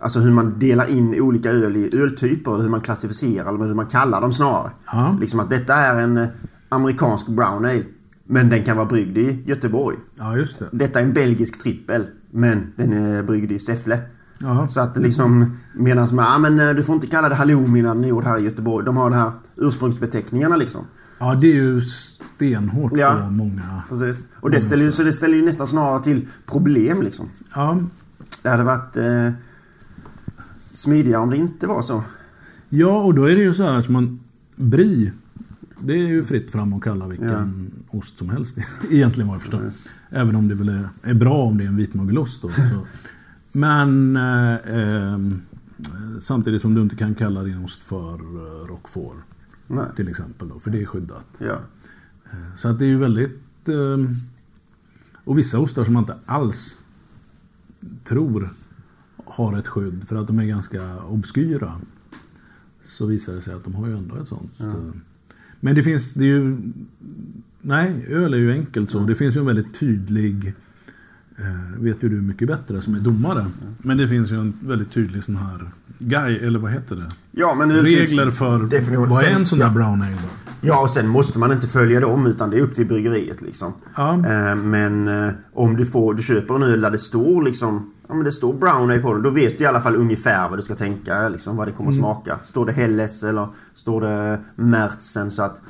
alltså 0.00 0.20
hur 0.20 0.30
man 0.30 0.58
delar 0.58 0.90
in 0.90 1.20
olika 1.20 1.50
öl 1.50 1.76
i 1.76 1.96
öltyper. 1.96 2.50
Hur 2.62 2.68
man 2.68 2.80
klassificerar 2.80 3.54
eller 3.54 3.66
hur 3.66 3.74
man 3.74 3.86
kallar 3.86 4.20
dem 4.20 4.32
snarare. 4.32 4.70
Ja. 4.86 5.16
Liksom 5.20 5.40
att 5.40 5.50
detta 5.50 5.74
är 5.74 6.02
en 6.02 6.16
eh, 6.16 6.28
amerikansk 6.68 7.26
brown 7.26 7.64
ale. 7.64 7.82
Men 8.30 8.48
den 8.48 8.62
kan 8.64 8.76
vara 8.76 8.86
bryggd 8.86 9.18
i 9.18 9.42
Göteborg. 9.46 9.96
Ja, 10.18 10.36
just 10.36 10.58
det. 10.58 10.68
Detta 10.72 11.00
är 11.00 11.04
en 11.04 11.12
belgisk 11.12 11.62
trippel. 11.62 12.06
Men 12.30 12.72
den 12.76 12.92
är 12.92 13.22
bryggd 13.22 13.52
i 13.52 13.58
Säffle. 13.58 13.98
Ja. 14.38 14.68
Så 14.68 14.80
att 14.80 14.96
liksom 14.96 15.56
medan 15.74 16.08
man, 16.12 16.24
ah, 16.34 16.38
men 16.38 16.60
eh, 16.60 16.74
du 16.74 16.82
får 16.82 16.94
inte 16.94 17.06
kalla 17.06 17.28
det 17.28 17.34
halloumi 17.34 17.82
när 17.82 17.94
den 17.94 18.04
är 18.04 18.08
gjord 18.08 18.24
här 18.24 18.38
i 18.38 18.42
Göteborg. 18.44 18.84
De 18.86 18.96
har 18.96 19.10
de 19.10 19.16
här 19.16 19.32
ursprungsbeteckningarna 19.56 20.56
liksom. 20.56 20.84
Ja, 21.18 21.34
det 21.34 21.46
är 21.50 21.54
ju 21.54 21.80
stenhårt 21.80 22.92
Ja. 22.96 23.16
på 23.26 23.30
många... 23.32 23.82
Precis. 23.88 24.26
Och 24.40 24.50
det 24.50 24.60
ställer, 24.60 24.84
ju- 24.84 24.92
så 24.92 25.02
det 25.02 25.12
ställer 25.12 25.34
ju 25.36 25.44
nästan 25.44 25.66
snarare 25.66 26.02
till 26.04 26.28
problem 26.46 27.02
liksom. 27.02 27.28
Ja, 27.54 27.78
Det 28.42 28.48
hade 28.48 28.62
varit 28.62 28.96
eh, 28.96 29.30
smidigare 30.78 31.22
om 31.22 31.30
det 31.30 31.36
inte 31.36 31.66
var 31.66 31.82
så. 31.82 32.04
ja, 32.68 33.02
och 33.02 33.14
då 33.14 33.24
är 33.24 33.36
det 33.36 33.42
ju 33.42 33.54
så 33.54 33.62
här 33.62 33.78
att 33.78 33.88
man... 33.88 34.20
Brie, 34.56 35.12
det 35.80 35.92
är 35.92 36.08
ju 36.08 36.24
fritt 36.24 36.50
fram 36.50 36.72
att 36.72 36.82
kalla 36.82 37.06
vilken 37.06 37.70
ost 37.90 38.18
som 38.18 38.30
helst. 38.30 38.56
Egentligen 38.90 39.28
vad 39.28 39.34
jag 39.34 39.42
förstår. 39.42 39.70
Även 40.10 40.36
om 40.36 40.48
det 40.48 40.54
väl 40.54 40.68
är, 40.68 40.88
är 41.02 41.14
bra 41.14 41.42
om 41.42 41.58
det 41.58 41.64
är 41.64 41.68
en 41.68 41.76
vitmögelost 41.76 42.42
då. 42.42 42.48
Så. 42.48 42.86
Men 43.52 44.16
eh, 44.16 44.54
eh, 44.54 45.18
samtidigt 46.20 46.62
som 46.62 46.74
du 46.74 46.80
inte 46.80 46.96
kan 46.96 47.14
kalla 47.14 47.42
din 47.42 47.64
ost 47.64 47.82
för 47.82 48.14
eh, 48.14 48.66
Roquefort 48.66 49.16
till 49.96 50.08
exempel. 50.08 50.48
Då, 50.48 50.60
för 50.60 50.70
det 50.70 50.82
är 50.82 50.86
skyddat. 50.86 51.26
Ja. 51.38 51.60
Så 52.58 52.68
att 52.68 52.78
det 52.78 52.84
är 52.84 52.88
ju 52.88 52.98
väldigt... 52.98 53.68
Eh, 53.68 54.14
och 55.24 55.38
vissa 55.38 55.58
ostar 55.58 55.84
som 55.84 55.94
man 55.94 56.02
inte 56.02 56.16
alls 56.26 56.78
tror 58.04 58.50
har 59.30 59.58
ett 59.58 59.66
skydd 59.68 60.04
för 60.08 60.16
att 60.16 60.26
de 60.26 60.38
är 60.38 60.44
ganska 60.44 60.82
obskyra. 61.08 61.72
Så 62.84 63.06
visar 63.06 63.32
det 63.34 63.40
sig 63.40 63.54
att 63.54 63.64
de 63.64 63.74
har 63.74 63.86
ju 63.86 63.96
ändå 63.96 64.16
ett 64.16 64.28
sånt. 64.28 64.60
eh. 64.60 64.74
Men 65.60 65.74
det 65.74 65.82
finns, 65.82 66.12
det 66.12 66.24
är 66.24 66.28
ju... 66.28 66.56
Nej, 67.62 68.06
öl 68.08 68.34
är 68.34 68.38
ju 68.38 68.52
enkelt 68.52 68.90
så. 68.90 68.98
Det 69.00 69.14
finns 69.14 69.36
ju 69.36 69.40
en 69.40 69.46
väldigt 69.46 69.78
tydlig... 69.80 70.54
Eh, 71.38 71.80
vet 71.82 72.02
ju 72.02 72.08
du 72.08 72.20
mycket 72.20 72.48
bättre 72.48 72.80
som 72.82 72.94
är 72.94 72.98
domare. 73.00 73.46
Men 73.78 73.96
det 73.96 74.08
finns 74.08 74.30
ju 74.32 74.36
en 74.36 74.52
väldigt 74.60 74.92
tydlig 74.92 75.24
sån 75.24 75.36
här 75.36 75.70
guy, 75.98 76.36
eller 76.36 76.58
vad 76.58 76.70
heter 76.72 76.96
det? 76.96 77.08
Ja, 77.32 77.54
men 77.54 77.70
öltyps- 77.72 77.82
Regler 77.84 78.30
för 78.30 78.62
definition. 78.66 79.08
vad 79.08 79.24
är 79.24 79.30
en 79.30 79.46
sån 79.46 79.58
där 79.58 79.66
ja. 79.66 79.72
brown 79.72 80.02
ale? 80.02 80.16
Ja, 80.60 80.80
och 80.82 80.90
sen 80.90 81.08
måste 81.08 81.38
man 81.38 81.52
inte 81.52 81.66
följa 81.66 82.00
dem 82.00 82.26
utan 82.26 82.50
det 82.50 82.58
är 82.58 82.62
upp 82.62 82.74
till 82.74 82.86
bryggeriet 82.86 83.42
liksom. 83.42 83.72
Ja. 83.96 84.12
Eh, 84.14 84.56
men 84.56 85.08
eh, 85.08 85.28
om 85.52 85.76
du, 85.76 85.86
får, 85.86 86.14
du 86.14 86.22
köper 86.22 86.54
en 86.54 86.62
öl 86.62 86.80
där 86.80 86.90
det 86.90 86.98
står 86.98 87.42
liksom 87.42 87.90
Ja 88.08 88.14
men 88.14 88.24
det 88.24 88.32
står 88.32 88.54
brown 88.54 88.90
ale 88.90 88.98
på 88.98 89.12
den. 89.14 89.22
Då 89.22 89.30
vet 89.30 89.58
du 89.58 89.64
i 89.64 89.66
alla 89.66 89.80
fall 89.80 89.96
ungefär 89.96 90.48
vad 90.48 90.58
du 90.58 90.62
ska 90.62 90.74
tänka. 90.74 91.28
Liksom, 91.28 91.56
vad 91.56 91.68
det 91.68 91.72
kommer 91.72 91.90
Mm. 91.90 92.00
smaka. 92.02 92.38
Står 92.44 92.66
det 92.66 92.72
Helles 92.72 93.22
eller 93.22 93.48
står 93.74 94.00
det 94.00 94.40
Märtsen 94.56 95.30
så 95.30 95.42
att 95.42 95.60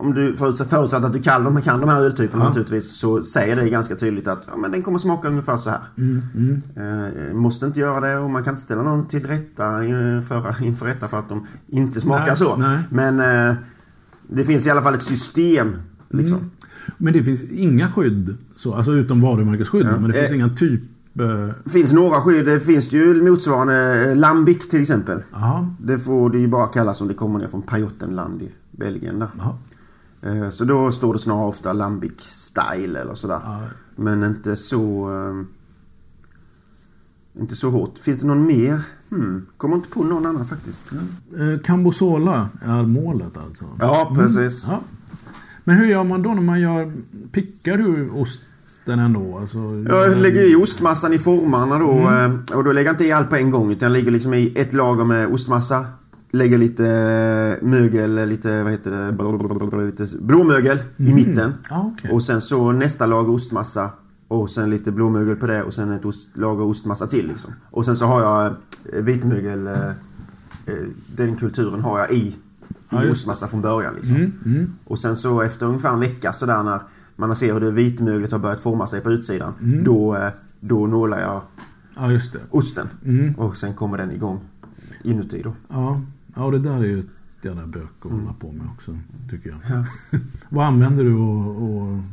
om 0.00 0.14
du 0.14 0.36
förutsatt, 0.36 0.92
att 1.04 1.12
du 1.12 1.22
kan 1.22 1.44
de, 1.44 1.62
kan 1.62 1.80
de 1.80 1.88
här 1.88 2.00
öltyperna 2.00 2.42
Ja. 2.44 2.48
naturligtvis 2.48 2.96
så 2.98 3.22
säger 3.22 3.56
det 3.56 3.68
ganska 3.70 3.96
tydligt 3.96 4.28
att 4.28 4.48
ja, 4.50 4.56
men 4.56 4.70
den 4.70 4.82
kommer 4.82 4.98
smaka 4.98 5.28
ungefär 5.28 5.56
så 5.56 5.70
här. 5.70 5.80
Mm, 5.98 6.62
Eh, 6.76 7.34
måste 7.34 7.66
inte 7.66 7.80
göra 7.80 8.00
det 8.00 8.18
och 8.18 8.30
man 8.30 8.44
kan 8.44 8.52
inte 8.52 8.62
ställa 8.62 8.82
någon 8.82 9.06
till 9.08 9.26
rätta 9.26 9.78
för, 10.28 10.64
inför 10.64 10.86
rätta 10.86 11.08
för 11.08 11.18
att 11.18 11.28
de 11.28 11.46
inte 11.66 12.00
smakar 12.00 12.26
Nej, 12.26 12.36
så. 12.36 12.56
nej. 12.56 12.78
Men 12.90 13.20
eh, 13.50 13.54
det 14.28 14.44
finns 14.44 14.66
i 14.66 14.70
alla 14.70 14.82
fall 14.82 14.94
ett 14.94 15.02
system. 15.02 15.72
Liksom. 16.10 16.38
Mm. 16.38 16.50
Men 16.96 17.12
det 17.12 17.22
finns 17.22 17.42
inga 17.42 17.90
skydd, 17.92 18.36
så, 18.56 18.74
alltså 18.74 18.92
utom 18.92 19.20
varumärkesskydd. 19.20 19.86
Ja. 19.86 20.00
Men 20.00 20.10
det 20.10 20.12
finns 20.12 20.30
Eh. 20.30 20.36
inga 20.36 20.48
typ... 20.48 20.80
eh, 21.20 21.48
Det 21.64 21.70
finns 21.70 21.92
några 21.92 22.20
skydd. 22.20 22.46
Det 22.46 22.60
finns 22.60 22.92
ju 22.92 23.22
motsvarande 23.30 24.10
eh, 24.10 24.16
Lambic 24.16 24.68
till 24.68 24.80
exempel. 24.80 25.22
Jaha. 25.32 25.74
Det 25.80 25.98
får 25.98 26.30
det 26.30 26.38
ju 26.38 26.48
bara 26.48 26.66
kallas 26.66 27.00
om 27.00 27.08
det 27.08 27.14
kommer 27.14 27.38
ner 27.38 27.48
från 27.48 27.62
Pajottenland 27.62 28.42
i 28.42 28.50
Belgien. 28.70 29.18
Där. 29.18 29.30
Eh, 30.44 30.50
Så 30.50 30.64
då 30.64 30.92
står 30.92 31.12
det 31.12 31.18
snarare 31.18 31.46
ofta 31.48 31.72
Lambic 31.72 32.20
style 32.20 33.00
eller 33.00 33.14
sådär. 33.14 33.40
Ja. 33.44 33.60
Men 33.96 34.24
inte 34.24 34.56
så... 34.56 35.10
eh, 35.10 35.44
Inte 37.42 37.56
så 37.56 37.70
hårt. 37.70 37.98
Finns 37.98 38.20
det 38.20 38.26
någon 38.26 38.46
mer? 38.46 38.80
Hmm. 39.10 39.46
Kommer 39.56 39.76
inte 39.76 39.88
på 39.88 40.04
någon 40.04 40.26
annan 40.26 40.46
faktiskt. 40.46 40.84
Eh, 40.92 41.60
Cambosola 41.64 42.48
är 42.62 42.82
målet 42.82 43.36
alltså? 43.36 43.64
Ja, 43.78 44.12
precis. 44.16 44.66
Ja. 44.68 44.80
Men 45.64 45.76
hur 45.76 45.86
gör 45.86 46.04
man 46.04 46.22
då 46.22 46.34
när 46.34 46.42
man 46.42 46.60
gör... 46.60 46.92
Pickar 47.32 47.76
du 47.76 48.10
osten 48.88 48.98
ändå? 48.98 49.38
Alltså, 49.38 49.58
Jag 49.88 50.16
lägger 50.16 50.52
i 50.52 50.56
ostmassan 50.56 51.12
i 51.12 51.18
formarna 51.18 51.78
då. 51.78 51.90
Mm. 51.92 52.42
eh, 52.50 52.56
Och 52.56 52.64
då 52.64 52.72
lägger 52.72 52.88
jag 52.88 52.92
inte 52.94 53.04
i 53.04 53.12
allt 53.12 53.30
på 53.30 53.36
en 53.36 53.50
gång. 53.50 53.72
Utan 53.72 53.86
jag 53.86 53.92
lägger 53.92 54.10
liksom 54.10 54.34
i 54.34 54.52
ett 54.56 54.72
lager 54.72 55.04
med 55.04 55.26
ostmassa. 55.32 55.86
Lägger 56.32 56.58
lite 56.58 56.86
eh, 57.60 57.66
mögel, 57.68 58.28
lite 58.28 58.62
vad 58.62 58.72
heter 58.72 58.90
det? 58.90 59.12
Blablabla, 59.12 59.78
Lite 59.84 60.06
blåmögel 60.20 60.78
i 60.96 61.14
mitten. 61.14 61.54
Ja, 61.70 61.92
okej. 61.94 62.10
Och 62.10 62.22
sen 62.22 62.40
så 62.40 62.72
nästa 62.72 63.06
lager 63.06 63.32
ostmassa. 63.32 63.90
Och 64.28 64.50
sen 64.50 64.70
lite 64.70 64.92
blåmögel 64.92 65.36
på 65.36 65.46
det 65.46 65.62
och 65.62 65.74
sen 65.74 65.90
ett 65.90 66.04
ost, 66.04 66.28
lager 66.34 66.64
ostmassa 66.64 67.06
till 67.06 67.26
liksom. 67.28 67.50
Och 67.70 67.84
sen 67.84 67.96
så 67.96 68.04
har 68.04 68.20
jag 68.22 68.46
eh, 68.46 69.02
vitmögel. 69.02 69.68
Den 71.16 71.36
kulturen 71.36 71.80
har 71.80 71.98
jag 71.98 72.10
i, 72.12 72.16
i 72.16 72.34
Ja, 72.90 73.10
ostmassa 73.10 73.48
från 73.48 73.60
början 73.60 73.94
liksom. 73.94 74.16
Mm, 74.16 74.32
mm. 74.46 74.72
Och 74.84 74.98
sen 74.98 75.16
så 75.16 75.40
efter 75.42 75.66
ungefär 75.66 75.92
en 75.92 76.00
vecka 76.00 76.32
sådär 76.32 76.62
när 76.62 76.80
man 77.18 77.36
ser 77.36 77.52
hur 77.52 77.60
det 77.60 77.70
vitmöglet 77.70 78.32
har 78.32 78.38
börjat 78.38 78.60
forma 78.60 78.86
sig 78.86 79.00
på 79.00 79.10
utsidan. 79.10 79.52
Mm. 79.62 79.84
Då, 79.84 80.16
eh, 80.16 80.30
då 80.60 80.86
nålar 80.86 81.20
jag 81.20 81.40
Ja, 81.94 82.20
osten. 82.50 82.88
Mm. 83.04 83.34
Och 83.34 83.56
sen 83.56 83.74
kommer 83.74 83.98
den 83.98 84.10
igång 84.10 84.40
inuti 85.04 85.42
då. 85.42 85.52
Ja, 85.68 86.00
ja 86.34 86.50
det 86.50 86.58
där 86.58 86.76
är 86.76 86.86
ju 86.86 86.98
ett 87.00 87.06
jävla 87.44 87.66
bök 87.66 87.90
att 88.04 88.10
hålla 88.10 88.32
på 88.40 88.52
med 88.52 88.66
också, 88.74 88.98
tycker 89.30 89.50
jag. 89.50 89.84
Vad 90.48 90.66
använder 90.66 91.04
du 91.04 91.14
att, 91.14 92.04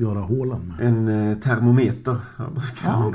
göra 0.00 0.18
hålen 0.20 0.60
med? 0.78 0.86
En 0.88 1.08
eh, 1.30 1.38
termometer. 1.38 2.16
Jag 2.36 2.52
brukar 2.52 2.84
Ja. 2.84 3.12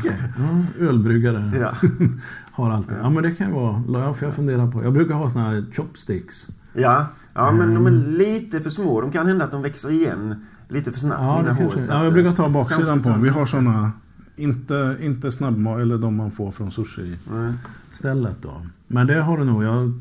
Ja, 0.80 0.86
ölbryggare 0.86 1.52
Ja. 1.60 1.72
har 2.52 2.72
alltid. 2.72 2.98
Ja, 3.02 3.10
men 3.10 3.24
det 3.24 3.32
kan 3.32 3.48
ju 3.48 3.54
vara... 3.54 3.84
Ja, 3.94 4.14
för 4.14 4.26
jag 4.26 4.36
funderar 4.36 4.72
på... 4.72 4.84
Jag 4.84 4.94
brukar 4.94 5.14
ha 5.16 5.30
såna 5.30 5.44
här 5.44 5.66
chopsticks. 5.74 6.48
Ja, 6.74 7.08
ja 7.34 7.52
men 7.52 7.74
de 7.74 7.86
är 7.88 7.92
Mm. 7.92 8.12
lite 8.18 8.62
för 8.62 8.70
små. 8.70 9.02
De 9.02 9.12
kan 9.12 9.28
hända 9.28 9.46
att 9.46 9.52
de 9.52 9.62
växer 9.62 9.92
igen 9.92 10.36
lite 10.68 10.92
för 10.92 11.00
snabbt. 11.00 11.22
Ja, 11.22 11.42
mina 11.42 11.56
kanske, 11.56 11.84
så 11.86 11.92
ja, 11.92 12.04
jag 12.04 12.14
brukar 12.14 12.34
ta 12.36 12.50
baksidan 12.50 13.02
på 13.04 13.14
Vi 13.22 13.30
har 13.30 13.46
såna... 13.46 13.92
Inte, 14.38 14.98
inte 15.02 15.32
snabbmat, 15.32 15.80
eller 15.80 15.98
de 15.98 16.16
man 16.16 16.32
får 16.32 16.52
från 16.52 16.72
sushi-stället 16.72 18.32
Nej. 18.32 18.52
då. 18.54 18.62
Men 18.88 19.08
det 19.08 19.22
har 19.22 19.38
du 19.38 19.44
nog. 19.44 19.64
Jag 19.64 20.00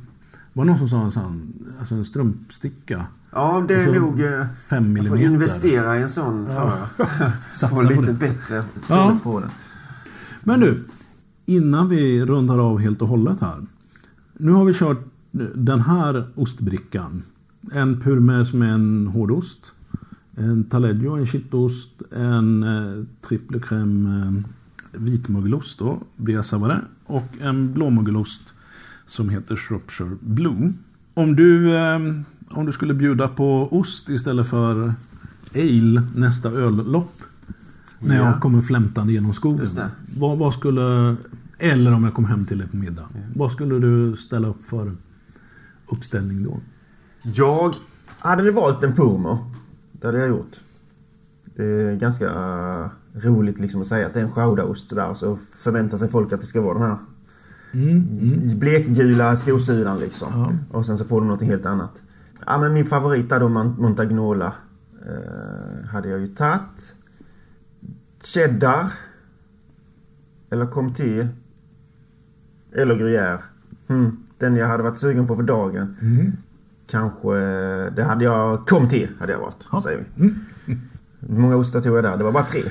var 0.53 0.65
någon 0.65 0.79
som 0.79 0.89
sa 0.89 1.05
en 1.05 1.13
sån... 1.13 1.53
Alltså 1.79 1.95
en 1.95 2.05
strumpsticka. 2.05 3.07
Ja, 3.33 3.65
det 3.69 3.75
är 3.75 4.01
nog... 4.01 4.21
eh, 4.21 4.27
Fem 4.69 4.97
Jag 4.97 5.07
får 5.07 5.15
millimeter. 5.15 5.25
investera 5.25 5.99
i 5.99 6.03
en 6.03 6.09
sån 6.09 6.47
tror 6.47 6.73
jag. 6.99 7.07
Satsa 7.55 7.69
Få 7.77 7.83
lite 7.83 8.03
det. 8.03 8.13
bättre 8.13 8.55
Ja. 8.57 8.63
storlek 8.83 9.23
på 9.23 9.41
den. 9.41 9.51
Men 10.45 10.61
du, 10.61 10.85
innan 11.47 11.89
vi 11.89 12.25
rundar 12.27 12.59
av 12.59 12.79
helt 12.79 13.03
och 13.03 13.09
hållet 13.09 13.41
här. 13.41 13.57
Nu 14.39 14.53
har 14.53 14.65
vi 14.65 14.73
kört 14.75 15.05
den 15.55 15.81
här 15.81 16.29
ostbrickan. 16.35 17.23
En 17.73 18.01
purmer 18.01 18.45
som 18.45 18.63
är 18.63 18.69
en 18.71 19.07
hårdost. 19.07 19.73
En 20.37 20.65
taleggio, 20.65 21.17
en 21.17 21.27
kittost. 21.27 21.91
En 22.13 22.63
eh, 22.63 23.05
triple 23.29 23.59
crème 23.59 24.07
eh, 24.07 24.43
vitmögelost 25.01 25.79
då, 25.79 26.03
Bria 26.17 26.43
Savare. 26.43 26.81
Och 27.07 27.25
en 27.41 27.73
blåmögelost 27.75 28.55
som 29.07 29.29
heter 29.29 29.57
Shropshire 29.57 30.17
Blue. 30.21 30.73
Om 31.15 31.37
du, 31.37 31.77
eh, 31.77 31.99
om 32.51 32.67
du 32.67 32.73
skulle 32.73 32.95
bjuda 32.95 33.29
på 33.29 33.69
ost 33.79 34.09
istället 34.09 34.47
för 34.49 34.95
ale 35.55 36.03
nästa 36.15 36.51
öllopp. 36.51 37.13
När 37.99 38.17
Ja. 38.17 38.25
jag 38.25 38.41
kommer 38.41 38.63
flämtande 38.63 39.13
genom 39.13 39.35
skogen. 39.35 39.59
Just 39.61 39.77
det. 39.77 39.91
Vad, 40.19 40.39
vad 40.39 40.55
skulle... 40.55 41.17
Eller 41.59 41.93
om 41.93 42.05
jag 42.05 42.15
kom 42.15 42.25
hem 42.25 42.45
till 42.45 42.59
dig 42.59 42.69
på 42.69 42.77
middag. 42.77 43.09
Vad 43.35 43.53
skulle 43.53 43.79
du 43.79 44.17
ställa 44.17 44.49
upp 44.49 44.65
för 44.65 44.93
uppställning 45.89 46.45
då? 46.45 46.61
Jag 47.23 47.71
hade 48.19 48.43
ni 48.43 48.51
valt 48.51 48.85
en 48.85 48.93
purmer. 48.95 49.39
Det 50.05 50.09
hade 50.09 50.19
jag 50.19 50.29
gjort. 50.29 50.61
Det 51.57 51.65
är 51.65 51.97
ganska 51.97 52.25
eh, 52.27 52.89
roligt 53.15 53.59
liksom 53.59 53.81
att 53.81 53.87
säga 53.87 54.07
att 54.07 54.15
det 54.15 54.21
är 54.21 54.25
en 54.25 54.31
chowdaost 54.31 54.89
sådär. 54.89 55.15
Så 55.15 55.37
förväntar 55.37 55.99
sig 55.99 56.09
folk 56.09 56.33
att 56.33 56.41
det 56.41 56.47
ska 56.47 56.61
vara 56.61 56.79
den 56.79 56.89
här 56.89 56.97
Mm, 57.73 58.59
blekgula 58.59 59.37
skosidan 59.37 59.99
liksom. 59.99 60.29
Ja. 60.33 60.53
Och 60.79 60.87
sen 60.87 60.99
så 60.99 61.05
får 61.05 61.21
du 61.21 61.27
något 61.27 61.43
helt 61.43 61.67
annat. 61.67 62.03
Ja 62.47 62.59
men 62.59 62.73
min 62.73 62.87
favorit 62.87 63.33
är 63.33 63.41
då 63.41 63.49
Mon- 63.49 63.79
Montagnola. 63.81 64.53
Eh, 65.07 65.87
hade 65.87 66.09
jag 66.09 66.21
ju 66.21 66.27
tagit. 66.35 66.97
Cheddar. 68.25 68.87
Eller 70.51 70.67
Comté. 70.67 71.29
Eller 72.73 72.95
Gruyère. 72.95 73.39
Hmm. 73.87 74.17
Den 74.39 74.57
jag 74.57 74.67
hade 74.69 74.83
varit 74.83 74.99
sugen 74.99 75.27
på 75.27 75.37
för 75.37 75.43
dagen. 75.43 75.97
Mm. 76.03 76.33
Kanske... 76.91 77.29
Det 77.97 78.05
hade 78.05 78.25
jag... 78.25 78.59
Comté 78.69 79.09
hade 79.21 79.33
jag 79.33 79.39
valt. 79.41 79.57
Ja. 79.73 79.83
Säger 79.83 80.05
vi. 80.17 80.35
Hur 81.29 81.39
många 81.41 81.57
ostar 81.57 81.81
tog 81.81 81.97
jag 81.97 82.05
där? 82.05 82.17
Det 82.17 82.25
var 82.25 82.33
bara 82.33 82.45
tre. 82.45 82.63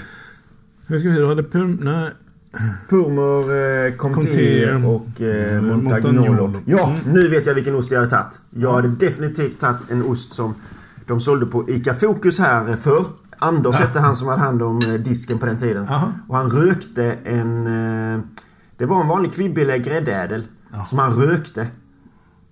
Hur 0.88 1.00
ska 1.00 1.09
vi 1.09 1.16
Du 1.16 1.28
hade 1.28 1.43
pum... 1.43 1.79
Nej. 1.82 2.09
Purmer, 2.89 3.88
eh, 3.88 3.93
Comté 3.96 4.21
Comté. 4.21 4.74
och 4.88 5.21
eh, 5.21 5.58
Mm, 5.58 5.67
Montagnolo. 5.83 6.20
Montagnolo. 6.25 6.59
Ja, 6.66 6.89
Mm. 6.89 7.13
nu 7.13 7.28
vet 7.28 7.46
jag 7.46 7.54
vilken 7.55 7.75
ost 7.75 7.92
jag 7.92 8.00
hade 8.00 8.09
tagit. 8.12 8.39
Jag 8.50 8.74
hade 8.74 8.88
definitivt 8.88 9.59
tagit 9.59 9.92
en 9.92 10.04
ost 10.04 10.32
som 10.33 10.55
de 11.08 11.20
sålde 11.21 11.46
på 11.46 11.70
ICA 11.70 11.93
Fokus 11.93 12.39
här 12.39 12.75
för. 12.75 13.05
Anders 13.38 13.75
hette 13.75 14.00
han 14.00 14.16
som 14.16 14.28
hade 14.28 14.42
hand 14.42 14.62
om 14.62 14.79
eh, 14.88 14.93
disken 14.93 15.39
på 15.39 15.46
den 15.46 15.58
tiden. 15.58 15.88
Aha. 15.89 16.12
Och 16.28 16.36
han 16.38 16.50
rökte 16.51 17.17
en... 17.24 17.67
eh, 17.67 18.20
Det 18.78 18.86
var 18.86 19.01
en 19.01 19.08
vanlig 19.08 19.33
kvibbele 19.33 19.78
gräddädel. 19.78 20.43
Som 20.89 21.00
han 21.00 21.13
rökte. 21.16 21.67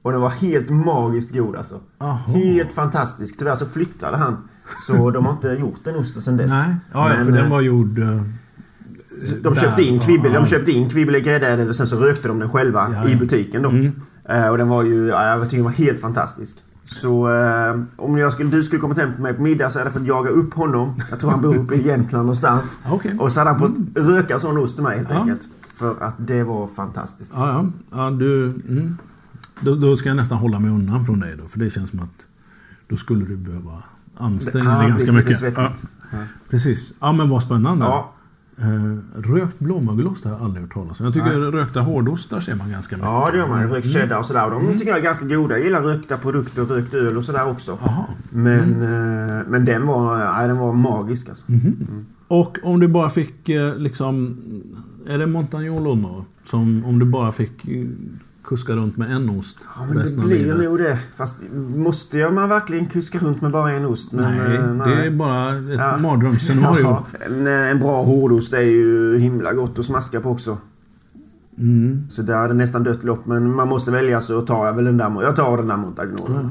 Och 0.01 0.11
den 0.11 0.21
var 0.21 0.29
helt 0.29 0.69
magiskt 0.69 1.33
god 1.33 1.55
alltså. 1.55 1.79
Jaha. 1.99 2.17
Helt 2.27 2.71
fantastisk. 2.73 3.37
Tyvärr 3.37 3.55
så 3.55 3.65
flyttade 3.65 4.17
han. 4.17 4.37
Så 4.87 5.11
de 5.11 5.25
har 5.25 5.33
inte 5.33 5.47
gjort 5.47 5.79
den 5.83 5.95
osten 5.95 6.21
sen 6.21 6.37
dess. 6.37 6.49
Nej. 6.49 6.75
Ja, 6.93 7.07
Men, 7.07 7.25
för 7.25 7.31
eh, 7.33 7.37
den 7.41 7.49
var 7.49 7.61
gjord... 7.61 7.99
eh, 7.99 8.21
de 9.41 9.55
köpte 9.55 9.83
in 9.83 9.99
kvibbel, 9.99 10.33
de 10.33 10.45
köpte 10.45 10.71
in 10.71 10.89
kvibbel 10.89 11.15
i 11.15 11.21
gräddädel 11.21 11.69
och 11.69 11.75
sen 11.75 11.87
så 11.87 11.95
rökte 11.95 12.27
de 12.27 12.39
den 12.39 12.49
själva 12.49 12.87
Ja, 12.93 13.03
ja. 13.03 13.09
i 13.09 13.15
butiken 13.15 13.61
då. 13.61 13.69
Mm. 13.69 13.91
Eh, 14.29 14.47
och 14.49 14.57
den 14.57 14.67
var 14.69 14.83
ju, 14.83 15.07
ja, 15.07 15.27
jag 15.29 15.43
tycker 15.43 15.57
den 15.57 15.63
var 15.65 15.71
helt 15.71 15.99
fantastisk. 16.01 16.55
Så 16.85 17.33
eh, 17.33 17.79
om 17.95 18.17
jag 18.17 18.33
skulle, 18.33 18.49
du 18.49 18.63
skulle 18.63 18.81
komma 18.81 18.93
hem 18.93 19.13
till 19.13 19.21
mig 19.23 19.33
på 19.33 19.41
middag 19.41 19.69
så 19.69 19.79
hade 19.79 19.87
jag 19.89 19.93
fått 19.93 20.07
jaga 20.07 20.29
upp 20.29 20.53
honom. 20.53 21.01
Jag 21.09 21.19
tror 21.19 21.31
han 21.31 21.41
bor 21.41 21.55
uppe 21.55 21.75
i 21.75 21.87
Jämtland 21.87 22.23
någonstans. 22.25 22.77
Okej. 22.91 23.15
Och 23.19 23.31
så 23.31 23.39
hade 23.39 23.49
han 23.51 23.59
fått 23.59 23.73
röka 23.95 24.39
sån 24.39 24.57
ost 24.57 24.75
till 24.75 24.83
mig 24.83 24.97
helt 24.97 25.09
Ja. 25.11 25.15
enkelt. 25.19 25.41
För 25.75 25.95
att 25.99 26.15
det 26.17 26.43
var 26.43 26.67
fantastiskt. 26.67 27.33
Ja, 27.35 27.47
ja. 27.47 27.65
ja 28.03 28.09
du, 28.11 28.43
mm. 28.49 28.97
Då, 29.61 29.75
då 29.75 29.97
ska 29.97 30.09
jag 30.09 30.15
nästan 30.15 30.37
hålla 30.37 30.59
mig 30.59 30.71
undan 30.71 31.05
från 31.05 31.19
dig 31.19 31.35
då. 31.37 31.47
För 31.47 31.59
det 31.59 31.69
känns 31.69 31.89
som 31.89 31.99
att 31.99 32.25
då 32.87 32.95
skulle 32.97 33.25
du 33.25 33.37
behöva 33.37 33.83
anstränga 34.17 34.65
Ja, 34.69 34.77
dig 34.77 34.83
det 34.85 34.89
ganska 34.91 35.11
mycket. 35.11 35.37
svettigt. 35.37 35.59
Ja. 36.11 36.17
Precis. 36.49 36.93
Ja, 36.99 37.11
men 37.11 37.29
vad 37.29 37.43
spännande. 37.43 37.85
Ja. 37.85 38.11
Eh, 38.57 38.97
rökt 39.31 39.59
blåmögelost 39.59 40.23
har 40.25 40.31
jag 40.31 40.41
aldrig 40.41 40.63
hört 40.63 40.73
talas 40.73 40.99
om. 40.99 41.05
Jag 41.05 41.13
tycker 41.13 41.29
rökta 41.51 41.81
hårdostar 41.81 42.39
ser 42.39 42.55
man 42.55 42.71
ganska 42.71 42.95
mycket. 42.95 43.09
Ja, 43.09 43.29
det 43.31 43.37
gör 43.37 43.47
man. 43.47 43.61
Rökt 43.67 43.85
Mm. 43.85 44.01
cheddar 44.01 44.19
och 44.19 44.25
sådär. 44.25 44.53
Och 44.53 44.63
de 44.63 44.73
tycker 44.77 44.87
jag 44.91 44.99
är 44.99 45.03
ganska 45.03 45.25
goda. 45.25 45.55
Jag 45.57 45.63
gillar 45.65 45.81
rökta 45.81 46.17
produkter, 46.17 46.61
rökt 46.61 46.93
öl 46.93 47.17
och 47.17 47.25
sådär 47.25 47.49
också. 47.49 47.77
Men, 48.29 48.81
eh, 48.81 49.41
men 49.47 49.65
den 49.65 49.87
var, 49.87 50.19
ja, 50.19 50.47
den 50.47 50.57
var 50.57 50.73
magisk 50.73 51.29
alltså. 51.29 51.51
Mhm. 51.51 52.05
Och 52.27 52.57
om 52.63 52.79
du 52.79 52.87
bara 52.87 53.09
fick 53.09 53.49
eh, 53.49 53.75
liksom... 53.77 54.37
Är 55.07 55.17
det 55.17 55.27
Montagnolo? 55.27 56.25
Som 56.45 56.85
om 56.85 56.99
du 56.99 57.05
bara 57.05 57.31
fick 57.31 57.67
eh, 57.67 57.85
kuska 58.43 58.73
runt 58.73 58.97
med 58.97 59.11
en 59.11 59.29
ost. 59.29 59.57
Ja, 59.75 59.85
men 59.85 59.97
det 59.97 60.15
blir 60.15 60.55
nog 60.55 60.77
det. 60.77 60.99
Fast 61.15 61.43
måste 61.75 62.17
jag 62.17 62.33
man 62.33 62.49
verkligen 62.49 62.85
kuska 62.87 63.19
runt 63.19 63.41
med 63.41 63.51
bara 63.51 63.71
en 63.71 63.85
ost? 63.85 64.11
Men, 64.11 64.37
nej, 64.37 64.55
eh, 64.55 64.73
nej, 64.73 64.95
det 64.95 65.05
är 65.05 65.11
bara 65.11 65.57
ett 65.57 65.79
ja. 65.79 65.97
mardrömsscenario. 65.97 66.83
Ja, 66.83 67.05
en, 67.25 67.47
en 67.47 67.79
bra 67.79 68.03
hårdost 68.03 68.53
är 68.53 68.61
ju 68.61 69.17
himla 69.17 69.53
gott 69.53 69.79
att 69.79 69.85
smaska 69.85 70.21
på 70.21 70.29
också. 70.29 70.57
Mm. 71.57 72.09
Så 72.09 72.21
där 72.21 72.43
är 72.43 72.47
det 72.47 72.53
nästan 72.53 72.83
dött 72.83 73.03
lopp. 73.03 73.25
Men 73.25 73.55
man 73.55 73.69
måste 73.69 73.91
välja 73.91 74.21
så 74.21 74.41
tar 74.41 74.65
jag 74.65 74.73
väl 74.73 74.85
den 74.85 74.97
där. 74.97 75.21
Jag 75.21 75.35
tar 75.35 75.57
den 75.57 75.67
där 75.67 75.77
Montagnolo. 75.77 76.35
Mm. 76.35 76.49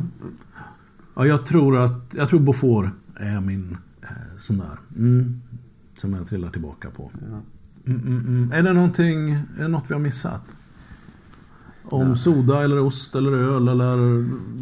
Ja, 1.15 1.27
jag 1.27 1.47
tror 1.47 1.79
att... 1.79 2.15
Jag 2.15 2.29
tror 2.29 2.41
Beaufort 2.41 2.87
är 3.17 3.41
min 3.41 3.77
eh, 4.03 4.09
sån 4.41 4.59
där. 4.59 4.79
Mm. 4.97 5.41
Som 5.99 6.15
jag 6.15 6.29
trillar 6.29 6.51
tillbaka 6.51 6.91
på. 6.91 7.11
Ja. 7.31 7.41
Mm, 7.87 8.01
mm, 8.07 8.27
mm. 8.27 8.53
är 8.53 8.63
det 8.63 8.73
någonting... 8.73 9.31
Är 9.31 9.63
det 9.63 9.69
något 9.69 9.85
vi 9.89 9.95
har 9.95 10.01
missat? 10.01 10.43
Om 11.93 12.09
ja. 12.09 12.17
soda 12.17 12.65
eller 12.65 12.79
ost 12.79 13.15
eller 13.15 13.33
öl 13.33 13.69
eller 13.69 13.97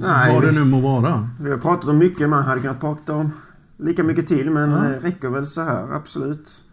Nej, 0.01 0.35
vad 0.35 0.45
det 0.45 0.53
nu 0.53 0.65
må 0.65 0.81
vara. 0.81 1.29
Vi 1.41 1.51
har 1.51 1.59
pratat 1.59 1.91
om 1.91 1.99
mycket. 1.99 2.29
Man 2.29 2.43
hade 2.43 2.61
kunnat 2.61 2.81
prata 2.81 3.15
om 3.15 3.31
lika 3.77 4.05
mycket 4.05 4.27
till. 4.27 4.51
Men 4.51 4.71
ja. 4.71 4.77
det 4.79 4.99
räcker 4.99 5.31
väl 5.31 5.47
så 5.47 5.63
här, 5.63 5.93
absolut. 5.93 6.65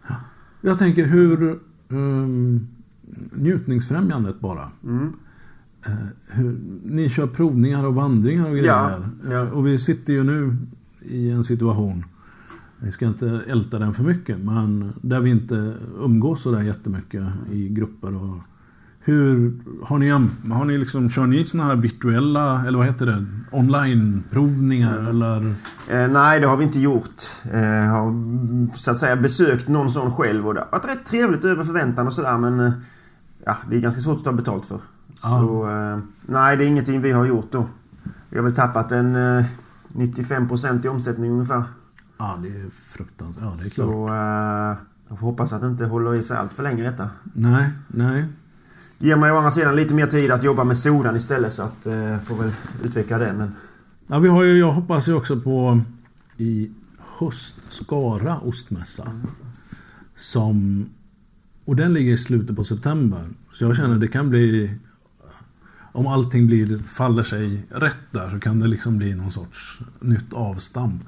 Jag 0.60 0.78
tänker 0.78 1.04
hur... 1.04 1.58
Um, 1.88 2.68
njutningsfrämjandet 3.32 4.40
bara. 4.40 4.70
Mm. 4.84 5.12
Uh, 5.88 5.92
hur, 6.26 6.58
ni 6.84 7.08
kör 7.08 7.26
provningar 7.26 7.84
och 7.84 7.94
vandringar 7.94 8.48
och 8.48 8.56
grejer. 8.56 8.66
Ja, 8.66 9.00
ja. 9.30 9.42
Uh, 9.42 9.50
och 9.50 9.66
vi 9.66 9.78
sitter 9.78 10.12
ju 10.12 10.24
nu 10.24 10.56
i 11.00 11.30
en 11.30 11.44
situation 11.44 12.04
vi 12.78 12.92
ska 12.92 13.06
inte 13.06 13.42
älta 13.48 13.78
den 13.78 13.94
för 13.94 14.04
mycket, 14.04 14.38
men 14.38 14.92
där 15.02 15.20
vi 15.20 15.30
inte 15.30 15.74
umgås 15.98 16.42
så 16.42 16.50
där 16.50 16.62
jättemycket 16.62 17.24
i 17.52 17.68
grupper. 17.68 18.14
Och 18.14 18.38
hur, 19.06 19.52
har 19.84 19.98
ni, 19.98 20.08
har 20.54 20.64
ni 20.64 20.78
liksom, 20.78 21.10
kör 21.10 21.26
ni 21.26 21.44
såna 21.44 21.64
här 21.64 21.76
virtuella, 21.76 22.64
eller 22.66 22.78
vad 22.78 22.86
heter 22.86 23.06
det, 23.06 23.26
online-provningar 23.50 24.98
mm. 24.98 25.06
eller? 25.06 25.46
Eh, 25.88 26.08
nej, 26.08 26.40
det 26.40 26.46
har 26.46 26.56
vi 26.56 26.64
inte 26.64 26.80
gjort. 26.80 27.22
Eh, 27.52 27.90
har 27.90 28.76
så 28.76 28.90
att 28.90 28.98
säga 28.98 29.16
besökt 29.16 29.68
någon 29.68 29.90
sån 29.90 30.12
själv 30.12 30.46
och 30.46 30.54
det 30.54 30.60
har 30.60 30.68
varit 30.72 30.88
rätt 30.88 31.06
trevligt 31.06 31.44
över 31.44 31.64
förväntan 31.64 32.06
och 32.06 32.12
sådär 32.12 32.38
men 32.38 32.60
eh, 32.60 32.72
ja, 33.44 33.56
det 33.70 33.76
är 33.76 33.80
ganska 33.80 34.00
svårt 34.00 34.16
att 34.16 34.24
ta 34.24 34.32
betalt 34.32 34.64
för. 34.64 34.80
Ah. 35.20 35.40
Så 35.40 35.70
eh, 35.70 35.98
nej, 36.26 36.56
det 36.56 36.64
är 36.64 36.68
ingenting 36.68 37.00
vi 37.00 37.12
har 37.12 37.26
gjort 37.26 37.52
då. 37.52 37.66
Vi 38.30 38.36
har 38.36 38.44
väl 38.44 38.54
tappat 38.54 38.92
en 38.92 39.16
95% 39.16 40.78
eh, 40.78 40.86
i 40.86 40.88
omsättning 40.88 41.30
ungefär. 41.30 41.64
Ja, 42.18 42.38
det 42.42 42.48
är 42.48 42.70
fruktansvärt. 42.92 43.44
Ja, 43.44 43.54
det 43.60 43.66
är 43.66 43.70
klart. 43.70 43.88
Så 43.88 44.08
uh, 44.08 44.76
jag 45.08 45.18
får 45.18 45.26
hoppas 45.26 45.52
att 45.52 45.60
det 45.60 45.66
inte 45.66 45.86
håller 45.86 46.14
i 46.14 46.22
sig 46.22 46.36
allt 46.36 46.52
för 46.52 46.62
länge 46.62 46.82
detta. 46.82 47.10
Nej, 47.34 47.70
nej. 47.88 48.28
Ger 48.98 49.16
mig 49.16 49.32
å 49.32 49.36
andra 49.36 49.50
sidan 49.50 49.76
lite 49.76 49.94
mer 49.94 50.06
tid 50.06 50.30
att 50.30 50.44
jobba 50.44 50.64
med 50.64 50.78
sodan 50.78 51.16
istället 51.16 51.52
så 51.52 51.62
att 51.62 51.86
Eh, 51.86 52.18
får 52.20 52.36
väl 52.36 52.52
utveckla 52.84 53.18
det. 53.18 53.32
Men... 53.32 53.52
Ja, 54.06 54.18
vi 54.18 54.28
har 54.28 54.42
ju, 54.42 54.58
jag 54.58 54.72
hoppas 54.72 55.08
ju 55.08 55.14
också 55.14 55.40
på 55.40 55.80
i 56.36 56.70
höst 57.18 57.54
Skara 57.68 58.38
ostmässa. 58.38 59.02
Mm. 59.02 59.26
Som... 60.16 60.86
Och 61.64 61.76
den 61.76 61.94
ligger 61.94 62.12
i 62.12 62.18
slutet 62.18 62.56
på 62.56 62.64
september. 62.64 63.28
Så 63.52 63.64
jag 63.64 63.76
känner 63.76 63.98
det 63.98 64.08
kan 64.08 64.30
bli... 64.30 64.74
Om 65.92 66.06
allting 66.06 66.46
blir, 66.46 66.78
faller 66.78 67.22
sig 67.22 67.66
rätt 67.70 68.10
där 68.10 68.30
så 68.30 68.40
kan 68.40 68.60
det 68.60 68.66
liksom 68.66 68.98
bli 68.98 69.14
någon 69.14 69.32
sorts 69.32 69.80
nytt 70.00 70.32
avstamp. 70.32 71.02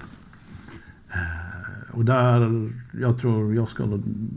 Eh, 1.10 1.94
och 1.96 2.04
där, 2.04 2.70
jag 3.00 3.20
tror 3.20 3.54
jag 3.54 3.70
ska 3.70 3.86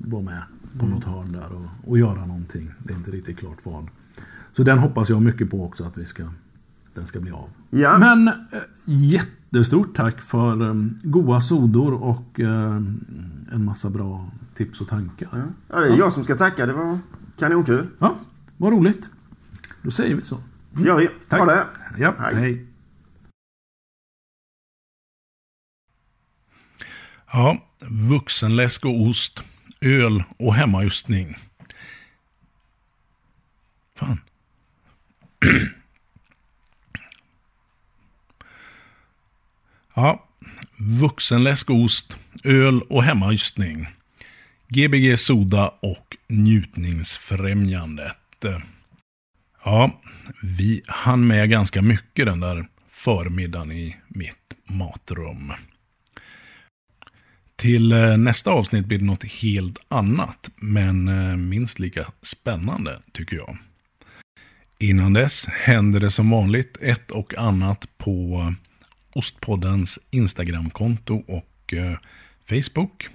vara 0.06 0.24
med 0.24 0.44
på 0.80 0.86
mm. 0.86 0.96
något 0.96 1.04
hörn 1.04 1.32
där 1.32 1.54
och, 1.54 1.90
och 1.90 1.98
göra 1.98 2.26
någonting. 2.26 2.72
Det 2.80 2.94
är 2.94 2.98
inte 2.98 3.12
riktigt 3.12 3.40
klart 3.40 3.58
vad. 3.64 3.88
Så 4.52 4.64
den 4.64 4.78
hoppas 4.78 5.10
jag 5.10 5.22
mycket 5.22 5.50
på 5.50 5.66
också 5.66 5.84
att 5.84 5.98
vi 5.98 6.06
ska, 6.06 6.24
den 6.94 7.08
ska 7.08 7.20
bli 7.20 7.32
av. 7.32 7.50
Ja. 7.70 7.98
Men 7.98 8.28
eh, 8.28 8.34
jättestort 8.86 9.96
tack 9.96 10.22
för 10.22 10.68
eh, 10.68 10.76
goa 11.04 11.42
sodor 11.42 11.94
och 11.94 12.40
eh, 12.40 12.76
en 13.52 13.66
massa 13.66 13.90
bra 13.90 14.30
tips 14.54 14.82
och 14.82 14.88
tankar. 14.88 15.30
Ja, 15.32 15.40
ja 15.68 15.80
det 15.80 15.94
är 15.94 15.98
jag 15.98 16.14
som 16.14 16.24
ska 16.24 16.36
tacka. 16.36 16.66
Det 16.66 16.74
var 16.74 17.00
kanonkul. 17.40 17.88
Ja, 18.00 18.16
vad 18.58 18.74
roligt. 18.74 19.10
Då 19.82 19.92
säger 19.92 20.16
vi 20.16 20.24
så. 20.24 20.36
Mm. 20.36 20.88
Ja, 20.88 21.02
ja. 21.02 21.10
Tack. 21.28 21.40
Ha 21.40 21.46
det. 21.46 21.66
Ja, 21.98 22.14
hej. 22.20 22.36
hej. 22.36 22.68
Ja, 27.34 27.58
vuxenläsk 28.10 28.86
och 28.86 29.02
ost, 29.02 29.44
öl 29.82 30.24
och 30.38 30.56
hemmajustning. 30.56 31.38
Fan. 33.96 34.22
ja, 39.94 40.28
vuxenläsk 40.78 41.70
och 41.70 41.76
ost, 41.76 42.18
öl 42.44 42.82
och 42.82 43.04
hemmajustning. 43.04 43.88
Gbg 44.68 45.20
Soda 45.20 45.74
och 45.80 46.18
Njutningsfrämjandet. 46.28 48.18
Ja, 49.64 50.02
vi 50.42 50.82
hann 50.88 51.28
med 51.28 51.50
ganska 51.50 51.82
mycket 51.82 52.26
den 52.26 52.40
där 52.40 52.68
förmiddagen 52.90 53.72
i 53.72 53.98
mitt 54.08 54.54
matrum. 54.70 55.54
Till 57.62 57.92
eh, 57.92 58.18
nästa 58.18 58.52
avsnitt 58.52 58.86
blir 58.86 58.98
det 58.98 59.06
något 59.06 59.24
helt 59.24 59.80
annat, 59.88 60.50
men 60.56 61.08
eh, 61.08 61.36
minst 61.36 61.80
lika 61.80 62.12
spännande 62.22 63.00
tycker 63.12 63.36
jag. 63.36 63.58
Innan 64.80 65.14
dess 65.14 65.46
händer 65.46 66.00
det 66.00 66.12
som 66.12 66.30
vanligt 66.30 66.78
ett 66.82 67.12
och 67.12 67.38
annat 67.38 67.98
på 67.98 68.12
eh, 68.48 68.54
Ostpoddens 69.14 70.00
Instagramkonto 70.12 71.24
och 71.28 71.74
Facebook. 72.50 73.08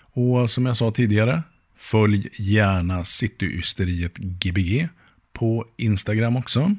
Och 0.00 0.50
som 0.50 0.66
jag 0.66 0.76
sa 0.76 0.90
tidigare, 0.90 1.42
följ 1.76 2.28
gärna 2.38 3.04
Cityysteriet 3.04 4.16
Gbg 4.16 4.88
på 5.32 5.66
Instagram 5.76 6.36
också. 6.36 6.76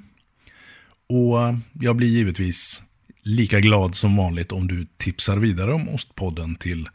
Och 1.07 1.37
jag 1.73 1.95
blir 1.95 2.07
givetvis 2.07 2.83
lika 3.25 3.59
glad 3.59 3.95
som 3.95 4.15
vanligt 4.15 4.51
om 4.51 4.67
du 4.67 4.87
tipsar 4.97 5.37
vidare 5.37 5.73
om 5.73 5.89
Ostpodden 5.89 6.55
till 6.55 6.89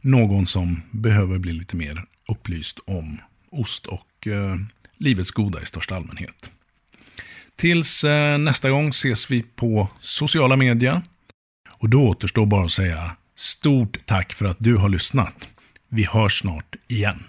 någon 0.00 0.46
som 0.46 0.82
behöver 0.90 1.38
bli 1.38 1.52
lite 1.52 1.76
mer 1.76 2.04
upplyst 2.28 2.78
om 2.86 3.20
ost 3.50 3.86
och 3.86 4.26
eh, 4.26 4.56
livets 4.96 5.30
goda 5.30 5.62
i 5.62 5.66
största 5.66 5.96
allmänhet. 5.96 6.50
Tills 7.56 8.04
eh, 8.04 8.38
nästa 8.38 8.70
gång 8.70 8.88
ses 8.88 9.30
vi 9.30 9.42
på 9.42 9.88
sociala 10.00 10.56
medier. 10.56 11.02
Och 11.78 11.88
då 11.88 12.08
återstår 12.08 12.46
bara 12.46 12.64
att 12.64 12.72
säga 12.72 13.16
stort 13.36 13.98
tack 14.06 14.32
för 14.32 14.46
att 14.46 14.56
du 14.60 14.76
har 14.76 14.88
lyssnat. 14.88 15.48
Vi 15.88 16.04
hörs 16.04 16.40
snart 16.40 16.76
igen. 16.88 17.24